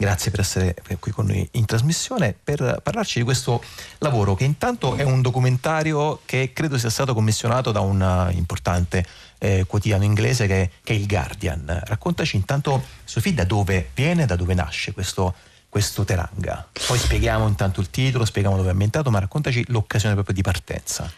Grazie 0.00 0.30
per 0.30 0.40
essere 0.40 0.74
qui 0.98 1.12
con 1.12 1.26
noi 1.26 1.46
in 1.52 1.66
trasmissione 1.66 2.34
per 2.42 2.80
parlarci 2.82 3.18
di 3.18 3.24
questo 3.26 3.62
lavoro 3.98 4.34
che 4.34 4.44
intanto 4.44 4.94
è 4.94 5.02
un 5.02 5.20
documentario 5.20 6.22
che 6.24 6.54
credo 6.54 6.78
sia 6.78 6.88
stato 6.88 7.12
commissionato 7.12 7.70
da 7.70 7.80
un 7.80 8.30
importante 8.32 9.04
eh, 9.36 9.66
quotidiano 9.66 10.04
inglese 10.04 10.46
che, 10.46 10.70
che, 10.82 10.94
è 10.94 10.96
il 10.96 11.06
Guardian. 11.06 11.82
Raccontaci 11.84 12.36
intanto, 12.36 12.82
Sofì, 13.04 13.34
da 13.34 13.44
dove 13.44 13.90
viene, 13.94 14.24
da 14.24 14.36
dove 14.36 14.54
nasce 14.54 14.92
questo, 14.92 15.34
questo 15.68 16.02
Teranga. 16.02 16.66
Poi 16.86 16.98
spieghiamo 16.98 17.46
intanto 17.46 17.82
il 17.82 17.90
titolo, 17.90 18.24
spieghiamo 18.24 18.56
dove 18.56 18.68
è 18.68 18.72
ambientato, 18.72 19.10
ma 19.10 19.18
raccontaci 19.18 19.66
l'occasione 19.68 20.14
proprio 20.14 20.34
di 20.34 20.40
partenza. 20.40 21.12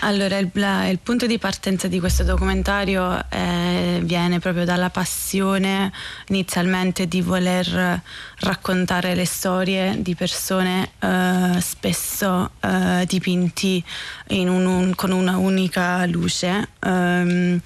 Allora, 0.00 0.38
il, 0.38 0.48
il, 0.54 0.98
punto 1.02 1.26
di 1.26 1.38
partenza 1.38 1.88
di 1.88 1.98
questo 1.98 2.22
documentario 2.22 3.18
eh, 3.30 3.98
viene 4.04 4.38
proprio 4.38 4.64
dalla 4.64 4.90
passione 4.90 5.90
inizialmente 6.28 7.08
di 7.08 7.20
voler 7.20 8.00
raccontare 8.38 9.16
le 9.16 9.24
storie 9.24 10.00
di 10.00 10.14
persone 10.14 10.90
eh, 11.00 11.60
spesso 11.60 12.52
eh, 12.60 13.06
dipinti 13.08 13.82
un, 14.28 14.66
un, 14.66 14.94
con 14.94 15.10
una 15.10 15.36
unica 15.36 16.06
luce. 16.06 16.68
Um, 16.84 17.60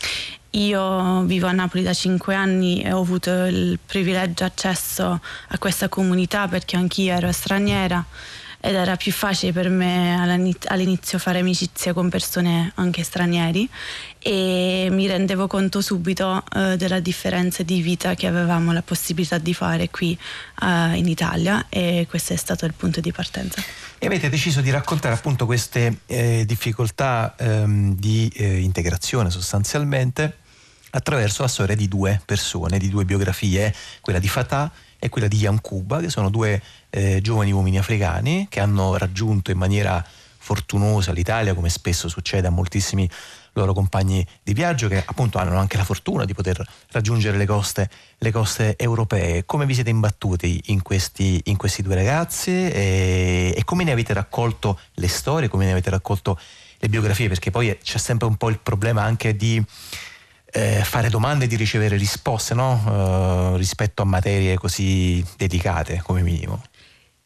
io 0.52 1.22
vivo 1.22 1.46
a 1.46 1.52
Napoli 1.52 1.82
da 1.82 1.92
cinque 1.92 2.34
anni 2.34 2.82
e 2.82 2.92
ho 2.92 3.00
avuto 3.00 3.30
il 3.44 3.78
privilegio 3.84 4.44
accesso 4.44 5.20
a 5.48 5.58
questa 5.58 5.88
comunità 5.88 6.48
perché 6.48 6.76
anch'io 6.76 7.12
ero 7.12 7.30
straniera 7.30 8.02
ed 8.64 8.76
era 8.76 8.94
più 8.94 9.10
facile 9.10 9.50
per 9.50 9.68
me 9.68 10.16
all'inizio 10.68 11.18
fare 11.18 11.40
amicizia 11.40 11.92
con 11.92 12.08
persone 12.08 12.70
anche 12.76 13.02
stranieri 13.02 13.68
e 14.20 14.86
mi 14.88 15.08
rendevo 15.08 15.48
conto 15.48 15.80
subito 15.80 16.44
uh, 16.54 16.76
della 16.76 17.00
differenza 17.00 17.64
di 17.64 17.82
vita 17.82 18.14
che 18.14 18.28
avevamo 18.28 18.72
la 18.72 18.82
possibilità 18.82 19.38
di 19.38 19.52
fare 19.52 19.90
qui 19.90 20.16
uh, 20.60 20.94
in 20.94 21.08
Italia 21.08 21.66
e 21.68 22.06
questo 22.08 22.34
è 22.34 22.36
stato 22.36 22.64
il 22.64 22.72
punto 22.72 23.00
di 23.00 23.10
partenza. 23.10 23.60
E 23.98 24.06
avete 24.06 24.28
deciso 24.28 24.60
di 24.60 24.70
raccontare 24.70 25.16
appunto 25.16 25.44
queste 25.44 25.98
eh, 26.06 26.44
difficoltà 26.46 27.34
ehm, 27.36 27.96
di 27.96 28.30
eh, 28.36 28.60
integrazione 28.60 29.30
sostanzialmente 29.30 30.38
attraverso 30.90 31.42
la 31.42 31.48
storia 31.48 31.74
di 31.74 31.88
due 31.88 32.20
persone, 32.24 32.78
di 32.78 32.88
due 32.88 33.04
biografie, 33.04 33.74
quella 34.00 34.20
di 34.20 34.28
Fatah 34.28 34.70
e 35.04 35.08
quella 35.08 35.26
di 35.26 35.38
Yankuba, 35.38 35.98
che 35.98 36.08
sono 36.08 36.30
due 36.30 36.62
eh, 36.88 37.20
giovani 37.20 37.50
uomini 37.50 37.76
africani 37.76 38.46
che 38.48 38.60
hanno 38.60 38.96
raggiunto 38.96 39.50
in 39.50 39.58
maniera 39.58 40.04
fortunosa 40.38 41.10
l'Italia, 41.10 41.54
come 41.54 41.70
spesso 41.70 42.08
succede 42.08 42.46
a 42.46 42.50
moltissimi 42.50 43.10
loro 43.54 43.72
compagni 43.72 44.24
di 44.44 44.54
viaggio 44.54 44.86
che 44.86 45.02
appunto 45.04 45.38
hanno 45.38 45.58
anche 45.58 45.76
la 45.76 45.82
fortuna 45.82 46.24
di 46.24 46.34
poter 46.34 46.64
raggiungere 46.92 47.36
le 47.36 47.46
coste, 47.46 47.90
le 48.18 48.30
coste 48.30 48.76
europee. 48.76 49.44
Come 49.44 49.66
vi 49.66 49.74
siete 49.74 49.90
imbattuti 49.90 50.62
in 50.66 50.82
questi, 50.82 51.40
in 51.46 51.56
questi 51.56 51.82
due 51.82 51.96
ragazzi 51.96 52.52
e, 52.52 53.54
e, 53.56 53.64
come 53.64 53.82
ne 53.82 53.90
avete 53.90 54.12
raccolto 54.12 54.78
le 54.94 55.08
storie, 55.08 55.48
come 55.48 55.64
ne 55.64 55.72
avete 55.72 55.90
raccolto 55.90 56.38
le 56.78 56.88
biografie? 56.88 57.26
Perché 57.26 57.50
poi 57.50 57.76
c'è 57.82 57.98
sempre 57.98 58.28
un 58.28 58.36
po' 58.36 58.50
il 58.50 58.60
problema 58.60 59.02
anche 59.02 59.34
di 59.34 59.60
eh, 60.52 60.82
fare 60.84 61.08
domande 61.08 61.46
e 61.46 61.48
di 61.48 61.56
ricevere 61.56 61.96
risposte 61.96 62.54
no? 62.54 63.54
eh, 63.54 63.56
rispetto 63.56 64.02
a 64.02 64.04
materie 64.04 64.56
così 64.56 65.24
delicate 65.36 66.02
come 66.04 66.22
minimo. 66.22 66.62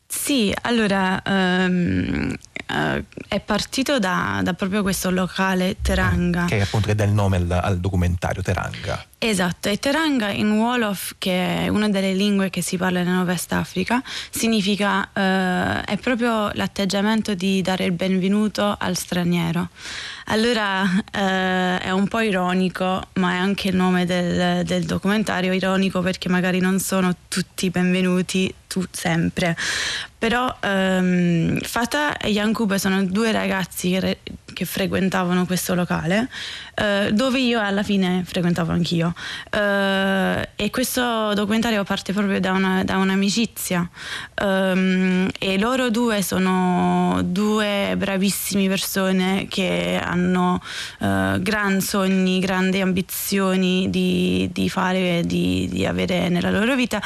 Sì, 0.07 0.55
allora 0.63 1.21
um, 1.27 2.33
uh, 2.69 3.05
è 3.29 3.41
partito 3.41 3.99
da, 3.99 4.41
da, 4.43 4.55
proprio 4.55 4.83
questo 4.83 5.11
locale 5.11 5.77
Teranga. 5.83 6.45
Che 6.45 6.59
è 6.59 6.61
appunto 6.61 6.87
che 6.87 6.95
dà 6.95 7.05
il 7.05 7.13
nome 7.13 7.37
al, 7.37 7.51
al 7.51 7.81
documentario 7.81 8.43
Teranga. 8.43 9.05
Esatto, 9.19 9.69
e 9.69 9.79
Teranga 9.79 10.29
in 10.29 10.53
Wolof, 10.53 11.15
che 11.19 11.65
è 11.65 11.69
una 11.69 11.89
delle 11.89 12.13
lingue 12.13 12.51
che 12.51 12.63
si 12.63 12.77
parla 12.77 13.03
nella 13.03 13.23
West 13.23 13.53
Africa, 13.53 14.03
significa, 14.31 15.01
uh, 15.13 15.85
è 15.85 15.99
proprio 16.01 16.51
l'atteggiamento 16.53 17.35
di 17.35 17.61
dare 17.63 17.85
il 17.85 17.93
benvenuto 17.93 18.77
al 18.79 18.97
straniero. 18.97 19.69
Allora 20.29 20.83
eh, 21.13 21.79
è 21.79 21.91
un 21.91 22.09
po' 22.09 22.19
ironico, 22.19 23.01
ma 23.15 23.35
è 23.35 23.37
anche 23.37 23.69
il 23.69 23.77
nome 23.77 24.05
del, 24.05 24.65
del, 24.65 24.85
documentario 24.85 25.53
ironico 25.53 26.01
perché 26.01 26.29
magari 26.29 26.59
non 26.59 26.81
sono 26.81 27.15
tutti 27.29 27.71
benvenuti 27.71 28.53
sempre. 28.93 29.57
Però 30.19 30.57
ehm, 30.61 31.61
Fata 31.61 32.17
e 32.17 32.31
Yankube 32.31 32.79
sono 32.79 33.05
due 33.05 33.33
ragazzi 33.33 33.91
che, 33.91 34.01
re, 34.01 34.19
che 34.55 34.65
frequentavano 34.65 35.45
questo 35.45 35.75
locale, 35.75 36.31
eh, 36.75 37.11
dove 37.13 37.39
io 37.39 37.61
alla 37.61 37.83
fine 37.83 38.23
frequentavo 38.25 38.73
anch'io. 38.73 39.13
Eh, 39.51 40.49
e 40.57 40.71
questo 40.71 41.35
documentario 41.35 41.85
parte 41.85 42.15
proprio 42.15 42.41
da, 42.41 42.53
una, 42.53 42.83
da 42.83 42.97
un'amicizia. 42.97 43.89
Um, 44.43 45.29
e 45.39 45.59
loro 45.59 45.91
due 45.91 46.23
sono 46.23 47.21
due 47.23 47.95
bravissime 47.97 48.69
persone 48.69 49.47
che 49.49 50.01
hanno 50.03 50.61
uh, 51.01 51.41
gran 51.41 51.81
sogni, 51.81 52.39
grandi 52.39 52.81
ambizioni 52.81 53.89
di, 53.91 54.49
di 54.53 54.69
fare, 54.71 55.23
di, 55.25 55.69
di, 55.71 55.87
avere 55.87 56.29
nella 56.29 56.51
loro 56.51 56.75
vita, 56.75 57.01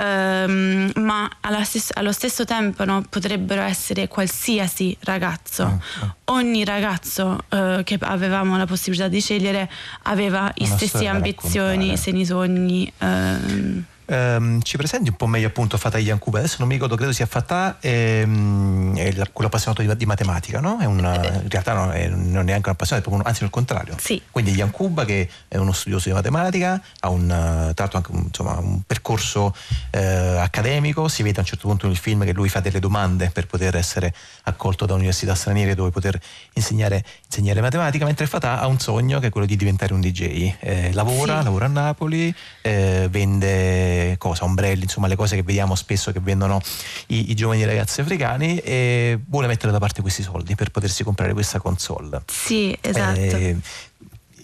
um, 0.00 0.90
ma 0.96 1.28
stes- 1.62 1.90
allo 1.94 2.12
stesso 2.12 2.44
tempo 2.44 2.55
no, 2.60 3.04
potrebbero 3.08 3.62
essere 3.62 4.08
qualsiasi 4.08 4.96
ragazzo. 5.00 5.64
Oh, 5.64 5.80
oh. 6.04 6.14
Ogni 6.36 6.64
ragazzo 6.64 7.38
uh, 7.48 7.82
che 7.82 7.98
avevamo 8.00 8.56
la 8.56 8.66
possibilità 8.66 9.08
di 9.08 9.20
scegliere 9.20 9.70
aveva 10.02 10.52
le 10.54 10.66
stesse 10.66 11.06
ambizioni, 11.06 11.92
i 11.92 11.96
stessi 11.96 12.24
sogni. 12.24 12.92
Uh, 12.98 13.82
Um, 14.08 14.62
ci 14.62 14.76
presenti 14.76 15.10
un 15.10 15.16
po' 15.16 15.26
meglio 15.26 15.48
appunto 15.48 15.76
Fatah 15.76 15.98
Yankuba? 15.98 16.38
Adesso 16.38 16.56
non 16.60 16.68
mi 16.68 16.74
ricordo, 16.74 16.94
credo 16.94 17.12
sia 17.12 17.26
Fatah, 17.26 17.78
ehm, 17.80 18.96
è 18.96 19.12
la, 19.12 19.26
quello 19.32 19.48
appassionato 19.48 19.82
di, 19.82 19.96
di 19.96 20.06
matematica, 20.06 20.60
no? 20.60 20.78
Una, 20.80 21.20
eh, 21.22 21.42
in 21.42 21.48
realtà 21.48 21.72
no, 21.72 21.90
è, 21.90 22.06
non 22.08 22.42
è 22.42 22.44
neanche 22.44 22.68
un 22.68 22.74
appassionato, 22.74 23.10
uno, 23.10 23.22
anzi 23.24 23.42
al 23.42 23.50
contrario. 23.50 23.96
Sì. 23.98 24.22
Quindi 24.30 24.52
Yankuba 24.52 25.04
che 25.04 25.28
è 25.48 25.56
uno 25.56 25.72
studioso 25.72 26.08
di 26.08 26.14
matematica, 26.14 26.80
ha 27.00 27.08
un, 27.08 27.26
tra 27.26 27.74
l'altro 27.74 27.96
anche 27.98 28.10
un, 28.12 28.22
insomma, 28.26 28.58
un 28.58 28.82
percorso 28.82 29.54
eh, 29.90 30.38
accademico, 30.38 31.08
si 31.08 31.24
vede 31.24 31.38
a 31.38 31.40
un 31.40 31.46
certo 31.46 31.66
punto 31.66 31.88
nel 31.88 31.96
film 31.96 32.24
che 32.24 32.32
lui 32.32 32.48
fa 32.48 32.60
delle 32.60 32.78
domande 32.78 33.30
per 33.30 33.46
poter 33.46 33.74
essere 33.74 34.14
accolto 34.44 34.86
da 34.86 34.94
università 34.94 35.34
straniere 35.34 35.74
dove 35.74 35.90
poter 35.90 36.16
insegnare, 36.52 37.04
insegnare 37.26 37.60
matematica, 37.60 38.04
mentre 38.04 38.26
Fatah 38.26 38.60
ha 38.60 38.68
un 38.68 38.78
sogno 38.78 39.18
che 39.18 39.28
è 39.28 39.30
quello 39.30 39.48
di 39.48 39.56
diventare 39.56 39.94
un 39.94 40.00
DJ. 40.00 40.54
Eh, 40.60 40.92
lavora, 40.92 41.38
sì. 41.38 41.44
lavora 41.44 41.64
a 41.64 41.68
Napoli, 41.68 42.32
eh, 42.62 43.08
vende 43.10 43.95
cosa, 44.18 44.44
ombrelli, 44.44 44.82
insomma 44.82 45.06
le 45.06 45.16
cose 45.16 45.36
che 45.36 45.42
vediamo 45.42 45.74
spesso 45.74 46.12
che 46.12 46.20
vendono 46.20 46.60
i, 47.08 47.30
i 47.30 47.34
giovani 47.34 47.64
ragazzi 47.64 48.00
africani 48.00 48.58
e 48.58 49.18
vuole 49.28 49.46
mettere 49.46 49.72
da 49.72 49.78
parte 49.78 50.00
questi 50.00 50.22
soldi 50.22 50.54
per 50.54 50.70
potersi 50.70 51.04
comprare 51.04 51.32
questa 51.32 51.58
console. 51.58 52.22
Sì, 52.26 52.76
esatto. 52.80 53.18
Eh, 53.18 53.56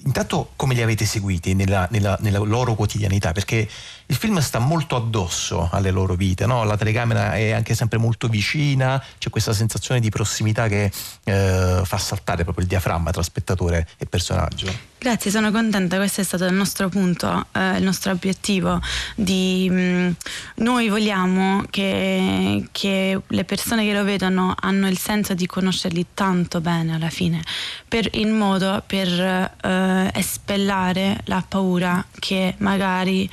intanto 0.04 0.50
come 0.56 0.74
li 0.74 0.82
avete 0.82 1.04
seguiti 1.04 1.54
nella, 1.54 1.86
nella, 1.90 2.16
nella, 2.20 2.38
loro 2.38 2.74
quotidianità? 2.74 3.32
Perché 3.32 3.68
il 4.12 4.18
film 4.18 4.38
sta 4.40 4.58
molto 4.58 4.94
addosso 4.94 5.70
alle 5.72 5.90
loro 5.90 6.14
vite, 6.14 6.44
no? 6.44 6.64
la 6.64 6.76
telecamera 6.76 7.34
è 7.34 7.52
anche 7.52 7.74
sempre 7.74 7.96
molto 7.96 8.28
vicina, 8.28 9.02
c'è 9.16 9.30
questa 9.30 9.54
sensazione 9.54 10.00
di 10.00 10.10
prossimità 10.10 10.68
che 10.68 10.92
eh, 11.24 11.80
fa 11.82 11.96
saltare 11.96 12.42
proprio 12.42 12.64
il 12.64 12.68
diaframma 12.68 13.10
tra 13.10 13.22
spettatore 13.22 13.88
e 13.96 14.04
personaggio. 14.04 14.90
Grazie, 15.02 15.32
sono 15.32 15.50
contenta, 15.50 15.96
questo 15.96 16.20
è 16.20 16.24
stato 16.24 16.44
il 16.44 16.54
nostro 16.54 16.88
punto, 16.88 17.46
eh, 17.50 17.76
il 17.78 17.82
nostro 17.82 18.12
obiettivo. 18.12 18.80
Di, 19.16 19.68
mh, 19.68 19.74
mm, 19.74 20.10
noi 20.56 20.88
vogliamo 20.88 21.64
che, 21.70 22.68
che, 22.70 23.20
le 23.26 23.44
persone 23.44 23.84
che 23.84 23.94
lo 23.94 24.04
vedono 24.04 24.54
hanno 24.60 24.86
il 24.86 24.96
senso 24.98 25.34
di 25.34 25.44
conoscerli 25.46 26.06
tanto 26.14 26.60
bene 26.60 26.94
alla 26.94 27.10
fine, 27.10 27.42
per, 27.88 28.10
in 28.12 28.30
modo 28.30 28.80
per 28.86 29.08
eh, 29.08 30.10
espellare 30.14 31.18
la 31.24 31.44
paura 31.48 32.04
che 32.20 32.54
magari 32.58 33.28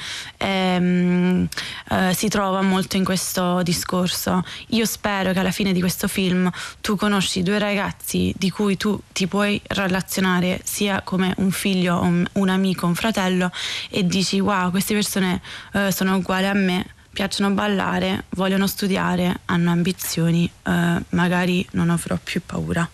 ehm, 0.76 1.48
eh, 1.90 2.14
si 2.14 2.28
trova 2.28 2.62
molto 2.62 2.98
in 2.98 3.04
questo 3.04 3.62
discorso. 3.64 4.44
Io 4.70 4.86
spero 4.86 5.32
che 5.32 5.40
alla 5.40 5.52
fine 5.52 5.74
di 5.74 5.80
questo 5.80 6.08
film 6.08 6.50
tu 6.82 6.96
conosci 6.96 7.44
due 7.44 7.60
ragazzi 7.60 8.34
di 8.38 8.50
cui 8.50 8.78
tu 8.78 9.00
ti 9.12 9.28
puoi 9.28 9.62
relazionare 9.68 10.62
sia 10.64 11.02
come 11.02 11.34
un 11.38 11.52
figlio, 11.52 12.00
un, 12.02 12.26
un 12.34 12.50
amico, 12.50 12.86
un 12.86 12.96
fratello 12.96 13.52
e 13.90 14.06
dici 14.06 14.40
wow 14.40 14.70
queste 14.72 14.94
persone 14.94 15.42
eh, 15.74 15.92
sono 15.92 16.16
uguali 16.16 16.48
a 16.48 16.54
me 16.54 16.86
piacciono 17.12 17.50
ballare, 17.50 18.26
vogliono 18.30 18.66
studiare, 18.66 19.42
hanno 19.46 19.72
ambizioni, 19.72 20.50
eh, 20.64 21.04
magari 21.10 21.68
non 21.72 21.90
avrò 21.90 22.18
più 22.24 22.42
paura. 22.46 22.88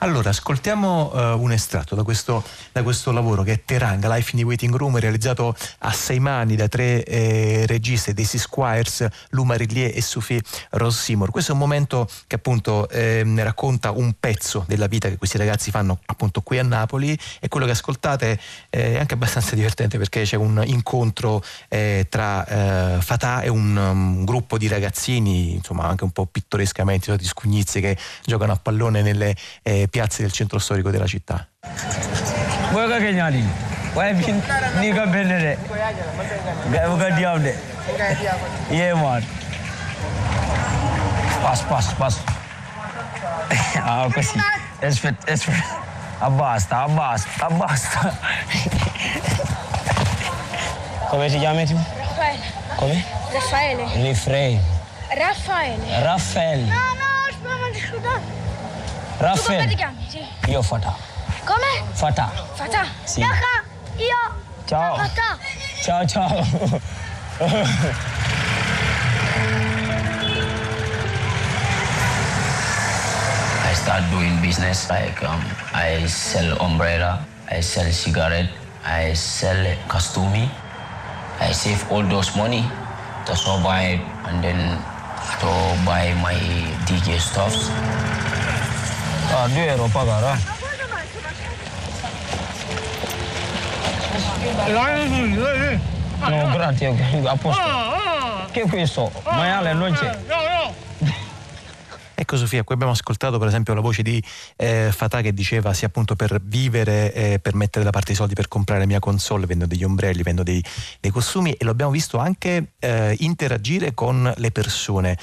Allora, 0.00 0.30
ascoltiamo 0.30 1.10
uh, 1.12 1.42
un 1.42 1.50
estratto 1.50 1.96
da 1.96 2.04
questo, 2.04 2.44
da 2.70 2.84
questo, 2.84 3.10
lavoro 3.10 3.42
che 3.42 3.54
è 3.54 3.64
Teranga, 3.64 4.14
Life 4.14 4.30
in 4.32 4.38
the 4.38 4.44
Waiting 4.44 4.72
Room, 4.76 4.96
realizzato 4.96 5.56
a 5.80 5.90
sei 5.90 6.20
mani 6.20 6.54
da 6.54 6.68
tre 6.68 7.02
eh, 7.02 7.64
registi, 7.66 8.14
Daisy 8.14 8.38
Squires, 8.38 9.04
Lou 9.30 9.42
Marillier 9.42 9.90
e 9.92 10.00
Sophie 10.00 10.40
Rossimor. 10.70 11.32
Questo 11.32 11.50
è 11.50 11.54
un 11.54 11.60
momento 11.60 12.08
che 12.28 12.36
appunto 12.36 12.88
eh, 12.90 13.24
racconta 13.38 13.90
un 13.90 14.14
pezzo 14.20 14.64
della 14.68 14.86
vita 14.86 15.08
che 15.08 15.16
questi 15.16 15.36
ragazzi 15.36 15.72
fanno 15.72 15.98
appunto 16.06 16.42
qui 16.42 16.60
a 16.60 16.62
Napoli 16.62 17.18
e 17.40 17.48
quello 17.48 17.66
che 17.66 17.72
ascoltate 17.72 18.38
è 18.70 18.98
anche 18.98 19.14
abbastanza 19.14 19.56
divertente 19.56 19.98
perché 19.98 20.22
c'è 20.22 20.36
un 20.36 20.62
incontro 20.64 21.42
eh, 21.66 22.06
tra 22.08 22.46
eh, 22.46 23.00
Fatah 23.02 23.40
e 23.40 23.48
un, 23.48 23.76
um, 23.76 24.24
gruppo 24.24 24.58
di 24.58 24.68
ragazzini, 24.68 25.54
insomma 25.54 25.88
anche 25.88 26.04
un 26.04 26.12
po' 26.12 26.26
pittorescamente, 26.26 27.16
di 27.16 27.24
scugnizzi 27.24 27.80
che 27.80 27.98
giocano 28.24 28.52
a 28.52 28.56
pallone 28.62 29.02
nelle 29.02 29.34
eh, 29.62 29.86
piazze 29.88 30.22
del 30.22 30.32
centro 30.32 30.58
storico 30.58 30.90
della 30.90 31.06
città. 31.06 31.46
Guarda 32.70 32.98
che 32.98 33.12
gnali, 33.12 33.44
guarda 33.92 34.32
ni 34.78 34.92
ka 34.92 35.06
bene 35.06 35.38
de. 35.38 35.58
Guarda 36.68 37.10
diam 37.10 37.42
de. 37.42 37.56
Yeah 38.68 38.94
man. 38.94 39.24
Pas 41.42 41.60
pas 41.62 41.92
pas. 41.94 42.16
Ah 43.82 44.06
così. 44.12 44.38
Aspetta, 44.82 45.32
aspetta. 45.32 45.86
Abbasta, 46.20 46.82
abbasta, 46.82 47.46
abbasta. 47.46 48.18
Come 51.08 51.28
ti 51.30 51.38
chiami 51.38 51.64
tu? 51.64 51.74
Raffaele. 51.96 52.42
Come? 52.76 53.04
Raffaele. 53.32 53.84
Rifrei. 54.02 54.60
Raffaele. 55.14 56.02
Raffaele. 56.02 56.64
No, 56.64 56.74
no, 56.74 57.32
stiamo 57.32 57.68
discutendo. 57.72 58.08
Raffaele. 58.08 58.57
Tu 59.18 59.42
come 59.42 59.66
ti 59.66 59.74
chiami? 59.74 60.06
Sì. 60.08 60.24
Io 60.46 60.62
Fata. 60.62 60.94
Come? 61.44 61.82
Fata. 61.90 62.30
Fata. 62.54 62.86
Sì. 63.02 63.18
Yaka, 63.18 63.64
io. 63.96 64.14
Ciao. 64.64 64.94
Fata. 64.94 65.38
Ciao 65.82 66.06
ciao. 66.06 66.44
I 73.64 73.74
start 73.74 74.08
doing 74.10 74.40
business 74.40 74.88
like 74.88 75.20
um, 75.24 75.42
I 75.74 76.06
sell 76.06 76.56
umbrella, 76.60 77.18
I 77.50 77.60
sell 77.60 77.90
cigarette, 77.90 78.50
I 78.84 79.14
sell 79.14 79.74
costume. 79.88 80.48
I 81.40 81.52
save 81.52 81.84
all 81.90 82.06
those 82.06 82.34
money 82.36 82.62
to 83.26 83.34
survive 83.34 84.00
and 84.26 84.42
then 84.42 84.78
to 85.40 85.50
buy 85.84 86.14
my 86.22 86.34
DJ 86.86 87.18
stuffs. 87.18 87.70
Ah, 89.30 89.46
2 89.46 89.66
euro 89.66 89.86
pagare. 89.86 90.38
No, 96.20 96.50
grazie, 96.52 96.94
a 97.24 97.36
posto. 97.36 97.62
Che 98.50 98.62
è 98.62 98.68
questo? 98.68 99.12
Maiale 99.24 99.72
non 99.74 99.92
c'è. 99.92 100.18
Ecco 102.20 102.36
Sofia, 102.36 102.64
qui 102.64 102.74
abbiamo 102.74 102.92
ascoltato 102.92 103.38
per 103.38 103.46
esempio 103.46 103.74
la 103.74 103.80
voce 103.80 104.02
di 104.02 104.20
eh, 104.56 104.90
Fatah 104.92 105.20
che 105.20 105.32
diceva 105.32 105.72
sì 105.72 105.84
appunto 105.84 106.16
per 106.16 106.40
vivere, 106.42 107.12
eh, 107.14 107.38
per 107.38 107.54
mettere 107.54 107.84
da 107.84 107.90
parte 107.90 108.10
i 108.12 108.14
soldi 108.16 108.34
per 108.34 108.48
comprare 108.48 108.80
la 108.80 108.86
mia 108.86 108.98
console, 108.98 109.46
vendo 109.46 109.66
degli 109.66 109.84
ombrelli, 109.84 110.22
vendo 110.22 110.42
dei, 110.42 110.62
dei 110.98 111.12
costumi 111.12 111.52
e 111.52 111.64
lo 111.64 111.70
abbiamo 111.70 111.92
visto 111.92 112.18
anche 112.18 112.72
eh, 112.80 113.14
interagire 113.20 113.94
con 113.94 114.32
le 114.36 114.50
persone 114.50 115.16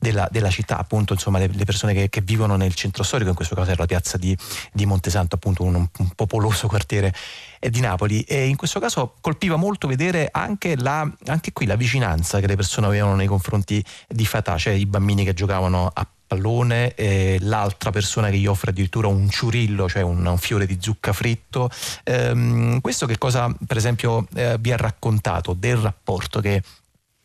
della, 0.00 0.26
della 0.30 0.48
città, 0.48 0.78
appunto 0.78 1.12
insomma 1.12 1.38
le, 1.38 1.48
le 1.52 1.64
persone 1.64 1.92
che, 1.92 2.08
che, 2.08 2.22
vivono 2.22 2.56
nel 2.56 2.74
centro 2.74 3.02
storico, 3.02 3.28
in 3.28 3.36
questo 3.36 3.54
caso 3.54 3.70
era 3.70 3.80
la 3.80 3.86
piazza 3.86 4.16
di, 4.16 4.36
di 4.72 4.86
Montesanto, 4.86 5.34
appunto 5.36 5.62
un, 5.62 5.74
un 5.74 6.08
popoloso 6.16 6.66
quartiere 6.68 7.12
di 7.60 7.80
Napoli 7.80 8.22
e 8.22 8.46
in 8.46 8.56
questo 8.56 8.80
caso 8.80 9.16
colpiva 9.20 9.56
molto 9.56 9.86
vedere 9.86 10.30
anche, 10.32 10.74
la, 10.76 11.08
anche 11.26 11.52
qui 11.52 11.66
la 11.66 11.76
vicinanza 11.76 12.40
che 12.40 12.46
le 12.46 12.56
persone 12.56 12.86
avevano 12.86 13.14
nei 13.14 13.26
confronti 13.26 13.84
di 14.08 14.24
Fatah, 14.24 14.56
cioè 14.56 14.72
i 14.72 14.86
bambini 14.86 15.22
che 15.22 15.34
giocavano 15.34 15.90
a 15.92 16.06
pallone, 16.26 16.94
eh, 16.94 17.36
l'altra 17.40 17.90
persona 17.90 18.30
che 18.30 18.38
gli 18.38 18.46
offre 18.46 18.70
addirittura 18.70 19.08
un 19.08 19.28
ciurillo, 19.28 19.86
cioè 19.86 20.02
un, 20.02 20.24
un 20.24 20.38
fiore 20.38 20.64
di 20.64 20.78
zucca 20.80 21.12
fritto. 21.12 21.68
Ehm, 22.04 22.80
questo 22.80 23.04
che 23.04 23.18
cosa 23.18 23.54
per 23.66 23.76
esempio 23.76 24.26
eh, 24.34 24.56
vi 24.58 24.72
ha 24.72 24.76
raccontato 24.76 25.52
del 25.52 25.76
rapporto 25.76 26.40
che 26.40 26.62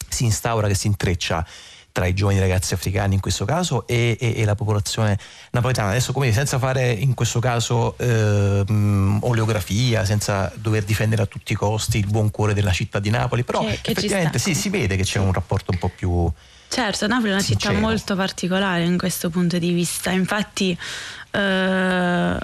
si 0.10 0.26
instaura, 0.26 0.68
che 0.68 0.76
si 0.76 0.88
intreccia 0.88 1.46
tra 1.96 2.08
i 2.08 2.14
giovani 2.14 2.40
ragazzi 2.40 2.74
africani 2.74 3.14
in 3.14 3.22
questo 3.22 3.46
caso 3.46 3.88
e, 3.88 4.18
e, 4.20 4.34
e 4.36 4.44
la 4.44 4.54
popolazione 4.54 5.18
napoletana. 5.52 5.92
Adesso 5.92 6.12
come 6.12 6.34
senza 6.34 6.60
fare 6.60 6.92
in 6.92 7.14
questo 7.14 7.40
caso 7.40 7.98
eh, 7.98 8.66
oleografia, 9.22 10.04
senza 10.04 10.52
dover 10.56 10.84
difendere 10.84 11.22
a 11.22 11.26
tutti 11.26 11.54
i 11.54 11.56
costi 11.56 11.98
il 12.00 12.08
buon 12.08 12.32
cuore 12.32 12.54
della 12.54 12.74
città 12.74 13.00
di 13.00 13.10
Napoli, 13.10 13.46
però 13.46 13.62
che, 13.62 13.80
che 13.82 13.92
effettivamente 13.92 14.40
sì, 14.40 14.54
si 14.54 14.68
vede 14.68 14.98
che 14.98 15.04
c'è 15.04 15.20
un 15.20 15.32
rapporto 15.32 15.72
un 15.72 15.78
po' 15.78 15.90
più... 15.96 16.30
Certo, 16.68 17.08
Napoli 17.08 17.30
è 17.30 17.34
una 17.34 17.42
sincero. 17.42 17.74
città 17.74 17.86
molto 17.88 18.16
particolare 18.16 18.84
in 18.84 18.98
questo 18.98 19.30
punto 19.30 19.58
di 19.58 19.72
vista, 19.72 20.12
infatti 20.12 20.78
Uh, 21.36 22.38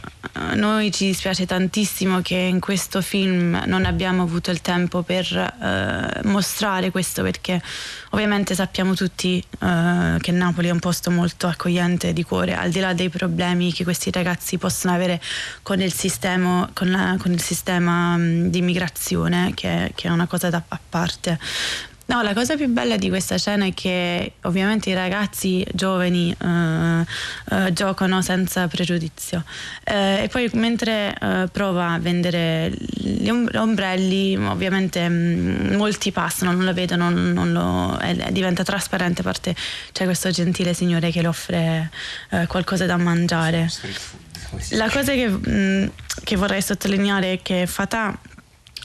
noi 0.55 0.91
ci 0.91 1.05
dispiace 1.05 1.45
tantissimo 1.45 2.19
che 2.19 2.35
in 2.35 2.59
questo 2.59 3.01
film 3.01 3.63
non 3.65 3.85
abbiamo 3.85 4.23
avuto 4.23 4.51
il 4.51 4.59
tempo 4.59 5.01
per 5.01 5.25
uh, 5.31 6.27
mostrare 6.27 6.91
questo 6.91 7.23
perché 7.23 7.61
ovviamente 8.09 8.53
sappiamo 8.53 8.93
tutti 8.93 9.41
uh, 9.59 10.17
che 10.17 10.31
Napoli 10.33 10.67
è 10.67 10.71
un 10.71 10.79
posto 10.79 11.09
molto 11.09 11.47
accogliente 11.47 12.11
di 12.11 12.23
cuore 12.23 12.53
al 12.53 12.69
di 12.69 12.81
là 12.81 12.91
dei 12.91 13.07
problemi 13.07 13.71
che 13.71 13.85
questi 13.85 14.11
ragazzi 14.11 14.57
possono 14.57 14.93
avere 14.93 15.21
con 15.61 15.79
il 15.79 15.93
sistema, 15.93 16.69
con 16.73 16.91
la, 16.91 17.15
con 17.17 17.31
il 17.31 17.41
sistema 17.41 18.17
di 18.19 18.57
immigrazione 18.57 19.53
che, 19.53 19.93
che, 19.95 20.09
è 20.09 20.11
una 20.11 20.27
cosa 20.27 20.49
da, 20.49 20.61
a 20.67 20.79
parte 20.89 21.39
No, 22.07 22.21
la 22.23 22.33
cosa 22.33 22.55
più 22.57 22.67
bella 22.67 22.97
di 22.97 23.07
questa 23.07 23.37
scena 23.37 23.65
è 23.65 23.73
che 23.73 24.33
ovviamente 24.41 24.89
i 24.89 24.93
ragazzi 24.93 25.65
giovani 25.71 26.35
uh, 26.37 26.45
uh, 26.47 27.05
giocano 27.71 28.21
senza 28.21 28.67
pregiudizio. 28.67 29.45
Uh, 29.85 30.23
e 30.23 30.29
poi 30.29 30.49
mentre 30.53 31.15
prova 31.51 31.91
a 31.91 31.99
vendere 31.99 32.73
gli 32.77 33.29
ombrelli 33.29 34.35
ovviamente 34.35 35.07
mh, 35.07 35.13
mm, 35.13 35.75
molti 35.75 36.11
passano, 36.11 36.51
non 36.51 36.65
lo 36.65 36.73
vedono, 36.73 37.09
non, 37.09 37.31
non 37.31 37.51
lo, 37.53 37.97
è, 37.97 38.31
diventa 38.31 38.63
trasparente, 38.63 39.21
a 39.21 39.23
parte. 39.23 39.55
C'è 39.91 40.03
questo 40.03 40.29
gentile 40.31 40.73
signore 40.73 41.11
che 41.11 41.21
le 41.21 41.27
offre 41.27 41.89
qualcosa 42.47 42.85
da 42.85 42.97
mangiare. 42.97 43.69
La 44.71 44.89
cosa 44.89 45.13
che, 45.13 45.29
mh, 45.29 45.49
mm, 45.49 45.87
che 46.23 46.35
vorrei 46.35 46.61
sottolineare 46.61 47.33
è 47.33 47.39
che 47.41 47.67
Fatah 47.67 48.17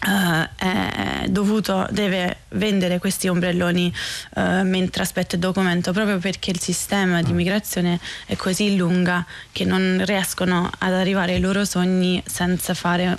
Uh, 0.05 0.47
è 0.57 1.25
dovuto, 1.29 1.87
deve 1.91 2.41
vendere 2.51 2.99
questi 2.99 3.29
ombrelloni 3.29 3.93
uh, 4.35 4.41
mentre 4.63 5.03
aspetta 5.03 5.37
il 5.37 5.41
documento 5.41 5.91
proprio 5.93 6.19
perché 6.19 6.51
il 6.51 6.61
sistema 6.61 7.23
di 7.23 7.31
immigrazione 7.31 7.99
è 8.27 8.37
così 8.37 8.77
lunga 8.77 9.25
che 9.51 9.65
non 9.65 10.03
riescono 10.05 10.71
ad 10.79 10.93
arrivare 10.93 11.33
ai 11.35 11.41
loro 11.41 11.65
sogni 11.65 12.23
senza 12.27 12.75
fare 12.75 13.17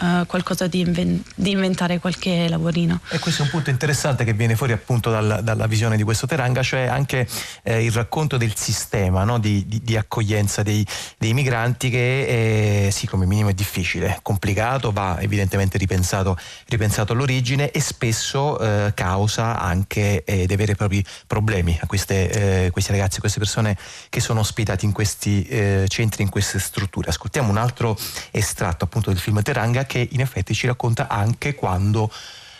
eh, 0.00 0.24
qualcosa 0.26 0.66
di, 0.66 0.80
inven- 0.80 1.22
di, 1.34 1.50
inventare 1.50 1.98
qualche 1.98 2.48
lavorino. 2.48 3.00
E 3.10 3.18
questo 3.18 3.42
è 3.42 3.44
un 3.44 3.50
punto 3.50 3.68
interessante 3.68 4.24
che 4.24 4.32
viene 4.32 4.56
fuori 4.56 4.72
appunto 4.72 5.10
dal, 5.10 5.40
dalla 5.42 5.66
visione 5.66 5.96
di 5.96 6.02
questo 6.02 6.26
Teranga, 6.26 6.62
cioè 6.62 6.86
anche 6.86 7.28
eh, 7.62 7.84
il 7.84 7.92
racconto 7.92 8.38
del 8.38 8.56
sistema 8.56 9.24
no? 9.24 9.38
di, 9.38 9.64
di, 9.66 9.82
di, 9.82 9.96
accoglienza 9.96 10.62
dei, 10.62 10.86
dei 11.18 11.34
migranti 11.34 11.90
che 11.90 12.86
eh, 12.86 12.90
sì 12.90 13.06
come 13.06 13.26
minimo 13.26 13.50
è 13.50 13.52
difficile, 13.52 14.18
complicato, 14.22 14.92
va 14.92 15.20
evidentemente 15.20 15.76
ripensato, 15.76 16.38
ripensato 16.68 17.12
all'origine 17.12 17.70
e 17.70 17.80
spesso 17.80 18.58
eh, 18.58 18.92
causa 18.94 19.60
anche 19.60 20.24
eh, 20.24 20.46
dei 20.46 20.56
veri 20.56 20.72
e 20.72 20.74
propri 20.74 21.04
problemi 21.26 21.78
a 21.80 21.86
queste, 21.86 22.70
questi 22.72 22.92
ragazzi, 22.92 23.20
queste 23.20 23.38
persone 23.38 23.76
che 24.08 24.20
sono 24.20 24.40
ospitati 24.40 24.86
in 24.86 24.92
questi 24.92 25.46
centri, 25.88 26.22
in 26.22 26.28
queste 26.30 26.58
strutture. 26.58 27.10
Ascoltiamo 27.10 27.50
un 27.50 27.56
altro 27.58 27.96
estratto 28.30 28.84
appunto 28.84 29.10
del 29.10 29.18
film 29.18 29.42
Teranga 29.42 29.81
che 29.84 30.08
in 30.10 30.20
effetti 30.20 30.54
ci 30.54 30.66
racconta 30.66 31.08
anche 31.08 31.54
quando 31.54 32.10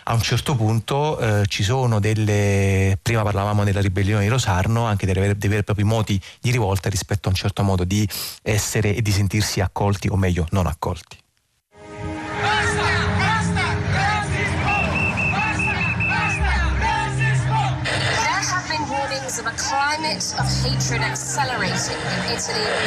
a 0.05 0.15
un 0.15 0.20
certo 0.20 0.57
punto 0.57 1.19
eh, 1.19 1.47
ci 1.47 1.62
sono 1.62 2.01
delle, 2.01 2.99
prima 3.01 3.23
parlavamo 3.23 3.62
della 3.65 3.81
ribellione 3.81 4.24
di 4.24 4.28
Rosarno, 4.28 4.85
anche 4.85 5.07
dei, 5.07 5.15
dei 5.15 5.49
veri 5.49 5.61
e 5.61 5.62
propri 5.62 5.85
moti 5.85 6.20
di 6.40 6.51
rivolta 6.51 6.89
rispetto 6.89 7.28
a 7.28 7.31
un 7.31 7.36
certo 7.36 7.62
modo 7.62 7.85
di 7.85 8.09
essere 8.43 8.94
e 8.97 9.03
di 9.03 9.12
sentirsi 9.12 9.61
accolti 9.61 10.09
o 10.09 10.16
meglio 10.16 10.47
non 10.51 10.66
accolti. 10.66 11.22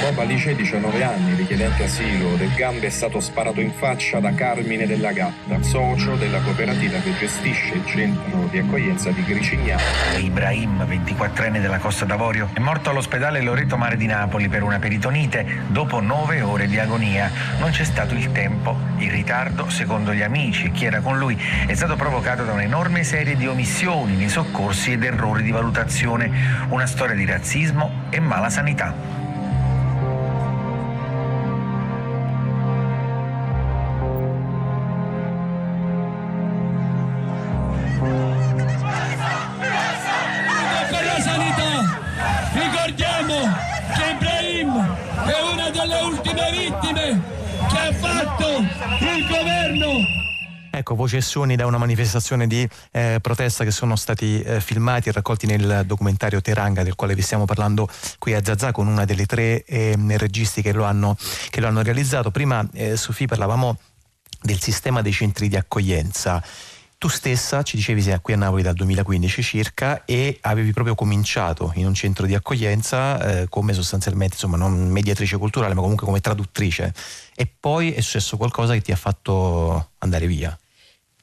Dopo 0.02 0.22
Alice, 0.22 0.56
19 0.56 1.04
anni, 1.04 1.34
richiedente 1.36 1.84
asilo 1.86 2.36
del 2.36 2.54
Gambe, 2.54 2.86
è 2.86 2.90
stato 2.90 3.20
sparato 3.20 3.62
in 3.62 3.72
faccia 3.74 4.20
da 4.20 4.32
Carmine 4.34 4.86
della 4.86 5.12
Gatta, 5.12 5.62
socio 5.64 6.16
della 6.16 6.40
cooperativa 6.42 7.00
che 7.00 7.16
gestisce 7.18 7.74
il 7.76 7.86
centro 7.86 8.48
di 8.52 8.60
accoglienza 8.60 9.10
di 9.10 9.24
Gricignano. 9.24 9.82
Ibrahim, 10.20 10.86
24enne 10.88 11.60
della 11.60 11.80
Costa 11.80 12.06
d'Avorio, 12.06 12.50
è 12.54 12.60
morto 12.60 12.92
all'ospedale 12.92 13.42
Loreto 13.42 13.76
Mare 13.76 13.98
di 13.98 14.06
Napoli 14.06 14.48
per 14.48 14.62
una 14.62 14.78
peritonite 14.78 15.64
dopo 15.68 16.00
nove 16.00 16.42
ore 16.42 16.68
di 16.68 16.78
agonia. 16.78 17.32
Non 17.60 17.72
c'è 17.72 17.84
stato 17.84 18.14
il 18.14 18.32
tempo. 18.32 18.78
Il 18.98 19.10
ritardo, 19.10 19.70
secondo 19.70 20.14
gli 20.14 20.22
amici 20.22 20.68
e 20.68 20.72
chi 20.72 20.86
era 20.86 21.00
con 21.02 21.18
lui, 21.18 21.38
è 21.66 21.74
stato 21.74 21.96
provocato 21.96 22.44
da 22.44 22.54
un'enorme 22.54 23.04
serie 23.04 23.36
di 23.36 23.48
omissioni 23.48 24.16
nei 24.16 24.30
soccorsi 24.30 24.92
ed 24.92 25.04
errori 25.04 25.42
di 25.44 25.52
valutazione. 25.52 26.68
Una 26.70 26.86
storia 26.86 27.15
di 27.16 27.26
razzismo 27.26 27.90
e 28.10 28.20
mala 28.20 28.50
sanità. 28.50 28.94
Ricordiamo 42.54 43.36
che 43.96 44.12
Ibrahim 44.12 44.96
è 45.26 45.54
una 45.54 45.70
delle 45.70 46.02
ultime 46.02 46.52
vittime 46.52 47.22
che 47.68 47.78
ha 47.78 47.92
fatto 47.94 48.48
il 48.60 49.28
governo 49.28 50.25
Ecco, 50.78 50.94
voci 50.94 51.16
e 51.16 51.22
suoni 51.22 51.56
da 51.56 51.66
una 51.68 51.78
manifestazione 51.78 52.48
di 52.48 52.68
eh, 52.92 53.20
protesta 53.22 53.64
che 53.64 53.72
sono 53.72 53.96
stati 53.96 54.42
eh, 54.42 54.60
filmati 54.60 55.08
e 55.08 55.14
raccolti 55.14 55.46
nel 55.48 55.84
documentario 55.86 56.42
Teranga 56.42 56.84
del 56.84 56.96
quale 56.96 57.16
vi 57.16 57.22
stiamo 57.22 57.46
parlando 57.46 57.88
qui 58.20 58.34
a 58.34 58.44
Zazà 58.44 58.74
con 58.74 58.88
una 58.88 59.06
delle 59.06 59.26
tre 59.26 59.64
eh, 59.64 59.96
registi 60.18 60.62
che 60.62 60.74
lo 60.74 60.84
hanno, 60.84 61.16
che 61.50 61.62
lo 61.62 61.68
hanno 61.68 61.82
realizzato. 61.82 62.30
Prima, 62.30 62.68
eh, 62.74 62.98
Sofì, 62.98 63.26
parlavamo 63.26 63.78
del 64.42 64.60
sistema 64.60 65.02
dei 65.02 65.14
centri 65.14 65.48
di 65.48 65.56
accoglienza. 65.56 66.44
Tu 66.98 67.08
stessa 67.08 67.64
ci 67.64 67.78
dicevi 67.78 68.02
sei 68.02 68.20
qui 68.22 68.34
a 68.34 68.38
Napoli 68.38 68.62
dal 68.62 68.74
2015 68.74 69.44
circa 69.44 70.04
e 70.04 70.40
avevi 70.42 70.74
proprio 70.74 70.94
cominciato 70.96 71.72
in 71.76 71.86
un 71.86 71.94
centro 71.94 72.26
di 72.26 72.36
accoglienza 72.36 73.44
eh, 73.44 73.48
come 73.48 73.72
sostanzialmente, 73.72 74.34
insomma, 74.34 74.58
non 74.58 74.90
mediatrice 74.90 75.38
culturale, 75.38 75.74
ma 75.74 75.80
comunque 75.80 76.06
come 76.06 76.20
traduttrice. 76.20 76.94
E 77.34 77.48
poi 77.48 77.94
è 77.94 78.02
successo 78.02 78.36
qualcosa 78.36 78.74
che 78.74 78.82
ti 78.82 78.92
ha 78.92 78.98
fatto 78.98 79.92
andare 80.00 80.28
via. 80.28 80.58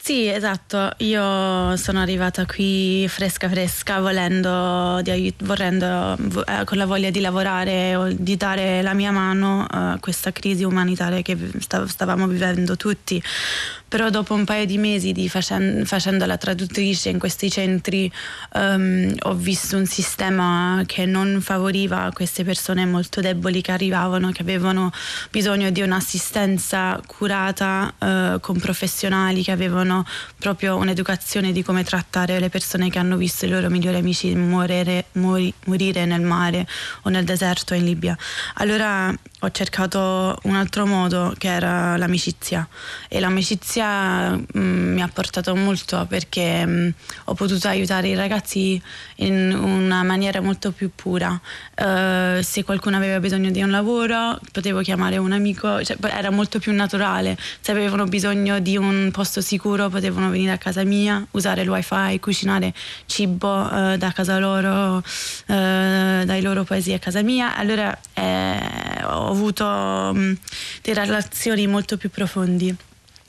Sì, 0.05 0.27
esatto, 0.27 0.91
io 0.97 1.77
sono 1.77 2.01
arrivata 2.01 2.45
qui 2.45 3.07
fresca 3.07 3.47
fresca 3.47 4.01
volendo, 4.01 4.99
di, 5.01 5.33
vorrendo, 5.43 6.17
eh, 6.45 6.65
con 6.65 6.77
la 6.77 6.85
voglia 6.85 7.09
di 7.09 7.21
lavorare 7.21 7.95
o 7.95 8.09
di 8.11 8.35
dare 8.35 8.81
la 8.81 8.93
mia 8.93 9.11
mano 9.11 9.65
a 9.65 9.97
questa 10.01 10.33
crisi 10.33 10.65
umanitaria 10.65 11.21
che 11.21 11.37
stavamo 11.87 12.27
vivendo 12.27 12.75
tutti, 12.75 13.23
però 13.93 14.09
dopo 14.09 14.33
un 14.33 14.43
paio 14.43 14.65
di 14.65 14.79
mesi 14.79 15.11
di 15.11 15.29
facen- 15.29 15.83
facendo 15.85 16.25
la 16.25 16.35
traduttrice 16.35 17.09
in 17.09 17.19
questi 17.19 17.51
centri 17.51 18.11
um, 18.55 19.13
ho 19.19 19.35
visto 19.35 19.77
un 19.77 19.85
sistema 19.85 20.81
che 20.87 21.05
non 21.05 21.39
favoriva 21.41 22.09
queste 22.11 22.43
persone 22.43 22.87
molto 22.87 23.21
deboli 23.21 23.61
che 23.61 23.71
arrivavano, 23.71 24.31
che 24.31 24.41
avevano 24.41 24.91
bisogno 25.29 25.69
di 25.69 25.83
un'assistenza 25.83 26.99
curata 27.05 27.93
uh, 27.99 28.39
con 28.39 28.57
professionali 28.59 29.43
che 29.43 29.51
avevano 29.51 30.07
proprio 30.39 30.75
un'educazione 30.77 31.51
di 31.51 31.61
come 31.61 31.83
trattare 31.83 32.39
le 32.39 32.49
persone 32.49 32.89
che 32.89 32.97
hanno 32.97 33.15
visto 33.15 33.45
i 33.45 33.49
loro 33.49 33.69
migliori 33.69 33.97
amici 33.97 34.33
morire, 34.33 35.05
mori- 35.11 35.53
morire 35.65 36.05
nel 36.05 36.21
mare 36.21 36.65
o 37.03 37.09
nel 37.11 37.25
deserto 37.25 37.75
in 37.75 37.83
Libia. 37.83 38.17
Allora 38.55 39.15
ho 39.43 39.51
cercato 39.51 40.39
un 40.43 40.55
altro 40.55 40.87
modo 40.87 41.35
che 41.37 41.49
era 41.49 41.95
l'amicizia 41.97 42.67
e 43.07 43.19
l'amicizia 43.19 43.82
mh, 43.83 44.59
mm, 44.59 44.93
mi 44.93 45.01
ha 45.01 45.07
portato 45.07 45.55
molto 45.55 46.05
perché 46.07 46.65
mh, 46.65 46.71
mm, 46.71 46.89
ho 47.25 47.33
potuto 47.33 47.67
aiutare 47.67 48.07
i 48.07 48.15
ragazzi 48.15 48.81
in 49.17 49.51
una 49.53 50.03
maniera 50.03 50.41
molto 50.41 50.71
più 50.71 50.91
pura. 50.93 51.39
Uh, 51.75 52.41
se 52.41 52.63
qualcuno 52.63 52.97
aveva 52.97 53.19
bisogno 53.19 53.49
di 53.49 53.61
un 53.61 53.71
lavoro 53.71 54.39
potevo 54.51 54.81
chiamare 54.81 55.17
un 55.17 55.31
amico, 55.31 55.83
cioè, 55.83 55.97
era 56.01 56.29
molto 56.29 56.59
più 56.59 56.71
naturale. 56.73 57.37
Se 57.59 57.71
avevano 57.71 58.05
bisogno 58.05 58.59
di 58.59 58.77
un 58.77 59.09
posto 59.11 59.41
sicuro 59.41 59.89
potevano 59.89 60.29
venire 60.29 60.51
a 60.51 60.57
casa 60.57 60.83
mia, 60.83 61.25
usare 61.31 61.61
il 61.61 61.69
wifi, 61.69 62.19
cucinare 62.19 62.73
cibo 63.05 63.49
uh, 63.49 63.97
da 63.97 64.11
casa 64.13 64.37
loro, 64.39 64.97
uh, 64.97 65.03
dai 65.47 66.41
loro 66.41 66.63
paesi 66.63 66.93
a 66.93 66.99
casa 66.99 67.21
mia. 67.21 67.55
Allora 67.55 67.97
eh, 68.13 69.03
ho 69.03 69.29
avuto 69.29 69.65
um, 69.65 70.35
delle 70.81 71.05
relazioni 71.05 71.67
molto 71.67 71.97
più 71.97 72.09
profondi 72.09 72.75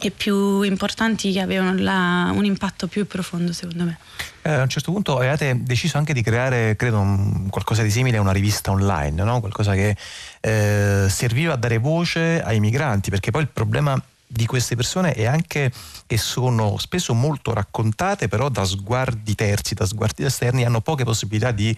e 0.00 0.10
più 0.10 0.62
importanti 0.62 1.32
che 1.32 1.40
avevano 1.40 1.74
la, 1.78 2.30
un 2.34 2.44
impatto 2.44 2.86
più 2.88 3.06
profondo 3.06 3.52
secondo 3.52 3.84
me. 3.84 3.98
Eh, 4.42 4.50
a 4.50 4.62
un 4.62 4.68
certo 4.68 4.92
punto 4.92 5.18
avete 5.18 5.62
deciso 5.62 5.96
anche 5.96 6.12
di 6.12 6.22
creare, 6.22 6.76
credo, 6.76 7.00
un, 7.00 7.48
qualcosa 7.48 7.82
di 7.82 7.90
simile 7.90 8.18
a 8.18 8.20
una 8.20 8.32
rivista 8.32 8.70
online, 8.70 9.22
no? 9.22 9.40
qualcosa 9.40 9.72
che 9.72 9.96
eh, 10.40 11.06
serviva 11.08 11.54
a 11.54 11.56
dare 11.56 11.78
voce 11.78 12.42
ai 12.42 12.60
migranti, 12.60 13.10
perché 13.10 13.30
poi 13.30 13.42
il 13.42 13.48
problema 13.48 14.00
di 14.26 14.46
queste 14.46 14.74
persone 14.74 15.12
è 15.12 15.26
anche 15.26 15.72
che 16.06 16.16
sono 16.16 16.76
spesso 16.78 17.14
molto 17.14 17.52
raccontate, 17.52 18.28
però 18.28 18.48
da 18.48 18.64
sguardi 18.64 19.34
terzi, 19.34 19.74
da 19.74 19.86
sguardi 19.86 20.24
esterni, 20.24 20.64
hanno 20.64 20.80
poche 20.80 21.04
possibilità 21.04 21.52
di, 21.52 21.76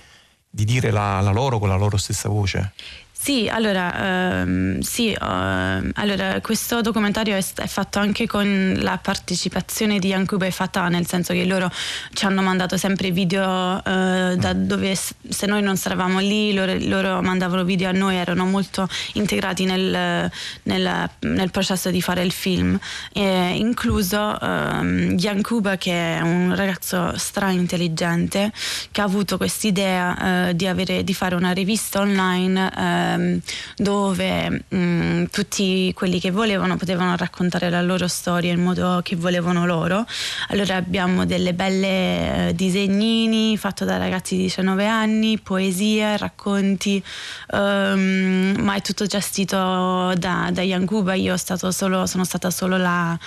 di 0.48 0.64
dire 0.64 0.90
la, 0.90 1.20
la 1.20 1.32
loro 1.32 1.58
con 1.58 1.68
la 1.68 1.76
loro 1.76 1.96
stessa 1.96 2.28
voce. 2.28 2.72
Sì, 3.26 3.48
allora, 3.50 4.42
ehm, 4.42 4.78
sì 4.78 5.08
uh, 5.20 5.90
allora, 5.94 6.40
questo 6.40 6.80
documentario 6.80 7.34
è, 7.34 7.44
è, 7.56 7.66
fatto 7.66 7.98
anche 7.98 8.28
con 8.28 8.76
la 8.78 9.00
partecipazione 9.02 9.98
di 9.98 10.06
Yankuba 10.06 10.46
e 10.46 10.52
Fatah, 10.52 10.86
nel 10.86 11.08
senso 11.08 11.32
che 11.32 11.44
loro 11.44 11.68
ci 12.12 12.24
hanno 12.24 12.40
mandato 12.40 12.76
sempre 12.76 13.10
video 13.10 13.42
uh, 13.42 14.36
da 14.36 14.52
dove 14.54 14.94
se 14.94 15.46
noi 15.46 15.60
non 15.60 15.76
stavamo 15.76 16.20
lì, 16.20 16.54
loro, 16.54 16.76
loro, 16.78 17.20
mandavano 17.20 17.64
video 17.64 17.88
a 17.88 17.92
noi, 17.92 18.14
erano 18.14 18.44
molto 18.44 18.88
integrati 19.14 19.64
nel, 19.64 20.30
nel, 20.62 21.10
nel 21.18 21.50
processo 21.50 21.90
di 21.90 22.00
fare 22.00 22.22
il 22.22 22.30
film, 22.30 22.78
e 23.12 23.56
incluso 23.56 24.38
um, 24.40 25.16
Yankuba 25.18 25.76
che 25.76 26.18
è 26.18 26.20
un 26.20 26.54
ragazzo 26.54 27.18
stra 27.18 27.50
intelligente 27.50 28.52
che 28.92 29.00
ha 29.00 29.04
avuto 29.04 29.36
quest'idea 29.36 30.50
uh, 30.50 30.52
di, 30.52 31.02
di 31.02 31.14
fare 31.14 31.34
una 31.34 31.50
rivista 31.50 31.98
online 31.98 33.14
ehm, 33.16 33.40
dove 33.76 34.50
mh, 34.50 34.76
mm, 34.76 35.24
tutti 35.30 35.92
quelli 35.94 36.20
che 36.20 36.30
volevano 36.30 36.76
potevano 36.76 37.16
raccontare 37.16 37.70
la 37.70 37.82
loro 37.82 38.06
storia 38.08 38.52
in 38.52 38.62
modo 38.62 39.00
che 39.02 39.16
volevano 39.16 39.66
loro. 39.66 40.06
Allora 40.48 40.76
abbiamo 40.76 41.24
delle 41.26 41.54
belle 41.54 42.48
eh, 42.48 42.54
disegnini 42.54 43.56
fatti 43.56 43.84
da 43.84 43.96
ragazzi 43.96 44.36
di 44.36 44.42
19 44.42 44.86
anni, 44.86 45.38
poesie, 45.38 46.16
racconti, 46.16 47.02
ehm, 47.52 48.56
ma 48.60 48.74
è 48.74 48.80
tutto 48.80 49.06
gestito 49.06 50.12
da, 50.16 50.50
da 50.52 50.62
Yankuba. 50.62 51.14
Io 51.14 51.36
solo, 51.36 52.06
sono 52.06 52.24
stata 52.24 52.50
solo 52.50 52.76
la 52.76 53.18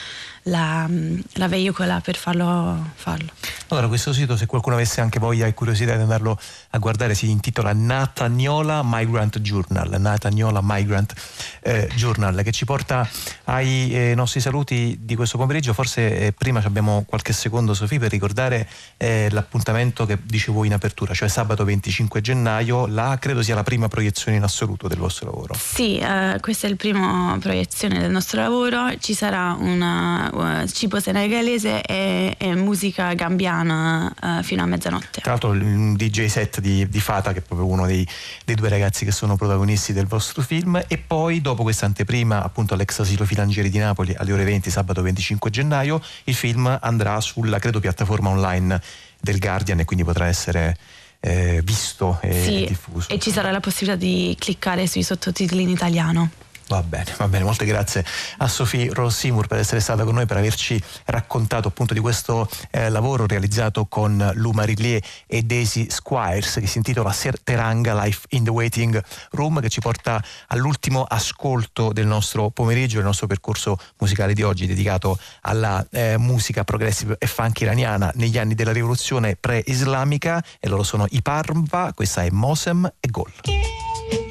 la, 0.44 0.90
la 1.34 1.48
veicola 1.48 2.00
per 2.02 2.16
farlo, 2.16 2.92
farlo. 2.96 3.30
Allora, 3.70 3.88
questo 3.88 4.14
sito, 4.14 4.36
se 4.36 4.46
qualcuno 4.46 4.76
avesse 4.76 5.02
anche 5.02 5.20
voglia 5.20 5.46
e 5.46 5.54
curiosità 5.54 5.96
di 5.96 6.02
andarlo 6.02 6.40
a 6.72 6.78
guardare, 6.80 7.14
si 7.14 7.30
intitola 7.30 7.72
Natagnola 7.74 8.82
Migrant 8.84 9.40
Journal, 9.42 10.00
Natagnola 10.00 10.60
Migrant 10.64 11.14
eh, 11.62 11.88
Journal, 11.94 12.42
che 12.44 12.52
ci 12.52 12.66
porta 12.66 13.08
ai 13.46 13.94
eh, 13.94 14.16
nostri 14.16 14.40
saluti 14.40 14.98
di 15.02 15.16
questo 15.16 15.38
pomeriggio. 15.38 15.74
Forse 15.74 16.18
eh, 16.18 16.32
prima 16.32 16.62
abbiamo 16.64 17.04
qualche 17.08 17.34
secondo, 17.34 17.74
Sofì, 17.74 18.00
per 18.00 18.10
ricordare 18.10 18.68
eh, 18.98 19.28
l'appuntamento 19.32 20.06
che 20.06 20.18
dicevo 20.24 20.64
in 20.64 20.74
apertura, 20.74 21.14
cioè 21.14 21.28
sabato 21.28 21.64
25 21.64 22.22
gennaio, 22.22 22.88
la 22.88 23.18
credo 23.20 23.44
sia 23.44 23.56
la 23.56 23.64
prima 23.64 23.88
proiezione 23.88 24.38
in 24.38 24.44
assoluto 24.44 24.88
del 24.88 24.98
vostro 24.98 25.28
lavoro. 25.28 25.54
Sì, 25.54 25.98
eh, 25.98 26.38
questa 26.42 26.66
è 26.66 26.70
la 26.72 26.76
prima 26.76 27.38
proiezione 27.40 28.00
del 28.00 28.10
nostro 28.10 28.42
lavoro. 28.42 28.98
Ci 28.98 29.14
sarà 29.14 29.56
una 29.60 30.29
uh, 30.32 30.68
cibo 30.68 31.00
senegalese 31.00 31.82
e, 31.82 32.36
e 32.38 32.56
musica 32.56 33.14
gambiana 33.14 34.14
uh, 34.22 34.44
fino 34.44 34.64
a 34.64 34.66
mezzanotte. 34.66 35.22
Tra 35.22 35.32
l'altro 35.32 35.54
il 35.54 35.96
DJ 35.96 36.26
set 36.26 36.60
di, 36.60 36.88
di 36.88 37.00
Fata, 37.00 37.34
che 37.34 37.40
è 37.40 37.42
proprio 37.42 37.68
uno 37.68 37.86
dei, 37.86 38.08
dei, 38.46 38.56
due 38.56 38.70
ragazzi 38.70 39.06
che 39.06 39.12
sono 39.12 39.36
protagonisti 39.36 39.94
del 39.94 40.08
vostro 40.08 40.42
film, 40.42 40.82
e 40.88 40.98
poi 40.98 41.42
dopo 41.42 41.64
questa 41.64 41.86
anteprima 41.86 42.44
appunto 42.44 42.74
all'ex 42.74 43.00
asilo 43.00 43.26
Filangieri 43.26 43.70
di 43.70 43.78
Napoli 43.78 44.14
alle 44.18 44.34
ore 44.34 44.44
20 44.44 44.70
sabato 44.70 45.02
25 45.02 45.50
gennaio, 45.50 46.02
il 46.26 46.36
film 46.36 46.78
andrà 46.82 47.20
sulla 47.22 47.60
credo 47.60 47.80
piattaforma 47.80 48.30
online 48.30 48.82
del 49.20 49.40
Guardian 49.40 49.80
e 49.80 49.86
quindi 49.86 50.06
potrà 50.06 50.28
essere 50.28 50.78
eh, 51.20 51.62
visto 51.64 52.20
e 52.22 52.44
sì, 52.44 52.66
diffuso. 52.68 53.10
E 53.10 53.20
ci 53.20 53.32
sarà 53.32 53.52
la 53.52 53.60
possibilità 53.60 53.98
di 53.98 54.36
cliccare 54.40 54.88
sui 54.88 55.04
sottotitoli 55.04 55.64
in 55.64 55.70
italiano. 55.70 56.30
Va 56.70 56.84
bene, 56.84 57.12
va 57.18 57.28
bene, 57.28 57.44
molte 57.44 57.66
grazie 57.66 58.06
a 58.38 58.48
Sofì 58.48 58.90
Rossimur 58.90 59.48
per 59.48 59.58
essere 59.58 59.80
stata 59.80 60.04
con 60.04 60.14
noi, 60.14 60.28
per 60.28 60.38
averci 60.38 60.80
raccontato 61.06 61.70
appunto 61.70 61.96
di 61.96 62.00
questo 62.00 62.48
eh, 62.70 62.90
lavoro 62.90 63.26
realizzato 63.26 63.88
con 63.88 64.32
Lou 64.36 64.52
Marillier 64.52 65.04
e 65.26 65.42
Daisy 65.42 65.90
Squires 65.90 66.60
che 66.60 66.68
si 66.68 66.78
intitola 66.78 67.12
Teranga 67.44 68.00
Life 68.04 68.28
in 68.30 68.44
the 68.44 68.52
Waiting 68.52 69.04
Room 69.32 69.62
che 69.62 69.70
ci 69.70 69.80
porta 69.80 70.24
all'ultimo 70.50 71.06
ascolto 71.06 71.92
del 71.92 72.06
nostro 72.06 72.52
pomeriggio, 72.52 72.98
del 72.98 73.06
nostro 73.06 73.26
percorso 73.26 73.76
musicale 73.98 74.36
di 74.36 74.44
oggi 74.44 74.68
dedicato 74.68 75.18
alla 75.42 75.84
eh, 75.90 76.18
musica 76.20 76.64
progressive 76.64 77.16
e 77.18 77.26
funk 77.26 77.62
iraniana 77.62 78.12
negli 78.14 78.38
anni 78.38 78.54
della 78.54 78.74
rivoluzione 78.74 79.36
pre-islamica 79.36 80.44
e 80.60 80.70
loro 80.70 80.84
sono 80.84 81.08
i 81.10 81.24
Parva, 81.24 81.94
questa 81.96 82.24
è 82.24 82.30
Mosem 82.30 82.86
e 83.00 83.08
Gol. 83.10 84.29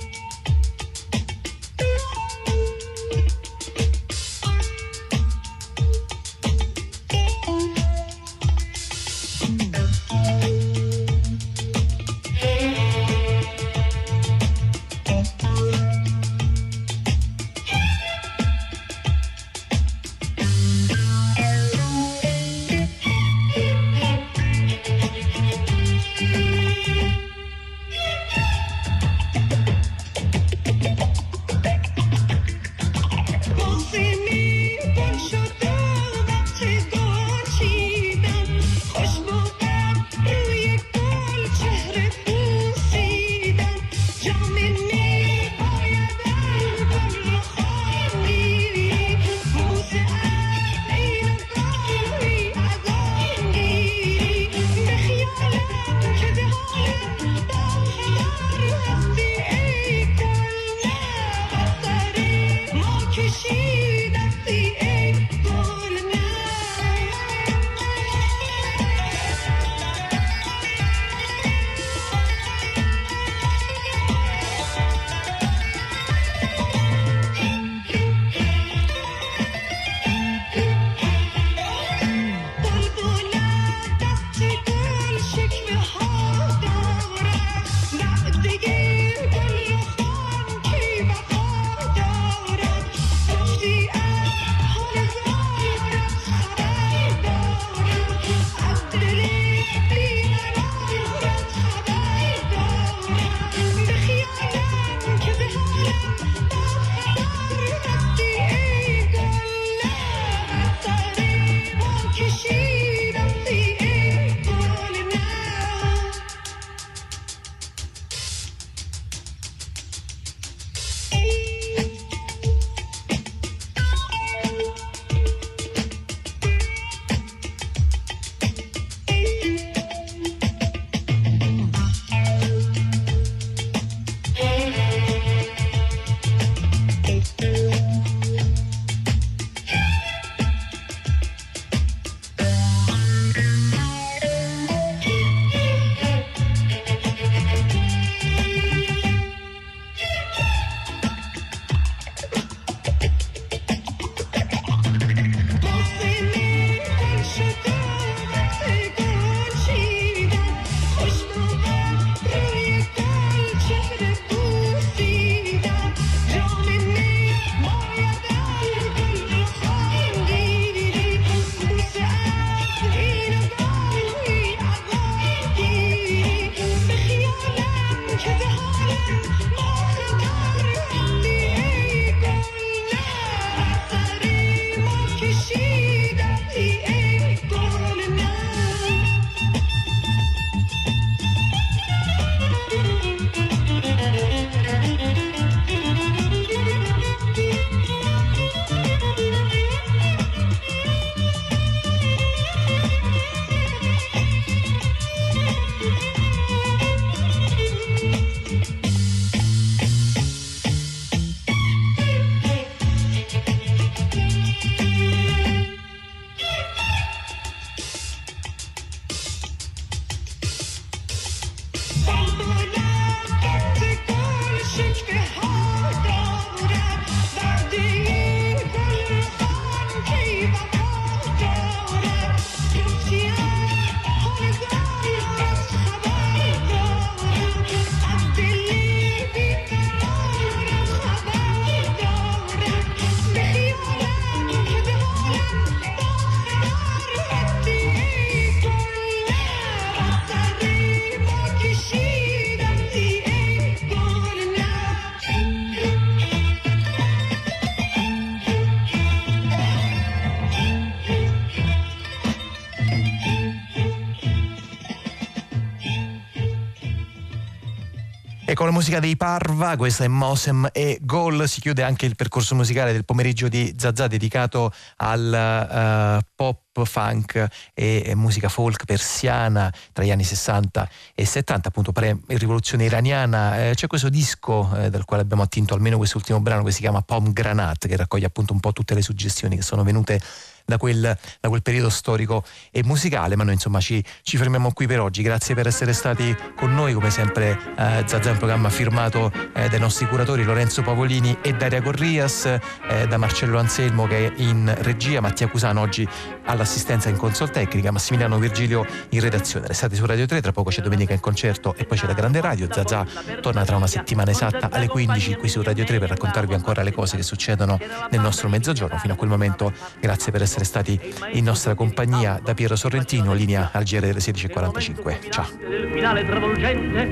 Con 268.59 268.67
la 268.67 268.73
musica 268.73 268.99
dei 268.99 269.17
Parva, 269.17 269.77
questa 269.77 270.03
è 270.03 270.09
Mosem 270.09 270.69
e 270.73 270.99
Gol, 271.03 271.47
si 271.47 271.61
chiude 271.61 271.85
anche 271.85 272.07
il 272.07 272.17
percorso 272.17 272.57
musicale 272.57 272.91
del 272.91 273.05
pomeriggio 273.05 273.47
di 273.47 273.73
Zazà 273.79 274.09
dedicato 274.09 274.73
al 274.97 276.19
uh, 276.21 276.27
pop 276.35 276.85
funk 276.85 277.47
e, 277.73 278.13
musica 278.17 278.49
folk 278.49 278.85
persiana 278.85 279.73
tra 279.93 280.03
gli 280.03 280.11
anni 280.11 280.25
60 280.25 280.89
e 281.15 281.25
70, 281.25 281.69
appunto 281.69 281.93
pre-rivoluzione 281.93 282.83
iraniana. 282.83 283.69
Eh, 283.69 283.75
c'è 283.77 283.87
questo 283.87 284.09
disco 284.09 284.69
eh, 284.75 284.91
dal 284.91 285.05
quale 285.05 285.23
abbiamo 285.23 285.43
attinto 285.43 285.75
almeno 285.75 285.97
quest'ultimo 285.97 286.41
brano 286.41 286.65
che 286.65 286.73
si 286.73 286.81
chiama 286.81 287.01
Pom 287.03 287.33
Granat, 287.33 287.87
che 287.87 287.97
raccoglie 287.97 288.27
appunto 288.27 288.55
un 288.55 288.59
po' 288.59 288.73
tutte 288.73 288.95
le 288.95 289.03
suggestioni 289.03 289.55
che 289.55 289.63
sono 289.63 289.85
venute 289.85 290.21
da 290.69 290.77
quel, 290.77 291.17
da 291.41 291.49
quel 291.49 291.63
periodo 291.63 291.89
storico 291.89 292.45
e 292.71 292.85
musicale, 292.85 293.37
ma 293.37 293.45
noi 293.45 293.55
insomma 293.55 293.81
ci, 293.81 294.05
ci, 294.23 294.37
fermiamo 294.37 294.71
qui 294.73 294.87
per 294.87 295.01
oggi. 295.01 295.23
Grazie 295.23 295.55
per 295.55 295.67
essere 295.67 295.95
stati 295.95 296.37
con 296.55 296.75
noi, 296.75 296.93
come 296.93 297.09
sempre 297.09 297.59
eh, 297.75 298.05
Zazà 298.05 298.29
è 298.29 298.33
un 298.33 298.37
programma 298.37 298.69
firmato 298.69 299.33
eh, 299.55 299.71
dai 299.71 299.81
nostri 299.81 300.07
curatori 300.07 300.45
Lorenzo 300.45 300.83
Pavolini 300.83 301.39
e 301.41 301.55
Daria 301.55 301.81
Corrias, 301.81 302.45
eh, 302.45 303.07
da 303.09 303.17
Marcello 303.17 303.59
Anselmo 303.59 304.07
che 304.07 304.27
è 304.27 304.33
in 304.37 304.75
regia, 304.81 305.23
Mattia 305.23 305.49
Cusano 305.49 305.81
oggi 305.81 306.07
all'assistenza 306.45 307.09
in 307.09 307.17
console 307.17 307.51
tecnica, 307.51 307.91
Massimiliano 307.91 308.39
Virgilio 308.39 308.85
in 309.11 309.21
redazione. 309.21 309.69
Restate 309.69 309.97
su 309.97 310.05
Radio 310.05 310.27
3, 310.27 310.43
tra 310.43 310.53
poco 310.53 310.69
c'è 310.69 310.83
Domenica 310.83 311.15
in 311.15 311.21
concerto 311.21 311.75
e 311.77 311.87
poi 311.87 311.97
c'è 311.97 312.07
la 312.07 312.13
Grande 312.13 312.43
Radio. 312.43 312.69
Zazà 312.71 313.07
torna 313.41 313.65
tra 313.65 313.77
una 313.77 313.87
settimana 313.87 314.33
esatta 314.33 314.69
alle 314.71 314.87
15 314.87 315.37
qui 315.37 315.49
su 315.49 315.63
Radio 315.63 315.85
3 315.85 315.99
per 315.99 316.11
raccontarvi 316.11 316.53
ancora 316.53 316.83
le 316.83 316.93
cose 316.93 317.17
che 317.17 317.23
succedono 317.23 317.79
nel 318.11 318.21
nostro 318.21 318.51
mezzogiorno. 318.51 318.99
Fino 318.99 319.15
a 319.15 319.17
quel 319.17 319.31
momento 319.31 319.73
grazie 319.99 320.31
per 320.31 320.43
essere 320.43 320.57
essere 320.59 320.65
stati 320.65 321.01
in 321.33 321.45
nostra 321.45 321.75
compagnia 321.75 322.41
da 322.43 322.55
Piero 322.55 322.77
Sorrentino, 322.77 323.33
linea 323.33 323.71
al 323.73 323.85
GR 323.85 324.01
delle 324.01 324.19
16.45. 324.19 325.31
Ciao. 325.31 325.47
Il 325.69 325.91
finale 325.93 326.25
travolgente 326.25 327.05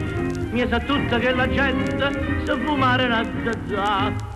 mi 0.50 0.66
sa 0.68 0.80
tutta 0.80 1.18
che 1.18 1.30
la 1.32 1.48
gente 1.48 2.44
sa 2.44 2.58
fumare 2.64 3.08
la 3.08 3.24
zazza 3.44 4.35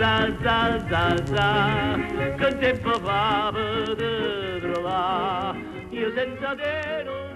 za 0.00 0.32
za 0.42 0.58
za 0.90 1.04
za 1.30 1.48
che 2.38 2.48
tempo 2.58 2.92
fa 3.00 3.50
per 3.52 3.96
trovare 4.62 5.58
io 5.90 6.10
senza 6.16 6.54
te 6.54 7.29